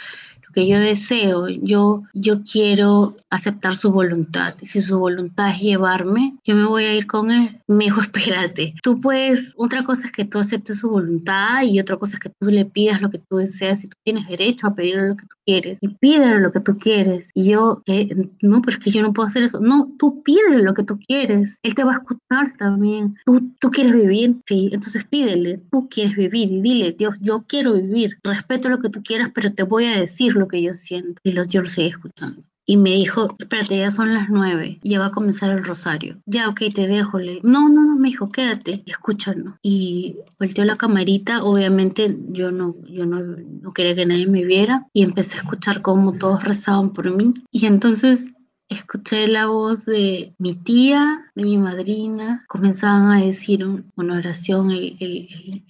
que 0.53 0.67
yo 0.67 0.79
deseo, 0.79 1.49
yo, 1.49 2.03
yo 2.13 2.43
quiero 2.43 3.15
aceptar 3.29 3.75
su 3.75 3.91
voluntad. 3.91 4.55
Si 4.63 4.81
su 4.81 4.99
voluntad 4.99 5.49
es 5.49 5.61
llevarme, 5.61 6.35
yo 6.45 6.55
me 6.55 6.65
voy 6.65 6.85
a 6.85 6.95
ir 6.95 7.07
con 7.07 7.31
él. 7.31 7.59
Me 7.67 7.85
dijo, 7.85 8.01
espérate, 8.01 8.75
tú 8.81 9.01
puedes, 9.01 9.53
otra 9.57 9.83
cosa 9.83 10.07
es 10.07 10.11
que 10.11 10.25
tú 10.25 10.39
aceptes 10.39 10.79
su 10.79 10.89
voluntad 10.89 11.63
y 11.63 11.79
otra 11.79 11.97
cosa 11.97 12.15
es 12.15 12.19
que 12.19 12.29
tú 12.29 12.49
le 12.49 12.65
pidas 12.65 13.01
lo 13.01 13.09
que 13.09 13.19
tú 13.19 13.37
deseas 13.37 13.83
y 13.83 13.87
tú 13.87 13.97
tienes 14.03 14.27
derecho 14.27 14.67
a 14.67 14.75
pedirle 14.75 15.09
lo 15.09 15.17
que 15.17 15.25
tú 15.25 15.35
quieres 15.45 15.77
y 15.81 15.89
pídele 15.89 16.39
lo 16.39 16.51
que 16.51 16.59
tú 16.59 16.77
quieres. 16.77 17.31
Y 17.33 17.51
yo, 17.51 17.81
que 17.85 18.29
no, 18.41 18.61
pero 18.61 18.77
es 18.77 18.83
que 18.83 18.91
yo 18.91 19.01
no 19.01 19.13
puedo 19.13 19.27
hacer 19.27 19.43
eso. 19.43 19.59
No, 19.59 19.91
tú 19.97 20.23
pídele 20.23 20.63
lo 20.63 20.73
que 20.73 20.83
tú 20.83 20.99
quieres. 20.99 21.57
Él 21.63 21.75
te 21.75 21.83
va 21.83 21.93
a 21.93 21.95
escuchar 21.95 22.55
también. 22.57 23.15
Tú, 23.25 23.51
tú 23.59 23.71
quieres 23.71 23.93
vivir, 23.93 24.35
sí, 24.45 24.69
entonces 24.71 25.05
pídele, 25.05 25.59
tú 25.71 25.87
quieres 25.89 26.15
vivir 26.15 26.51
y 26.51 26.61
dile, 26.61 26.91
Dios, 26.91 27.15
yo 27.21 27.43
quiero 27.47 27.73
vivir. 27.73 28.17
Respeto 28.23 28.69
lo 28.69 28.79
que 28.79 28.89
tú 28.89 29.01
quieras, 29.03 29.31
pero 29.33 29.53
te 29.53 29.63
voy 29.63 29.85
a 29.85 29.99
decir 29.99 30.35
lo 30.43 30.47
que 30.47 30.61
yo 30.61 30.73
siento. 30.73 31.21
Y 31.23 31.31
los, 31.31 31.53
lo 31.53 31.65
seguí 31.65 31.87
escuchando 31.87 32.43
y 32.65 32.77
me 32.77 32.91
dijo, 32.91 33.35
espérate, 33.39 33.77
ya 33.77 33.91
son 33.91 34.13
las 34.13 34.29
nueve, 34.29 34.79
ya 34.83 34.99
va 34.99 35.07
a 35.07 35.11
comenzar 35.11 35.49
el 35.49 35.63
rosario. 35.63 36.17
Ya, 36.25 36.47
ok, 36.49 36.61
te 36.73 36.87
dejo. 36.87 37.19
Le... 37.19 37.39
No, 37.43 37.69
no, 37.69 37.85
no, 37.85 37.95
me 37.97 38.09
dijo, 38.09 38.31
quédate, 38.31 38.83
escúchanos. 38.85 39.55
Y 39.61 40.17
volteó 40.39 40.63
la 40.63 40.77
camarita, 40.77 41.43
obviamente 41.43 42.17
yo 42.29 42.51
no, 42.51 42.75
yo 42.87 43.05
no, 43.05 43.19
no 43.21 43.73
quería 43.73 43.95
que 43.95 44.05
nadie 44.05 44.27
me 44.27 44.45
viera 44.45 44.87
y 44.93 45.03
empecé 45.03 45.35
a 45.35 45.41
escuchar 45.41 45.81
cómo 45.81 46.13
todos 46.13 46.43
rezaban 46.43 46.93
por 46.93 47.13
mí. 47.13 47.33
Y 47.51 47.65
entonces 47.65 48.33
escuché 48.73 49.27
la 49.27 49.47
voz 49.47 49.85
de 49.85 50.33
mi 50.37 50.55
tía, 50.55 51.31
de 51.35 51.43
mi 51.43 51.57
madrina, 51.57 52.43
comenzaban 52.47 53.11
a 53.11 53.21
decir 53.21 53.65
una 53.65 54.17
oración, 54.17 54.71
el, 54.71 55.63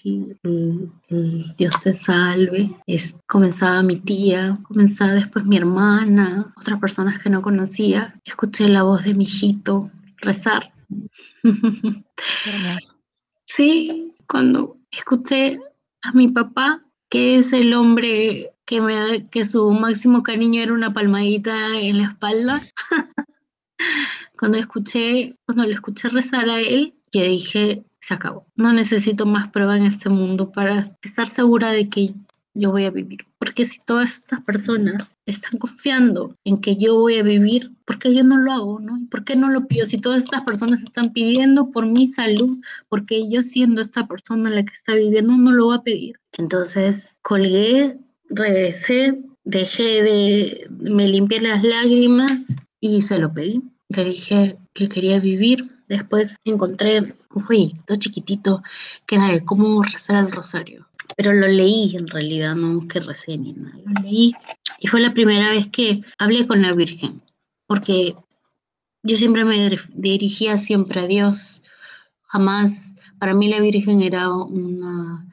Dios 1.57 1.75
te 1.81 1.93
salve, 1.93 2.75
es, 2.87 3.17
comenzaba 3.27 3.83
mi 3.83 3.99
tía, 3.99 4.57
comenzaba 4.63 5.13
después 5.13 5.45
mi 5.45 5.57
hermana, 5.57 6.53
otras 6.57 6.79
personas 6.79 7.19
que 7.19 7.29
no 7.29 7.41
conocía, 7.41 8.15
escuché 8.25 8.67
la 8.67 8.83
voz 8.83 9.03
de 9.03 9.13
mi 9.13 9.23
hijito 9.25 9.91
rezar. 10.17 10.73
Sí, 13.45 14.15
cuando 14.27 14.77
escuché 14.89 15.59
a 16.01 16.11
mi 16.13 16.27
papá, 16.29 16.81
que 17.13 17.37
es 17.37 17.53
el 17.53 17.75
hombre 17.75 18.55
que, 18.65 18.81
me, 18.81 19.29
que 19.29 19.45
su 19.45 19.69
máximo 19.69 20.23
cariño 20.23 20.63
era 20.63 20.73
una 20.73 20.95
palmadita 20.95 21.77
en 21.79 21.99
la 21.99 22.05
espalda. 22.05 22.59
cuando 24.39 24.57
escuché, 24.57 25.35
cuando 25.45 25.63
le 25.63 25.73
escuché 25.73 26.09
rezar 26.09 26.49
a 26.49 26.59
él, 26.59 26.95
yo 27.11 27.21
dije, 27.21 27.83
se 27.99 28.15
acabó. 28.15 28.47
No 28.55 28.73
necesito 28.73 29.27
más 29.27 29.51
prueba 29.51 29.77
en 29.77 29.85
este 29.85 30.09
mundo 30.09 30.51
para 30.51 30.97
estar 31.03 31.29
segura 31.29 31.71
de 31.71 31.87
que 31.87 32.15
yo 32.53 32.71
voy 32.71 32.85
a 32.85 32.91
vivir. 32.91 33.25
Porque 33.39 33.65
si 33.65 33.79
todas 33.79 34.17
esas 34.17 34.41
personas 34.41 35.15
están 35.25 35.59
confiando 35.59 36.35
en 36.43 36.61
que 36.61 36.75
yo 36.75 36.95
voy 36.95 37.19
a 37.19 37.23
vivir, 37.23 37.71
¿por 37.85 37.99
qué 37.99 38.13
yo 38.13 38.23
no 38.23 38.37
lo 38.37 38.51
hago? 38.51 38.79
¿no? 38.79 38.99
¿Por 39.09 39.23
qué 39.23 39.35
no 39.35 39.49
lo 39.49 39.67
pido? 39.67 39.85
Si 39.85 39.97
todas 39.97 40.23
estas 40.23 40.41
personas 40.41 40.81
están 40.81 41.13
pidiendo 41.13 41.71
por 41.71 41.85
mi 41.85 42.07
salud, 42.07 42.57
porque 42.89 43.29
yo 43.29 43.41
siendo 43.41 43.81
esta 43.81 44.07
persona 44.07 44.49
la 44.49 44.63
que 44.63 44.73
está 44.73 44.93
viviendo, 44.93 45.33
no 45.33 45.51
lo 45.51 45.65
voy 45.65 45.77
a 45.77 45.81
pedir. 45.81 46.19
Entonces 46.33 47.03
colgué 47.21 47.97
regresé, 48.33 49.19
dejé 49.43 50.03
de, 50.03 50.67
me 50.69 51.07
limpié 51.07 51.41
las 51.41 51.63
lágrimas 51.63 52.31
y 52.79 53.01
se 53.01 53.19
lo 53.19 53.33
pedí. 53.33 53.61
Le 53.89 54.05
dije 54.05 54.57
que 54.73 54.89
quería 54.89 55.19
vivir, 55.19 55.69
después 55.87 56.31
encontré 56.45 57.13
un 57.33 57.43
jueguito 57.43 57.95
chiquitito 57.95 58.63
que 59.05 59.15
era 59.15 59.27
de 59.27 59.45
cómo 59.45 59.83
rezar 59.83 60.25
el 60.25 60.31
rosario. 60.31 60.87
Pero 61.15 61.33
lo 61.33 61.47
leí 61.47 61.95
en 61.95 62.07
realidad, 62.07 62.55
no 62.55 62.87
recé 62.87 63.37
ni 63.37 63.53
nada. 63.53 63.77
Lo 63.85 64.01
leí 64.01 64.33
y 64.79 64.87
fue 64.87 65.01
la 65.01 65.13
primera 65.13 65.49
vez 65.49 65.67
que 65.67 66.01
hablé 66.17 66.47
con 66.47 66.61
la 66.61 66.73
Virgen, 66.73 67.21
porque 67.67 68.15
yo 69.03 69.17
siempre 69.17 69.43
me 69.45 69.77
dirigía 69.93 70.57
siempre 70.57 71.01
a 71.01 71.07
Dios. 71.07 71.61
Jamás, 72.23 72.93
para 73.19 73.33
mí 73.33 73.49
la 73.49 73.59
Virgen 73.59 74.01
era 74.01 74.33
una, 74.33 75.27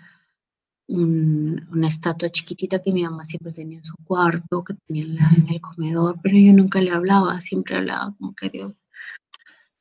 una 0.89 1.89
estatua 1.89 2.31
chiquitita 2.31 2.83
que 2.83 2.93
mi 2.93 3.05
mamá 3.05 3.24
siempre 3.24 3.53
tenía 3.53 3.78
en 3.78 3.85
su 3.85 3.95
cuarto, 4.05 4.64
que 4.64 4.74
tenía 4.87 5.05
en, 5.37 5.49
el 5.49 5.61
comedor, 5.61 6.18
pero 6.22 6.37
yo 6.37 6.53
nunca 6.53 6.81
le 6.81 6.91
hablaba, 6.91 7.41
siempre 7.41 7.76
hablaba 7.76 8.14
como 8.18 8.35
que 8.35 8.51
Dios, 8.51 8.74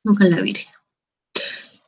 nunca 0.04 0.24
la 0.24 0.40
Virgen. 0.40 0.72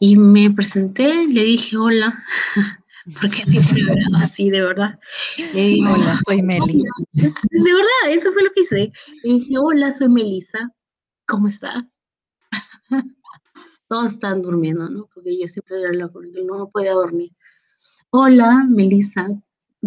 Y 0.01 0.17
me 0.17 0.51
presenté, 0.51 1.29
le 1.29 1.45
dije 1.45 1.77
hola, 1.77 2.25
porque 3.21 3.43
siempre 3.43 3.83
hablaba 3.83 4.25
así, 4.25 4.51
de 4.51 4.63
verdad. 4.63 4.99
hola, 5.89 6.17
soy 6.25 6.43
Meli. 6.43 6.85
De 7.13 7.29
verdad, 7.75 8.11
eso 8.11 8.33
fue 8.33 8.45
lo 8.45 8.51
que 8.53 8.61
hice. 8.61 8.93
Le 9.25 9.35
dije, 9.35 9.55
hola, 9.59 9.91
soy 9.93 10.09
Melissa, 10.09 10.71
¿cómo 11.27 11.49
estás? 11.49 11.85
Todos 13.89 14.13
están 14.13 14.43
durmiendo, 14.43 14.89
¿no? 14.89 15.09
Porque 15.13 15.39
yo 15.39 15.49
siempre 15.49 15.87
hablo 15.87 16.13
con 16.13 16.25
él, 16.25 16.47
no 16.47 16.71
podía 16.71 16.93
dormir. 16.93 17.31
Hola, 18.11 18.65
Melissa. 18.69 19.29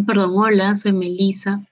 Perdón, 0.05 0.31
hola, 0.35 0.75
soy 0.75 0.91
Melissa. 0.91 1.65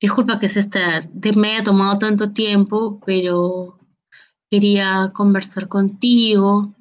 Disculpa 0.00 0.38
que 0.38 0.48
se 0.48 0.60
está, 0.60 1.08
me 1.34 1.54
haya 1.54 1.64
tomado 1.64 1.98
tanto 1.98 2.32
tiempo, 2.32 3.00
pero 3.04 3.78
quería 4.50 5.10
conversar 5.14 5.68
contigo. 5.68 6.75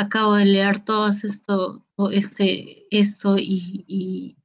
Acabo 0.00 0.34
de 0.34 0.46
leer 0.46 0.82
todo 0.82 1.08
esto, 1.08 1.84
este, 2.10 2.86
esto 2.90 3.36
y, 3.36 3.84
y, 3.86 4.36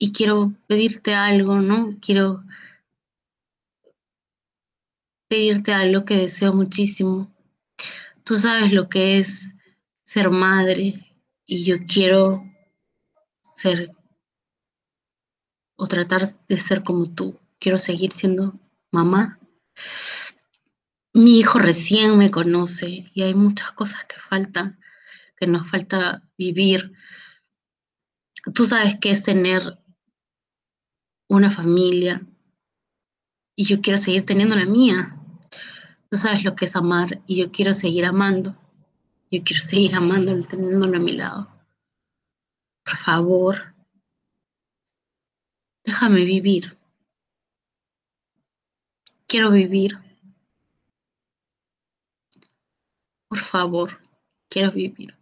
y 0.00 0.12
quiero 0.12 0.52
pedirte 0.66 1.14
algo, 1.14 1.60
¿no? 1.60 1.96
Quiero 2.00 2.42
pedirte 5.28 5.72
algo 5.72 6.04
que 6.04 6.16
deseo 6.16 6.52
muchísimo. 6.52 7.32
Tú 8.24 8.36
sabes 8.36 8.72
lo 8.72 8.88
que 8.88 9.18
es 9.18 9.54
ser 10.04 10.28
madre 10.28 11.16
y 11.46 11.64
yo 11.64 11.76
quiero 11.86 12.42
ser 13.54 13.92
o 15.76 15.86
tratar 15.86 16.36
de 16.48 16.56
ser 16.56 16.82
como 16.82 17.14
tú. 17.14 17.38
Quiero 17.60 17.78
seguir 17.78 18.10
siendo 18.10 18.58
mamá. 18.90 19.38
Mi 21.12 21.40
hijo 21.40 21.58
recién 21.58 22.16
me 22.16 22.30
conoce 22.30 23.10
y 23.12 23.22
hay 23.22 23.34
muchas 23.34 23.72
cosas 23.72 24.04
que 24.04 24.16
faltan, 24.16 24.78
que 25.36 25.48
nos 25.48 25.68
falta 25.68 26.22
vivir. 26.38 26.92
Tú 28.54 28.64
sabes 28.64 28.96
qué 29.00 29.10
es 29.10 29.22
tener 29.24 29.78
una 31.28 31.50
familia 31.50 32.24
y 33.56 33.64
yo 33.64 33.80
quiero 33.80 33.98
seguir 33.98 34.24
teniendo 34.24 34.54
la 34.54 34.66
mía. 34.66 35.16
Tú 36.10 36.16
sabes 36.16 36.44
lo 36.44 36.54
que 36.54 36.66
es 36.66 36.76
amar 36.76 37.20
y 37.26 37.36
yo 37.36 37.50
quiero 37.50 37.74
seguir 37.74 38.04
amando. 38.04 38.56
Yo 39.32 39.42
quiero 39.44 39.62
seguir 39.62 39.94
amándolo, 39.94 40.44
teniéndolo 40.44 40.96
a 40.96 41.00
mi 41.00 41.12
lado. 41.12 41.48
Por 42.84 42.96
favor, 42.96 43.74
déjame 45.84 46.24
vivir. 46.24 46.76
Quiero 49.26 49.50
vivir. 49.50 50.09
Por 53.30 53.38
favor, 53.38 54.00
quiero 54.48 54.72
vivir. 54.72 55.16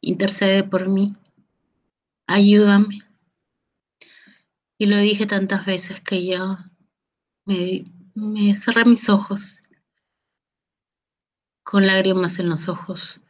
Intercede 0.00 0.62
por 0.62 0.88
mí. 0.88 1.12
Ayúdame. 2.28 3.02
Y 4.78 4.86
lo 4.86 4.96
dije 4.98 5.26
tantas 5.26 5.66
veces 5.66 6.00
que 6.02 6.24
ya 6.24 6.70
me, 7.46 7.84
me 8.14 8.54
cerré 8.54 8.84
mis 8.84 9.08
ojos 9.08 9.58
con 11.64 11.84
lágrimas 11.84 12.38
en 12.38 12.48
los 12.48 12.68
ojos 12.68 13.20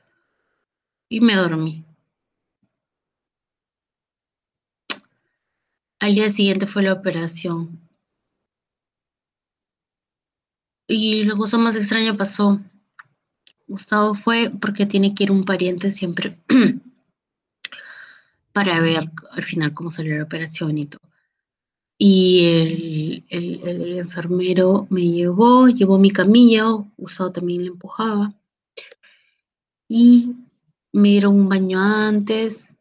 y 1.08 1.22
me 1.22 1.34
dormí. 1.34 1.86
Al 6.00 6.14
día 6.14 6.28
siguiente 6.28 6.66
fue 6.66 6.82
la 6.82 6.92
operación. 6.92 7.80
Y 10.86 11.24
la 11.24 11.34
cosa 11.34 11.56
más 11.56 11.76
extraña 11.76 12.14
pasó. 12.14 12.60
Gustavo 13.72 14.14
fue 14.14 14.52
porque 14.60 14.84
tiene 14.84 15.14
que 15.14 15.24
ir 15.24 15.32
un 15.32 15.46
pariente 15.46 15.92
siempre 15.92 16.36
para 18.52 18.80
ver 18.80 19.10
al 19.30 19.42
final 19.42 19.72
cómo 19.72 19.90
salió 19.90 20.18
la 20.18 20.24
operación 20.24 20.76
y 20.76 20.84
todo. 20.84 21.00
Y 21.96 23.24
el, 23.30 23.98
enfermero 23.98 24.86
me 24.90 25.08
llevó, 25.08 25.68
llevó 25.68 25.98
mi 25.98 26.10
camilla, 26.10 26.64
Gustavo 26.98 27.32
también 27.32 27.62
le 27.62 27.68
empujaba. 27.68 28.34
Y 29.88 30.34
me 30.92 31.08
dieron 31.08 31.36
un 31.36 31.48
baño 31.48 31.80
antes. 31.80 32.76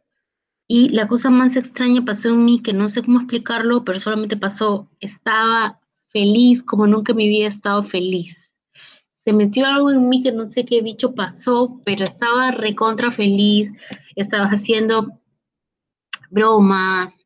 Y 0.68 0.90
la 0.90 1.08
cosa 1.08 1.30
más 1.30 1.56
extraña 1.56 2.04
pasó 2.04 2.30
en 2.30 2.44
mí, 2.44 2.62
que 2.62 2.74
no 2.74 2.90
sé 2.90 3.02
cómo 3.02 3.20
explicarlo, 3.20 3.86
pero 3.86 4.02
solamente 4.02 4.36
pasó. 4.36 4.90
Estaba 5.00 5.80
feliz 6.10 6.64
como 6.64 6.86
nunca 6.86 7.14
en 7.14 7.18
mi 7.18 7.30
vida 7.30 7.46
he 7.46 7.48
estado 7.48 7.82
feliz. 7.84 8.41
Se 9.26 9.34
metió 9.34 9.66
algo 9.68 9.92
en 9.92 10.10
mí 10.10 10.24
que 10.24 10.32
no 10.32 10.48
sé 10.48 10.66
qué 10.66 10.82
bicho 10.82 11.14
pasó, 11.14 11.80
pero 11.86 12.06
estaba 12.06 12.52
recontra 12.52 13.12
feliz. 13.12 13.72
Estaba 14.16 14.46
haciendo 14.46 15.22
bromas, 16.32 17.26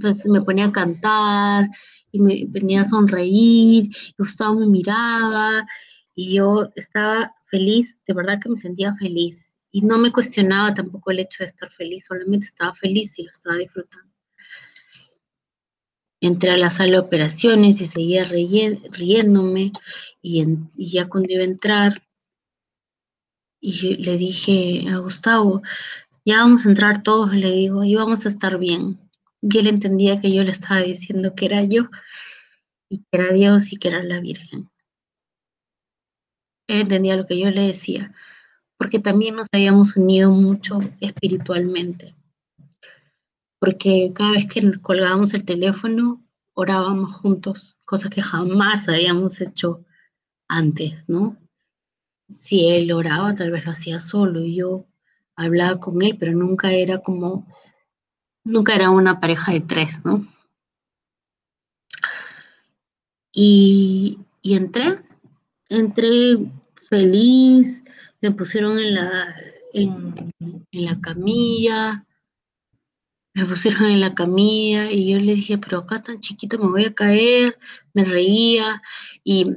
pues 0.00 0.24
me 0.26 0.42
ponía 0.42 0.66
a 0.66 0.72
cantar 0.72 1.68
y 2.12 2.20
me 2.20 2.44
venía 2.48 2.82
a 2.82 2.88
sonreír, 2.88 3.90
Gustavo 4.18 4.60
me 4.60 4.66
miraba 4.66 5.66
y 6.14 6.34
yo 6.36 6.70
estaba 6.76 7.34
feliz, 7.46 7.98
de 8.06 8.14
verdad 8.14 8.40
que 8.40 8.48
me 8.48 8.56
sentía 8.56 8.94
feliz 8.96 9.54
y 9.70 9.80
no 9.82 9.98
me 9.98 10.12
cuestionaba 10.12 10.74
tampoco 10.74 11.10
el 11.10 11.20
hecho 11.20 11.38
de 11.40 11.46
estar 11.46 11.70
feliz, 11.70 12.04
solamente 12.06 12.46
estaba 12.46 12.74
feliz 12.74 13.18
y 13.18 13.24
lo 13.24 13.30
estaba 13.30 13.56
disfrutando. 13.56 14.13
Entré 16.24 16.52
a 16.52 16.56
la 16.56 16.70
sala 16.70 16.92
de 16.92 16.98
operaciones 17.00 17.82
y 17.82 17.86
seguía 17.86 18.24
riéndome 18.24 19.72
y, 20.22 20.46
ya 20.74 21.06
cuando 21.06 21.30
iba 21.30 21.42
a 21.42 21.44
entrar 21.44 22.02
y 23.60 23.96
le 23.98 24.16
dije 24.16 24.86
a 24.88 24.96
Gustavo, 25.00 25.60
ya 26.24 26.38
vamos 26.38 26.64
a 26.64 26.70
entrar 26.70 27.02
todos, 27.02 27.34
le 27.34 27.50
digo, 27.50 27.84
y 27.84 27.94
vamos 27.94 28.24
a 28.24 28.30
estar 28.30 28.56
bien. 28.58 28.98
Y 29.42 29.58
él 29.58 29.66
entendía 29.66 30.18
que 30.18 30.32
yo 30.32 30.42
le 30.44 30.52
estaba 30.52 30.80
diciendo 30.80 31.34
que 31.34 31.44
era 31.44 31.62
yo 31.62 31.90
y 32.88 33.00
que 33.00 33.04
era 33.12 33.30
Dios 33.30 33.70
y 33.70 33.76
que 33.76 33.88
era 33.88 34.02
la 34.02 34.20
Virgen. 34.20 34.70
Él 36.68 36.80
entendía 36.80 37.16
lo 37.16 37.26
que 37.26 37.38
yo 37.38 37.50
le 37.50 37.66
decía, 37.66 38.14
porque 38.78 38.98
también 38.98 39.36
nos 39.36 39.48
habíamos 39.52 39.94
unido 39.94 40.30
mucho 40.30 40.80
espiritualmente. 41.00 42.14
Porque 43.64 44.12
cada 44.14 44.32
vez 44.32 44.46
que 44.46 44.78
colgábamos 44.82 45.32
el 45.32 45.46
teléfono, 45.46 46.22
orábamos 46.52 47.16
juntos, 47.16 47.78
cosa 47.86 48.10
que 48.10 48.20
jamás 48.20 48.86
habíamos 48.90 49.40
hecho 49.40 49.86
antes, 50.48 51.08
¿no? 51.08 51.38
Si 52.40 52.68
él 52.68 52.92
oraba, 52.92 53.34
tal 53.34 53.52
vez 53.52 53.64
lo 53.64 53.70
hacía 53.70 54.00
solo 54.00 54.40
y 54.44 54.56
yo 54.56 54.84
hablaba 55.34 55.80
con 55.80 56.02
él, 56.02 56.18
pero 56.20 56.32
nunca 56.32 56.72
era 56.74 56.98
como 56.98 57.46
nunca 58.44 58.74
era 58.74 58.90
una 58.90 59.18
pareja 59.18 59.52
de 59.52 59.60
tres, 59.60 60.04
¿no? 60.04 60.26
Y, 63.32 64.18
entré, 64.42 65.00
entré 65.70 66.36
feliz, 66.86 67.82
me 68.20 68.30
pusieron 68.30 68.78
en 68.78 68.94
la, 68.94 69.34
en, 69.72 70.32
la 70.70 71.00
camilla, 71.00 72.04
me 73.34 73.44
pusieron 73.46 73.84
en 73.86 74.00
la 74.00 74.14
camilla 74.14 74.90
y 74.90 75.12
yo 75.12 75.18
le 75.18 75.34
dije, 75.34 75.58
pero 75.58 75.78
acá 75.78 76.02
tan 76.02 76.20
chiquito 76.20 76.58
me 76.58 76.68
voy 76.68 76.84
a 76.86 76.94
caer, 76.94 77.58
me 77.92 78.04
reía 78.04 78.82
y 79.24 79.56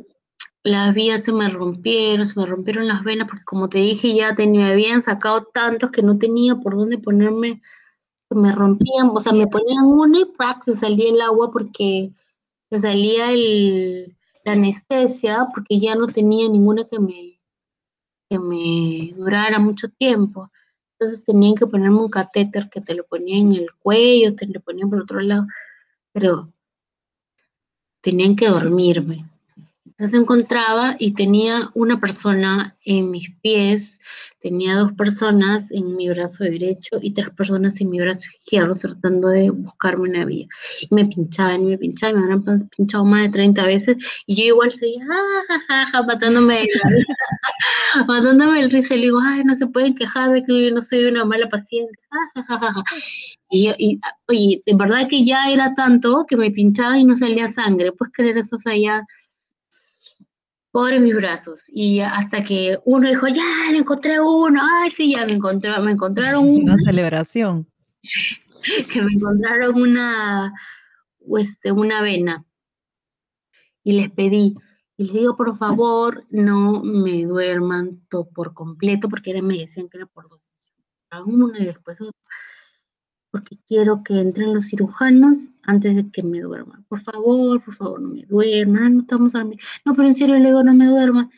las 0.64 0.94
vías 0.94 1.24
se 1.24 1.32
me 1.32 1.50
rompieron, 1.50 2.28
se 2.28 2.40
me 2.40 2.46
rompieron 2.46 2.88
las 2.88 3.04
venas 3.04 3.28
porque 3.30 3.46
como 3.46 3.70
te 3.70 3.80
dije 3.80 4.16
ya 4.16 4.36
tenía, 4.36 4.66
me 4.66 4.72
habían 4.72 5.04
sacado 5.04 5.46
tantos 5.54 5.92
que 5.92 6.02
no 6.02 6.18
tenía 6.18 6.56
por 6.56 6.76
dónde 6.76 6.98
ponerme 6.98 7.62
me 8.30 8.52
rompían, 8.52 9.10
o 9.10 9.20
sea, 9.20 9.32
me 9.32 9.48
ponían 9.48 9.86
uno 9.86 10.20
y 10.20 10.28
se 10.64 10.76
salía 10.76 11.10
el 11.10 11.22
agua 11.22 11.52
porque 11.52 12.12
se 12.70 12.80
salía 12.80 13.32
el, 13.32 14.18
la 14.44 14.54
anestesia 14.54 15.48
porque 15.54 15.80
ya 15.80 15.96
no 15.96 16.08
tenía 16.08 16.50
ninguna 16.50 16.86
que 16.86 17.00
me, 17.00 17.40
que 18.30 18.40
me 18.40 19.14
durara 19.16 19.60
mucho 19.60 19.90
tiempo. 19.90 20.52
Entonces 21.00 21.24
tenían 21.24 21.54
que 21.54 21.68
ponerme 21.68 22.00
un 22.00 22.10
catéter 22.10 22.70
que 22.70 22.82
te 22.82 22.96
lo 22.96 23.06
ponía 23.06 23.38
en 23.38 23.54
el 23.54 23.68
cuello, 23.80 24.36
te 24.36 24.48
lo 24.48 24.60
ponían 24.62 24.90
por 24.90 25.02
otro 25.02 25.20
lado, 25.20 25.46
pero 26.12 26.52
tenían 28.02 28.36
que 28.36 28.48
dormirme. 28.48 29.30
Se 29.98 30.16
encontraba 30.16 30.96
y 31.00 31.14
tenía 31.14 31.72
una 31.74 32.00
persona 32.00 32.78
en 32.86 33.10
mis 33.10 33.32
pies, 33.42 34.00
tenía 34.42 34.76
dos 34.76 34.94
personas 34.94 35.72
en 35.72 35.96
mi 35.96 36.08
brazo 36.10 36.44
derecho 36.44 37.00
y 37.02 37.14
tres 37.14 37.32
personas 37.32 37.82
en 37.82 37.90
mi 37.90 38.00
brazo 38.00 38.22
izquierdo 38.40 38.76
tratando 38.76 39.30
de 39.30 39.50
buscarme 39.50 40.08
una 40.08 40.26
vía. 40.26 40.46
Y 40.82 40.94
me 40.94 41.06
pinchaban 41.06 41.64
y 41.64 41.66
me 41.66 41.78
pinchaban, 41.80 42.20
me 42.20 42.34
habían 42.34 42.70
pinchado 42.70 43.06
más 43.06 43.24
de 43.24 43.30
30 43.30 43.66
veces 43.66 43.98
y 44.28 44.36
yo 44.36 44.44
igual 44.44 44.72
seguía 44.72 45.04
ah, 45.70 46.04
matándome 46.06 46.60
de 46.60 46.68
la 46.84 46.90
risa, 46.92 47.14
matándome 48.08 48.60
el 48.60 48.70
risa 48.70 48.94
y 48.94 49.00
le 49.00 49.04
digo, 49.06 49.20
ay, 49.20 49.44
no 49.46 49.56
se 49.56 49.66
pueden 49.66 49.96
quejar 49.96 50.30
de 50.30 50.44
que 50.44 50.66
yo 50.66 50.76
no 50.76 50.84
soy 50.84 51.06
una 51.06 51.26
mala 51.26 51.50
paciente. 51.50 51.98
y, 53.50 53.74
y, 53.80 54.00
oye, 54.28 54.62
de 54.64 54.76
verdad 54.76 55.08
que 55.10 55.26
ya 55.26 55.50
era 55.50 55.74
tanto 55.74 56.26
que 56.30 56.38
me 56.38 56.52
pinchaba 56.52 57.00
y 57.00 57.04
no 57.04 57.16
salía 57.16 57.48
sangre. 57.48 57.94
¿Puedes 57.94 58.14
creer 58.14 58.38
eso? 58.38 58.58
O 58.58 58.60
sea, 58.60 58.78
ya 58.78 59.04
pobre 60.78 61.00
mis 61.00 61.16
brazos. 61.16 61.64
Y 61.70 62.02
hasta 62.02 62.44
que 62.44 62.78
uno 62.86 63.10
dijo, 63.10 63.28
ya, 63.28 63.72
le 63.72 63.80
encontré 63.80 64.20
uno, 64.20 64.62
ay, 64.62 64.92
sí, 64.92 65.12
ya 65.12 65.26
me, 65.26 65.32
encontré, 65.34 65.72
me 65.80 65.94
encontraron 65.94 66.48
una 66.48 66.78
celebración. 66.78 67.68
que 68.94 69.02
me 69.02 69.14
encontraron 69.14 69.82
una, 69.82 70.54
este, 71.40 71.72
una 71.72 72.04
vena. 72.04 72.46
Y 73.84 73.94
les 73.94 74.12
pedí, 74.12 74.54
y 74.98 75.06
les 75.06 75.14
digo, 75.14 75.36
por 75.36 75.58
favor, 75.58 76.28
no 76.30 76.84
me 76.84 77.26
duerman 77.26 78.06
todo 78.08 78.30
por 78.30 78.54
completo, 78.54 79.10
porque 79.10 79.42
me 79.42 79.58
decían 79.58 79.90
que 79.90 79.98
era 79.98 80.06
por 80.06 80.30
dos. 80.30 80.44
Una 81.26 81.58
y 81.58 81.66
después 81.66 81.98
porque 83.38 83.58
quiero 83.68 84.04
que 84.04 84.20
entren 84.20 84.56
los 84.56 84.66
cirujanos 84.66 85.38
antes 85.62 85.96
de 85.96 86.10
que 86.12 86.24
me 86.24 86.40
duerma. 86.40 86.84
Por 86.90 87.02
favor, 87.02 87.64
por 87.64 87.76
favor, 87.76 88.02
no 88.02 88.10
me 88.10 88.26
duerman, 88.26 88.96
no 88.96 89.02
estamos 89.02 89.36
a 89.36 89.40
dormir. 89.40 89.60
No, 89.86 89.94
pero 89.96 90.08
en 90.08 90.16
serio 90.16 90.36
le 90.36 90.48
digo, 90.48 90.64
no 90.64 90.74
me 90.74 90.88
duerma. 90.88 91.30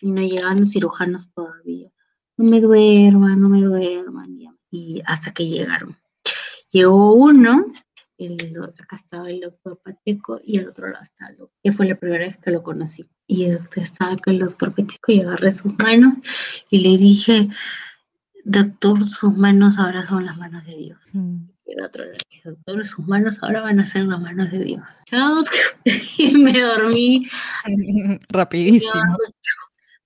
Y 0.00 0.12
no 0.12 0.22
llegan 0.22 0.60
los 0.60 0.70
cirujanos 0.70 1.32
todavía. 1.32 1.90
No 2.36 2.44
me 2.44 2.60
duerman, 2.60 3.40
no 3.40 3.48
me 3.48 3.60
duerman. 3.60 4.38
Y 4.70 5.02
hasta 5.04 5.32
que 5.32 5.48
llegaron. 5.48 5.96
Llegó 6.70 7.12
uno, 7.12 7.66
el, 8.18 8.56
acá 8.78 8.96
estaba 8.96 9.28
el 9.28 9.40
doctor 9.40 9.80
Pacheco 9.82 10.40
y 10.44 10.58
el 10.58 10.68
otro 10.68 10.88
lado 10.88 11.02
estaba 11.02 11.32
el 11.32 11.38
que 11.62 11.72
fue 11.72 11.88
la 11.88 11.96
primera 11.96 12.26
vez 12.26 12.38
que 12.38 12.52
lo 12.52 12.62
conocí. 12.62 13.04
Y 13.26 13.46
estaba 13.46 14.16
con 14.18 14.34
el 14.34 14.40
doctor 14.40 14.72
Pacheco 14.74 15.10
y 15.10 15.20
agarré 15.22 15.50
sus 15.50 15.76
manos 15.78 16.14
y 16.70 16.78
le 16.78 16.98
dije, 16.98 17.48
doctor, 18.44 19.04
sus 19.04 19.36
manos 19.36 19.78
ahora 19.78 20.04
son 20.06 20.26
las 20.26 20.36
manos 20.36 20.64
de 20.64 20.76
Dios. 20.76 20.98
Mm. 21.12 21.36
Y 21.66 21.72
el 21.72 21.84
otro 21.84 22.04
le 22.04 22.16
dije, 22.30 22.50
doctor, 22.50 22.86
sus 22.86 23.06
manos 23.06 23.38
ahora 23.42 23.62
van 23.62 23.80
a 23.80 23.86
ser 23.86 24.04
las 24.04 24.20
manos 24.20 24.50
de 24.50 24.64
Dios. 24.64 24.86
Chao. 25.06 25.44
y 26.18 26.32
me 26.32 26.60
dormí. 26.60 27.26
Rapidísimo. 28.28 28.92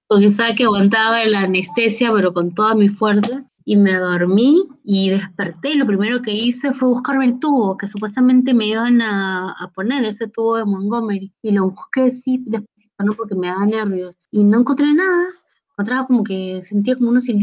Porque 0.08 0.26
estaba 0.26 0.54
que 0.54 0.64
aguantaba 0.64 1.24
la 1.24 1.40
anestesia, 1.40 2.12
pero 2.12 2.32
con 2.32 2.54
toda 2.54 2.74
mi 2.74 2.88
fuerza. 2.88 3.44
Y 3.68 3.76
me 3.76 3.94
dormí 3.94 4.62
y 4.84 5.10
desperté. 5.10 5.74
Lo 5.74 5.86
primero 5.86 6.22
que 6.22 6.30
hice 6.30 6.72
fue 6.72 6.88
buscarme 6.88 7.24
el 7.24 7.40
tubo 7.40 7.76
que 7.76 7.88
supuestamente 7.88 8.54
me 8.54 8.66
iban 8.66 9.02
a, 9.02 9.50
a 9.50 9.70
poner, 9.72 10.04
ese 10.04 10.28
tubo 10.28 10.56
de 10.56 10.64
Montgomery. 10.64 11.32
Y 11.42 11.50
lo 11.50 11.70
busqué 11.70 12.02
así, 12.02 12.44
después, 12.46 12.88
¿no? 13.00 13.14
porque 13.14 13.34
me 13.34 13.48
daba 13.48 13.66
nervios. 13.66 14.16
Y 14.30 14.44
no 14.44 14.60
encontré 14.60 14.94
nada 14.94 15.26
encontraba 15.76 16.06
como 16.06 16.24
que 16.24 16.62
sentía 16.62 16.96
como 16.96 17.10
unos 17.10 17.28
y 17.28 17.34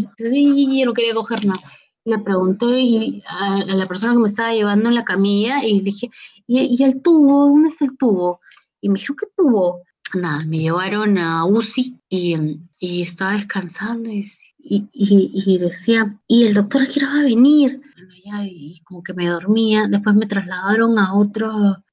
no 0.84 0.94
quería 0.94 1.14
coger 1.14 1.46
nada. 1.46 1.62
Le 2.06 2.18
pregunté 2.20 2.66
y 2.82 3.24
a, 3.28 3.64
la 3.64 3.88
persona 3.88 4.14
que 4.14 4.20
me 4.20 4.28
estaba 4.28 4.54
llevando 4.54 4.90
en 4.90 4.96
la 4.96 5.06
camilla 5.06 5.64
y 5.64 5.78
le 5.78 5.84
dije, 5.84 6.10
¿y, 6.48 6.84
el 6.84 7.02
tubo? 7.02 7.48
¿Dónde 7.48 7.70
es 7.70 7.82
el 7.82 7.96
tubo? 7.98 8.42
Y 8.82 8.90
me 8.90 9.00
dijo, 9.00 9.16
¿qué 9.16 9.28
tubo? 9.38 9.82
Nada, 10.16 10.44
me 10.46 10.60
llevaron 10.60 11.18
a 11.18 11.46
UCI 11.46 12.00
y, 12.10 12.36
y 12.80 13.02
estaba 13.04 13.34
descansando 13.34 14.10
y, 14.10 14.26
y, 14.64 15.58
decía, 15.60 16.18
¿y 16.28 16.46
el 16.46 16.54
doctor 16.56 16.84
a 16.84 16.88
qué 16.88 17.06
va 17.06 17.20
a 17.20 17.24
venir? 17.24 17.82
Y 18.16 18.82
como 18.84 19.04
que 19.04 19.14
me 19.14 19.28
dormía. 19.28 19.88
Después 19.88 20.16
me 20.16 20.26
trasladaron 20.26 20.98
a 21.00 21.14
otro, 21.14 21.84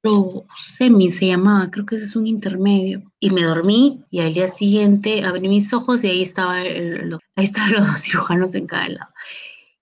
semi, 0.57 1.11
se 1.11 1.27
llamaba, 1.27 1.71
creo 1.71 1.87
que 1.87 1.97
ese 1.97 2.05
es 2.05 2.17
un 2.17 2.27
intermedio. 2.27 3.03
Y 3.19 3.31
me 3.31 3.43
dormí 3.43 4.05
y 4.11 4.21
al 4.21 4.35
día 4.35 4.49
siguiente 4.49 5.25
abrí 5.25 5.49
mis 5.49 5.73
ojos 5.73 6.05
y 6.05 6.09
ahí, 6.09 6.23
estaba 6.23 6.55
ahí 6.55 7.19
estaban 7.37 7.73
los 7.73 7.87
dos 7.87 8.01
cirujanos 8.01 8.55
en 8.55 8.67
cada 8.67 8.89
lado. 8.89 9.11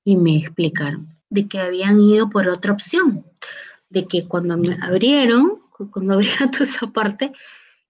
Y 0.05 0.17
me 0.17 0.37
explicaron 0.37 1.09
de 1.31 1.47
que 1.47 1.61
habían 1.61 2.01
ido 2.01 2.31
por 2.31 2.49
otra 2.49 2.73
opción, 2.73 3.25
de 3.91 4.07
que 4.07 4.27
cuando 4.27 4.57
me 4.57 4.77
abrieron, 4.81 5.61
cuando 5.91 6.15
abrieron 6.15 6.51
toda 6.51 6.65
esa 6.65 6.87
parte, 6.87 7.33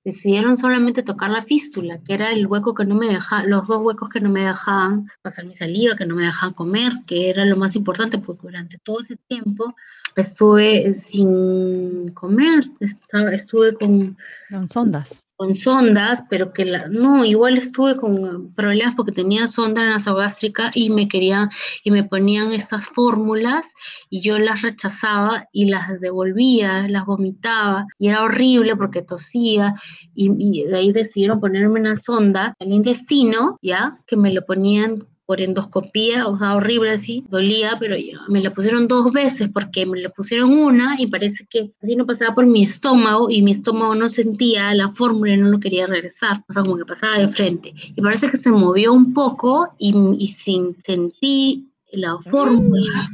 decidieron 0.08 0.56
solamente 0.56 1.02
tocar 1.02 1.30
la 1.30 1.44
fístula, 1.44 1.98
que 1.98 2.14
era 2.14 2.30
el 2.30 2.46
hueco 2.46 2.74
que 2.74 2.84
no 2.84 2.94
me 2.94 3.08
dejaba, 3.08 3.44
los 3.44 3.66
dos 3.66 3.82
huecos 3.82 4.08
que 4.08 4.20
no 4.20 4.30
me 4.30 4.46
dejaban 4.46 5.08
pasar 5.22 5.44
mi 5.44 5.54
saliva, 5.54 5.96
que 5.96 6.06
no 6.06 6.16
me 6.16 6.24
dejaban 6.24 6.54
comer, 6.54 6.92
que 7.06 7.28
era 7.30 7.44
lo 7.44 7.56
más 7.56 7.76
importante, 7.76 8.18
porque 8.18 8.48
durante 8.48 8.78
todo 8.78 9.00
ese 9.00 9.16
tiempo 9.16 9.74
estuve 10.16 10.94
sin 10.94 12.10
comer, 12.12 12.64
estuve 12.80 13.74
con... 13.74 14.16
Con 14.50 14.68
sondas 14.68 15.22
con 15.38 15.54
sondas, 15.54 16.24
pero 16.28 16.52
que 16.52 16.64
la, 16.64 16.88
no, 16.88 17.24
igual 17.24 17.56
estuve 17.58 17.96
con 17.96 18.52
problemas 18.54 18.96
porque 18.96 19.12
tenía 19.12 19.46
sonda 19.46 19.84
nasogástrica 19.84 20.72
y 20.74 20.90
me 20.90 21.06
querían 21.06 21.48
y 21.84 21.92
me 21.92 22.02
ponían 22.02 22.50
estas 22.50 22.86
fórmulas 22.86 23.64
y 24.10 24.20
yo 24.20 24.40
las 24.40 24.62
rechazaba 24.62 25.46
y 25.52 25.66
las 25.66 26.00
devolvía, 26.00 26.88
las 26.88 27.06
vomitaba 27.06 27.86
y 28.00 28.08
era 28.08 28.24
horrible 28.24 28.74
porque 28.74 29.02
tosía 29.02 29.74
y, 30.12 30.32
y 30.38 30.64
de 30.64 30.76
ahí 30.76 30.92
decidieron 30.92 31.38
ponerme 31.38 31.78
una 31.78 31.96
sonda 31.96 32.56
al 32.58 32.72
intestino, 32.72 33.60
ya, 33.62 34.00
que 34.08 34.16
me 34.16 34.32
lo 34.32 34.44
ponían 34.44 35.04
por 35.28 35.42
endoscopía, 35.42 36.26
o 36.26 36.38
sea, 36.38 36.56
horrible 36.56 36.92
así, 36.92 37.22
dolía, 37.28 37.76
pero 37.78 37.96
me 38.28 38.40
la 38.40 38.54
pusieron 38.54 38.88
dos 38.88 39.12
veces 39.12 39.50
porque 39.52 39.84
me 39.84 40.00
la 40.00 40.08
pusieron 40.08 40.58
una 40.58 40.96
y 40.98 41.06
parece 41.06 41.46
que 41.50 41.70
así 41.82 41.96
no 41.96 42.06
pasaba 42.06 42.34
por 42.34 42.46
mi 42.46 42.64
estómago 42.64 43.28
y 43.28 43.42
mi 43.42 43.52
estómago 43.52 43.94
no 43.94 44.08
sentía 44.08 44.72
la 44.72 44.88
fórmula 44.88 45.34
y 45.34 45.36
no 45.36 45.50
lo 45.50 45.60
quería 45.60 45.86
regresar, 45.86 46.42
o 46.48 46.52
sea, 46.54 46.62
como 46.62 46.78
que 46.78 46.86
pasaba 46.86 47.18
de 47.18 47.28
frente. 47.28 47.74
Y 47.94 48.00
parece 48.00 48.30
que 48.30 48.38
se 48.38 48.50
movió 48.50 48.94
un 48.94 49.12
poco 49.12 49.68
y, 49.76 49.94
y 50.18 50.28
sin 50.28 50.74
sentir 50.82 51.64
la 51.92 52.16
fórmula, 52.22 53.10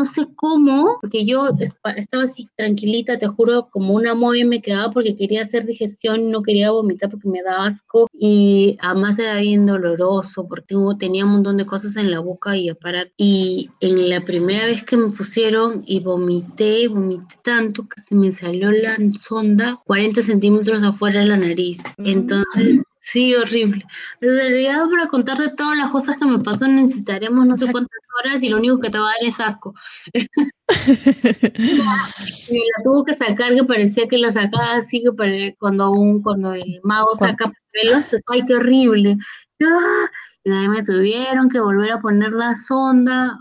no 0.00 0.06
sé 0.06 0.26
cómo, 0.34 0.96
porque 1.02 1.26
yo 1.26 1.50
estaba 1.94 2.24
así 2.24 2.48
tranquilita, 2.56 3.18
te 3.18 3.26
juro, 3.26 3.68
como 3.70 3.92
una 3.92 4.14
momia 4.14 4.46
me 4.46 4.62
quedaba 4.62 4.90
porque 4.90 5.14
quería 5.14 5.42
hacer 5.42 5.66
digestión, 5.66 6.30
no 6.30 6.42
quería 6.42 6.70
vomitar 6.70 7.10
porque 7.10 7.28
me 7.28 7.42
daba 7.42 7.66
asco 7.66 8.08
y 8.14 8.78
además 8.80 9.18
era 9.18 9.36
bien 9.40 9.66
doloroso 9.66 10.48
porque 10.48 10.74
tenía 10.98 11.26
un 11.26 11.32
montón 11.32 11.58
de 11.58 11.66
cosas 11.66 11.96
en 11.96 12.10
la 12.10 12.20
boca 12.20 12.56
y 12.56 12.70
aparato. 12.70 13.10
Y 13.18 13.68
en 13.80 14.08
la 14.08 14.22
primera 14.22 14.64
vez 14.64 14.84
que 14.84 14.96
me 14.96 15.10
pusieron 15.10 15.82
y 15.84 16.00
vomité, 16.00 16.88
vomité 16.88 17.36
tanto 17.44 17.86
que 17.86 18.00
se 18.00 18.14
me 18.14 18.32
salió 18.32 18.70
la 18.70 18.96
sonda 19.20 19.82
40 19.84 20.22
centímetros 20.22 20.82
afuera 20.82 21.20
de 21.20 21.26
la 21.26 21.36
nariz. 21.36 21.78
Mm. 21.98 22.06
Entonces 22.06 22.80
Sí, 23.00 23.34
horrible. 23.34 23.84
En 24.20 24.36
realidad, 24.36 24.88
para 24.90 25.08
contarte 25.08 25.48
todas 25.56 25.76
las 25.76 25.90
cosas 25.90 26.18
que 26.18 26.26
me 26.26 26.38
pasó, 26.38 26.68
necesitaríamos 26.68 27.46
no 27.46 27.56
sé 27.56 27.70
cuántas 27.72 27.98
horas 28.18 28.42
y 28.42 28.50
lo 28.50 28.58
único 28.58 28.78
que 28.78 28.90
te 28.90 28.98
va 28.98 29.06
a 29.06 29.08
dar 29.08 29.16
es 29.22 29.40
asco. 29.40 29.74
y 31.58 32.58
la 32.58 32.84
tuvo 32.84 33.04
que 33.04 33.14
sacar, 33.14 33.54
que 33.54 33.64
parecía 33.64 34.06
que 34.06 34.18
la 34.18 34.30
sacaba 34.30 34.76
así, 34.76 35.02
que 35.02 35.54
cuando, 35.58 35.90
un, 35.90 36.22
cuando 36.22 36.52
el 36.52 36.80
mago 36.82 37.14
saca 37.16 37.52
pelos, 37.72 38.06
¡ay, 38.28 38.44
qué 38.46 38.54
horrible! 38.54 39.16
¡Ah! 39.62 40.06
Y 40.44 40.50
me 40.50 40.82
tuvieron 40.82 41.48
que 41.48 41.60
volver 41.60 41.92
a 41.92 42.00
poner 42.00 42.32
la 42.32 42.54
sonda. 42.54 43.38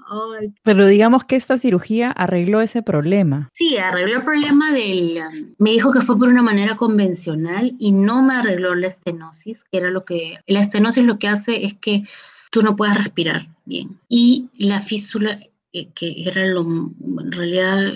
Pero 0.63 0.85
digamos 0.85 1.23
que 1.23 1.35
esta 1.35 1.57
cirugía 1.57 2.11
arregló 2.11 2.61
ese 2.61 2.83
problema. 2.83 3.49
Sí, 3.53 3.77
arregló 3.77 4.17
el 4.17 4.23
problema 4.23 4.73
del... 4.73 5.17
Um, 5.17 5.55
me 5.57 5.71
dijo 5.71 5.91
que 5.91 6.01
fue 6.01 6.17
por 6.17 6.27
una 6.27 6.41
manera 6.41 6.75
convencional 6.75 7.73
y 7.79 7.91
no 7.91 8.21
me 8.21 8.33
arregló 8.33 8.75
la 8.75 8.87
estenosis, 8.87 9.63
que 9.71 9.77
era 9.77 9.89
lo 9.89 10.03
que... 10.03 10.39
La 10.47 10.61
estenosis 10.61 11.03
lo 11.03 11.19
que 11.19 11.29
hace 11.29 11.65
es 11.65 11.75
que 11.75 12.03
tú 12.51 12.61
no 12.61 12.75
puedes 12.75 12.97
respirar 12.97 13.47
bien. 13.65 13.99
Y 14.09 14.49
la 14.57 14.81
fístula, 14.81 15.39
eh, 15.71 15.87
que 15.95 16.23
era 16.25 16.45
lo... 16.47 16.61
En 16.61 17.31
realidad 17.31 17.93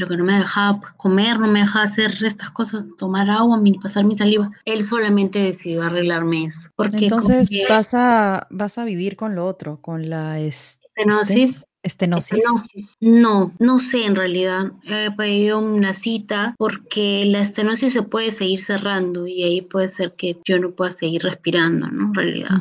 lo 0.00 0.08
que 0.08 0.16
no 0.16 0.24
me 0.24 0.38
dejaba 0.38 0.80
pues, 0.80 0.92
comer, 0.94 1.38
no 1.38 1.46
me 1.46 1.60
dejaba 1.60 1.84
hacer 1.84 2.12
estas 2.24 2.50
cosas, 2.50 2.84
tomar 2.98 3.30
agua, 3.30 3.62
pasar 3.82 4.04
mi 4.04 4.16
saliva. 4.16 4.48
Él 4.64 4.84
solamente 4.84 5.38
decidió 5.38 5.82
arreglarme 5.82 6.46
eso. 6.46 6.70
Porque 6.74 7.04
Entonces 7.04 7.50
vas 7.68 7.94
a, 7.94 8.46
vas 8.50 8.78
a 8.78 8.84
vivir 8.84 9.16
con 9.16 9.34
lo 9.34 9.46
otro, 9.46 9.80
con 9.80 10.10
la 10.10 10.40
estenosis. 10.40 11.64
Estenosis. 11.82 12.44
No, 13.00 13.54
no 13.58 13.78
sé 13.78 14.04
en 14.04 14.14
realidad. 14.14 14.72
He 14.84 15.10
pedido 15.12 15.60
una 15.60 15.94
cita 15.94 16.54
porque 16.58 17.24
la 17.24 17.40
estenosis 17.40 17.94
se 17.94 18.02
puede 18.02 18.32
seguir 18.32 18.60
cerrando 18.62 19.26
y 19.26 19.44
ahí 19.44 19.62
puede 19.62 19.88
ser 19.88 20.12
que 20.14 20.36
yo 20.44 20.58
no 20.58 20.72
pueda 20.72 20.90
seguir 20.90 21.22
respirando, 21.22 21.88
¿no? 21.88 22.08
En 22.08 22.14
realidad 22.14 22.58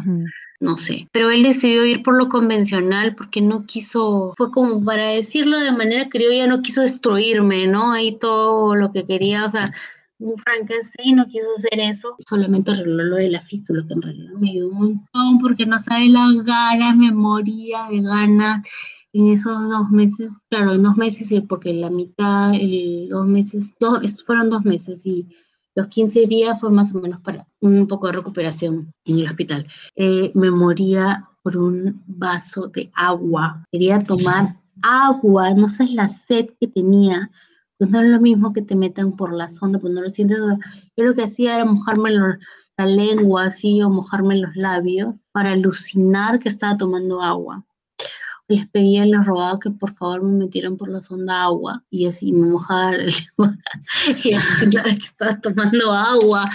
no 0.60 0.78
sé. 0.78 1.08
Pero 1.12 1.32
él 1.32 1.44
decidió 1.44 1.86
ir 1.86 2.04
por 2.04 2.18
lo 2.18 2.30
convencional 2.30 3.16
porque 3.16 3.42
no 3.42 3.66
quiso, 3.66 4.34
fue 4.38 4.52
como 4.52 4.84
para 4.84 5.10
decirlo 5.10 5.60
de 5.60 5.72
manera 5.72 6.10
ya 6.12 6.48
no 6.48 6.62
quiso 6.62 6.82
destruirme, 6.82 7.68
¿no? 7.68 7.92
Ahí 7.92 8.18
todo 8.20 8.76
lo 8.76 8.92
que 8.92 9.06
quería, 9.06 9.46
o 9.46 9.50
sea, 9.50 9.72
un 10.20 10.38
Frankenstein, 10.38 11.16
no 11.16 11.28
quiso 11.28 11.48
hacer 11.58 11.80
eso, 11.80 12.16
solamente 12.28 12.72
arregló 12.72 13.04
lo 13.04 13.16
de 13.16 13.30
la 13.30 13.42
fístula, 13.44 13.86
que 13.88 13.94
en 13.94 14.02
realidad 14.02 14.34
me 14.34 14.52
ayudó 14.52 14.70
un 14.70 14.78
montón 14.78 15.40
porque 15.42 15.66
no 15.66 15.80
sabe 15.80 16.10
las 16.10 16.44
ganas, 16.44 16.98
me 16.98 17.12
moría 17.12 17.88
de 17.90 18.02
ganas 18.02 18.68
en 19.14 19.28
esos 19.28 19.70
dos 19.70 19.90
meses, 19.90 20.34
claro, 20.50 20.74
en 20.74 20.84
dos 20.84 20.98
meses, 20.98 21.42
porque 21.48 21.74
la 21.74 21.90
mitad, 21.90 22.54
el, 22.54 23.08
dos 23.10 23.26
meses, 23.26 23.74
dos, 23.80 24.24
fueron 24.26 24.50
dos 24.50 24.66
meses 24.66 25.06
y 25.06 25.26
los 25.76 25.88
15 25.88 26.28
días 26.28 26.60
fue 26.60 26.72
más 26.72 26.94
o 26.94 27.00
menos 27.00 27.22
para 27.22 27.48
un 27.62 27.88
poco 27.88 28.08
de 28.08 28.14
recuperación 28.14 28.92
en 29.06 29.20
el 29.20 29.28
hospital. 29.28 29.68
Eh, 29.96 30.32
me 30.36 30.52
moría 30.52 31.30
por 31.44 31.58
un 31.58 32.04
vaso 32.06 32.68
de 32.68 32.92
agua, 32.96 33.66
quería 33.72 34.04
tomar 34.04 34.58
agua, 34.82 35.54
no 35.54 35.70
sé 35.70 35.86
la 35.88 36.10
sed 36.10 36.50
que 36.60 36.68
tenía, 36.68 37.32
pues 37.78 37.90
no 37.90 38.02
es 38.02 38.10
lo 38.10 38.20
mismo 38.20 38.54
que 38.54 38.62
te 38.62 38.76
metan 38.76 39.16
por 39.16 39.34
la 39.34 39.50
sonda, 39.50 39.80
pues 39.80 39.94
no 39.94 40.02
lo 40.02 40.10
sientes. 40.10 40.38
Yo 40.98 41.06
lo 41.06 41.16
que 41.16 41.24
hacía 41.24 41.56
era 41.56 41.66
mojarme 41.66 42.12
la 42.12 42.86
lengua 42.86 43.46
así 43.46 43.82
o 43.82 43.90
mojarme 43.90 44.38
los 44.38 44.56
labios 44.56 45.16
para 45.32 45.52
alucinar 45.52 46.40
que 46.40 46.50
estaba 46.50 46.78
tomando 46.78 47.22
agua. 47.22 47.66
Les 48.50 48.68
pedía, 48.68 49.06
les 49.06 49.26
rogaba 49.26 49.60
que 49.60 49.70
por 49.70 49.96
favor 49.96 50.24
me 50.24 50.46
metieran 50.46 50.76
por 50.76 50.90
la 50.90 51.02
sonda 51.02 51.44
agua 51.44 51.84
y 51.90 52.08
así 52.08 52.34
me 52.34 52.48
mojaba 52.48 52.92
la 52.92 52.98
lengua 53.38 53.58
y 54.08 54.14
que 54.22 55.06
estaba 55.06 55.40
tomando 55.40 55.94
agua. 55.94 56.50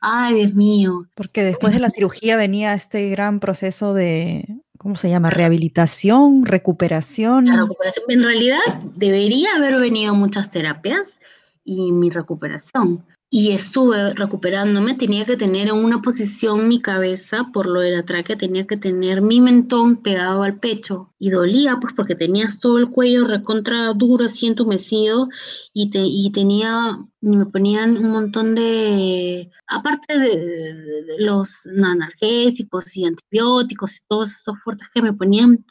Ay, 0.00 0.36
Dios 0.36 0.54
mío. 0.54 1.06
Porque 1.14 1.44
después 1.44 1.74
de 1.74 1.80
la 1.80 1.90
cirugía 1.90 2.36
venía 2.36 2.74
este 2.74 3.10
gran 3.10 3.40
proceso 3.40 3.92
de 3.92 4.62
¿cómo 4.78 4.96
se 4.96 5.10
llama? 5.10 5.30
Rehabilitación, 5.30 6.44
recuperación. 6.44 7.46
La 7.46 7.62
recuperación. 7.62 8.04
En 8.08 8.22
realidad 8.22 8.60
debería 8.94 9.50
haber 9.56 9.78
venido 9.78 10.14
muchas 10.14 10.50
terapias 10.50 11.20
y 11.64 11.92
mi 11.92 12.10
recuperación 12.10 13.04
y 13.34 13.52
estuve 13.52 14.12
recuperándome, 14.12 14.94
tenía 14.94 15.24
que 15.24 15.38
tener 15.38 15.68
en 15.68 15.76
una 15.76 16.02
posición 16.02 16.68
mi 16.68 16.82
cabeza 16.82 17.48
por 17.50 17.66
lo 17.66 17.80
de 17.80 17.90
la 17.90 18.04
tráquea, 18.04 18.36
tenía 18.36 18.66
que 18.66 18.76
tener 18.76 19.22
mi 19.22 19.40
mentón 19.40 20.02
pegado 20.02 20.42
al 20.42 20.58
pecho 20.58 21.14
y 21.18 21.30
dolía 21.30 21.78
pues 21.80 21.94
porque 21.96 22.14
tenías 22.14 22.60
todo 22.60 22.76
el 22.76 22.90
cuello 22.90 23.24
recontra 23.24 23.90
duro, 23.94 24.26
así 24.26 24.48
entumecido 24.48 25.30
y, 25.72 25.88
te, 25.88 26.00
y 26.04 26.30
tenía, 26.30 26.98
me 27.22 27.46
ponían 27.46 27.96
un 27.96 28.10
montón 28.10 28.54
de, 28.54 29.50
aparte 29.66 30.18
de, 30.18 31.16
los 31.18 31.64
analgésicos 31.64 32.94
y 32.98 33.06
antibióticos 33.06 33.96
y 33.96 34.00
todos 34.08 34.30
esos 34.30 34.60
fuertes 34.62 34.88
que 34.92 35.00
me 35.00 35.14
ponían, 35.14 35.64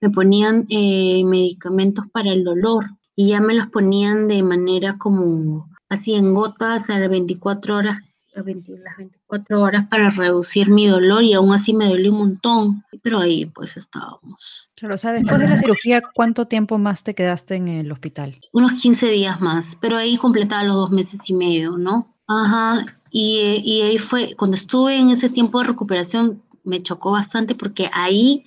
me 0.00 0.10
ponían 0.10 0.66
eh, 0.70 1.24
medicamentos 1.24 2.04
para 2.12 2.30
el 2.30 2.44
dolor 2.44 2.84
y 3.16 3.30
ya 3.30 3.40
me 3.40 3.54
los 3.54 3.66
ponían 3.66 4.28
de 4.28 4.44
manera 4.44 4.98
como 4.98 5.68
así 5.88 6.14
en 6.14 6.34
gotas 6.34 6.90
a 6.90 6.98
las 6.98 7.08
24 7.08 7.76
horas, 7.76 8.02
las 8.34 8.44
24 8.44 9.60
horas 9.60 9.86
para 9.88 10.10
reducir 10.10 10.70
mi 10.70 10.86
dolor 10.86 11.22
y 11.22 11.34
aún 11.34 11.52
así 11.52 11.74
me 11.74 11.88
dolió 11.88 12.12
un 12.12 12.18
montón, 12.18 12.84
pero 13.02 13.18
ahí 13.18 13.46
pues 13.46 13.76
estábamos. 13.76 14.68
Claro, 14.76 14.94
o 14.94 14.98
sea, 14.98 15.12
después 15.12 15.40
de 15.40 15.48
la 15.48 15.56
cirugía, 15.56 16.02
¿cuánto 16.14 16.46
tiempo 16.46 16.78
más 16.78 17.02
te 17.02 17.14
quedaste 17.14 17.56
en 17.56 17.68
el 17.68 17.90
hospital? 17.90 18.38
Unos 18.52 18.80
15 18.80 19.06
días 19.08 19.40
más, 19.40 19.76
pero 19.80 19.96
ahí 19.96 20.16
completaba 20.16 20.62
los 20.62 20.76
dos 20.76 20.90
meses 20.90 21.20
y 21.26 21.34
medio, 21.34 21.76
¿no? 21.76 22.14
Ajá, 22.28 22.84
y, 23.10 23.62
y 23.64 23.82
ahí 23.82 23.98
fue, 23.98 24.34
cuando 24.36 24.56
estuve 24.56 24.96
en 24.96 25.10
ese 25.10 25.30
tiempo 25.30 25.60
de 25.60 25.68
recuperación, 25.68 26.42
me 26.64 26.82
chocó 26.82 27.12
bastante 27.12 27.54
porque 27.54 27.90
ahí 27.92 28.44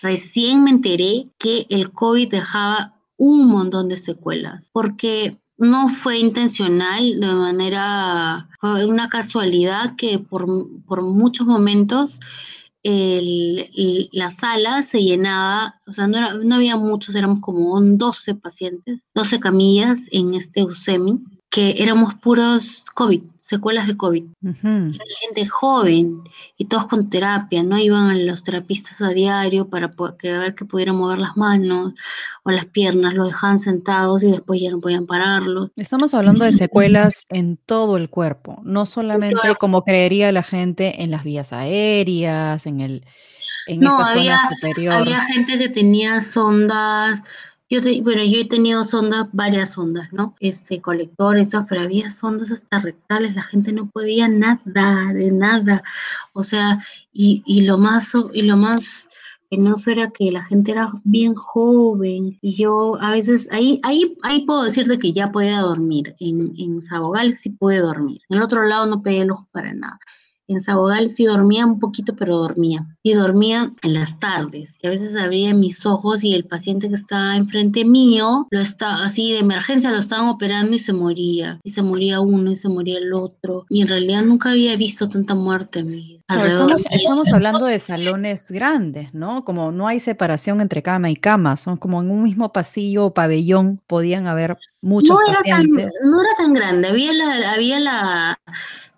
recién 0.00 0.62
me 0.62 0.70
enteré 0.70 1.28
que 1.38 1.66
el 1.68 1.90
COVID 1.90 2.30
dejaba 2.30 2.94
un 3.16 3.48
montón 3.48 3.88
de 3.88 3.96
secuelas, 3.96 4.70
porque 4.72 5.38
no 5.58 5.88
fue 5.88 6.18
intencional, 6.18 7.18
de 7.20 7.26
manera, 7.26 8.48
fue 8.60 8.84
una 8.84 9.08
casualidad 9.08 9.96
que 9.96 10.18
por, 10.18 10.46
muchos 11.02 11.46
momentos 11.46 12.20
la 12.82 14.30
sala 14.30 14.82
se 14.82 15.02
llenaba, 15.02 15.80
o 15.86 15.92
sea, 15.92 16.06
no, 16.06 16.34
no, 16.34 16.54
había 16.54 16.76
muchos, 16.76 17.14
éramos 17.14 17.40
como 17.40 17.80
12 17.80 18.36
pacientes, 18.36 19.00
12 19.14 19.40
camillas 19.40 20.00
en 20.12 20.34
este 20.34 20.62
USEMI, 20.62 21.20
que 21.56 21.74
éramos 21.78 22.14
puros 22.16 22.84
COVID, 22.92 23.22
secuelas 23.40 23.86
de 23.86 23.96
COVID. 23.96 24.24
Gente 24.60 25.46
joven 25.48 26.20
y 26.58 26.66
todos 26.66 26.86
con 26.86 27.08
terapia, 27.08 27.62
¿no? 27.62 27.78
Iban 27.78 28.10
a 28.10 28.14
los 28.14 28.44
terapistas 28.44 29.00
a 29.00 29.08
diario 29.08 29.66
para 29.70 29.90
que, 30.18 30.32
ver 30.36 30.54
que 30.54 30.66
pudieran 30.66 30.96
mover 30.96 31.18
las 31.18 31.34
manos 31.34 31.94
o 32.42 32.50
las 32.50 32.66
piernas, 32.66 33.14
los 33.14 33.28
dejaban 33.28 33.60
sentados 33.60 34.22
y 34.22 34.32
después 34.32 34.60
ya 34.60 34.70
no 34.70 34.82
podían 34.82 35.06
pararlos. 35.06 35.70
Estamos 35.76 36.12
hablando 36.12 36.44
de 36.44 36.52
secuelas 36.52 37.24
en 37.30 37.56
todo 37.56 37.96
el 37.96 38.10
cuerpo, 38.10 38.60
no 38.62 38.84
solamente 38.84 39.54
como 39.58 39.82
creería 39.82 40.30
la 40.32 40.42
gente 40.42 41.02
en 41.02 41.10
las 41.10 41.24
vías 41.24 41.54
aéreas, 41.54 42.66
en 42.66 42.82
el 42.82 43.06
en 43.66 43.82
esta 43.82 44.04
zona 44.12 44.38
superior. 44.50 44.92
Había 44.92 45.22
gente 45.22 45.56
que 45.56 45.70
tenía 45.70 46.20
sondas 46.20 47.22
yo 47.68 47.80
bueno, 48.02 48.22
yo 48.24 48.40
he 48.40 48.48
tenido 48.48 48.84
sondas, 48.84 49.28
varias 49.32 49.72
sondas, 49.72 50.12
¿no? 50.12 50.34
Este, 50.40 50.80
colectores, 50.80 51.48
pero 51.68 51.80
había 51.80 52.10
sondas 52.10 52.50
hasta 52.50 52.78
rectales, 52.78 53.34
la 53.34 53.42
gente 53.42 53.72
no 53.72 53.90
podía 53.90 54.28
nada, 54.28 55.12
de 55.12 55.32
nada. 55.32 55.82
O 56.32 56.42
sea, 56.42 56.84
y, 57.12 57.42
y 57.44 57.62
lo 57.62 57.76
más, 57.78 58.12
y 58.32 58.42
lo 58.42 58.56
más 58.56 59.08
penoso 59.50 59.90
era 59.90 60.10
que 60.10 60.30
la 60.30 60.44
gente 60.44 60.72
era 60.72 60.92
bien 61.04 61.34
joven 61.34 62.38
y 62.40 62.54
yo 62.54 63.00
a 63.00 63.12
veces, 63.12 63.48
ahí, 63.50 63.80
ahí, 63.82 64.16
ahí 64.22 64.44
puedo 64.44 64.64
decirte 64.64 64.98
que 64.98 65.12
ya 65.12 65.32
podía 65.32 65.60
dormir, 65.60 66.14
en, 66.20 66.54
en 66.58 66.82
Sabogal 66.82 67.34
sí 67.34 67.50
pude 67.50 67.78
dormir, 67.78 68.20
en 68.28 68.38
el 68.38 68.42
otro 68.42 68.64
lado 68.64 68.86
no 68.86 69.02
pegué 69.02 69.22
el 69.22 69.30
ojo 69.30 69.46
para 69.52 69.72
nada. 69.74 69.98
En 70.48 70.60
Sabogal 70.62 71.08
sí 71.08 71.24
dormía 71.24 71.66
un 71.66 71.80
poquito, 71.80 72.14
pero 72.14 72.36
dormía. 72.36 72.86
Y 73.02 73.14
dormía 73.14 73.70
en 73.82 73.94
las 73.94 74.18
tardes. 74.20 74.78
Y 74.82 74.86
a 74.86 74.90
veces 74.90 75.16
abría 75.16 75.54
mis 75.54 75.84
ojos 75.86 76.22
y 76.22 76.34
el 76.34 76.44
paciente 76.44 76.88
que 76.88 76.94
estaba 76.94 77.36
enfrente 77.36 77.84
mío, 77.84 78.46
lo 78.50 78.60
está 78.60 79.02
así 79.02 79.32
de 79.32 79.40
emergencia, 79.40 79.90
lo 79.90 79.98
estaban 79.98 80.28
operando 80.28 80.76
y 80.76 80.78
se 80.78 80.92
moría. 80.92 81.60
Y 81.64 81.70
se 81.70 81.82
moría 81.82 82.20
uno 82.20 82.50
y 82.52 82.56
se 82.56 82.68
moría 82.68 82.98
el 82.98 83.12
otro. 83.12 83.66
Y 83.68 83.82
en 83.82 83.88
realidad 83.88 84.22
nunca 84.22 84.50
había 84.50 84.76
visto 84.76 85.08
tanta 85.08 85.34
muerte 85.34 85.80
en 85.80 85.90
mi 85.90 85.96
vida. 85.96 86.46
estamos, 86.46 86.86
estamos, 86.90 87.32
hablando 87.32 87.66
de 87.66 87.78
salones 87.78 88.50
grandes, 88.50 89.12
¿no? 89.14 89.44
Como 89.44 89.72
no 89.72 89.88
hay 89.88 90.00
separación 90.00 90.60
entre 90.60 90.82
cama 90.82 91.10
y 91.10 91.16
cama, 91.16 91.56
son 91.56 91.76
como 91.76 92.00
en 92.00 92.10
un 92.10 92.22
mismo 92.22 92.52
pasillo 92.52 93.06
o 93.06 93.14
pabellón 93.14 93.80
podían 93.86 94.26
haber 94.26 94.56
muchos 94.80 95.18
no 95.18 95.34
pacientes. 95.34 95.92
no 96.04 96.20
era 96.20 96.30
tan 96.38 96.54
grande, 96.54 96.88
había 96.88 97.12
la, 97.12 97.52
había 97.52 97.80
la, 97.80 98.38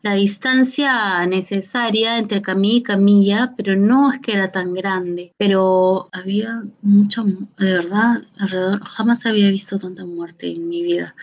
la 0.02 0.14
distancia 0.14 1.26
necesaria 1.26 2.18
entre 2.18 2.42
camilla 2.42 2.76
y 2.76 2.82
camilla, 2.82 3.54
pero 3.56 3.76
no 3.76 4.12
es 4.12 4.20
que 4.20 4.32
era 4.32 4.52
tan 4.52 4.74
grande, 4.74 5.32
pero 5.36 6.08
había 6.12 6.62
mucho, 6.82 7.24
de 7.24 7.72
verdad, 7.72 8.22
alrededor, 8.38 8.80
jamás 8.84 9.26
había 9.26 9.50
visto 9.50 9.78
tanta 9.78 10.04
muerte 10.04 10.50
en 10.50 10.68
mi 10.68 10.82
vida 10.82 11.14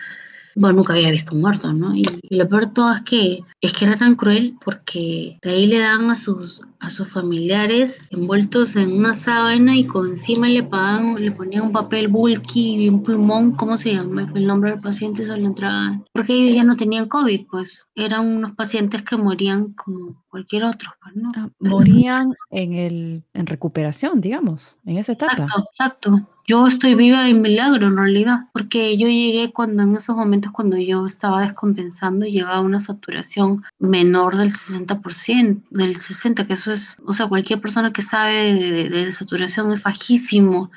bueno, 0.56 0.78
nunca 0.78 0.94
había 0.94 1.10
visto 1.10 1.34
un 1.34 1.42
muerto, 1.42 1.72
¿no? 1.72 1.94
Y, 1.94 2.04
lo 2.30 2.48
peor 2.48 2.72
todo 2.72 2.94
es 2.94 3.02
que, 3.02 3.40
es 3.60 3.72
que 3.74 3.84
era 3.84 3.96
tan 3.96 4.16
cruel 4.16 4.56
porque 4.64 5.38
de 5.42 5.50
ahí 5.50 5.66
le 5.66 5.78
dan 5.78 6.10
a 6.10 6.16
sus, 6.16 6.62
a 6.80 6.88
sus 6.88 7.10
familiares 7.10 8.08
envueltos 8.10 8.74
en 8.74 8.92
una 8.92 9.12
sábana 9.12 9.76
y 9.76 9.84
con 9.84 10.08
encima 10.08 10.48
le 10.48 10.62
pagan, 10.62 11.22
le 11.22 11.30
ponían 11.30 11.64
un 11.64 11.72
papel 11.72 12.08
bulky 12.08 12.84
y 12.84 12.88
un 12.88 13.02
plumón, 13.02 13.52
¿cómo 13.52 13.76
se 13.76 13.92
llama? 13.92 14.32
El 14.34 14.46
nombre 14.46 14.70
del 14.70 14.80
paciente 14.80 15.26
se 15.26 15.36
lo 15.36 15.46
entregaban. 15.46 16.04
Porque 16.12 16.32
ellos 16.32 16.56
ya 16.56 16.64
no 16.64 16.76
tenían 16.76 17.08
COVID, 17.08 17.46
pues 17.50 17.86
eran 17.94 18.26
unos 18.26 18.52
pacientes 18.52 19.02
que 19.02 19.16
morían 19.18 19.74
como 19.74 20.24
cualquier 20.28 20.64
otro, 20.64 20.90
pues, 21.02 21.16
¿no? 21.16 21.28
Ah, 21.36 21.50
morían 21.60 22.34
en, 22.50 22.72
el, 22.72 23.24
en 23.34 23.46
recuperación, 23.46 24.22
digamos, 24.22 24.78
en 24.86 24.96
esa 24.96 25.12
etapa. 25.12 25.32
Exacto, 25.32 25.64
exacto 25.70 26.28
yo 26.46 26.66
estoy 26.66 26.94
viva 26.94 27.24
de 27.24 27.34
milagro 27.34 27.86
en 27.86 27.96
realidad, 27.96 28.46
porque 28.52 28.96
yo 28.96 29.08
llegué 29.08 29.52
cuando 29.52 29.82
en 29.82 29.96
esos 29.96 30.16
momentos 30.16 30.52
cuando 30.52 30.76
yo 30.76 31.04
estaba 31.04 31.42
descompensando 31.42 32.24
llevaba 32.26 32.60
una 32.60 32.80
saturación 32.80 33.64
menor 33.78 34.36
del 34.36 34.52
60%, 34.52 35.62
del 35.70 35.96
60%, 35.96 36.46
que 36.46 36.52
eso 36.52 36.70
es, 36.70 36.98
o 37.04 37.12
sea, 37.12 37.26
cualquier 37.26 37.60
persona 37.60 37.92
que 37.92 38.02
sabe 38.02 38.88
de, 38.88 39.12
saturación 39.12 39.72
es 39.72 39.82
bajísimo. 39.82 40.70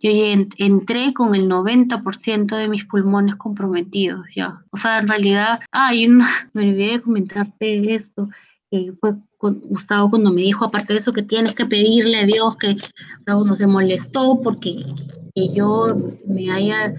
Yo 0.00 0.10
entré 0.58 1.14
con 1.14 1.34
el 1.34 1.48
90% 1.48 2.56
de 2.56 2.68
mis 2.68 2.84
pulmones 2.84 3.36
comprometidos 3.36 4.26
ya. 4.34 4.60
O 4.70 4.76
sea, 4.76 4.98
en 4.98 5.08
realidad, 5.08 5.60
hay 5.70 6.06
una, 6.06 6.28
me 6.52 6.68
olvidé 6.68 6.92
de 6.92 7.00
comentarte 7.00 7.94
esto, 7.94 8.28
que 8.74 8.92
fue 9.00 9.14
Gustavo 9.38 10.10
cuando 10.10 10.32
me 10.32 10.42
dijo, 10.42 10.64
aparte 10.64 10.94
de 10.94 10.98
eso, 10.98 11.12
que 11.12 11.22
tienes 11.22 11.52
que 11.54 11.64
pedirle 11.64 12.18
a 12.18 12.26
Dios 12.26 12.56
que 12.56 12.76
Gustavo 13.18 13.44
no 13.44 13.54
se 13.54 13.68
molestó 13.68 14.40
porque 14.42 14.82
yo 15.54 15.96
me 16.26 16.50
haya 16.50 16.94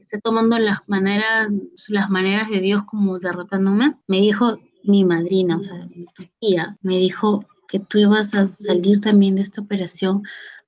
esté 0.00 0.20
tomando 0.20 0.58
las 0.58 0.78
maneras, 0.88 1.48
las 1.88 2.10
maneras 2.10 2.50
de 2.50 2.60
Dios 2.60 2.82
como 2.86 3.20
derrotándome, 3.20 3.96
me 4.08 4.16
dijo 4.16 4.58
mi 4.82 5.04
madrina, 5.04 5.56
o 5.58 5.62
sea, 5.62 5.86
mi 5.94 6.06
tía, 6.40 6.76
me 6.82 6.98
dijo 6.98 7.44
que 7.68 7.78
tú 7.78 7.98
ibas 7.98 8.34
a 8.34 8.48
salir 8.48 9.00
también 9.00 9.36
de 9.36 9.42
esta 9.42 9.60
operación 9.60 10.24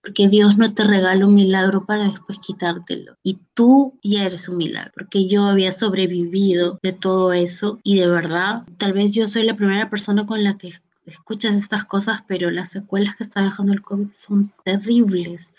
porque 0.07 0.28
Dios 0.28 0.57
no 0.57 0.73
te 0.73 0.85
regala 0.85 1.27
un 1.27 1.35
milagro 1.35 1.85
para 1.85 2.05
después 2.05 2.39
quitártelo. 2.39 3.16
Y 3.24 3.41
tú 3.55 3.99
ya 4.05 4.24
eres 4.24 4.49
un 4.49 4.57
milagro, 4.57 4.93
porque 4.95 5.27
yo 5.27 5.43
había 5.47 5.73
sobrevivido 5.73 6.78
de 6.81 6.93
todo 6.93 7.33
eso 7.33 7.81
y 7.83 7.97
de 7.97 8.07
verdad, 8.07 8.62
tal 8.78 8.93
vez 8.93 9.12
yo 9.12 9.27
soy 9.27 9.43
la 9.43 9.57
primera 9.57 9.91
persona 9.91 10.24
con 10.24 10.45
la 10.45 10.57
que 10.59 10.74
escuchas 11.07 11.57
estas 11.57 11.87
cosas, 11.87 12.20
pero 12.28 12.53
las 12.53 12.70
secuelas 12.70 13.16
que 13.16 13.24
está 13.24 13.43
dejando 13.43 13.73
el 13.73 13.83
COVID 13.83 14.12
son 14.12 14.53
terribles. 14.65 15.51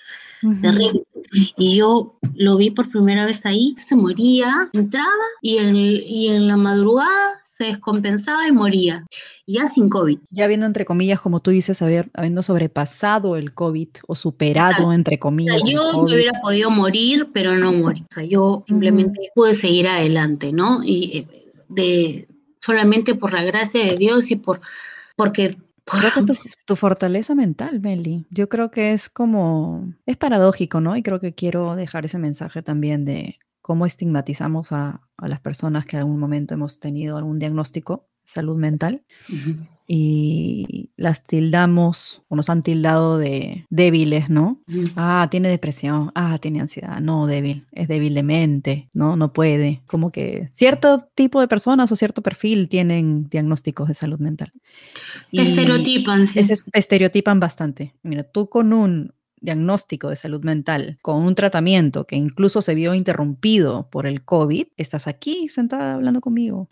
Terribles. 0.62 1.04
Y 1.58 1.76
yo 1.76 2.18
lo 2.36 2.56
vi 2.56 2.72
por 2.72 2.90
primera 2.90 3.26
vez 3.26 3.46
ahí, 3.46 3.76
se 3.76 3.98
moría, 3.98 4.70
entraba 4.72 5.12
y 5.42 5.58
en, 5.58 5.76
y 5.76 6.30
en 6.30 6.48
la 6.48 6.56
madrugada 6.56 7.34
se 7.58 7.66
descompensaba 7.66 8.48
y 8.48 8.52
moría, 8.52 9.06
ya 9.48 9.68
sin 9.70 9.90
COVID. 9.90 10.20
Ya 10.30 10.48
viendo 10.48 10.66
entre 10.66 10.86
comillas, 10.86 11.20
como 11.20 11.40
tú 11.40 11.52
dices, 11.52 11.82
haber, 11.82 12.10
habiendo 12.14 12.44
sobrepasado 12.44 13.36
el 13.36 13.54
COVID 13.54 13.90
o 14.08 14.16
superado 14.16 14.94
entre 14.94 15.18
comillas. 15.18 15.64
yo 15.66 16.04
me 16.04 16.14
hubiera 16.16 16.40
podido 16.42 16.70
morir, 16.70 17.30
pero 17.34 17.56
no 17.56 17.74
morí. 17.74 18.02
O 18.02 18.14
sea, 18.14 18.24
yo 18.24 18.64
simplemente 18.68 19.32
pude 19.34 19.56
seguir 19.56 19.88
adelante, 19.88 20.54
¿no? 20.54 20.84
Y 20.84 21.18
eh, 21.18 21.28
de 21.70 22.28
solamente 22.62 23.16
por 23.16 23.34
la 23.34 23.44
gracia 23.44 23.84
de 23.84 23.96
Dios 23.96 24.30
y 24.32 24.36
por 24.36 24.62
porque 25.16 25.58
Creo 25.90 26.14
que 26.14 26.24
tu, 26.24 26.34
tu, 26.66 26.76
fortaleza 26.76 27.34
mental, 27.34 27.80
Meli, 27.80 28.26
yo 28.30 28.50
creo 28.50 28.72
que 28.72 28.92
es 28.92 29.08
como, 29.08 29.94
es 30.06 30.18
paradójico, 30.18 30.82
¿no? 30.82 30.98
Y 30.98 31.02
creo 31.02 31.22
que 31.22 31.34
quiero 31.34 31.78
dejar 31.78 32.04
ese 32.04 32.18
mensaje 32.18 32.62
también 32.62 33.06
de 33.06 33.40
cómo 33.62 33.86
estigmatizamos 33.86 34.74
a, 34.74 35.07
a 35.18 35.28
las 35.28 35.40
personas 35.40 35.86
que 35.86 35.96
en 35.96 36.02
algún 36.02 36.20
momento 36.20 36.54
hemos 36.54 36.80
tenido 36.80 37.18
algún 37.18 37.40
diagnóstico 37.40 38.08
de 38.26 38.32
salud 38.32 38.58
mental 38.58 39.04
y 39.88 40.90
las 40.98 41.24
tildamos 41.24 42.22
o 42.28 42.36
nos 42.36 42.50
han 42.50 42.62
tildado 42.62 43.18
de 43.18 43.66
débiles, 43.70 44.30
¿no? 44.30 44.62
Ah, 44.98 45.28
tiene 45.32 45.50
depresión, 45.50 46.12
ah, 46.14 46.38
tiene 46.40 46.60
ansiedad, 46.60 47.00
no 47.00 47.26
débil, 47.26 47.66
es 47.72 47.88
débil 47.88 48.14
de 48.14 48.24
mente, 48.24 48.90
¿no? 48.94 49.16
No 49.16 49.32
puede. 49.32 49.82
Como 49.88 50.12
que 50.12 50.50
cierto 50.52 51.08
tipo 51.16 51.40
de 51.40 51.48
personas 51.48 51.90
o 51.92 51.96
cierto 51.96 52.22
perfil 52.22 52.68
tienen 52.68 53.30
diagnósticos 53.30 53.88
de 53.88 53.94
salud 53.94 54.20
mental. 54.20 54.52
estereotipan, 55.32 56.28
sí. 56.28 56.42
estereotipan 56.74 57.40
bastante. 57.40 57.96
Mira, 58.04 58.24
tú 58.24 58.50
con 58.50 58.74
un 58.74 59.14
diagnóstico 59.42 60.10
de 60.10 60.16
salud 60.16 60.44
mental, 60.44 60.98
con 61.02 61.24
un 61.24 61.36
tratamiento 61.36 62.06
que 62.06 62.16
incluso 62.16 62.62
se 62.62 62.76
vio 62.76 62.94
interrumpido 62.94 63.88
por 63.90 64.08
el 64.08 64.24
COVID, 64.24 64.68
estás 64.78 65.08
aquí 65.08 65.48
sentada 65.48 65.96
hablando 65.96 66.22
conmigo. 66.22 66.68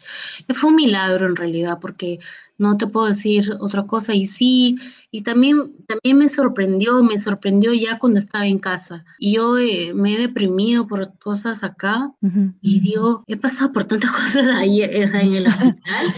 Fue 0.56 0.70
un 0.70 0.76
milagro 0.76 1.28
en 1.28 1.36
realidad, 1.36 1.80
porque 1.80 2.20
no 2.58 2.78
te 2.78 2.88
puedo 2.88 3.08
decir 3.08 3.52
otra 3.60 3.84
cosa. 3.84 4.14
Y 4.14 4.28
sí, 4.28 4.78
y 5.12 5.22
también, 5.22 5.74
también 5.88 6.18
me 6.18 6.30
sorprendió, 6.30 7.04
me 7.04 7.18
sorprendió 7.18 7.74
ya 7.74 8.00
cuando 8.00 8.20
estaba 8.20 8.46
en 8.48 8.60
casa. 8.60 9.06
Yo 9.20 9.58
eh, 9.58 9.94
me 9.94 10.16
he 10.16 10.20
deprimido 10.20 10.88
por 10.88 11.18
cosas 11.20 11.64
acá 11.64 12.12
y 12.62 12.80
digo, 12.80 13.24
he 13.28 13.38
pasado 13.38 13.74
por 13.74 13.86
tantas 13.86 14.12
cosas 14.24 14.48
ahí 14.48 14.82
en 14.82 15.34
el 15.34 15.48
hospital 15.48 16.16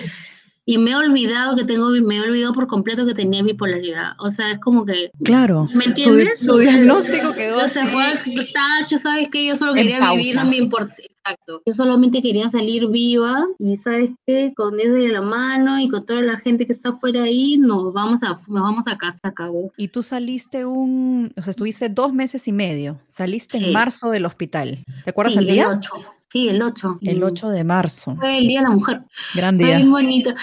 y 0.69 0.77
me 0.77 0.91
he 0.91 0.95
olvidado 0.95 1.55
que 1.55 1.63
tengo, 1.63 1.89
me 1.91 2.17
he 2.17 2.21
olvidado 2.21 2.53
por 2.53 2.67
completo 2.67 3.05
que 3.05 3.13
tenía 3.13 3.41
bipolaridad. 3.41 4.15
O 4.19 4.29
sea, 4.29 4.51
es 4.51 4.59
como 4.59 4.85
que. 4.85 5.11
Claro. 5.23 5.69
¿Me 5.73 5.85
entiendes? 5.85 6.45
Tu, 6.45 6.57
diagnóstico 6.57 7.33
quedó. 7.33 7.65
O 7.65 7.69
sea, 7.69 7.85
fue 7.85 8.19
tacho, 8.53 8.97
¿sabes 8.97 9.29
qué? 9.31 9.47
Yo 9.47 9.55
solo 9.55 9.73
quería 9.73 10.11
vivir, 10.11 10.35
no 10.35 10.43
me 10.43 10.57
importa. 10.57 10.93
Exacto. 10.99 11.61
Yo 11.65 11.73
solamente 11.73 12.21
quería 12.21 12.49
salir 12.49 12.85
viva 12.87 13.45
y, 13.59 13.77
¿sabes 13.77 14.09
qué? 14.25 14.51
Con 14.57 14.77
eso 14.81 14.91
de 14.91 15.07
la 15.07 15.21
mano 15.21 15.79
y 15.79 15.87
con 15.87 16.05
toda 16.05 16.21
la 16.21 16.37
gente 16.37 16.65
que 16.65 16.73
está 16.73 16.97
fuera 16.97 17.23
ahí, 17.23 17.57
nos 17.57 17.93
vamos 17.93 18.21
a, 18.23 18.37
nos 18.47 18.61
vamos 18.61 18.87
a 18.87 18.97
casa, 18.97 19.19
acabó. 19.23 19.71
Y 19.77 19.87
tú 19.87 20.03
saliste 20.03 20.65
un. 20.65 21.31
O 21.37 21.43
sea, 21.43 21.51
estuviste 21.51 21.87
dos 21.87 22.11
meses 22.11 22.45
y 22.45 22.51
medio. 22.51 22.99
Saliste 23.07 23.57
en 23.57 23.71
marzo 23.71 24.09
del 24.09 24.25
hospital. 24.25 24.83
¿Te 25.05 25.11
acuerdas 25.11 25.35
sí, 25.35 25.39
el 25.39 25.47
día? 25.47 25.63
El 25.63 25.77
8. 25.77 26.16
Sí, 26.29 26.49
el 26.49 26.61
8. 26.61 26.99
El 27.01 27.23
8 27.23 27.49
de 27.49 27.63
marzo. 27.63 28.15
Fue 28.15 28.37
el 28.37 28.47
Día 28.47 28.59
de 28.59 28.67
la 28.67 28.73
Mujer. 28.73 29.01
Gran 29.33 29.57
día. 29.57 29.67
Fue 29.67 29.75
bien 29.77 29.91
bonito, 29.91 30.33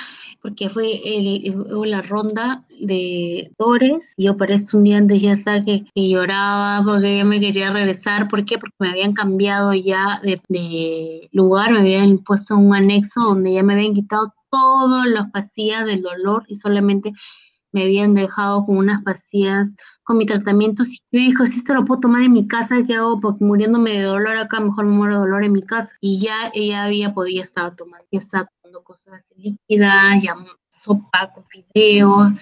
porque 0.40 0.70
fue 0.70 1.01
el, 1.05 1.90
la 1.90 2.02
ronda 2.02 2.65
de 2.81 3.51
Dores. 3.59 4.15
Yo 4.16 4.36
eso 4.48 4.77
un 4.78 4.85
día 4.85 4.97
antes 4.97 5.20
ya 5.20 5.36
sabía 5.36 5.65
que, 5.65 5.85
que, 5.94 6.09
lloraba 6.09 6.82
porque 6.85 7.19
yo 7.19 7.24
me 7.27 7.39
quería 7.39 7.70
regresar. 7.70 8.28
¿Por 8.28 8.44
qué? 8.44 8.59
Porque 8.59 8.77
me 8.78 8.89
habían 8.89 9.12
cambiado 9.12 9.74
ya 9.74 10.20
de, 10.23 10.40
de 10.48 11.28
lugar, 11.32 11.73
me 11.73 11.81
habían 11.81 12.19
puesto 12.19 12.56
un 12.56 12.74
anexo 12.74 13.20
donde 13.20 13.52
ya 13.52 13.62
me 13.62 13.74
habían 13.74 13.94
quitado 13.94 14.32
todas 14.51 15.06
las 15.06 15.31
pastillas 15.31 15.85
del 15.85 16.02
dolor 16.02 16.44
y 16.48 16.55
solamente 16.55 17.12
me 17.73 17.82
habían 17.82 18.15
dejado 18.15 18.65
con 18.65 18.77
unas 18.77 19.02
pastillas 19.02 19.69
con 20.05 20.18
mi 20.18 20.26
tratamiento. 20.26 20.85
Y 20.85 21.01
yo 21.10 21.20
dije, 21.20 21.47
si 21.47 21.59
esto 21.59 21.74
lo 21.74 21.85
puedo 21.85 22.01
tomar 22.01 22.22
en 22.22 22.32
mi 22.32 22.47
casa, 22.47 22.85
¿qué 22.86 22.94
hago? 22.94 23.20
Porque 23.20 23.44
muriéndome 23.44 23.93
de 23.93 24.02
dolor 24.02 24.36
acá, 24.36 24.60
mejor 24.60 24.85
me 24.85 24.93
muero 24.93 25.14
de 25.14 25.20
dolor 25.20 25.44
en 25.44 25.52
mi 25.52 25.62
casa. 25.62 25.94
Y 26.01 26.20
ya 26.20 26.51
ella 26.55 26.85
había 26.85 27.12
podido, 27.14 27.43
estaba 27.43 27.74
tomando, 27.74 28.06
ya 28.12 28.18
estaba 28.18 28.48
tomando 28.62 28.85
cosas 28.85 29.22
líquidas, 29.35 30.22
ya 30.22 30.36
sopa 30.68 31.32
con 31.35 31.44
fideos. 31.47 32.32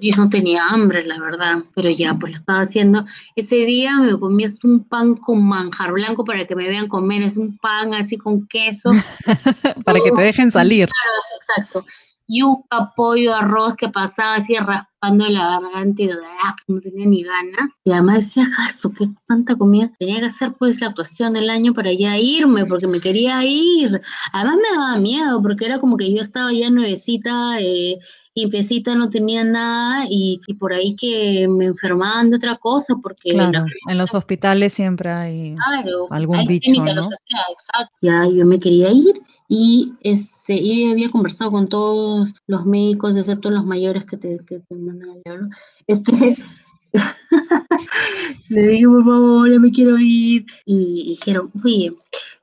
Yo 0.00 0.16
no 0.16 0.28
tenía 0.28 0.66
hambre, 0.66 1.06
la 1.06 1.18
verdad, 1.20 1.58
pero 1.74 1.90
ya 1.90 2.14
pues 2.14 2.32
lo 2.32 2.38
estaba 2.38 2.60
haciendo. 2.60 3.06
Ese 3.36 3.54
día 3.54 3.96
me 3.98 4.18
comí 4.18 4.44
un 4.64 4.84
pan 4.84 5.14
con 5.14 5.42
manjar 5.42 5.92
blanco 5.92 6.24
para 6.24 6.46
que 6.46 6.56
me 6.56 6.68
vean 6.68 6.88
comer, 6.88 7.22
es 7.22 7.36
un 7.36 7.56
pan 7.58 7.94
así 7.94 8.18
con 8.18 8.46
queso. 8.48 8.90
para 9.84 10.00
que 10.00 10.10
te 10.10 10.22
dejen 10.22 10.50
salir. 10.50 10.88
Claro, 10.88 11.18
exacto 11.36 11.84
yuca, 12.28 12.92
pollo, 12.94 13.34
arroz 13.34 13.74
que 13.76 13.88
pasaba 13.88 14.36
así 14.36 14.54
raspando 14.54 15.28
la 15.28 15.60
garganta 15.60 16.02
y 16.02 16.10
ah, 16.10 16.56
no 16.68 16.80
tenía 16.80 17.06
ni 17.06 17.22
ganas. 17.22 17.70
Y 17.84 17.92
además 17.92 18.26
decía, 18.26 18.46
jaso, 18.46 18.92
qué 18.92 19.08
tanta 19.26 19.56
comida. 19.56 19.90
Tenía 19.98 20.20
que 20.20 20.26
hacer 20.26 20.52
pues 20.58 20.80
la 20.80 20.88
actuación 20.88 21.32
del 21.32 21.50
año 21.50 21.72
para 21.74 21.92
ya 21.92 22.18
irme, 22.18 22.66
porque 22.66 22.86
me 22.86 23.00
quería 23.00 23.42
ir. 23.44 24.00
Además 24.32 24.56
me 24.56 24.76
daba 24.76 24.98
miedo, 24.98 25.42
porque 25.42 25.64
era 25.64 25.80
como 25.80 25.96
que 25.96 26.14
yo 26.14 26.20
estaba 26.20 26.52
ya 26.52 26.70
nuevecita, 26.70 27.60
eh, 27.60 27.98
limpiecita, 28.42 28.94
no 28.94 29.10
tenía 29.10 29.44
nada, 29.44 30.06
y, 30.08 30.40
y, 30.46 30.54
por 30.54 30.72
ahí 30.72 30.94
que 30.94 31.46
me 31.48 31.66
enfermaban 31.66 32.30
de 32.30 32.36
otra 32.36 32.56
cosa, 32.56 32.96
porque... 33.02 33.30
Claro, 33.30 33.64
en 33.88 33.98
los 33.98 34.14
hospitales 34.14 34.72
siempre 34.72 35.10
hay 35.10 35.56
algún 36.10 36.46
bicho, 36.46 36.82
¿no? 36.82 37.10
exacto. 37.52 37.94
Ya 38.00 38.26
yo 38.26 38.46
me 38.46 38.58
quería 38.58 38.90
ir, 38.90 39.20
y 39.48 39.94
este, 40.02 40.62
yo 40.62 40.92
había 40.92 41.10
conversado 41.10 41.50
con 41.50 41.68
todos 41.68 42.34
los 42.46 42.66
médicos, 42.66 43.16
excepto 43.16 43.50
los 43.50 43.64
mayores 43.64 44.04
que 44.04 44.18
te, 44.18 44.38
que 44.46 44.60
te 44.60 44.74
mandan 44.74 45.10
al 45.10 45.22
diablo. 45.24 45.48
Este, 45.86 46.36
le 48.48 48.66
dije, 48.66 48.86
por 48.86 49.04
favor, 49.04 49.50
ya 49.50 49.58
me 49.58 49.70
quiero 49.70 49.98
ir. 49.98 50.44
Y 50.66 51.10
dijeron, 51.10 51.50
oye, 51.64 51.94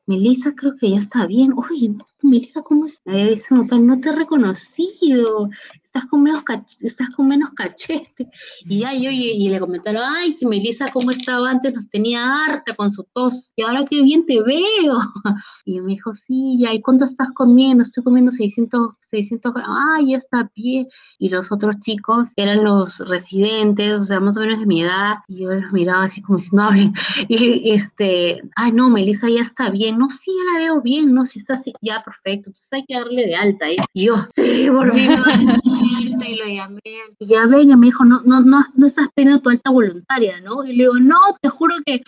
Melissa 0.07 0.53
creo 0.55 0.73
que 0.79 0.89
ya 0.89 0.97
está 0.97 1.27
bien. 1.27 1.53
Oye, 1.55 1.93
Melissa, 2.25 2.61
¿cómo 2.61 2.85
estás? 2.85 3.51
no 3.51 3.99
te 3.99 4.09
he 4.09 4.11
reconocido 4.11 5.49
estás 5.95 7.09
con 7.15 7.27
menos, 7.27 7.51
cachete. 7.55 8.29
Y, 8.65 8.83
ay, 8.83 9.07
oye, 9.07 9.31
y 9.33 9.49
le 9.49 9.59
comentaron, 9.59 10.03
ay, 10.05 10.33
si 10.33 10.45
Melissa 10.45 10.87
como 10.91 11.11
estaba 11.11 11.49
antes 11.49 11.73
nos 11.73 11.89
tenía 11.89 12.43
harta 12.45 12.75
con 12.75 12.91
su 12.91 13.03
tos, 13.13 13.53
y 13.55 13.63
ahora 13.63 13.85
qué 13.85 14.01
bien 14.01 14.25
te 14.25 14.41
veo. 14.41 14.99
Y 15.67 15.81
me 15.81 15.93
dijo, 15.93 16.13
sí, 16.13 16.59
ya, 16.59 16.73
¿y 16.73 16.81
cuánto 16.81 17.05
estás 17.05 17.29
comiendo? 17.33 17.81
Estoy 17.83 18.03
comiendo 18.03 18.31
600, 18.31 18.93
600 19.09 19.53
gramos, 19.53 19.77
ay, 19.95 20.11
ya 20.11 20.17
está 20.17 20.51
bien. 20.55 20.87
Y 21.17 21.29
los 21.29 21.51
otros 21.51 21.79
chicos 21.79 22.27
eran 22.35 22.63
los 22.63 22.99
residentes, 22.99 23.93
o 23.93 24.03
sea, 24.03 24.19
más 24.19 24.37
o 24.37 24.41
menos 24.41 24.59
de 24.59 24.67
mi 24.67 24.83
edad, 24.83 25.17
y 25.27 25.37
yo 25.41 25.51
los 25.51 25.71
miraba 25.71 26.03
así 26.03 26.21
como 26.21 26.37
si 26.37 26.55
no 26.55 26.63
hablen. 26.63 26.93
Y 27.29 27.71
este, 27.71 28.41
ay, 28.55 28.71
no, 28.73 28.89
Melissa 28.89 29.27
ya 29.29 29.41
está 29.41 29.69
bien, 29.69 29.97
no, 29.97 30.09
sí, 30.11 30.31
ya 30.37 30.53
la 30.53 30.59
veo 30.59 30.81
bien, 30.81 31.13
no, 31.13 31.25
si 31.25 31.39
está 31.39 31.55
así, 31.55 31.73
ya, 31.81 32.03
perfecto, 32.23 32.49
entonces 32.49 32.73
hay 32.73 32.85
que 32.85 32.95
darle 32.95 33.25
de 33.25 33.35
alta. 33.35 33.69
¿eh? 33.69 33.77
Y 33.93 34.05
yo, 34.05 34.15
sí, 34.35 34.69
volví 34.69 35.01
y 35.03 36.35
lo 36.35 36.45
llamé. 36.47 36.81
Y 37.19 37.27
ya 37.27 37.45
venga, 37.45 37.75
me 37.77 37.87
dijo, 37.87 38.05
no, 38.05 38.21
no, 38.25 38.41
no, 38.41 38.65
no 38.73 38.85
estás 38.85 39.07
pidiendo 39.13 39.41
tu 39.41 39.49
alta 39.49 39.69
voluntaria, 39.69 40.39
¿no? 40.41 40.65
Y 40.65 40.75
le 40.75 40.83
digo, 40.83 40.99
no, 40.99 41.19
te 41.41 41.49
juro 41.49 41.75
que 41.85 42.03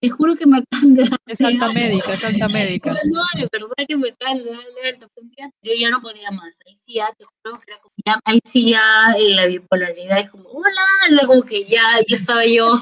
te 0.00 0.08
juro 0.08 0.34
que 0.34 0.46
me 0.46 0.58
acaban 0.58 0.94
de 0.94 1.10
Es 1.26 1.40
alta 1.40 1.70
médica, 1.72 2.14
es 2.14 2.24
alta 2.24 2.48
médica. 2.48 2.92
No, 3.04 3.20
de 3.36 3.48
verdad 3.52 3.86
que 3.86 3.96
me 3.96 4.08
acaban 4.08 4.38
de 4.38 4.44
dar 4.44 4.60
alerta. 4.78 5.06
Yo 5.62 5.72
ya 5.78 5.90
no 5.90 6.00
podía 6.00 6.30
más. 6.30 6.56
Ahí 6.66 6.74
sí 6.76 6.94
ya, 6.94 7.08
te 7.18 7.24
juro 7.24 7.58
que 7.60 7.70
era 7.70 7.80
como 7.80 7.94
ya, 8.04 8.18
ahí 8.24 8.40
sí 8.50 8.70
ya 8.70 9.14
en 9.16 9.36
la 9.36 9.46
bipolaridad 9.46 10.20
es 10.20 10.30
como, 10.30 10.48
hola, 10.48 11.26
como 11.26 11.42
que 11.42 11.64
ya, 11.66 11.98
ya 12.08 12.16
estaba 12.16 12.46
yo. 12.46 12.80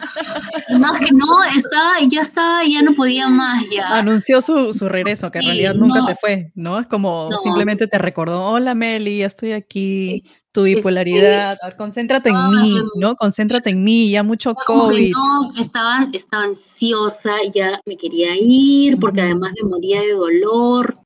Más 0.78 1.00
que 1.00 1.10
no, 1.12 1.42
estaba, 1.44 1.96
ya 2.08 2.22
estaba, 2.22 2.62
ya 2.64 2.82
no 2.82 2.94
podía 2.94 3.28
más 3.28 3.64
ya. 3.70 3.98
Anunció 3.98 4.40
su, 4.40 4.72
su 4.72 4.88
regreso, 4.88 5.30
que 5.30 5.38
en 5.38 5.46
realidad 5.46 5.74
nunca 5.74 6.02
se 6.02 6.14
fue, 6.14 6.52
¿no? 6.54 6.78
Es 6.78 6.88
como 6.88 7.30
simplemente 7.42 7.88
te 7.88 7.98
recordó, 7.98 8.44
hola 8.44 8.74
Meli, 8.74 9.18
ya 9.18 9.26
estoy 9.26 9.52
aquí 9.52 10.24
tu 10.58 10.64
bipolaridad, 10.64 11.56
concéntrate 11.76 12.30
en 12.30 12.50
mí, 12.50 12.82
¿no? 12.96 13.14
Concéntrate 13.14 13.70
en 13.70 13.84
mí, 13.84 14.10
ya 14.10 14.24
mucho 14.24 14.54
COVID. 14.66 15.12
No, 15.12 15.52
estaba, 15.60 16.08
estaba 16.12 16.44
ansiosa, 16.44 17.36
ya 17.54 17.80
me 17.86 17.96
quería 17.96 18.34
ir, 18.36 18.98
porque 18.98 19.20
además 19.20 19.52
me 19.62 19.68
moría 19.68 20.00
de 20.00 20.12
dolor, 20.12 20.98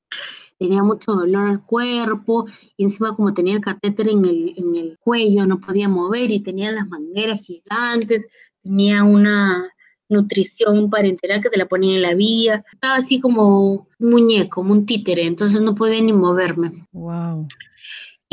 tenía 0.57 0.81
mucho 0.81 1.11
dolor 1.11 1.49
al 1.49 1.63
cuerpo, 1.63 2.47
y 2.75 2.83
encima 2.85 3.15
como 3.15 3.31
tenía 3.33 3.53
el 3.53 3.61
catéter 3.61 4.09
en 4.09 4.25
el, 4.25 4.53
en 4.57 4.75
el 4.75 4.97
cuello, 4.99 5.45
no 5.45 5.59
podía 5.59 5.87
mover, 5.87 6.31
y 6.31 6.39
tenía 6.39 6.71
las 6.71 6.87
mangueras 6.87 7.41
gigantes, 7.45 8.25
tenía 8.63 9.03
una 9.03 9.69
nutrición 10.09 10.89
parenteral 10.89 11.41
que 11.41 11.49
te 11.49 11.57
la 11.57 11.67
ponía 11.67 11.95
en 11.95 12.01
la 12.01 12.15
vía. 12.15 12.63
Estaba 12.73 12.95
así 12.95 13.19
como 13.19 13.87
un 13.99 14.09
muñeco, 14.09 14.61
como 14.61 14.73
un 14.73 14.85
títere, 14.87 15.25
entonces 15.25 15.61
no 15.61 15.75
podía 15.75 16.01
ni 16.01 16.13
moverme. 16.13 16.87
Wow. 16.91 17.47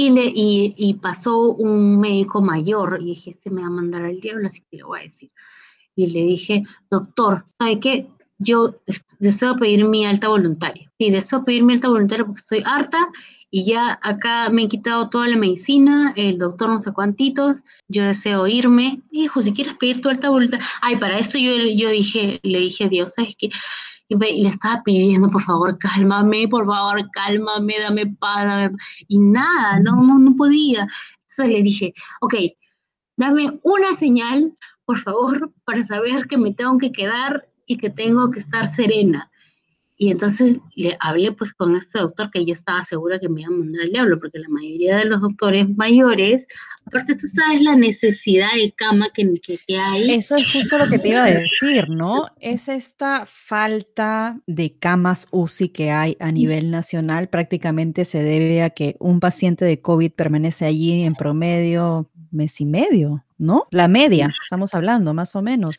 Y, 0.01 0.09
le, 0.09 0.25
y, 0.25 0.73
y, 0.79 0.95
pasó 0.95 1.51
un 1.51 2.01
médico 2.01 2.41
mayor 2.41 2.99
y 3.03 3.07
dije, 3.07 3.33
este 3.33 3.51
me 3.51 3.61
va 3.61 3.67
a 3.67 3.71
mandar 3.71 4.03
al 4.03 4.19
diablo, 4.19 4.47
así 4.47 4.63
que 4.71 4.79
le 4.79 4.85
voy 4.85 5.01
a 5.01 5.03
decir. 5.03 5.31
Y 5.95 6.07
le 6.07 6.23
dije, 6.23 6.63
doctor, 6.91 7.45
¿sabe 7.59 7.81
qué? 7.81 8.07
Yo 8.39 8.77
deseo 9.19 9.57
pedir 9.57 9.85
mi 9.85 10.07
alta 10.07 10.29
voluntaria. 10.29 10.91
Sí, 10.99 11.11
deseo 11.11 11.45
pedir 11.45 11.65
mi 11.65 11.75
alta 11.75 11.89
voluntaria 11.89 12.25
porque 12.25 12.41
estoy 12.41 12.63
harta 12.65 13.11
y 13.51 13.67
ya 13.67 13.99
acá 14.03 14.49
me 14.49 14.63
han 14.63 14.69
quitado 14.69 15.11
toda 15.11 15.29
la 15.29 15.37
medicina, 15.37 16.15
el 16.17 16.39
doctor 16.39 16.71
no 16.71 16.79
sé 16.79 16.93
cuántitos, 16.93 17.57
yo 17.89 18.05
deseo 18.05 18.47
irme. 18.47 19.03
Hijo, 19.11 19.43
si 19.43 19.53
quieres 19.53 19.75
pedir 19.75 20.01
tu 20.01 20.09
alta 20.09 20.31
voluntaria. 20.31 20.65
Ay, 20.81 20.97
para 20.97 21.19
eso 21.19 21.37
yo, 21.37 21.53
yo 21.77 21.91
dije, 21.91 22.41
le 22.43 22.61
dije 22.61 22.85
a 22.85 22.89
Dios, 22.89 23.13
¿sabes 23.15 23.35
qué? 23.37 23.51
Y 24.11 24.43
le 24.43 24.49
estaba 24.49 24.83
pidiendo, 24.83 25.31
por 25.31 25.43
favor, 25.43 25.79
cálmame, 25.79 26.49
por 26.49 26.67
favor, 26.67 27.09
cálmame, 27.13 27.79
dame 27.79 28.07
paz, 28.07 28.45
dame 28.45 28.77
Y 29.07 29.21
nada, 29.21 29.79
no, 29.79 30.03
no, 30.03 30.19
no 30.19 30.37
podía. 30.37 30.89
Entonces 31.21 31.47
le 31.47 31.63
dije, 31.63 31.95
ok, 32.21 32.35
dame 33.17 33.61
una 33.63 33.93
señal, 33.93 34.53
por 34.85 34.99
favor, 34.99 35.53
para 35.65 35.85
saber 35.85 36.27
que 36.27 36.37
me 36.37 36.53
tengo 36.53 36.77
que 36.79 36.91
quedar 36.91 37.49
y 37.67 37.77
que 37.77 37.89
tengo 37.89 38.33
que 38.33 38.41
estar 38.41 38.75
serena. 38.75 39.31
Y 39.97 40.11
entonces 40.11 40.59
le 40.75 40.97
hablé 40.99 41.31
pues 41.31 41.53
con 41.53 41.77
este 41.77 42.01
doctor 42.01 42.31
que 42.31 42.45
yo 42.45 42.53
estaba 42.53 42.83
segura 42.83 43.21
que 43.21 43.29
me 43.29 43.43
iba 43.43 43.55
a 43.55 43.59
mandar 43.59 43.83
al 43.83 43.93
diablo, 43.93 44.19
porque 44.19 44.41
la 44.41 44.49
mayoría 44.49 44.97
de 44.97 45.05
los 45.05 45.21
doctores 45.21 45.69
mayores, 45.77 46.49
aparte 46.87 47.15
tú 47.15 47.27
sabes 47.27 47.63
la 47.63 47.77
necesidad 47.77 48.49
de 48.55 48.73
cama 48.73 49.09
que, 49.15 49.33
que, 49.41 49.79
hay. 49.79 50.15
Eso 50.15 50.37
es 50.37 50.51
justo 50.53 50.79
lo 50.79 50.89
que 50.89 50.99
te 50.99 51.11
iba 51.11 51.25
a 51.25 51.31
decir, 51.31 51.89
¿no? 51.89 52.27
Es 52.41 52.69
esta 52.69 53.27
falta 53.27 54.41
de 54.47 54.73
camas 54.73 55.29
UCI 55.31 55.69
que 55.69 55.91
hay 55.91 56.17
a 56.21 56.33
nivel 56.33 56.71
nacional, 56.71 57.29
prácticamente 57.29 58.05
se 58.05 58.23
debe 58.23 58.63
a 58.63 58.71
que 58.71 58.97
un 58.99 59.21
paciente 59.21 59.65
de 59.65 59.81
COVID 59.81 60.13
permanece 60.13 60.65
allí 60.65 61.03
en 61.05 61.15
promedio 61.15 62.11
mes 62.31 62.61
y 62.61 62.65
medio, 62.65 63.25
¿no? 63.39 63.67
La 63.71 63.89
media, 63.89 64.33
estamos 64.43 64.75
hablando, 64.75 65.15
más 65.15 65.35
o 65.37 65.43
menos. 65.43 65.77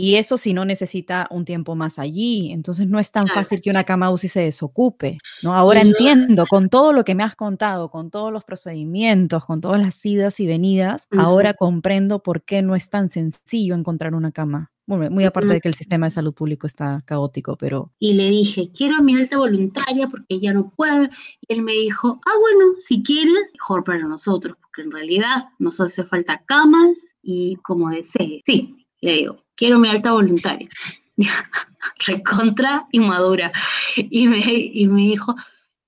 Y 0.00 0.16
eso 0.16 0.38
si 0.38 0.54
no 0.54 0.64
necesita 0.64 1.26
un 1.30 1.44
tiempo 1.44 1.74
más 1.74 1.98
allí. 1.98 2.52
Entonces 2.52 2.88
no 2.88 2.98
es 2.98 3.12
tan 3.12 3.28
fácil 3.28 3.60
que 3.60 3.70
una 3.70 3.84
cama 3.84 4.10
UCI 4.10 4.28
se 4.28 4.40
desocupe. 4.40 5.18
¿no? 5.42 5.54
Ahora 5.54 5.82
entiendo, 5.82 6.46
con 6.46 6.68
todo 6.68 6.92
lo 6.92 7.04
que 7.04 7.14
me 7.14 7.22
has 7.22 7.36
contado, 7.36 7.90
con 7.90 8.10
todos 8.10 8.32
los 8.32 8.44
procedimientos, 8.44 9.44
con 9.44 9.60
todas 9.60 9.80
las 9.80 10.04
idas 10.06 10.40
y 10.40 10.46
venidas, 10.46 11.06
ahora 11.16 11.54
comprendo 11.54 12.22
por 12.22 12.42
qué 12.42 12.62
no 12.62 12.74
es 12.74 12.88
tan 12.88 13.08
sencillo 13.08 13.74
encontrar 13.74 14.14
una 14.14 14.32
cama. 14.32 14.70
muy 14.86 15.24
aparte 15.24 15.52
de 15.52 15.60
que 15.60 15.68
el 15.68 15.74
sistema 15.74 16.06
de 16.06 16.10
salud 16.10 16.34
público 16.34 16.66
está 16.66 17.02
caótico, 17.04 17.56
pero... 17.56 17.92
Y 17.98 18.14
le 18.14 18.30
dije, 18.30 18.70
quiero 18.74 19.02
mi 19.02 19.14
alta 19.14 19.38
voluntaria 19.38 20.08
porque 20.08 20.40
ya 20.40 20.52
no 20.52 20.70
puedo. 20.70 21.04
Y 21.04 21.52
él 21.54 21.62
me 21.62 21.72
dijo, 21.72 22.20
ah, 22.26 22.38
bueno, 22.40 22.72
si 22.82 23.02
quieres, 23.02 23.52
mejor 23.54 23.84
para 23.84 24.04
nosotros, 24.04 24.56
porque 24.60 24.82
en 24.82 24.90
realidad 24.90 25.50
nos 25.58 25.80
hace 25.80 26.04
falta 26.04 26.42
camas 26.46 26.98
y 27.22 27.56
como 27.56 27.90
desees. 27.90 28.42
Sí, 28.46 28.79
le 29.00 29.12
digo, 29.12 29.44
quiero 29.56 29.78
mi 29.78 29.88
alta 29.88 30.12
voluntaria. 30.12 30.68
Recontra 32.06 32.86
inmadura. 32.92 33.52
Y 33.96 34.28
me, 34.28 34.42
y 34.46 34.86
me 34.86 35.02
dijo, 35.02 35.34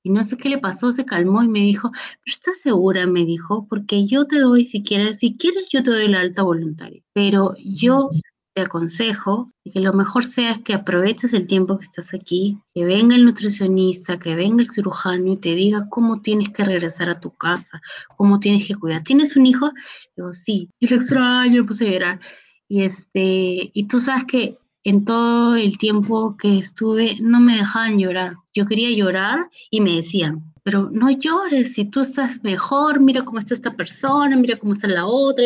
y 0.03 0.11
no 0.11 0.25
sé 0.25 0.37
qué 0.37 0.49
le 0.49 0.59
pasó, 0.59 0.93
se 0.93 1.05
calmó 1.05 1.43
y 1.43 1.49
me 1.49 1.61
dijo, 1.61 1.91
pero 1.93 2.35
¿estás 2.35 2.61
segura? 2.61 3.07
Me 3.07 3.25
dijo, 3.25 3.67
porque 3.69 4.07
yo 4.07 4.27
te 4.27 4.41
doy, 4.41 4.65
si 4.65 4.83
quieres, 4.83 5.19
si 5.19 5.37
quieres, 5.37 5.69
yo 5.71 5.83
te 5.83 5.91
doy 5.91 6.09
la 6.09 6.21
alta 6.21 6.43
voluntaria. 6.43 7.03
Pero 7.13 7.55
yo 7.59 8.11
te 8.55 8.63
aconsejo 8.63 9.53
que 9.65 9.81
lo 9.81 9.93
mejor 9.93 10.25
sea 10.25 10.61
que 10.65 10.75
aproveches 10.75 11.33
el 11.33 11.47
tiempo 11.47 11.79
que 11.79 11.85
estás 11.85 12.13
aquí, 12.13 12.59
que 12.75 12.85
venga 12.85 13.15
el 13.15 13.25
nutricionista, 13.25 14.19
que 14.19 14.35
venga 14.35 14.63
el 14.63 14.71
cirujano 14.71 15.33
y 15.33 15.37
te 15.37 15.55
diga 15.55 15.89
cómo 15.89 16.21
tienes 16.21 16.51
que 16.51 16.65
regresar 16.65 17.09
a 17.09 17.21
tu 17.21 17.35
casa, 17.35 17.81
cómo 18.17 18.41
tienes 18.41 18.67
que 18.67 18.75
cuidar. 18.75 19.05
¿Tienes 19.05 19.37
un 19.37 19.47
hijo? 19.47 19.71
Digo, 20.17 20.35
sí. 20.35 20.69
Y 20.81 20.89
lo 20.89 20.97
extraño, 20.97 21.65
pues 21.65 21.81
a. 21.81 22.21
Y, 22.73 22.85
este, 22.85 23.71
y 23.75 23.87
tú 23.87 24.01
sabes 24.01 24.25
que 24.25 24.57
en 24.83 25.05
todo 25.05 25.57
el 25.57 25.77
tiempo 25.77 26.39
que 26.39 26.59
estuve 26.59 27.19
no 27.21 27.39
me 27.39 27.59
dejaban 27.59 27.99
llorar. 27.99 28.37
Yo 28.55 28.65
quería 28.65 28.89
llorar 28.97 29.51
y 29.71 29.83
me 29.83 29.97
decían, 29.97 30.55
pero 30.63 30.89
no 30.91 31.11
llores, 31.11 31.75
si 31.75 31.85
tú 31.85 32.01
estás 32.01 32.43
mejor, 32.43 32.99
mira 32.99 33.27
cómo 33.27 33.41
está 33.41 33.53
esta 33.53 33.77
persona, 33.77 34.39
mira 34.39 34.59
cómo 34.59 34.73
está 34.73 34.89
la 34.89 35.05
otra, 35.05 35.45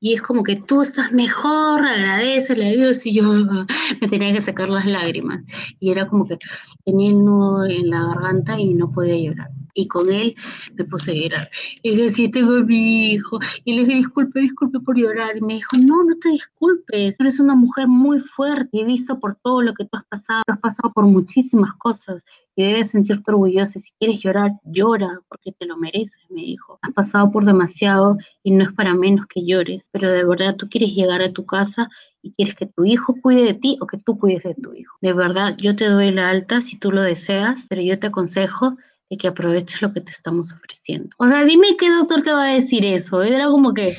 y 0.00 0.14
es 0.14 0.22
como 0.22 0.42
que 0.42 0.56
tú 0.56 0.80
estás 0.80 1.12
mejor, 1.12 1.84
agradecele 1.84 2.68
a 2.70 2.72
Dios, 2.72 3.04
y 3.04 3.12
yo 3.16 3.24
me 4.00 4.08
tenía 4.08 4.32
que 4.32 4.40
sacar 4.40 4.70
las 4.70 4.86
lágrimas, 4.86 5.44
y 5.78 5.90
era 5.90 6.08
como 6.08 6.26
que 6.26 6.38
tenía 6.86 7.10
el 7.10 7.22
nudo 7.22 7.66
en 7.66 7.90
la 7.90 8.06
garganta 8.06 8.58
y 8.58 8.72
no 8.72 8.90
podía 8.90 9.18
llorar 9.18 9.50
y 9.74 9.88
con 9.88 10.12
él 10.12 10.34
me 10.74 10.84
puse 10.84 11.12
a 11.12 11.14
llorar. 11.14 11.50
Y 11.82 11.94
le 11.96 12.04
decía, 12.04 12.30
tengo 12.30 12.56
a 12.56 12.60
mi 12.60 13.12
hijo. 13.12 13.38
Y 13.64 13.74
le 13.74 13.80
dije, 13.82 13.94
disculpe, 13.94 14.40
disculpe 14.40 14.80
por 14.80 14.96
llorar. 14.96 15.36
Y 15.36 15.40
me 15.40 15.54
dijo, 15.54 15.76
no, 15.76 16.04
no 16.04 16.16
te 16.20 16.30
disculpes. 16.30 17.18
Eres 17.18 17.40
una 17.40 17.54
mujer 17.54 17.88
muy 17.88 18.20
fuerte. 18.20 18.80
He 18.80 18.84
visto 18.84 19.18
por 19.18 19.36
todo 19.36 19.62
lo 19.62 19.74
que 19.74 19.84
tú 19.84 19.96
has 19.96 20.04
pasado. 20.06 20.42
has 20.46 20.58
pasado 20.58 20.92
por 20.92 21.06
muchísimas 21.06 21.74
cosas 21.74 22.24
y 22.54 22.64
debes 22.64 22.90
sentirte 22.90 23.30
orgullosa. 23.30 23.78
Si 23.78 23.92
quieres 23.98 24.20
llorar, 24.20 24.52
llora, 24.64 25.20
porque 25.28 25.52
te 25.52 25.66
lo 25.66 25.76
mereces, 25.76 26.18
me 26.30 26.42
dijo. 26.42 26.78
Has 26.82 26.92
pasado 26.92 27.30
por 27.30 27.44
demasiado 27.44 28.18
y 28.42 28.50
no 28.50 28.64
es 28.64 28.72
para 28.72 28.94
menos 28.94 29.26
que 29.26 29.44
llores, 29.44 29.88
pero 29.92 30.10
de 30.10 30.24
verdad 30.24 30.56
tú 30.56 30.68
quieres 30.68 30.94
llegar 30.94 31.22
a 31.22 31.32
tu 31.32 31.46
casa 31.46 31.88
y 32.22 32.32
quieres 32.32 32.54
que 32.54 32.66
tu 32.66 32.84
hijo 32.84 33.16
cuide 33.20 33.44
de 33.44 33.54
ti 33.54 33.78
o 33.80 33.86
que 33.86 33.98
tú 33.98 34.18
cuides 34.18 34.44
de 34.44 34.54
tu 34.54 34.72
hijo. 34.74 34.96
De 35.00 35.12
verdad, 35.12 35.56
yo 35.58 35.74
te 35.74 35.86
doy 35.86 36.12
la 36.12 36.28
alta 36.28 36.60
si 36.60 36.78
tú 36.78 36.92
lo 36.92 37.02
deseas, 37.02 37.66
pero 37.68 37.82
yo 37.82 37.98
te 37.98 38.08
aconsejo 38.08 38.76
y 39.12 39.18
que 39.18 39.28
aproveches 39.28 39.82
lo 39.82 39.92
que 39.92 40.00
te 40.00 40.10
estamos 40.10 40.54
ofreciendo. 40.54 41.10
O 41.18 41.28
sea, 41.28 41.44
dime 41.44 41.76
qué 41.78 41.90
doctor 41.90 42.22
te 42.22 42.32
va 42.32 42.44
a 42.44 42.54
decir 42.54 42.82
eso. 42.86 43.22
Era 43.22 43.48
como 43.48 43.74
que, 43.74 43.94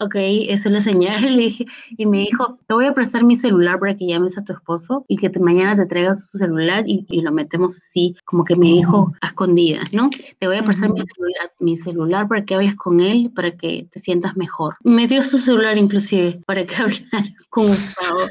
ok, 0.00 0.14
esa 0.48 0.70
es 0.70 0.72
la 0.72 0.80
señal. 0.80 1.20
Le 1.36 1.42
dije, 1.42 1.66
y 1.98 2.06
me 2.06 2.20
dijo, 2.20 2.58
te 2.66 2.72
voy 2.72 2.86
a 2.86 2.94
prestar 2.94 3.22
mi 3.22 3.36
celular 3.36 3.78
para 3.78 3.94
que 3.94 4.06
llames 4.06 4.38
a 4.38 4.44
tu 4.44 4.54
esposo 4.54 5.04
y 5.08 5.18
que 5.18 5.30
mañana 5.40 5.76
te 5.76 5.84
traigas 5.84 6.26
tu 6.30 6.38
celular 6.38 6.84
y, 6.86 7.04
lo 7.20 7.32
metemos 7.32 7.76
así, 7.76 8.16
como 8.24 8.44
que 8.44 8.56
me 8.56 8.68
dijo 8.68 9.12
a 9.20 9.26
escondidas, 9.26 9.92
¿no? 9.92 10.08
Te 10.38 10.46
voy 10.46 10.56
a 10.56 10.64
prestar 10.64 10.90
mi, 10.90 11.02
celular, 11.02 11.52
mi, 11.58 11.76
celular, 11.76 12.26
para 12.26 12.46
que 12.46 12.54
hables 12.54 12.76
con 12.76 13.00
él, 13.00 13.30
para 13.36 13.50
que 13.58 13.88
te 13.90 14.00
sientas 14.00 14.38
mejor. 14.38 14.76
Me 14.84 15.06
dio 15.06 15.22
su 15.22 15.36
celular 15.36 15.76
inclusive 15.76 16.40
para 16.46 16.64
que 16.64 16.76
hablara 16.82 17.28
con 17.50 17.68
Gustavo. 17.68 18.28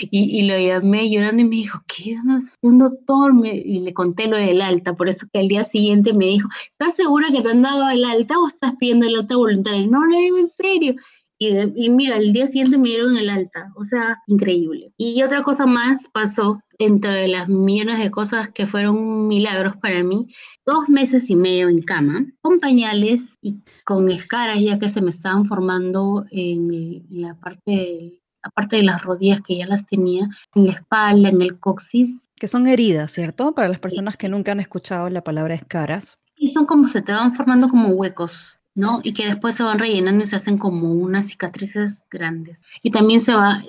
Y, 0.00 0.40
y, 0.40 0.42
lo 0.42 0.58
llamé 0.58 1.10
llorando 1.10 1.42
y 1.42 1.44
me 1.44 1.56
dijo, 1.56 1.80
¿qué? 1.86 2.16
Un 2.62 2.78
doctor, 2.78 3.32
y 3.44 3.80
le 3.80 3.94
conté 3.94 4.26
lo 4.26 4.36
del 4.36 4.60
alta, 4.60 4.94
por 4.94 5.08
eso 5.08 5.26
que 5.32 5.40
al 5.40 5.48
día 5.48 5.64
siguiente 5.64 6.12
me 6.12 6.26
dijo, 6.26 6.48
¿estás 6.70 6.96
segura 6.96 7.28
que 7.32 7.42
te 7.42 7.50
han 7.50 7.62
dado 7.62 7.88
el 7.88 8.04
alta 8.04 8.38
o 8.38 8.48
estás 8.48 8.74
pidiendo 8.78 9.06
el 9.06 9.16
alta 9.16 9.36
voluntaria? 9.36 9.86
No, 9.86 10.04
le 10.06 10.18
digo 10.18 10.38
en 10.38 10.48
serio. 10.48 10.94
Y, 11.38 11.48
y, 11.48 11.90
mira, 11.90 12.16
el 12.16 12.32
día 12.32 12.46
siguiente 12.46 12.78
me 12.78 12.88
dieron 12.88 13.16
el 13.16 13.28
alta, 13.28 13.70
o 13.76 13.84
sea, 13.84 14.22
increíble. 14.26 14.92
Y 14.96 15.22
otra 15.22 15.42
cosa 15.42 15.66
más 15.66 16.02
pasó, 16.12 16.60
entre 16.78 17.28
las 17.28 17.48
millones 17.48 17.98
de 17.98 18.10
cosas 18.10 18.50
que 18.50 18.66
fueron 18.66 19.28
milagros 19.28 19.76
para 19.76 20.02
mí, 20.02 20.28
dos 20.64 20.88
meses 20.88 21.30
y 21.30 21.36
medio 21.36 21.68
en 21.68 21.82
cama, 21.82 22.26
con 22.40 22.60
pañales 22.60 23.22
y 23.40 23.62
con 23.84 24.10
escaras 24.10 24.60
ya 24.60 24.78
que 24.78 24.88
se 24.88 25.00
me 25.00 25.10
estaban 25.10 25.46
formando 25.46 26.26
en 26.30 27.04
la 27.08 27.34
parte 27.34 28.20
aparte 28.46 28.76
de 28.76 28.82
las 28.82 29.02
rodillas 29.02 29.40
que 29.42 29.58
ya 29.58 29.66
las 29.66 29.86
tenía, 29.86 30.28
en 30.54 30.66
la 30.66 30.72
espalda, 30.72 31.28
en 31.28 31.42
el 31.42 31.58
coxis. 31.58 32.14
Que 32.36 32.48
son 32.48 32.66
heridas, 32.66 33.12
¿cierto? 33.12 33.52
Para 33.54 33.68
las 33.68 33.78
personas 33.78 34.16
que 34.16 34.28
nunca 34.28 34.52
han 34.52 34.60
escuchado 34.60 35.08
la 35.10 35.22
palabra 35.22 35.54
escaras. 35.54 36.18
Y 36.36 36.50
son 36.50 36.66
como 36.66 36.88
se 36.88 37.02
te 37.02 37.12
van 37.12 37.34
formando 37.34 37.68
como 37.68 37.88
huecos, 37.88 38.58
¿no? 38.74 39.00
Y 39.02 39.14
que 39.14 39.26
después 39.26 39.54
se 39.54 39.62
van 39.62 39.78
rellenando 39.78 40.24
y 40.24 40.28
se 40.28 40.36
hacen 40.36 40.58
como 40.58 40.92
unas 40.92 41.26
cicatrices 41.26 41.98
grandes. 42.10 42.58
Y 42.82 42.90
también 42.90 43.20
se 43.20 43.34
va, 43.34 43.62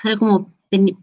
sale 0.00 0.16
como 0.18 0.52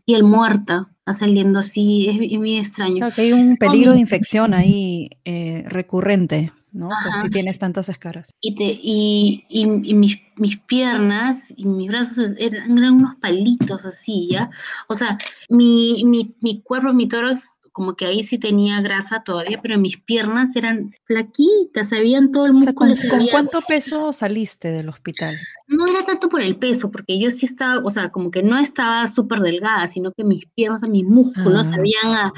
piel 0.06 0.24
muerta, 0.24 0.90
está 1.00 1.14
saliendo 1.14 1.60
así, 1.60 2.08
es, 2.08 2.40
muy 2.40 2.58
extraño. 2.58 3.12
que 3.12 3.22
hay 3.22 3.34
un 3.34 3.58
peligro 3.58 3.94
de 3.94 4.00
infección 4.00 4.54
ahí 4.54 5.10
eh, 5.26 5.66
recurrente. 5.68 6.52
¿No? 6.72 6.90
si 7.22 7.30
tienes 7.30 7.60
tantas 7.60 7.90
escaras. 7.90 8.34
Y, 8.40 8.56
te, 8.56 8.80
y, 8.82 9.46
y, 9.50 9.66
mis, 9.96 10.18
mis, 10.38 10.58
piernas 10.60 11.40
y 11.56 11.66
mis 11.66 11.90
brazos 11.90 12.34
eran, 12.38 12.78
eran, 12.78 12.94
unos 12.94 13.16
palitos 13.22 13.86
así, 13.86 14.30
¿ya? 14.32 14.50
O 14.88 14.94
sea, 14.94 15.18
mi, 15.50 16.04
mi, 16.06 16.36
mi 16.42 16.62
cuerpo, 16.62 16.94
mi 16.94 17.08
tórax, 17.08 17.44
como 17.72 17.96
que 17.96 18.06
ahí 18.06 18.24
sí 18.24 18.38
tenía 18.38 18.82
grasa 18.82 19.24
todavía, 19.24 19.62
pero 19.62 19.78
mis 19.78 19.98
piernas 19.98 20.56
eran 20.56 20.94
flaquitas, 21.06 21.94
habían 21.94 22.32
todo 22.32 22.46
el 22.46 22.54
músculo. 22.54 22.96
¿con, 23.10 23.28
cuánto 23.28 23.62
peso 23.62 24.12
saliste 24.12 24.70
del 24.70 24.90
hospital? 24.90 25.36
No 25.68 25.88
era 25.88 26.04
tanto 26.04 26.28
por 26.28 26.42
el 26.42 26.58
peso, 26.58 26.92
porque 26.92 27.20
yo 27.20 27.30
sí 27.30 27.46
estaba, 27.46 27.82
o 27.84 27.90
sea, 27.90 28.10
como 28.10 28.30
que 28.30 28.44
no 28.44 28.58
estaba 28.58 29.08
súper 29.08 29.40
delgada, 29.40 29.88
sino 29.88 30.12
que 30.12 30.24
mis 30.24 30.46
piernas, 30.54 30.84
mis 30.84 31.06
músculos 31.06 31.68
ah. 31.68 31.76
habían, 31.76 32.32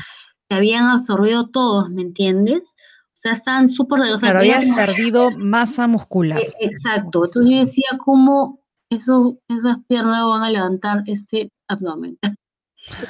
se 0.50 0.56
habían 0.56 0.86
absorbido 0.86 1.50
todos, 1.50 1.90
¿me 1.90 2.04
entiendes? 2.04 2.73
Sea, 3.24 3.34
estaban 3.34 3.70
súper... 3.70 4.02
O 4.02 4.20
sea, 4.20 4.38
habías 4.38 4.68
perdido 4.70 5.32
masa 5.32 5.88
muscular. 5.88 6.40
E, 6.40 6.54
exacto. 6.60 7.24
Entonces 7.26 7.46
yo 7.50 7.60
decía, 7.60 7.88
¿cómo 8.04 8.64
eso, 8.96 9.38
esas 9.48 9.78
piernas 9.88 10.26
van 10.26 10.44
a 10.44 10.50
levantar 10.50 11.04
este 11.08 11.52
abdomen. 11.68 12.18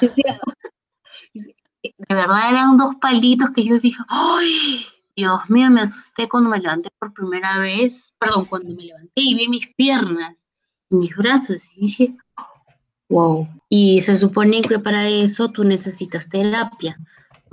de 1.84 1.92
verdad 2.08 2.50
eran 2.50 2.76
dos 2.76 2.94
palitos 3.00 3.50
que 3.50 3.64
yo 3.64 3.78
dije, 3.78 4.02
¡ay! 4.08 4.84
Dios 5.16 5.40
mío, 5.48 5.70
me 5.70 5.82
asusté 5.82 6.28
cuando 6.28 6.50
me 6.50 6.58
levanté 6.58 6.90
por 6.98 7.12
primera 7.12 7.58
vez, 7.58 8.12
perdón, 8.18 8.46
cuando 8.46 8.74
me 8.74 8.82
levanté 8.82 9.12
y 9.14 9.34
vi 9.36 9.46
mis 9.48 9.68
piernas 9.76 10.36
y 10.90 10.96
mis 10.96 11.14
brazos 11.14 11.62
y 11.76 11.82
dije, 11.82 12.16
wow. 13.08 13.46
Y 13.68 14.00
se 14.00 14.16
supone 14.16 14.62
que 14.62 14.80
para 14.80 15.08
eso 15.08 15.50
tú 15.50 15.62
necesitas 15.62 16.28
terapia, 16.28 16.98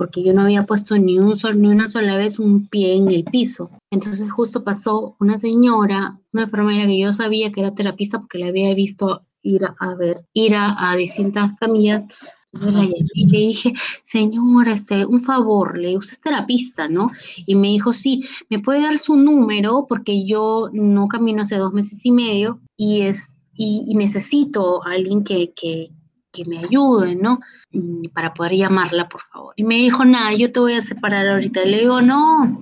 porque 0.02 0.24
yo 0.24 0.34
no 0.34 0.42
había 0.42 0.66
puesto 0.66 0.98
ni, 0.98 1.20
un 1.20 1.36
sol, 1.36 1.62
ni 1.62 1.68
una 1.68 1.86
sola 1.86 2.16
vez 2.16 2.40
un 2.40 2.66
pie 2.66 2.96
en 2.96 3.06
el 3.06 3.22
piso. 3.22 3.70
Entonces 3.88 4.32
justo 4.32 4.64
pasó 4.64 5.14
una 5.20 5.38
señora, 5.38 6.18
una 6.32 6.42
enfermera 6.42 6.88
que 6.88 6.98
yo 6.98 7.12
sabía 7.12 7.52
que 7.52 7.60
era 7.60 7.72
terapista 7.72 8.18
porque 8.18 8.38
la 8.38 8.48
había 8.48 8.74
visto 8.74 9.22
ir 9.42 9.64
a, 9.64 9.94
ver, 9.94 10.26
ir 10.32 10.56
a, 10.56 10.90
a 10.90 10.96
distintas 10.96 11.52
camillas 11.60 12.04
y 12.52 13.26
le 13.26 13.38
dije, 13.38 13.74
señora, 14.02 14.72
este, 14.72 15.06
un 15.06 15.20
favor, 15.20 15.78
le 15.78 15.96
usted 15.96 16.14
es 16.14 16.20
terapista, 16.20 16.88
¿no? 16.88 17.12
Y 17.46 17.54
me 17.54 17.68
dijo, 17.68 17.92
sí, 17.92 18.24
¿me 18.50 18.58
puede 18.58 18.82
dar 18.82 18.98
su 18.98 19.14
número? 19.14 19.86
Porque 19.88 20.26
yo 20.26 20.68
no 20.72 21.06
camino 21.06 21.42
hace 21.42 21.58
dos 21.58 21.72
meses 21.72 22.00
y 22.02 22.10
medio 22.10 22.58
y, 22.76 23.02
es, 23.02 23.32
y, 23.54 23.94
necesito 23.94 24.84
a 24.84 24.94
alguien 24.94 25.22
que, 25.22 25.52
que, 25.54 25.90
que, 26.32 26.44
me 26.44 26.58
ayude, 26.58 27.14
¿no? 27.14 27.40
Mm, 27.72 28.08
para 28.14 28.34
poder 28.34 28.52
llamarla, 28.52 29.08
por 29.08 29.22
favor. 29.22 29.54
Y 29.56 29.64
me 29.64 29.76
dijo, 29.76 30.04
nada, 30.04 30.34
yo 30.34 30.50
te 30.52 30.60
voy 30.60 30.74
a 30.74 30.82
separar 30.82 31.28
ahorita. 31.28 31.64
Le 31.64 31.80
digo, 31.80 32.00
no, 32.02 32.58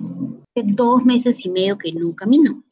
dos 0.54 1.04
meses 1.04 1.44
y 1.44 1.50
medio 1.50 1.78
que 1.78 1.92
no 1.92 2.14
camino. 2.14 2.62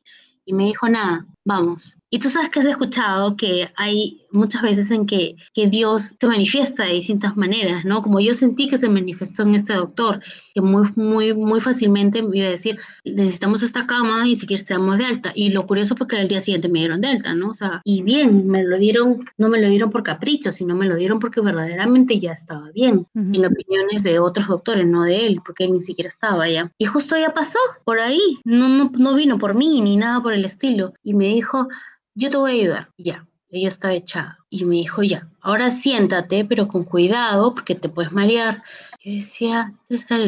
Y 0.44 0.52
me 0.52 0.64
dijo, 0.64 0.88
nada, 0.88 1.26
vamos. 1.44 1.96
Y 2.10 2.18
tú 2.18 2.30
sabes 2.30 2.50
que 2.50 2.60
has 2.60 2.66
escuchado 2.66 3.36
que 3.36 3.70
hay 3.76 4.26
muchas 4.30 4.62
veces 4.62 4.90
en 4.90 5.06
que, 5.06 5.36
que 5.54 5.68
Dios 5.68 6.14
se 6.20 6.26
manifiesta 6.26 6.84
de 6.84 6.94
distintas 6.94 7.36
maneras, 7.36 7.84
¿no? 7.84 8.02
Como 8.02 8.20
yo 8.20 8.34
sentí 8.34 8.68
que 8.68 8.78
se 8.78 8.88
manifestó 8.88 9.42
en 9.42 9.54
este 9.54 9.74
doctor, 9.74 10.20
que 10.54 10.60
muy, 10.60 10.88
muy, 10.96 11.34
muy 11.34 11.60
fácilmente 11.60 12.22
me 12.22 12.38
iba 12.38 12.48
a 12.48 12.50
decir, 12.50 12.78
necesitamos 13.04 13.62
esta 13.62 13.86
cama 13.86 14.26
y 14.26 14.36
si 14.36 14.46
quieres 14.46 14.66
seamos 14.66 14.98
de 14.98 15.06
alta. 15.06 15.32
Y 15.34 15.50
lo 15.50 15.66
curioso 15.66 15.96
fue 15.96 16.06
que 16.06 16.16
al 16.16 16.28
día 16.28 16.40
siguiente 16.40 16.68
me 16.68 16.80
dieron 16.80 17.00
de 17.00 17.08
alta, 17.08 17.34
¿no? 17.34 17.50
O 17.50 17.54
sea, 17.54 17.80
y 17.84 18.02
bien, 18.02 18.46
me 18.46 18.64
lo 18.64 18.78
dieron, 18.78 19.24
no 19.36 19.48
me 19.48 19.60
lo 19.60 19.68
dieron 19.68 19.90
por 19.90 20.02
capricho, 20.02 20.52
sino 20.52 20.74
me 20.74 20.86
lo 20.86 20.96
dieron 20.96 21.18
porque 21.18 21.40
verdaderamente 21.40 22.18
ya 22.18 22.32
estaba 22.32 22.70
bien, 22.72 23.06
en 23.14 23.44
opiniones 23.44 24.02
de 24.02 24.18
otros 24.18 24.48
doctores, 24.48 24.86
no 24.86 25.04
de 25.04 25.26
él, 25.26 25.40
porque 25.44 25.64
él 25.64 25.72
ni 25.72 25.80
siquiera 25.80 26.08
estaba 26.08 26.48
ya. 26.48 26.72
Y 26.78 26.86
justo 26.86 27.16
ya 27.16 27.34
pasó 27.34 27.58
por 27.84 28.00
ahí, 28.00 28.38
no, 28.44 28.68
no, 28.68 28.90
no 28.96 29.14
vino 29.14 29.38
por 29.38 29.54
mí 29.54 29.80
ni 29.80 29.96
nada 29.96 30.22
por 30.22 30.32
el 30.32 30.44
estilo. 30.44 30.92
Y 31.02 31.14
me 31.14 31.28
dijo, 31.28 31.68
yo 32.14 32.30
te 32.30 32.36
voy 32.36 32.50
a 32.50 32.54
ayudar. 32.54 32.88
ya, 32.98 33.26
ella 33.50 33.68
estaba 33.68 33.94
echada. 33.94 34.38
Y 34.50 34.64
me 34.64 34.76
dijo, 34.76 35.02
ya, 35.02 35.28
ahora 35.40 35.70
siéntate, 35.70 36.44
pero 36.44 36.68
con 36.68 36.84
cuidado, 36.84 37.54
porque 37.54 37.74
te 37.74 37.88
puedes 37.88 38.12
marear. 38.12 38.62
Yo 39.02 39.12
decía, 39.12 39.74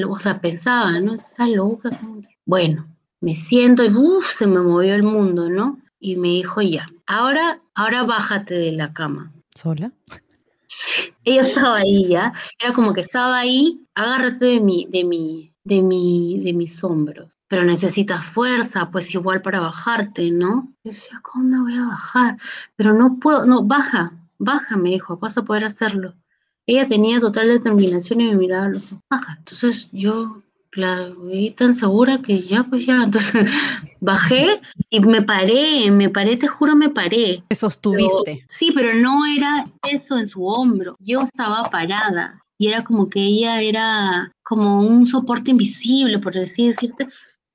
o 0.08 0.18
sea, 0.18 0.40
pensaba, 0.40 0.92
¿no? 1.00 1.14
Está 1.14 1.46
loca. 1.46 1.90
Bueno, 2.44 2.86
me 3.20 3.34
siento 3.34 3.84
y 3.84 3.88
uff, 3.88 4.32
se 4.32 4.46
me 4.46 4.60
movió 4.60 4.94
el 4.94 5.02
mundo, 5.02 5.48
¿no? 5.48 5.78
Y 5.98 6.16
me 6.16 6.28
dijo, 6.28 6.62
ya, 6.62 6.86
ahora, 7.06 7.60
ahora 7.74 8.04
bájate 8.04 8.54
de 8.54 8.72
la 8.72 8.92
cama. 8.92 9.32
¿Sola? 9.54 9.92
Sí, 10.66 11.12
ella 11.24 11.42
estaba 11.42 11.76
ahí, 11.76 12.08
¿ya? 12.08 12.32
Era 12.58 12.72
como 12.72 12.94
que 12.94 13.02
estaba 13.02 13.38
ahí, 13.38 13.80
agárrate 13.94 14.46
de 14.46 14.60
mi, 14.60 14.86
de 14.86 15.04
mi, 15.04 15.52
de 15.64 15.82
mi, 15.82 16.40
de 16.42 16.52
mis 16.54 16.82
hombros 16.82 17.39
pero 17.50 17.64
necesitas 17.64 18.24
fuerza, 18.24 18.92
pues 18.92 19.12
igual 19.12 19.42
para 19.42 19.58
bajarte, 19.58 20.30
¿no? 20.30 20.68
Yo 20.84 20.92
decía, 20.92 21.20
¿cómo 21.20 21.44
me 21.46 21.60
voy 21.60 21.74
a 21.74 21.86
bajar? 21.88 22.36
Pero 22.76 22.94
no 22.94 23.18
puedo, 23.18 23.44
no, 23.44 23.64
baja, 23.64 24.12
baja, 24.38 24.76
me 24.76 24.90
dijo, 24.90 25.16
vas 25.16 25.36
a 25.36 25.42
poder 25.42 25.64
hacerlo. 25.64 26.14
Ella 26.64 26.86
tenía 26.86 27.18
total 27.18 27.48
determinación 27.48 28.20
y 28.20 28.28
me 28.28 28.36
miraba 28.36 28.66
a 28.66 28.68
los 28.68 28.92
ojos, 28.92 29.02
baja. 29.10 29.34
Entonces 29.36 29.90
yo 29.92 30.40
la 30.74 31.10
vi 31.24 31.50
tan 31.50 31.74
segura 31.74 32.22
que 32.22 32.40
ya, 32.40 32.62
pues 32.62 32.86
ya, 32.86 33.02
entonces 33.02 33.44
bajé 33.98 34.60
y 34.88 35.00
me 35.00 35.20
paré, 35.20 35.90
me 35.90 36.08
paré, 36.08 36.36
te 36.36 36.46
juro, 36.46 36.76
me 36.76 36.90
paré. 36.90 37.42
Te 37.48 37.56
sostuviste. 37.56 38.44
sí, 38.48 38.70
pero 38.72 38.94
no 38.94 39.26
era 39.26 39.66
eso 39.82 40.16
en 40.16 40.28
su 40.28 40.46
hombro, 40.46 40.96
yo 41.00 41.22
estaba 41.22 41.64
parada 41.64 42.40
y 42.58 42.68
era 42.68 42.84
como 42.84 43.08
que 43.08 43.20
ella 43.20 43.60
era 43.62 44.30
como 44.44 44.82
un 44.82 45.06
soporte 45.06 45.50
invisible, 45.50 46.18
por 46.18 46.36
así 46.36 46.68
decirte, 46.68 47.08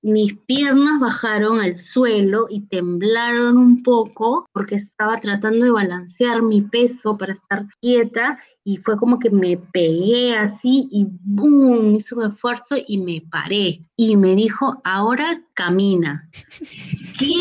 mis 0.06 0.38
piernas 0.46 1.00
bajaron 1.00 1.60
al 1.60 1.76
suelo 1.76 2.46
y 2.48 2.68
temblaron 2.68 3.58
un 3.58 3.82
poco 3.82 4.48
porque 4.54 4.76
estaba 4.76 5.20
tratando 5.20 5.66
de 5.66 5.72
balancear 5.72 6.44
mi 6.44 6.62
peso 6.62 7.18
para 7.18 7.34
estar 7.34 7.66
quieta 7.82 8.38
y 8.64 8.78
fue 8.78 8.98
como 8.98 9.18
que 9.18 9.32
me 9.32 9.58
pegué 9.58 10.36
así 10.36 10.88
y 10.92 11.08
¡boom! 11.24 11.96
Hice 11.96 12.14
un 12.14 12.32
esfuerzo 12.32 12.76
y 12.88 13.00
me 13.00 13.22
paré. 13.32 13.82
Y 13.98 14.16
me 14.16 14.36
dijo, 14.36 14.80
ahora 14.84 15.42
camina. 15.56 16.30
¿Qué? 17.18 17.34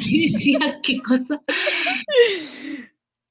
decía, 0.32 0.80
¿qué 0.82 1.00
cosa? 1.00 1.40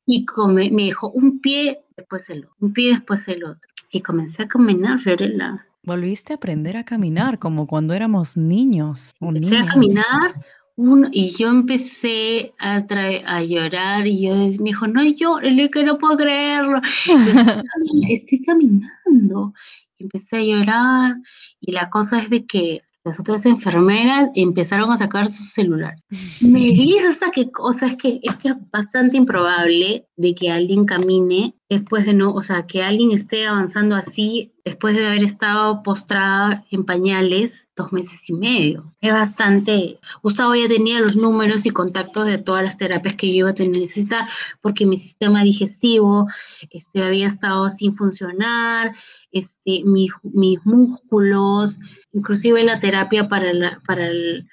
Y 0.05 0.25
me 0.71 0.83
dijo, 0.83 1.09
un 1.09 1.41
pie, 1.41 1.83
después 1.97 2.29
el 2.29 2.45
otro, 2.45 2.55
un 2.61 2.71
pie, 2.71 2.91
después 2.91 3.27
el 3.27 3.43
otro. 3.43 3.69
Y 3.91 4.01
comencé 4.01 4.43
a 4.43 4.47
caminar, 4.47 4.99
la 5.05 5.67
Volviste 5.83 6.33
a 6.33 6.37
aprender 6.37 6.77
a 6.77 6.85
caminar 6.85 7.39
como 7.39 7.67
cuando 7.67 7.93
éramos 7.93 8.37
niños. 8.37 9.13
empecé 9.19 9.57
a 9.57 9.65
caminar 9.65 10.33
uno, 10.75 11.07
y 11.11 11.29
yo 11.31 11.49
empecé 11.49 12.53
a, 12.57 12.83
a 13.27 13.43
llorar 13.43 14.07
y 14.07 14.21
yo 14.21 14.35
me 14.35 14.69
dijo, 14.69 14.87
no 14.87 15.03
llores, 15.03 15.69
que 15.71 15.83
no 15.83 15.97
puedo 15.97 16.17
creerlo. 16.17 16.79
estoy 18.09 18.41
caminando. 18.43 19.53
Y 19.97 20.03
empecé 20.03 20.37
a 20.37 20.43
llorar 20.43 21.15
y 21.59 21.73
la 21.73 21.89
cosa 21.89 22.19
es 22.19 22.29
de 22.29 22.45
que 22.45 22.81
las 23.03 23.19
otras 23.19 23.45
enfermeras 23.45 24.29
empezaron 24.33 24.89
a 24.91 24.97
sacar 24.97 25.31
su 25.31 25.43
celular. 25.43 25.95
Me 26.39 26.59
dice 26.59 27.07
hasta 27.07 27.31
que, 27.31 27.49
o 27.59 27.73
sea, 27.73 27.89
es 27.89 27.95
que, 27.97 28.19
es 28.23 28.35
que 28.37 28.49
es 28.49 28.55
bastante 28.71 29.17
improbable 29.17 30.07
de 30.15 30.35
que 30.35 30.49
alguien 30.49 30.85
camine 30.85 31.53
después 31.69 32.05
de 32.05 32.13
no, 32.13 32.33
o 32.33 32.41
sea, 32.41 32.67
que 32.67 32.83
alguien 32.83 33.11
esté 33.11 33.47
avanzando 33.47 33.95
así 33.95 34.53
después 34.63 34.95
de 34.95 35.05
haber 35.05 35.23
estado 35.23 35.83
postrada 35.83 36.65
en 36.71 36.85
pañales 36.85 37.69
dos 37.75 37.91
meses 37.91 38.29
y 38.29 38.33
medio. 38.33 38.93
Es 39.01 39.11
bastante. 39.11 39.99
Gustavo 40.21 40.55
ya 40.55 40.67
tenía 40.67 40.99
los 40.99 41.15
números 41.15 41.65
y 41.65 41.71
contactos 41.71 42.27
de 42.27 42.37
todas 42.37 42.63
las 42.63 42.77
terapias 42.77 43.15
que 43.15 43.27
yo 43.27 43.33
iba 43.33 43.49
a 43.49 43.55
tener 43.55 43.81
necesitar 43.81 44.27
porque 44.61 44.85
mi 44.85 44.97
sistema 44.97 45.43
digestivo 45.43 46.27
este, 46.69 47.03
había 47.03 47.27
estado 47.27 47.69
sin 47.69 47.95
funcionar, 47.95 48.93
este, 49.31 49.83
mis, 49.85 50.11
músculos, 50.63 51.79
inclusive 52.11 52.63
la 52.63 52.79
terapia 52.79 53.27
para, 53.27 53.53
la, 53.53 53.81
para 53.85 54.07
el 54.07 54.47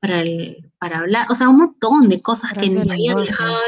para, 0.00 0.22
el, 0.22 0.72
para 0.78 1.00
hablar, 1.00 1.26
o 1.28 1.34
sea, 1.34 1.50
un 1.50 1.58
montón 1.58 2.08
de 2.08 2.22
cosas 2.22 2.54
que 2.54 2.70
no 2.70 2.80
habían 2.90 3.20
dejado 3.20 3.58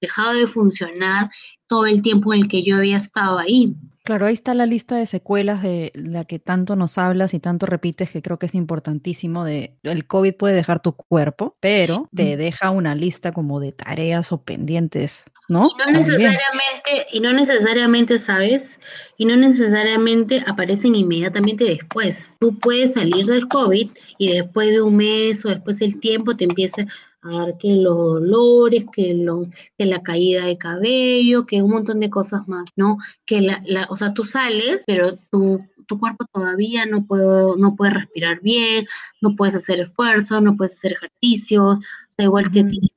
dejado 0.00 0.34
de 0.34 0.46
funcionar 0.46 1.30
todo 1.74 1.86
el 1.86 2.02
tiempo 2.02 2.32
en 2.32 2.42
el 2.42 2.48
que 2.48 2.62
yo 2.62 2.76
había 2.76 2.98
estado 2.98 3.36
ahí. 3.36 3.74
Claro, 4.04 4.26
ahí 4.26 4.34
está 4.34 4.54
la 4.54 4.64
lista 4.64 4.94
de 4.94 5.06
secuelas 5.06 5.60
de 5.60 5.90
la 5.94 6.24
que 6.24 6.38
tanto 6.38 6.76
nos 6.76 6.98
hablas 6.98 7.34
y 7.34 7.40
tanto 7.40 7.66
repites, 7.66 8.10
que 8.12 8.22
creo 8.22 8.38
que 8.38 8.46
es 8.46 8.54
importantísimo 8.54 9.44
de 9.44 9.76
el 9.82 10.06
COVID 10.06 10.34
puede 10.34 10.54
dejar 10.54 10.80
tu 10.80 10.92
cuerpo, 10.92 11.56
pero 11.58 12.08
te 12.14 12.36
deja 12.36 12.70
una 12.70 12.94
lista 12.94 13.32
como 13.32 13.58
de 13.58 13.72
tareas 13.72 14.30
o 14.30 14.44
pendientes, 14.44 15.24
¿no? 15.48 15.66
Y 15.66 15.78
no 15.78 15.98
necesariamente, 15.98 17.06
y 17.12 17.20
no 17.20 17.32
necesariamente, 17.32 18.18
¿sabes? 18.20 18.78
Y 19.16 19.24
no 19.24 19.36
necesariamente 19.36 20.44
aparecen 20.46 20.94
inmediatamente 20.94 21.64
después. 21.64 22.36
Tú 22.38 22.56
puedes 22.60 22.92
salir 22.92 23.26
del 23.26 23.48
COVID 23.48 23.90
y 24.18 24.32
después 24.32 24.70
de 24.70 24.80
un 24.80 24.96
mes 24.96 25.44
o 25.44 25.48
después 25.48 25.80
del 25.80 25.98
tiempo 25.98 26.36
te 26.36 26.44
empieza 26.44 26.86
que 27.58 27.76
los 27.76 27.96
dolores, 27.96 28.84
que, 28.92 29.14
lo, 29.14 29.46
que 29.78 29.86
la 29.86 30.02
caída 30.02 30.46
de 30.46 30.58
cabello, 30.58 31.46
que 31.46 31.62
un 31.62 31.70
montón 31.70 32.00
de 32.00 32.10
cosas 32.10 32.46
más, 32.48 32.64
¿no? 32.76 32.98
Que 33.24 33.40
la, 33.40 33.62
la 33.66 33.86
o 33.90 33.96
sea, 33.96 34.12
tú 34.14 34.24
sales, 34.24 34.84
pero 34.86 35.16
tu, 35.30 35.64
tu 35.86 35.98
cuerpo 35.98 36.26
todavía 36.32 36.86
no 36.86 37.06
puede, 37.06 37.56
no 37.56 37.76
puede 37.76 37.92
respirar 37.92 38.40
bien, 38.40 38.86
no 39.20 39.36
puedes 39.36 39.54
hacer 39.54 39.80
esfuerzo, 39.80 40.40
no 40.40 40.56
puedes 40.56 40.72
hacer 40.72 40.92
ejercicios, 40.92 41.78
o 41.78 42.12
sea, 42.16 42.24
igual 42.26 42.44
te 42.50 42.64
tienes 42.64 42.90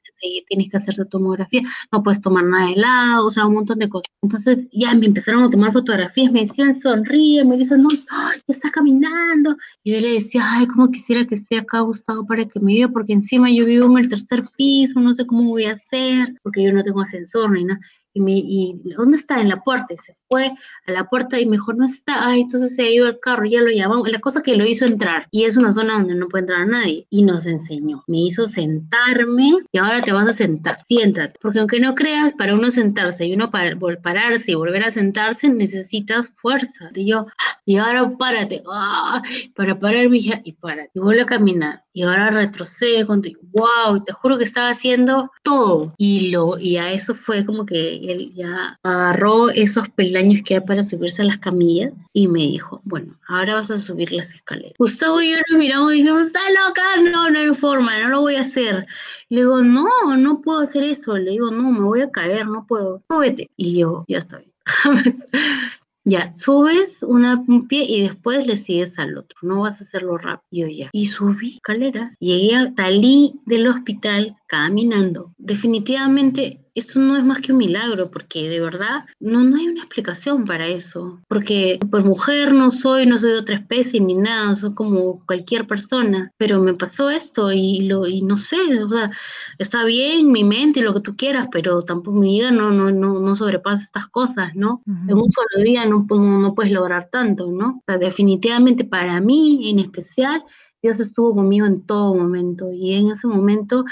tienes 0.48 0.70
que 0.70 0.78
hacer 0.78 0.96
tu 0.96 1.06
tomografía, 1.06 1.62
no 1.92 2.04
puedes 2.04 2.22
tomar 2.22 2.44
nada 2.44 2.68
de 2.68 2.74
helado, 2.74 3.28
o 3.28 3.32
sea, 3.32 3.46
un 3.46 3.56
montón 3.56 3.80
de 3.80 3.90
cosas. 3.90 4.12
Entonces 4.22 4.68
ya 4.72 4.94
me 4.94 5.06
empezaron 5.06 5.44
a 5.44 5.50
tomar 5.50 5.72
fotografías, 5.74 6.32
me 6.32 6.42
decían 6.42 6.82
sonríe, 6.82 7.44
me 7.46 7.58
dicen, 7.58 7.84
no, 7.84 7.90
ay, 8.10 8.40
está 8.48 8.72
caminando. 8.72 9.56
Y 9.84 9.94
yo 9.94 10.02
le 10.02 10.14
decía, 10.14 10.44
ay, 10.46 10.68
cómo 10.68 10.92
quisiera 10.92 11.26
que 11.26 11.36
esté 11.36 11.58
acá 11.58 11.82
Gustavo 11.82 12.26
para 12.26 12.46
que 12.46 12.60
me 12.60 12.76
vea, 12.76 12.88
porque 12.90 13.14
encima 13.14 13.50
yo 13.52 13.66
vivo 13.66 13.86
en 13.86 14.04
el 14.04 14.10
tercer 14.10 14.44
piso, 14.56 15.00
no 15.00 15.14
sé 15.14 15.26
cómo 15.26 15.50
voy 15.50 15.66
a 15.66 15.74
hacer, 15.74 16.36
porque 16.44 16.64
yo 16.64 16.74
no 16.74 16.84
tengo 16.84 17.02
ascensor 17.02 17.52
ni 17.52 17.66
nada. 17.66 17.80
Y, 18.14 18.20
me, 18.20 18.32
y 18.34 18.82
¿dónde 18.98 19.18
está? 19.18 19.40
En 19.40 19.50
la 19.50 19.62
puerta. 19.62 19.94
Se 20.04 20.16
fue 20.28 20.54
a 20.86 20.92
la 20.92 21.10
puerta 21.10 21.40
y 21.40 21.46
mejor 21.46 21.78
no 21.78 21.86
está. 21.86 22.28
Ay, 22.28 22.42
entonces 22.42 22.76
se 22.76 22.84
ha 22.84 22.90
ido 22.90 23.08
al 23.08 23.20
carro, 23.20 23.46
ya 23.46 23.62
lo 23.62 23.72
llamamos. 23.72 24.10
La 24.10 24.20
cosa 24.20 24.44
que 24.44 24.56
lo 24.56 24.66
hizo 24.66 24.86
entrar. 24.86 25.28
Y 25.32 25.46
es 25.46 25.58
una 25.58 25.74
zona 25.74 25.94
donde 25.94 26.16
no 26.16 26.28
puede 26.28 26.44
entrar 26.44 26.68
nadie. 26.68 27.08
Y 27.10 27.24
nos 27.24 27.46
enseñó. 27.46 28.04
Me 28.08 28.20
hizo 28.20 28.48
sentarme 28.48 29.54
y 29.72 29.78
ahora 29.78 30.02
te 30.02 30.12
vas 30.12 30.28
a 30.28 30.34
sentar. 30.34 30.80
Siéntate. 30.88 31.40
Porque 31.42 31.60
aunque 31.60 31.80
no 31.80 31.96
creas, 31.96 32.34
para 32.34 32.54
uno 32.54 32.72
sentarse 32.72 33.26
y 33.26 33.34
uno 33.34 33.52
para, 33.52 33.78
pararse 34.02 34.52
y 34.52 34.56
volver 34.56 34.84
a 34.84 34.92
sentarse, 34.92 35.50
necesitas 35.50 36.30
fuerza. 36.30 36.92
Y 36.96 37.08
yo, 37.08 37.28
y 37.66 37.78
ahora 37.78 38.10
párate. 38.18 38.64
Ah, 38.72 39.22
para 39.56 39.80
pararme 39.80 40.22
ya, 40.22 40.42
y 40.44 40.54
para. 40.54 40.86
Y 40.94 41.00
vuelve 41.00 41.24
a 41.24 41.26
caminar. 41.26 41.84
Y 41.94 42.04
ahora 42.04 42.30
retrocedo. 42.30 43.08
Wow, 43.52 44.04
te 44.04 44.14
juro 44.14 44.38
que 44.38 44.44
estaba 44.44 44.70
haciendo 44.70 45.32
todo. 45.44 45.94
Y, 45.98 46.30
lo, 46.30 46.58
y 46.60 46.78
a 46.78 46.92
eso 46.92 47.16
fue 47.16 47.46
como 47.46 47.66
que 47.66 48.12
él 48.12 48.34
ya 48.36 48.78
agarró 48.84 49.50
esos 49.50 49.90
peldaños 50.18 50.44
que 50.44 50.56
hay 50.56 50.62
para 50.62 50.84
subirse 50.84 51.22
a 51.22 51.26
las 51.26 51.38
camillas 51.38 51.94
y 52.14 52.28
me 52.28 52.40
dijo, 52.40 52.82
bueno, 52.84 53.16
ahora 53.28 53.56
vas 53.56 53.72
a 53.72 53.78
subir 53.78 54.12
las 54.12 54.34
escaleras. 54.34 54.74
Gustavo 54.78 55.22
y 55.22 55.32
yo 55.32 55.38
nos 55.50 55.60
miramos 55.60 55.94
y 55.94 55.98
dijimos, 55.98 56.28
está 56.28 56.40
loca, 56.68 57.12
no, 57.12 57.30
no 57.30 57.40
hay 57.40 57.56
forma, 57.56 58.00
no 58.00 58.10
lo 58.10 58.22
voy 58.22 58.36
a 58.36 58.42
hacer. 58.42 58.88
Le 59.30 59.42
digo, 59.42 59.62
no, 59.62 59.88
no 60.18 60.42
puedo 60.42 60.60
hacer 60.60 60.84
eso. 60.84 61.18
Le 61.18 61.32
digo, 61.32 61.52
no, 61.52 61.72
me 61.72 61.82
voy 61.82 62.02
a 62.02 62.12
caer, 62.12 62.48
no 62.48 62.66
puedo. 62.66 63.04
No, 63.10 63.20
vete. 63.20 63.50
Y 63.56 63.80
yo, 63.80 64.06
ya 64.08 64.20
está 64.20 64.38
bien. 64.38 64.52
Ya, 66.10 66.34
subes 66.38 67.04
una, 67.04 67.44
un 67.50 67.68
pie 67.68 67.84
y 67.84 68.04
después 68.04 68.48
le 68.48 68.56
sigues 68.56 68.98
al 68.98 69.18
otro. 69.18 69.38
No 69.42 69.64
vas 69.64 69.82
a 69.82 69.84
hacerlo 69.84 70.18
rápido 70.18 70.70
ya. 70.70 70.90
Y 70.94 71.08
subí 71.08 71.56
escaleras. 71.56 72.16
Llegué, 72.22 72.72
salí 72.78 73.42
del 73.46 73.68
hospital 73.68 74.38
caminando. 74.48 75.34
Definitivamente 75.38 76.68
eso 76.78 77.00
no 77.00 77.18
es 77.18 77.24
más 77.24 77.42
que 77.42 77.54
un 77.54 77.58
milagro, 77.58 78.12
porque 78.12 78.48
de 78.50 78.60
verdad 78.60 79.06
no, 79.20 79.44
no 79.44 79.58
hay 79.58 79.68
una 79.68 79.82
explicación 79.82 80.46
para 80.46 80.68
eso. 80.68 81.20
Porque 81.28 81.80
por 81.90 82.04
mujer 82.04 82.54
no 82.54 82.70
soy, 82.70 83.08
no 83.08 83.18
soy 83.18 83.32
de 83.32 83.40
otra 83.40 83.56
especie 83.56 84.00
ni 84.00 84.14
nada, 84.14 84.54
soy 84.54 84.76
como 84.76 85.26
cualquier 85.26 85.66
persona. 85.66 86.32
Pero 86.38 86.62
me 86.62 86.76
pasó 86.76 87.10
esto 87.10 87.52
y, 87.52 87.82
lo, 87.88 88.06
y 88.06 88.22
no 88.22 88.38
sé, 88.38 88.58
o 88.84 88.90
sea, 88.90 89.10
está 89.58 89.86
bien 89.86 90.32
mi 90.32 90.44
mente 90.44 90.80
y 90.80 90.84
lo 90.84 90.94
que 90.94 91.02
tú 91.02 91.16
quieras, 91.16 91.48
pero 91.52 91.82
tampoco 91.82 92.20
mi 92.20 92.38
vida 92.38 92.52
no, 92.52 92.70
no, 92.70 92.92
no, 92.92 93.20
no 93.20 93.36
sobrepasa 93.36 93.82
estas 93.82 94.08
cosas, 94.10 94.54
¿no? 94.54 94.84
En 94.86 95.18
un 95.18 95.32
solo 95.32 95.64
día 95.64 95.84
no, 95.86 96.06
no 96.08 96.54
puedes 96.54 96.72
lograr 96.72 97.10
tanto, 97.12 97.52
¿no? 97.52 97.80
O 97.80 97.84
sea, 97.88 97.98
definitivamente 97.98 98.84
para 98.84 99.20
mí 99.20 99.72
en 99.72 99.80
especial, 99.80 100.44
Dios 100.84 101.00
estuvo 101.00 101.34
conmigo 101.34 101.66
en 101.66 101.84
todo 101.88 102.14
momento 102.14 102.72
y 102.72 102.94
en 102.94 103.10
ese 103.10 103.26
momento 103.26 103.84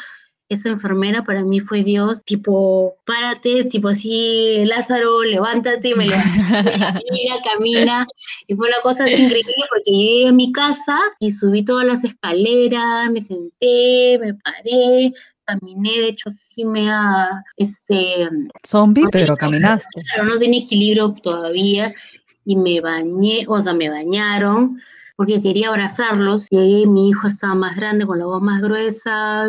esa 0.48 0.70
enfermera 0.70 1.24
para 1.24 1.44
mí 1.44 1.60
fue 1.60 1.84
Dios, 1.84 2.24
tipo, 2.24 2.96
párate, 3.06 3.64
tipo 3.66 3.90
así, 3.90 4.64
Lázaro, 4.66 5.24
levántate, 5.24 5.96
me 5.96 6.06
levanta, 6.06 7.02
mira, 7.12 7.36
camina. 7.44 8.08
Y 8.48 8.56
fue 8.56 8.68
una 8.68 8.82
cosa 8.84 9.10
increíble 9.10 9.54
porque 9.70 9.92
llegué 9.92 10.28
a 10.28 10.32
mi 10.32 10.52
casa 10.52 11.00
y 11.20 11.32
subí 11.32 11.66
todas 11.66 11.86
las 11.86 12.04
escaleras, 12.04 13.10
me 13.10 13.22
senté, 13.22 14.20
me 14.20 14.36
paré, 14.36 15.14
caminé, 15.46 15.92
de 15.92 16.08
hecho 16.10 16.30
sí 16.30 16.64
me 16.64 16.92
ha, 16.92 17.44
este... 17.58 18.30
Zombie, 18.66 19.06
pero 19.12 19.36
caminaste. 19.36 20.04
No 20.24 20.38
tenía 20.38 20.62
equilibrio 20.62 21.14
todavía 21.24 21.94
y 22.46 22.56
me 22.56 22.82
bañé, 22.82 23.46
o 23.48 23.60
sea, 23.62 23.74
me 23.74 23.90
bañaron 23.90 24.80
porque 25.16 25.42
quería 25.42 25.70
abrazarlos 25.70 26.46
y 26.50 26.58
ahí 26.58 26.88
mi 26.88 27.10
hijo 27.10 27.28
estaba 27.28 27.56
más 27.56 27.76
grande, 27.76 28.06
con 28.06 28.20
la 28.20 28.26
voz 28.26 28.42
más 28.42 28.62
gruesa, 28.62 29.48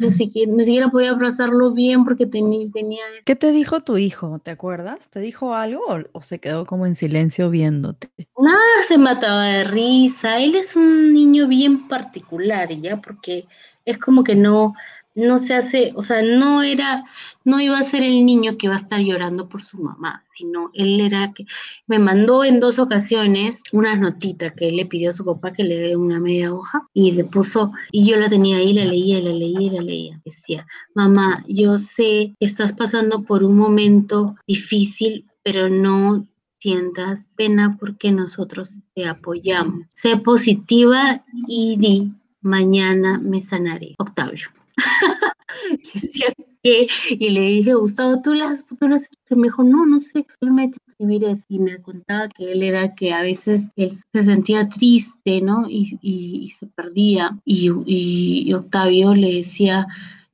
ni 0.00 0.10
siquiera, 0.10 0.52
ni 0.52 0.64
siquiera 0.64 0.88
podía 0.88 1.10
abrazarlo 1.10 1.72
bien 1.72 2.04
porque 2.04 2.26
tenía, 2.26 2.66
tenía... 2.72 3.04
¿Qué 3.24 3.36
te 3.36 3.52
dijo 3.52 3.82
tu 3.82 3.98
hijo? 3.98 4.38
¿Te 4.40 4.50
acuerdas? 4.50 5.08
¿Te 5.10 5.20
dijo 5.20 5.54
algo 5.54 5.80
o, 6.12 6.22
se 6.22 6.40
quedó 6.40 6.66
como 6.66 6.86
en 6.86 6.96
silencio 6.96 7.50
viéndote? 7.50 8.10
Nada, 8.38 8.58
se 8.86 8.98
mataba 8.98 9.44
de 9.44 9.64
risa. 9.64 10.38
Él 10.38 10.56
es 10.56 10.74
un 10.74 11.12
niño 11.12 11.46
bien 11.46 11.86
particular, 11.86 12.68
¿ya? 12.68 13.00
Porque 13.00 13.46
es 13.84 13.98
como 13.98 14.24
que 14.24 14.34
no, 14.34 14.74
no 15.18 15.38
se 15.38 15.54
hace, 15.54 15.92
o 15.96 16.02
sea, 16.02 16.22
no 16.22 16.62
era, 16.62 17.04
no 17.44 17.60
iba 17.60 17.78
a 17.78 17.82
ser 17.82 18.02
el 18.02 18.24
niño 18.24 18.56
que 18.56 18.66
iba 18.66 18.76
a 18.76 18.78
estar 18.78 19.00
llorando 19.00 19.48
por 19.48 19.62
su 19.62 19.78
mamá, 19.78 20.24
sino 20.32 20.70
él 20.74 21.00
era 21.00 21.32
que 21.34 21.44
me 21.86 21.98
mandó 21.98 22.44
en 22.44 22.60
dos 22.60 22.78
ocasiones 22.78 23.62
unas 23.72 23.98
notitas 23.98 24.52
que 24.52 24.68
él 24.68 24.76
le 24.76 24.86
pidió 24.86 25.10
a 25.10 25.14
su 25.14 25.24
papá 25.24 25.52
que 25.52 25.64
le 25.64 25.76
dé 25.76 25.96
una 25.96 26.20
media 26.20 26.54
hoja 26.54 26.86
y 26.94 27.10
le 27.12 27.24
puso, 27.24 27.72
y 27.90 28.08
yo 28.08 28.16
la 28.16 28.28
tenía 28.28 28.58
ahí, 28.58 28.72
la 28.72 28.84
leía, 28.84 29.20
la 29.20 29.32
leía, 29.32 29.72
la 29.72 29.82
leía. 29.82 30.20
Decía, 30.24 30.66
mamá, 30.94 31.44
yo 31.48 31.78
sé 31.78 32.34
que 32.38 32.46
estás 32.46 32.72
pasando 32.72 33.24
por 33.24 33.42
un 33.42 33.56
momento 33.56 34.36
difícil, 34.46 35.26
pero 35.42 35.68
no 35.68 36.26
sientas 36.60 37.26
pena 37.36 37.76
porque 37.78 38.12
nosotros 38.12 38.80
te 38.94 39.06
apoyamos. 39.06 39.86
Sé 39.94 40.16
positiva 40.16 41.24
y 41.46 41.76
di, 41.78 42.12
mañana 42.40 43.18
me 43.18 43.40
sanaré. 43.40 43.94
Octavio. 43.98 44.57
y 46.62 47.30
le 47.30 47.40
dije, 47.40 47.74
Gustavo, 47.74 48.20
¿tú 48.22 48.34
las, 48.34 48.64
tú 48.66 48.88
las 48.88 49.08
me 49.30 49.48
dijo, 49.48 49.62
no, 49.62 49.86
no 49.86 50.00
sé, 50.00 50.26
él 50.40 50.52
me 50.52 50.70
escribir 50.98 51.24
eso. 51.24 51.44
Y 51.48 51.58
me 51.58 51.80
contaba 51.80 52.28
que 52.28 52.52
él 52.52 52.62
era 52.62 52.94
que 52.94 53.12
a 53.12 53.22
veces 53.22 53.62
él 53.76 53.98
se 54.12 54.24
sentía 54.24 54.68
triste, 54.68 55.40
¿no? 55.40 55.66
Y, 55.68 55.98
y, 56.02 56.50
se 56.58 56.66
perdía. 56.66 57.38
Y, 57.44 57.70
y, 57.86 58.52
Octavio 58.54 59.14
le 59.14 59.36
decía, 59.36 59.86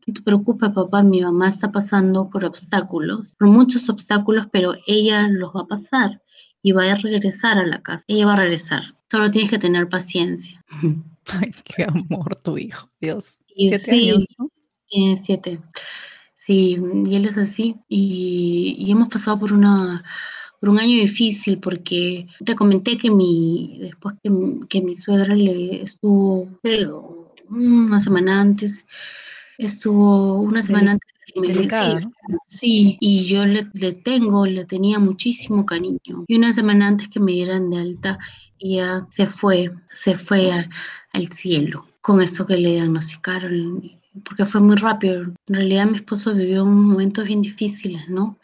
no 0.07 0.15
te 0.15 0.23
preocupes, 0.23 0.71
papá, 0.71 1.03
mi 1.03 1.21
mamá 1.21 1.49
está 1.49 1.71
pasando 1.71 2.29
por 2.31 2.45
obstáculos, 2.45 3.35
por 3.39 3.49
muchos 3.49 3.89
obstáculos, 3.89 4.47
pero 4.53 4.75
ella 4.87 5.29
los 5.29 5.55
va 5.55 5.63
a 5.63 5.67
pasar 5.67 6.23
y 6.63 6.73
va 6.73 6.91
a 6.91 6.97
regresar 6.97 7.59
a 7.59 7.67
la 7.67 7.83
casa. 7.83 8.05
Ella 8.09 8.27
va 8.27 8.35
a 8.35 8.37
regresar. 8.37 8.83
Solo 9.11 9.31
tienes 9.31 9.51
que 9.51 9.59
tener 9.59 9.89
paciencia. 9.89 10.65
Ay, 11.27 11.53
qué 11.65 11.85
amor 11.85 12.37
tu 12.37 12.59
hijo, 12.59 12.89
Dios. 13.01 13.27
¿Siete 13.55 13.91
años, 13.93 14.27
Tiene 14.87 15.17
siete. 15.17 15.61
Sí, 16.39 16.77
y 17.07 17.17
él 17.17 17.27
es 17.27 17.39
así. 17.39 17.77
Y, 17.89 18.91
hemos 18.91 19.09
pasado 19.09 19.39
por 19.39 19.53
una 19.53 20.05
por 20.61 20.71
un 20.71 20.79
año 20.79 20.97
difícil 20.97 21.59
porque 21.59 22.27
te 22.45 22.55
comenté 22.55 22.97
que 22.97 23.11
mi 23.11 23.79
después 23.81 24.15
que, 24.23 24.81
mi 24.81 24.95
suegra 24.95 25.35
le 25.35 25.83
estuvo 25.83 26.49
una 27.51 28.01
semana 28.01 28.41
antes 28.41 28.87
estuvo 29.59 30.41
una 30.41 30.63
semana 30.63 30.93
antes 30.93 31.11
sí, 32.47 32.97
y 33.01 33.27
yo 33.27 33.45
le, 33.45 33.67
le, 33.75 33.93
tengo, 33.93 34.47
le 34.47 34.65
tenía 34.65 34.99
muchísimo 34.99 35.67
cariño. 35.67 36.25
Y 36.29 36.37
una 36.37 36.53
semana 36.53 36.89
antes 36.89 37.09
que 37.09 37.21
me 37.21 37.33
dieran 37.33 37.71
de 37.71 37.79
alta, 37.79 38.19
ella 38.59 39.07
se 39.11 39.27
fue, 39.27 39.71
se 39.95 40.17
fue 40.17 40.51
al 41.13 41.29
cielo 41.29 41.87
con 42.05 42.21
esto 42.21 42.45
que 42.45 42.59
le 42.59 42.73
diagnosticaron, 42.73 43.83
porque 44.29 44.45
fue 44.45 44.61
muy 44.61 44.77
rápido. 44.77 45.23
En 45.23 45.55
realidad 45.55 45.87
mi 45.87 45.97
esposo 45.97 46.35
vivió 46.35 46.67
momentos 46.67 47.25
bien 47.25 47.41
difíciles, 47.41 48.07
¿no? 48.11 48.39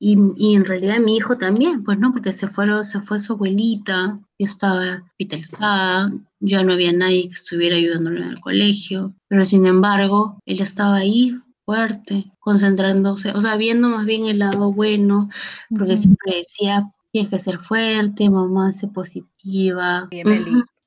Y, 0.00 0.18
y, 0.36 0.56
en 0.56 0.64
realidad 0.64 0.98
mi 0.98 1.16
hijo 1.16 1.38
también, 1.38 1.84
pues 1.84 2.00
no, 2.00 2.12
porque 2.12 2.32
se 2.32 2.48
fue, 2.48 2.66
se 2.84 3.00
fue 3.00 3.20
su 3.20 3.34
abuelita, 3.34 4.18
yo 4.40 4.44
estaba 4.44 5.04
hospitalizada, 5.10 6.12
ya 6.40 6.64
no 6.64 6.72
había 6.72 6.92
nadie 6.92 7.28
que 7.28 7.34
estuviera 7.34 7.76
ayudándole 7.76 8.22
en 8.22 8.28
el 8.30 8.40
colegio, 8.40 9.14
pero 9.28 9.44
sin 9.44 9.66
embargo, 9.66 10.40
él 10.44 10.60
estaba 10.60 10.96
ahí 10.96 11.32
fuerte, 11.64 12.32
concentrándose, 12.40 13.30
o 13.30 13.40
sea, 13.40 13.56
viendo 13.56 13.88
más 13.88 14.04
bien 14.04 14.26
el 14.26 14.40
lado 14.40 14.72
bueno, 14.72 15.30
porque 15.70 15.96
siempre 15.96 16.38
decía, 16.38 16.92
tienes 17.12 17.30
que 17.30 17.38
ser 17.38 17.60
fuerte, 17.60 18.28
mamá, 18.28 18.72
sé 18.72 18.88
positiva. 18.88 20.08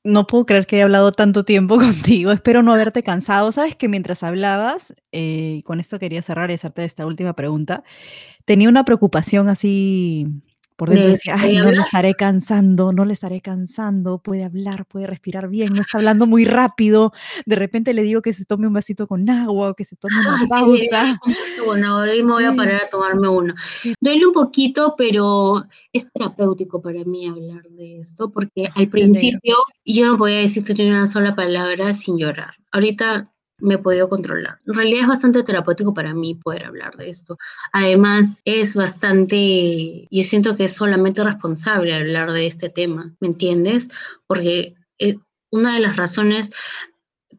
No 0.03 0.27
puedo 0.27 0.45
creer 0.45 0.65
que 0.65 0.77
haya 0.77 0.85
hablado 0.85 1.11
tanto 1.11 1.43
tiempo 1.43 1.77
contigo. 1.79 2.31
Espero 2.31 2.63
no 2.63 2.73
haberte 2.73 3.03
cansado. 3.03 3.51
Sabes 3.51 3.75
que 3.75 3.89
mientras 3.89 4.23
hablabas, 4.23 4.93
eh, 5.11 5.61
con 5.65 5.79
esto 5.79 5.99
quería 5.99 6.21
cerrar 6.21 6.51
y 6.51 6.55
hacerte 6.55 6.85
esta 6.85 7.05
última 7.05 7.33
pregunta, 7.33 7.83
tenía 8.45 8.69
una 8.69 8.85
preocupación 8.85 9.49
así 9.49 10.27
por 10.79 10.89
dentro 10.89 11.09
decía, 11.09 11.35
ay, 11.37 11.57
no 11.57 11.69
le 11.71 11.81
estaré 11.81 12.13
cansando, 12.13 12.93
no 12.93 13.03
le 13.03 13.11
estaré 13.11 13.41
cansando, 13.41 14.19
puede 14.19 14.45
hablar, 14.45 14.85
puede 14.85 15.07
respirar 15.07 15.49
bien, 15.49 15.73
no 15.73 15.81
está 15.81 15.97
hablando 15.97 16.25
muy 16.25 16.45
rápido. 16.45 17.11
De 17.45 17.57
repente 17.57 17.93
le 17.93 18.01
digo 18.03 18.21
que 18.21 18.31
se 18.31 18.45
tome 18.45 18.65
un 18.65 18.71
vasito 18.71 19.05
con 19.05 19.29
agua 19.29 19.71
o 19.71 19.73
que 19.73 19.83
se 19.83 19.97
tome 19.97 20.15
una 20.21 20.47
pausa. 20.47 21.19
bueno, 21.65 21.97
ahora 21.97 22.13
mismo 22.13 22.35
voy 22.35 22.45
a 22.45 22.53
parar 22.53 22.83
a 22.83 22.89
tomarme 22.89 23.27
uno. 23.27 23.55
Duele 23.99 24.25
un 24.25 24.31
poquito, 24.31 24.95
pero 24.97 25.65
es 25.91 26.09
terapéutico 26.13 26.81
para 26.81 27.03
mí 27.03 27.27
hablar 27.27 27.63
de 27.63 27.99
esto, 27.99 28.31
porque 28.31 28.69
al 28.73 28.87
principio 28.87 29.57
yo 29.83 30.07
no 30.07 30.17
podía 30.17 30.39
decirte 30.39 30.73
ni 30.75 30.89
una 30.89 31.07
sola 31.07 31.35
palabra 31.35 31.93
sin 31.93 32.17
llorar. 32.17 32.55
Ahorita 32.71 33.29
me 33.59 33.75
he 33.75 33.77
podido 33.77 34.09
controlar. 34.09 34.59
En 34.65 34.73
realidad 34.73 35.01
es 35.01 35.07
bastante 35.07 35.43
terapéutico 35.43 35.93
para 35.93 36.13
mí 36.13 36.35
poder 36.35 36.65
hablar 36.65 36.95
de 36.97 37.09
esto. 37.09 37.37
Además, 37.73 38.41
es 38.45 38.75
bastante, 38.75 40.07
yo 40.09 40.23
siento 40.23 40.55
que 40.55 40.65
es 40.65 40.73
solamente 40.73 41.23
responsable 41.23 41.93
hablar 41.93 42.31
de 42.31 42.47
este 42.47 42.69
tema, 42.69 43.13
¿me 43.19 43.27
entiendes? 43.27 43.89
Porque 44.27 44.75
eh, 44.99 45.17
una 45.51 45.73
de 45.73 45.79
las 45.79 45.95
razones 45.95 46.49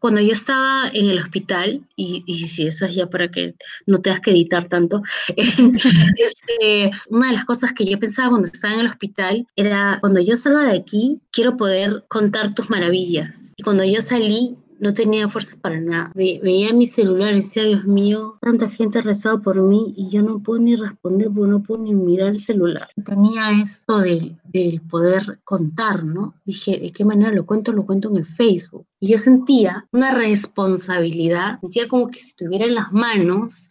cuando 0.01 0.21
yo 0.21 0.33
estaba 0.33 0.89
en 0.93 1.11
el 1.11 1.19
hospital, 1.19 1.87
y, 1.95 2.25
y 2.27 2.49
si 2.49 2.67
eso 2.67 2.87
es 2.87 2.95
ya 2.95 3.09
para 3.09 3.31
que 3.31 3.55
no 3.87 3.99
tengas 3.99 4.21
que 4.21 4.31
editar 4.31 4.67
tanto, 4.67 5.03
este, 5.37 6.91
una 7.11 7.29
de 7.29 7.33
las 7.35 7.45
cosas 7.45 7.73
que 7.75 7.85
yo 7.85 7.99
pensaba 7.99 8.31
cuando 8.31 8.49
estaba 8.49 8.75
en 8.75 8.81
el 8.81 8.87
hospital 8.87 9.47
era, 9.57 9.99
cuando 10.01 10.21
yo 10.21 10.37
salga 10.37 10.65
de 10.65 10.79
aquí, 10.79 11.21
quiero 11.31 11.57
poder 11.57 12.05
contar 12.09 12.55
tus 12.55 12.71
maravillas. 12.71 13.53
Y 13.57 13.63
cuando 13.63 13.85
yo 13.85 14.01
salí, 14.01 14.57
no 14.81 14.95
tenía 14.95 15.29
fuerza 15.29 15.57
para 15.61 15.81
nada. 15.81 16.11
veía 16.15 16.73
mi 16.73 16.87
celular 16.87 17.35
y 17.35 17.43
decía, 17.43 17.65
Dios 17.65 17.85
mío, 17.85 18.39
tanta 18.41 18.69
gente 18.71 18.99
ha 18.99 19.03
rezado 19.03 19.43
por 19.43 19.61
mí 19.61 19.93
y 19.97 20.09
yo 20.09 20.23
no 20.23 20.41
puedo 20.41 20.61
ni 20.61 20.75
responder 20.75 21.29
porque 21.35 21.51
no 21.51 21.63
puedo 21.63 21.83
ni 21.83 21.95
mirar 21.95 22.29
el 22.29 22.43
celular. 22.43 22.89
Tenía 23.05 23.63
esto 23.63 23.99
del, 23.99 24.39
del 24.45 24.81
poder 24.81 25.41
contar, 25.45 26.05
¿no? 26.05 26.35
Dije, 26.45 26.81
¿de 26.81 26.93
qué 26.93 27.05
manera 27.05 27.31
lo 27.31 27.47
cuento? 27.47 27.73
Lo 27.73 27.85
cuento 27.85 28.09
en 28.09 28.17
el 28.17 28.27
Facebook. 28.27 28.87
Y 28.99 29.09
yo 29.09 29.19
sentía 29.19 29.87
una 29.93 30.15
responsabilidad, 30.15 31.61
sentía 31.61 31.87
como 31.87 32.09
que 32.09 32.21
si 32.21 32.35
tuviera 32.35 32.65
en 32.65 32.75
las 32.75 32.91
manos 32.93 33.69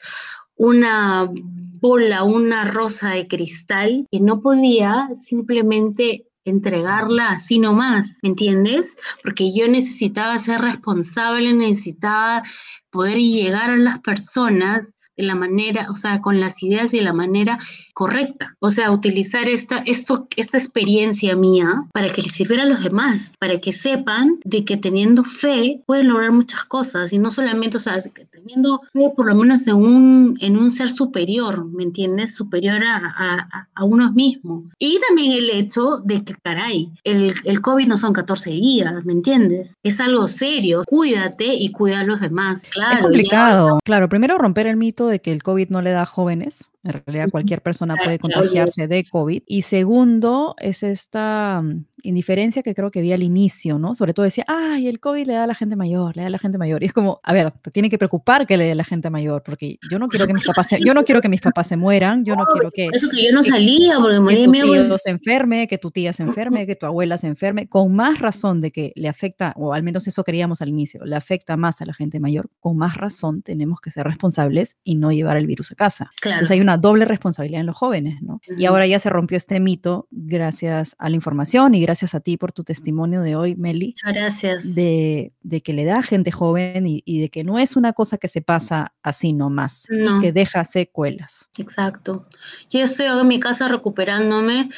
una 0.56 1.32
bola, 1.80 2.24
una 2.24 2.66
rosa 2.66 3.12
de 3.12 3.28
cristal 3.28 4.06
que 4.12 4.20
no 4.20 4.42
podía 4.42 5.10
simplemente 5.16 6.26
entregarla 6.50 7.30
así 7.30 7.60
nomás, 7.60 8.18
¿me 8.22 8.30
entiendes? 8.30 8.96
Porque 9.24 9.54
yo 9.54 9.68
necesitaba 9.68 10.38
ser 10.40 10.62
responsable, 10.62 11.54
necesitaba 11.54 12.44
poder 12.90 13.18
llegar 13.18 13.70
a 13.70 13.78
las 13.78 14.00
personas 14.00 14.84
de 15.20 15.26
la 15.26 15.36
manera, 15.36 15.88
o 15.92 15.96
sea, 15.96 16.22
con 16.22 16.40
las 16.40 16.64
ideas 16.64 16.92
de 16.92 17.02
la 17.02 17.12
manera 17.12 17.60
correcta. 17.94 18.56
O 18.60 18.70
sea, 18.70 18.92
utilizar 18.92 19.50
esta, 19.50 19.80
esto, 19.80 20.30
esta 20.38 20.58
experiencia 20.58 21.36
mía 21.36 21.84
para 21.92 22.10
que 22.10 22.22
le 22.22 22.30
sirviera 22.30 22.64
a 22.64 22.66
los 22.66 22.82
demás, 22.82 23.34
para 23.38 23.60
que 23.60 23.74
sepan 23.74 24.40
de 24.46 24.64
que 24.64 24.78
teniendo 24.78 25.26
fe 25.26 25.82
pueden 25.86 26.08
lograr 26.08 26.32
muchas 26.32 26.64
cosas 26.64 27.12
y 27.12 27.18
no 27.18 27.32
solamente, 27.32 27.76
o 27.76 27.82
sea, 27.82 28.02
teniendo 28.32 28.80
fe 28.94 29.12
por 29.14 29.26
lo 29.26 29.36
menos 29.36 29.68
en 29.68 29.76
un, 29.76 30.38
en 30.40 30.58
un 30.58 30.72
ser 30.72 30.90
superior, 30.90 31.66
¿me 31.66 31.84
entiendes? 31.84 32.36
Superior 32.36 32.82
a, 32.82 32.96
a, 33.18 33.68
a 33.76 33.84
unos 33.84 34.14
mismos. 34.14 34.64
Y 34.80 34.98
también 35.06 35.34
el 35.34 35.50
hecho 35.50 35.98
de 35.98 36.24
que, 36.24 36.36
caray, 36.36 36.90
el, 37.04 37.34
el 37.44 37.60
COVID 37.60 37.88
no 37.88 37.98
son 37.98 38.14
14 38.14 38.52
días, 38.52 39.04
¿me 39.04 39.12
entiendes? 39.12 39.74
Es 39.84 40.00
algo 40.00 40.30
serio. 40.30 40.84
Cuídate 40.86 41.54
y 41.54 41.72
cuida 41.72 42.00
a 42.00 42.04
los 42.06 42.22
demás. 42.22 42.64
Claro. 42.72 42.96
Es 42.96 43.02
complicado. 43.02 43.80
Claro, 43.84 44.08
primero 44.08 44.38
romper 44.38 44.68
el 44.68 44.78
mito 44.78 45.09
de 45.10 45.22
que 45.22 45.32
el 45.32 45.44
COVID 45.44 45.70
no 45.70 45.82
le 45.82 45.92
da 45.92 46.04
a 46.04 46.06
jóvenes. 46.06 46.72
En 46.84 46.94
realidad 47.06 47.30
cualquier 47.30 47.62
persona 47.62 47.96
puede 48.02 48.20
contagiarse 48.20 48.88
de 48.88 49.04
COVID. 49.04 49.44
Y 49.46 49.64
segundo, 49.64 50.56
es 50.60 50.84
esta 50.84 51.62
mm, 51.62 51.86
indiferencia 52.04 52.64
que 52.64 52.74
creo 52.74 52.90
que 52.90 53.02
vi 53.02 53.12
al 53.12 53.22
inicio, 53.22 53.80
¿no? 53.80 53.96
Sobre 53.96 54.14
todo 54.14 54.24
decía, 54.24 54.46
ay, 54.48 54.88
el 54.88 55.00
COVID 55.00 55.28
le 55.28 55.34
da 55.34 55.44
a 55.44 55.48
la 55.48 55.56
gente 55.56 55.76
mayor, 55.76 56.16
le 56.16 56.22
da 56.22 56.28
a 56.28 56.32
la 56.32 56.40
gente 56.40 56.58
mayor. 56.58 56.82
Y 56.82 56.86
es 56.86 56.94
como, 56.94 57.20
a 57.24 57.34
ver, 57.34 57.52
te 57.52 57.72
tiene 57.72 57.90
que 57.90 57.98
preocupar 57.98 58.48
que 58.48 58.56
le 58.56 58.66
dé 58.66 58.72
a 58.72 58.76
la 58.76 58.84
gente 58.84 59.10
mayor, 59.10 59.44
porque 59.44 59.78
yo 59.92 60.00
no 60.00 60.08
quiero 60.08 60.26
que 60.26 60.34
mis 60.34 60.46
papás 60.46 60.68
se, 60.68 60.80
yo 60.80 60.94
no 60.94 61.04
quiero 61.04 61.22
que 61.22 61.30
mis 61.30 61.42
papás 61.42 61.68
se 61.68 61.76
mueran, 61.76 62.24
yo 62.24 62.36
no 62.36 62.46
quiero 62.46 62.72
que... 62.72 62.90
Eso 62.94 63.10
que 63.10 63.26
yo 63.26 63.32
no 63.34 63.44
salía, 63.44 63.98
porque 64.00 64.18
que 64.18 64.48
tu 64.48 64.52
tío 64.52 64.98
se 64.98 65.10
enferme, 65.10 65.68
que 65.68 65.78
tu 65.78 65.92
tía 65.92 66.14
se 66.14 66.24
enferme, 66.24 66.66
que 66.66 66.76
tu 66.76 66.86
abuela 66.86 67.18
se 67.18 67.28
enferme, 67.28 67.68
con 67.68 67.94
más 67.94 68.20
razón 68.20 68.62
de 68.62 68.72
que 68.72 68.94
le 68.96 69.10
afecta, 69.10 69.54
o 69.58 69.74
al 69.74 69.84
menos 69.84 70.08
eso 70.08 70.24
queríamos 70.24 70.62
al 70.62 70.70
inicio, 70.70 71.04
le 71.06 71.16
afecta 71.16 71.58
más 71.58 71.82
a 71.82 71.86
la 71.86 71.94
gente 71.94 72.20
mayor, 72.20 72.50
con 72.60 72.78
más 72.78 72.96
razón 72.96 73.42
tenemos 73.42 73.82
que 73.82 73.92
ser 73.92 74.06
responsables 74.06 74.78
y 74.84 74.96
no 74.96 75.12
llevar 75.12 75.38
el 75.38 75.48
virus 75.48 75.72
a 75.72 75.76
casa. 75.76 76.12
Claro. 76.22 76.38
Entonces 76.38 76.52
hay 76.52 76.62
una 76.62 76.69
doble 76.78 77.06
responsabilidad 77.06 77.62
en 77.62 77.68
los 77.68 77.76
jóvenes, 77.78 78.22
¿no? 78.22 78.40
Y 78.58 78.66
ahora 78.66 78.86
ya 78.88 79.00
se 79.00 79.10
rompió 79.10 79.38
este 79.38 79.60
mito 79.60 80.08
gracias 80.12 80.96
a 81.00 81.10
la 81.10 81.16
información 81.16 81.76
y 81.76 81.82
gracias 81.82 82.16
a 82.16 82.20
ti 82.20 82.38
por 82.38 82.52
tu 82.52 82.64
testimonio 82.64 83.22
de 83.22 83.36
hoy, 83.36 83.56
Meli. 83.56 83.96
Gracias. 84.04 84.76
De, 84.76 85.34
de 85.42 85.62
que 85.62 85.74
le 85.74 85.86
da 85.86 86.00
a 86.00 86.04
gente 86.04 86.32
joven 86.32 86.88
y, 86.88 87.02
y, 87.06 87.20
de 87.22 87.30
que 87.30 87.44
no 87.44 87.60
es 87.60 87.76
una 87.76 87.94
cosa 87.94 88.18
que 88.18 88.28
se 88.28 88.42
pasa 88.42 88.94
así 89.04 89.34
nomás, 89.34 89.88
No. 89.90 90.18
y 90.18 90.22
que 90.22 90.32
deja 90.32 90.64
secuelas. 90.66 91.50
Exacto. 91.58 92.28
Yo 92.70 92.82
estoy 92.82 93.06
en 93.08 93.28
mi 93.28 93.40
casa 93.40 93.68
recuperándome, 93.68 94.70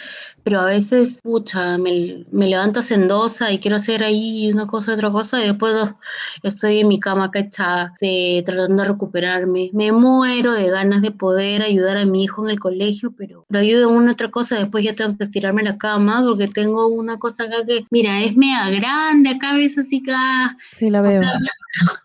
pero 0.44 0.62
a 0.62 0.66
veces, 0.66 1.14
pucha, 1.22 1.78
me, 1.78 2.26
me 2.32 2.48
levanto 2.48 2.82
sendosa 2.82 3.52
y 3.52 3.60
quiero 3.60 3.78
hacer 3.78 4.04
ahí 4.04 4.52
una 4.52 4.68
cosa, 4.68 4.94
otra 4.94 5.12
cosa, 5.12 5.40
y 5.44 5.48
después 5.48 5.74
oh, 5.76 6.00
estoy 6.44 6.80
en 6.80 6.88
mi 6.88 7.00
cama 7.00 7.32
cachada, 7.32 7.94
eh, 8.02 8.42
tratando 8.46 8.84
de 8.84 8.90
recuperarme. 8.90 9.70
Me 9.74 9.92
muero 9.92 10.54
de 10.54 10.70
ganas 10.70 11.02
de 11.02 11.12
poder 11.12 11.62
ayudar 11.62 11.98
a 11.98 12.06
mi 12.06 12.24
hijo 12.24 12.44
en 12.46 12.52
el 12.52 12.60
colegio, 12.60 13.14
pero 13.18 13.46
lo 13.50 13.60
ayudo 13.60 13.90
en 13.90 13.96
una 13.96 14.14
otra 14.14 14.32
cosa, 14.32 14.58
después 14.58 14.84
ya 14.84 14.96
tengo 14.96 15.18
que 15.18 15.24
estirarme 15.24 15.64
la 15.64 15.78
cama 15.78 16.24
porque 16.26 16.48
tengo 16.48 16.88
una 16.88 17.20
cosa 17.20 17.44
acá 17.44 17.58
que, 17.68 17.86
mira, 17.92 18.22
es 18.24 18.36
mega 18.36 18.70
grande, 18.70 19.30
acá 19.32 19.54
ves 19.56 19.78
así 19.78 20.02
acá, 20.06 20.58
Sí, 20.78 20.90
la 20.90 21.02
o 21.02 21.04
veo. 21.04 21.22
sea, 21.22 21.40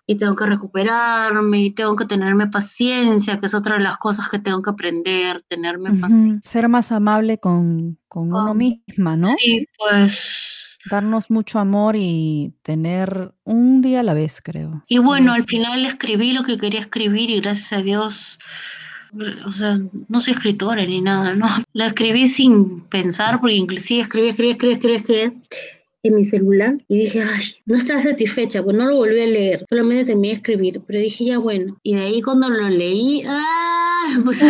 y 0.06 0.16
tengo 0.16 0.36
que 0.36 0.46
recuperarme 0.46 1.62
y 1.62 1.70
tengo 1.72 1.96
que 1.96 2.04
tenerme 2.04 2.46
paciencia, 2.46 3.40
que 3.40 3.46
es 3.46 3.54
otra 3.54 3.76
de 3.76 3.82
las 3.82 3.98
cosas 3.98 4.28
que 4.28 4.38
tengo 4.38 4.62
que 4.62 4.70
aprender, 4.70 5.42
tenerme 5.42 5.94
paciencia. 5.94 6.40
Ser 6.44 6.68
más 6.68 6.92
amable 6.92 7.38
con, 7.38 7.98
con 8.06 8.32
uno 8.32 8.54
misma, 8.54 9.16
¿no? 9.16 9.28
Sí, 9.38 9.66
pues. 9.76 10.78
Darnos 10.88 11.28
mucho 11.30 11.58
amor 11.58 11.96
y 11.98 12.54
tener 12.62 13.34
un 13.42 13.82
día 13.82 14.00
a 14.00 14.04
la 14.04 14.14
vez, 14.14 14.40
creo. 14.40 14.84
Y 14.86 14.98
bueno, 14.98 15.32
al 15.32 15.44
final 15.44 15.84
escribí 15.84 16.32
lo 16.32 16.44
que 16.44 16.56
quería 16.56 16.80
escribir 16.80 17.28
y 17.28 17.40
gracias 17.40 17.72
a 17.72 17.82
Dios, 17.82 18.38
o 19.44 19.50
sea, 19.50 19.80
no 20.08 20.20
soy 20.20 20.34
escritora 20.34 20.86
ni 20.86 21.00
nada, 21.00 21.34
¿no? 21.34 21.48
La 21.72 21.88
escribí 21.88 22.28
sin 22.28 22.82
pensar, 22.82 23.40
porque 23.40 23.56
inclusive 23.56 24.02
escribí, 24.02 24.28
escribí, 24.28 24.50
escribí, 24.50 24.74
escribí, 24.74 24.94
escribí 24.94 25.42
en 26.06 26.14
mi 26.16 26.24
celular 26.24 26.76
y 26.88 26.98
dije, 26.98 27.22
ay, 27.22 27.44
no 27.66 27.76
estaba 27.76 28.00
satisfecha, 28.00 28.62
pues 28.62 28.76
no 28.76 28.86
lo 28.86 28.96
volví 28.96 29.20
a 29.20 29.26
leer, 29.26 29.64
solamente 29.68 30.04
terminé 30.06 30.28
de 30.28 30.34
escribir, 30.34 30.80
pero 30.86 30.98
dije, 31.00 31.24
ya 31.24 31.38
bueno, 31.38 31.76
y 31.82 31.94
de 31.96 32.02
ahí 32.02 32.22
cuando 32.22 32.48
lo 32.48 32.68
leí, 32.68 33.22
¡ah! 33.26 34.16
puse 34.24 34.44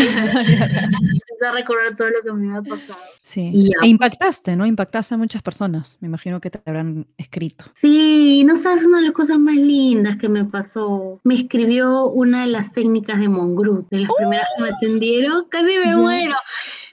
a 1.47 1.53
recordar 1.53 1.97
todo 1.97 2.09
lo 2.11 2.23
que 2.23 2.33
me 2.33 2.49
había 2.57 2.69
pasado. 2.69 2.99
Sí. 3.23 3.51
Y 3.53 3.69
ya, 3.69 3.77
E 3.83 3.89
impactaste, 3.89 4.57
¿no? 4.57 4.67
Impactaste 4.67 5.15
a 5.15 5.19
muchas 5.19 5.43
personas. 5.43 5.97
Me 6.01 6.09
imagino 6.09 6.41
que 6.41 6.51
te 6.51 6.61
habrán 6.67 7.07
escrito. 7.19 7.67
Sí, 7.75 8.43
no 8.45 8.57
sabes 8.57 8.85
una 8.85 8.99
de 8.99 9.05
las 9.05 9.13
cosas 9.13 9.39
más 9.39 9.55
lindas 9.55 10.17
que 10.17 10.29
me 10.29 10.45
pasó. 10.45 11.21
Me 11.25 11.35
escribió 11.35 12.09
una 12.09 12.43
de 12.43 12.49
las 12.49 12.73
técnicas 12.73 13.21
de 13.21 13.29
Mongrut, 13.29 13.89
de 13.91 14.01
las 14.01 14.11
primeras 14.19 14.47
que 14.57 14.63
me 14.63 14.69
atendieron, 14.71 15.45
casi 15.49 15.65
me 15.79 15.85
Ya. 15.85 15.97
muero. 15.97 16.35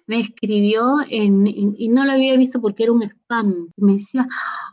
Me 0.08 0.20
escribió 0.20 0.98
en, 1.10 1.48
y 1.48 1.90
no 1.90 2.06
la 2.06 2.14
había 2.14 2.36
visto 2.38 2.62
porque 2.62 2.84
era 2.84 2.92
un 2.92 3.04
spam. 3.04 3.72
Me 3.78 3.94
decía, 3.98 4.28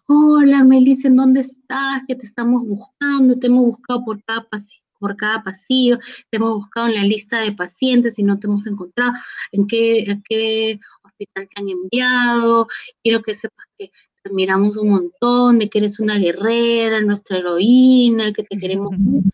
hola 0.06 0.64
Melissa, 0.64 1.08
¿en 1.08 1.16
dónde 1.16 1.40
estás? 1.40 2.02
Que 2.08 2.16
te 2.16 2.26
estamos 2.26 2.62
buscando, 2.66 3.38
te 3.38 3.46
hemos 3.46 3.64
buscado 3.66 4.04
por 4.04 4.22
cada 4.24 4.48
pasillo. 4.48 4.80
Por 4.98 5.16
cada 5.16 5.42
pasillo, 5.42 5.98
te 6.30 6.36
hemos 6.36 6.52
buscado 6.56 6.88
en 6.88 6.94
la 6.94 7.04
lista 7.04 7.40
de 7.40 7.52
pacientes 7.52 8.18
y 8.18 8.22
no 8.22 8.38
te 8.38 8.46
hemos 8.46 8.66
encontrado. 8.66 9.12
¿En 9.50 9.66
qué, 9.66 10.00
en 10.00 10.22
qué 10.28 10.78
hospital 11.02 11.48
te 11.48 11.60
han 11.60 11.68
enviado? 11.70 12.66
Quiero 13.02 13.22
que 13.22 13.34
sepas 13.34 13.66
que 13.78 13.90
admiramos 14.24 14.76
un 14.76 14.90
montón, 14.90 15.58
de 15.58 15.68
que 15.70 15.78
eres 15.78 16.00
una 16.00 16.18
guerrera, 16.18 17.00
nuestra 17.00 17.38
heroína, 17.38 18.32
que 18.32 18.42
te 18.44 18.56
queremos 18.58 18.92
mucho. 18.98 19.28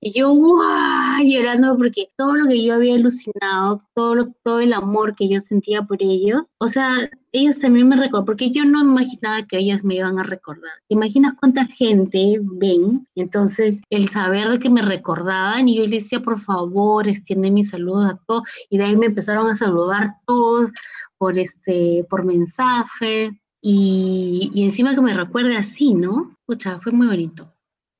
Y 0.00 0.12
yo, 0.12 0.30
¡guau! 0.32 1.22
llorando 1.24 1.76
porque 1.76 2.10
todo 2.16 2.34
lo 2.34 2.46
que 2.48 2.64
yo 2.64 2.74
había 2.74 2.94
alucinado, 2.94 3.80
todo, 3.94 4.14
lo- 4.14 4.34
todo 4.44 4.60
el 4.60 4.72
amor 4.72 5.14
que 5.16 5.28
yo 5.28 5.40
sentía 5.40 5.82
por 5.82 5.98
ellos, 6.02 6.42
o 6.58 6.68
sea, 6.68 7.10
ellos 7.32 7.58
también 7.58 7.88
me 7.88 7.96
recordaron, 7.96 8.24
porque 8.26 8.50
yo 8.52 8.64
no 8.64 8.80
imaginaba 8.82 9.42
que 9.46 9.58
ellas 9.58 9.84
me 9.84 9.96
iban 9.96 10.18
a 10.18 10.22
recordar. 10.22 10.70
¿Te 10.88 10.94
imaginas 10.94 11.34
cuánta 11.40 11.66
gente 11.66 12.38
ven? 12.42 13.06
Entonces, 13.16 13.80
el 13.90 14.08
saber 14.08 14.48
de 14.48 14.58
que 14.58 14.70
me 14.70 14.82
recordaban 14.82 15.68
y 15.68 15.76
yo 15.76 15.86
les 15.86 16.04
decía, 16.04 16.20
por 16.20 16.40
favor, 16.40 17.08
extiende 17.08 17.50
mi 17.50 17.64
saludo 17.64 18.02
a 18.06 18.20
todos, 18.26 18.44
y 18.70 18.78
de 18.78 18.84
ahí 18.84 18.96
me 18.96 19.06
empezaron 19.06 19.46
a 19.48 19.54
saludar 19.56 20.14
todos 20.26 20.70
por, 21.18 21.36
este, 21.38 22.04
por 22.08 22.24
mensaje. 22.24 23.32
Y, 23.60 24.50
y 24.54 24.64
encima 24.64 24.94
que 24.94 25.00
me 25.00 25.14
recuerde 25.14 25.56
así, 25.56 25.94
¿no? 25.94 26.36
Pucha, 26.46 26.80
fue 26.80 26.92
muy 26.92 27.06
bonito. 27.06 27.54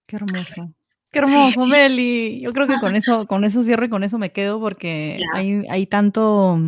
Qué 0.07 0.17
hermoso. 0.17 0.73
Qué 1.11 1.21
hermoso, 1.21 1.65
Meli. 1.67 2.41
Yo 2.41 2.53
creo 2.53 2.67
que 2.67 2.79
con 2.81 2.95
eso, 2.97 3.27
con 3.27 3.45
eso 3.45 3.63
cierro 3.63 3.87
y 3.87 3.89
con 3.89 4.05
eso 4.05 4.19
me 4.19 4.31
quedo 4.31 4.61
porque 4.61 5.21
hay, 5.35 5.65
hay 5.71 5.87
tanto, 5.87 6.59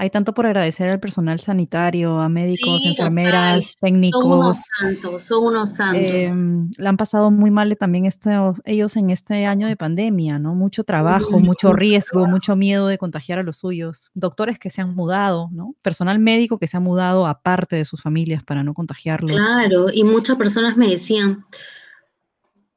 hay 0.00 0.10
tanto 0.10 0.32
por 0.32 0.46
agradecer 0.46 0.88
al 0.88 1.00
personal 1.00 1.40
sanitario, 1.40 2.20
a 2.20 2.28
médicos, 2.28 2.80
Sí, 2.82 2.90
total. 2.94 3.06
enfermeras, 3.08 3.52
Son 3.52 3.56
unos 3.58 3.76
técnicos. 3.80 4.62
santos, 4.78 5.24
son 5.24 5.44
unos 5.44 5.70
santos. 5.74 6.02
em, 6.04 6.70
la 6.78 6.90
han 6.90 6.96
pasado 6.96 7.30
muy 7.32 7.50
mal 7.50 7.76
también 7.76 8.06
estos, 8.06 8.62
ellos 8.64 8.96
en 8.96 9.10
este 9.10 9.44
año 9.44 9.66
de 9.66 9.76
pandemia, 9.76 10.38
¿no? 10.38 10.54
Mucho 10.54 10.84
trabajo, 10.84 11.40
mucho 11.40 11.72
riesgo, 11.72 12.26
mucho 12.26 12.54
miedo 12.56 12.86
de 12.86 12.96
contagiar 12.96 13.40
a 13.40 13.42
los 13.42 13.58
suyos. 13.58 14.10
Doctores 14.14 14.58
que 14.60 14.70
se 14.70 14.80
han 14.80 14.94
mudado, 14.94 15.48
¿no? 15.50 15.74
Personal 15.82 16.18
médico 16.20 16.58
que 16.58 16.68
se 16.68 16.76
ha 16.76 16.80
mudado 16.80 17.26
aparte 17.26 17.74
de 17.76 17.84
sus 17.84 18.00
familias 18.00 18.44
para 18.44 18.62
no 18.62 18.74
contagiarlos. 18.74 19.32
Claro, 19.32 19.86
y 19.92 20.04
muchas 20.04 20.36
personas 20.36 20.76
me 20.76 20.88
decían, 20.88 21.44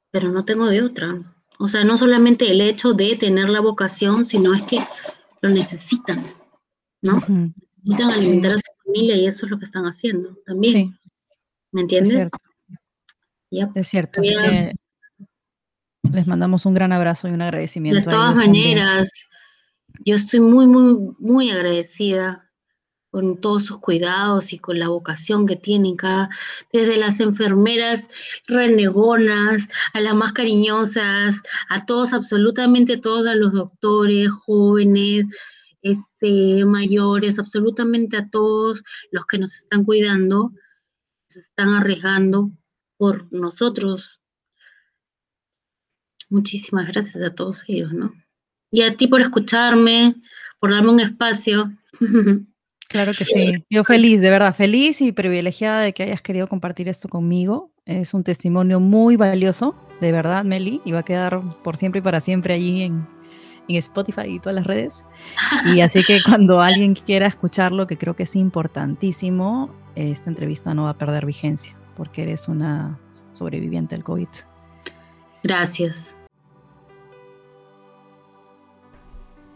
pero 0.10 0.30
no 0.30 0.44
tengo 0.44 0.66
de 0.66 0.82
otra. 0.82 1.22
O 1.60 1.68
sea, 1.68 1.84
no 1.84 1.96
solamente 1.98 2.50
el 2.52 2.62
hecho 2.62 2.94
de 2.94 3.16
tener 3.16 3.48
la 3.48 3.62
vocación, 3.62 4.26
sino 4.26 4.54
es 4.56 4.66
que 4.66 4.80
lo 5.42 5.50
necesitan, 5.50 6.24
¿no? 7.02 7.16
Necesitan 7.84 8.14
Sí. 8.14 8.20
alimentar 8.20 8.52
a 8.54 8.58
su 8.58 8.84
familia 8.86 9.16
y 9.16 9.26
eso 9.28 9.46
es 9.46 9.52
lo 9.52 9.60
que 9.60 9.66
están 9.66 9.86
haciendo 9.86 10.38
también, 10.46 10.74
Sí, 10.74 10.94
¿me 11.72 11.82
es 11.82 11.84
entiendes? 11.84 12.12
cierto. 12.12 12.38
Es 13.76 13.88
cierto, 13.88 14.22
así 14.22 14.30
Bien. 14.30 14.42
que 14.42 14.76
Les 16.12 16.26
mandamos 16.28 16.66
un 16.66 16.74
gran 16.74 16.92
abrazo 16.94 17.28
y 17.28 17.32
un 17.32 17.42
agradecimiento. 17.42 18.10
De 18.10 18.16
todas 18.16 18.36
maneras, 18.36 19.10
yo 20.04 20.16
estoy 20.16 20.40
muy, 20.40 20.66
muy, 20.66 21.14
muy 21.20 21.52
agradecida 21.52 22.50
con 23.12 23.40
todos 23.40 23.66
sus 23.66 23.80
cuidados 23.80 24.52
y 24.54 24.58
con 24.60 24.80
la 24.80 24.88
vocación 24.88 25.46
que 25.46 25.58
tienen 25.58 25.96
cada, 25.98 26.30
desde 26.74 26.98
las 26.98 27.20
enfermeras 27.20 28.08
renegonas, 28.48 29.68
a 29.94 30.00
las 30.00 30.16
más 30.16 30.32
cariñosas, 30.34 31.36
a 31.70 31.86
todos, 31.86 32.14
absolutamente 32.14 32.98
todos, 32.98 33.28
a 33.28 33.36
los 33.36 33.52
doctores, 33.54 34.30
jóvenes, 34.32 35.26
este, 35.82 36.66
mayores, 36.66 37.40
absolutamente 37.40 38.18
a 38.18 38.30
todos 38.30 38.84
los 39.12 39.26
que 39.26 39.38
nos 39.38 39.54
están 39.56 39.84
cuidando, 39.84 40.52
se 41.28 41.40
están 41.40 41.70
arriesgando 41.70 42.52
por 42.98 43.32
nosotros. 43.32 44.22
Muchísimas 46.30 46.88
gracias 46.88 47.24
a 47.24 47.34
todos 47.34 47.64
ellos, 47.68 47.94
¿no? 47.94 48.14
Y 48.72 48.84
a 48.84 48.96
ti 48.96 49.08
por 49.08 49.22
escucharme, 49.22 50.16
por 50.60 50.72
darme 50.72 50.92
un 50.92 51.00
espacio. 51.00 51.72
Claro 52.92 53.14
que 53.14 53.24
sí. 53.24 53.54
Yo 53.70 53.86
feliz, 53.86 54.20
de 54.20 54.30
verdad, 54.30 54.54
feliz 54.54 55.00
y 55.00 55.14
privilegiada 55.14 55.80
de 55.80 55.94
que 55.94 56.04
hayas 56.04 56.22
querido 56.22 56.48
compartir 56.48 56.90
esto 56.90 57.08
conmigo. 57.08 57.72
Es 57.86 58.14
un 58.14 58.26
testimonio 58.26 58.82
muy 58.82 59.16
valioso, 59.16 59.76
de 60.02 60.12
verdad, 60.12 60.44
Meli, 60.44 60.82
y 60.84 60.92
va 60.92 61.00
a 61.00 61.06
quedar 61.06 61.42
por 61.64 61.78
siempre 61.78 62.00
y 62.00 62.02
para 62.02 62.20
siempre 62.20 62.54
allí 62.54 62.82
en, 62.82 63.08
en 63.68 63.76
Spotify 63.78 64.28
y 64.28 64.40
todas 64.40 64.56
las 64.56 64.66
redes. 64.66 65.04
Y 65.66 65.82
así 65.82 66.04
que 66.04 66.22
cuando 66.24 66.62
alguien 66.62 66.96
quiera 66.96 67.28
escucharlo, 67.28 67.88
que 67.88 67.98
creo 67.98 68.16
que 68.16 68.24
es 68.24 68.36
importantísimo, 68.36 69.70
esta 69.96 70.30
entrevista 70.30 70.74
no 70.74 70.84
va 70.84 70.92
a 70.92 70.98
perder 70.98 71.26
vigencia, 71.26 71.76
porque 71.96 72.24
eres 72.24 72.48
una 72.48 73.00
sobreviviente 73.34 73.96
del 73.96 74.04
COVID. 74.04 74.28
Gracias. 75.44 76.16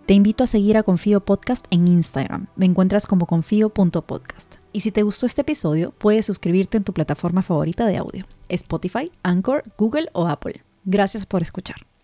Te 0.06 0.14
invito 0.14 0.44
a 0.44 0.48
seguir 0.48 0.78
a 0.78 0.84
Confío 0.84 1.20
Podcast 1.20 1.66
en 1.72 1.88
Instagram. 1.88 2.46
Me 2.56 2.68
encuentras 2.68 3.08
como 3.08 3.26
confío.podcast. 3.26 4.56
Y 4.72 4.82
si 4.82 4.92
te 4.92 5.02
gustó 5.02 5.26
este 5.26 5.42
episodio, 5.42 5.94
puedes 5.98 6.28
suscribirte 6.28 6.78
en 6.78 6.84
tu 6.84 6.94
plataforma 6.94 7.42
favorita 7.42 7.88
de 7.88 7.98
audio, 7.98 8.28
Spotify, 8.50 9.12
Anchor, 9.24 9.64
Google 9.80 10.10
o 10.14 10.28
Apple. 10.28 10.64
Gracias 10.84 11.26
por 11.26 11.42
escuchar. 11.42 11.95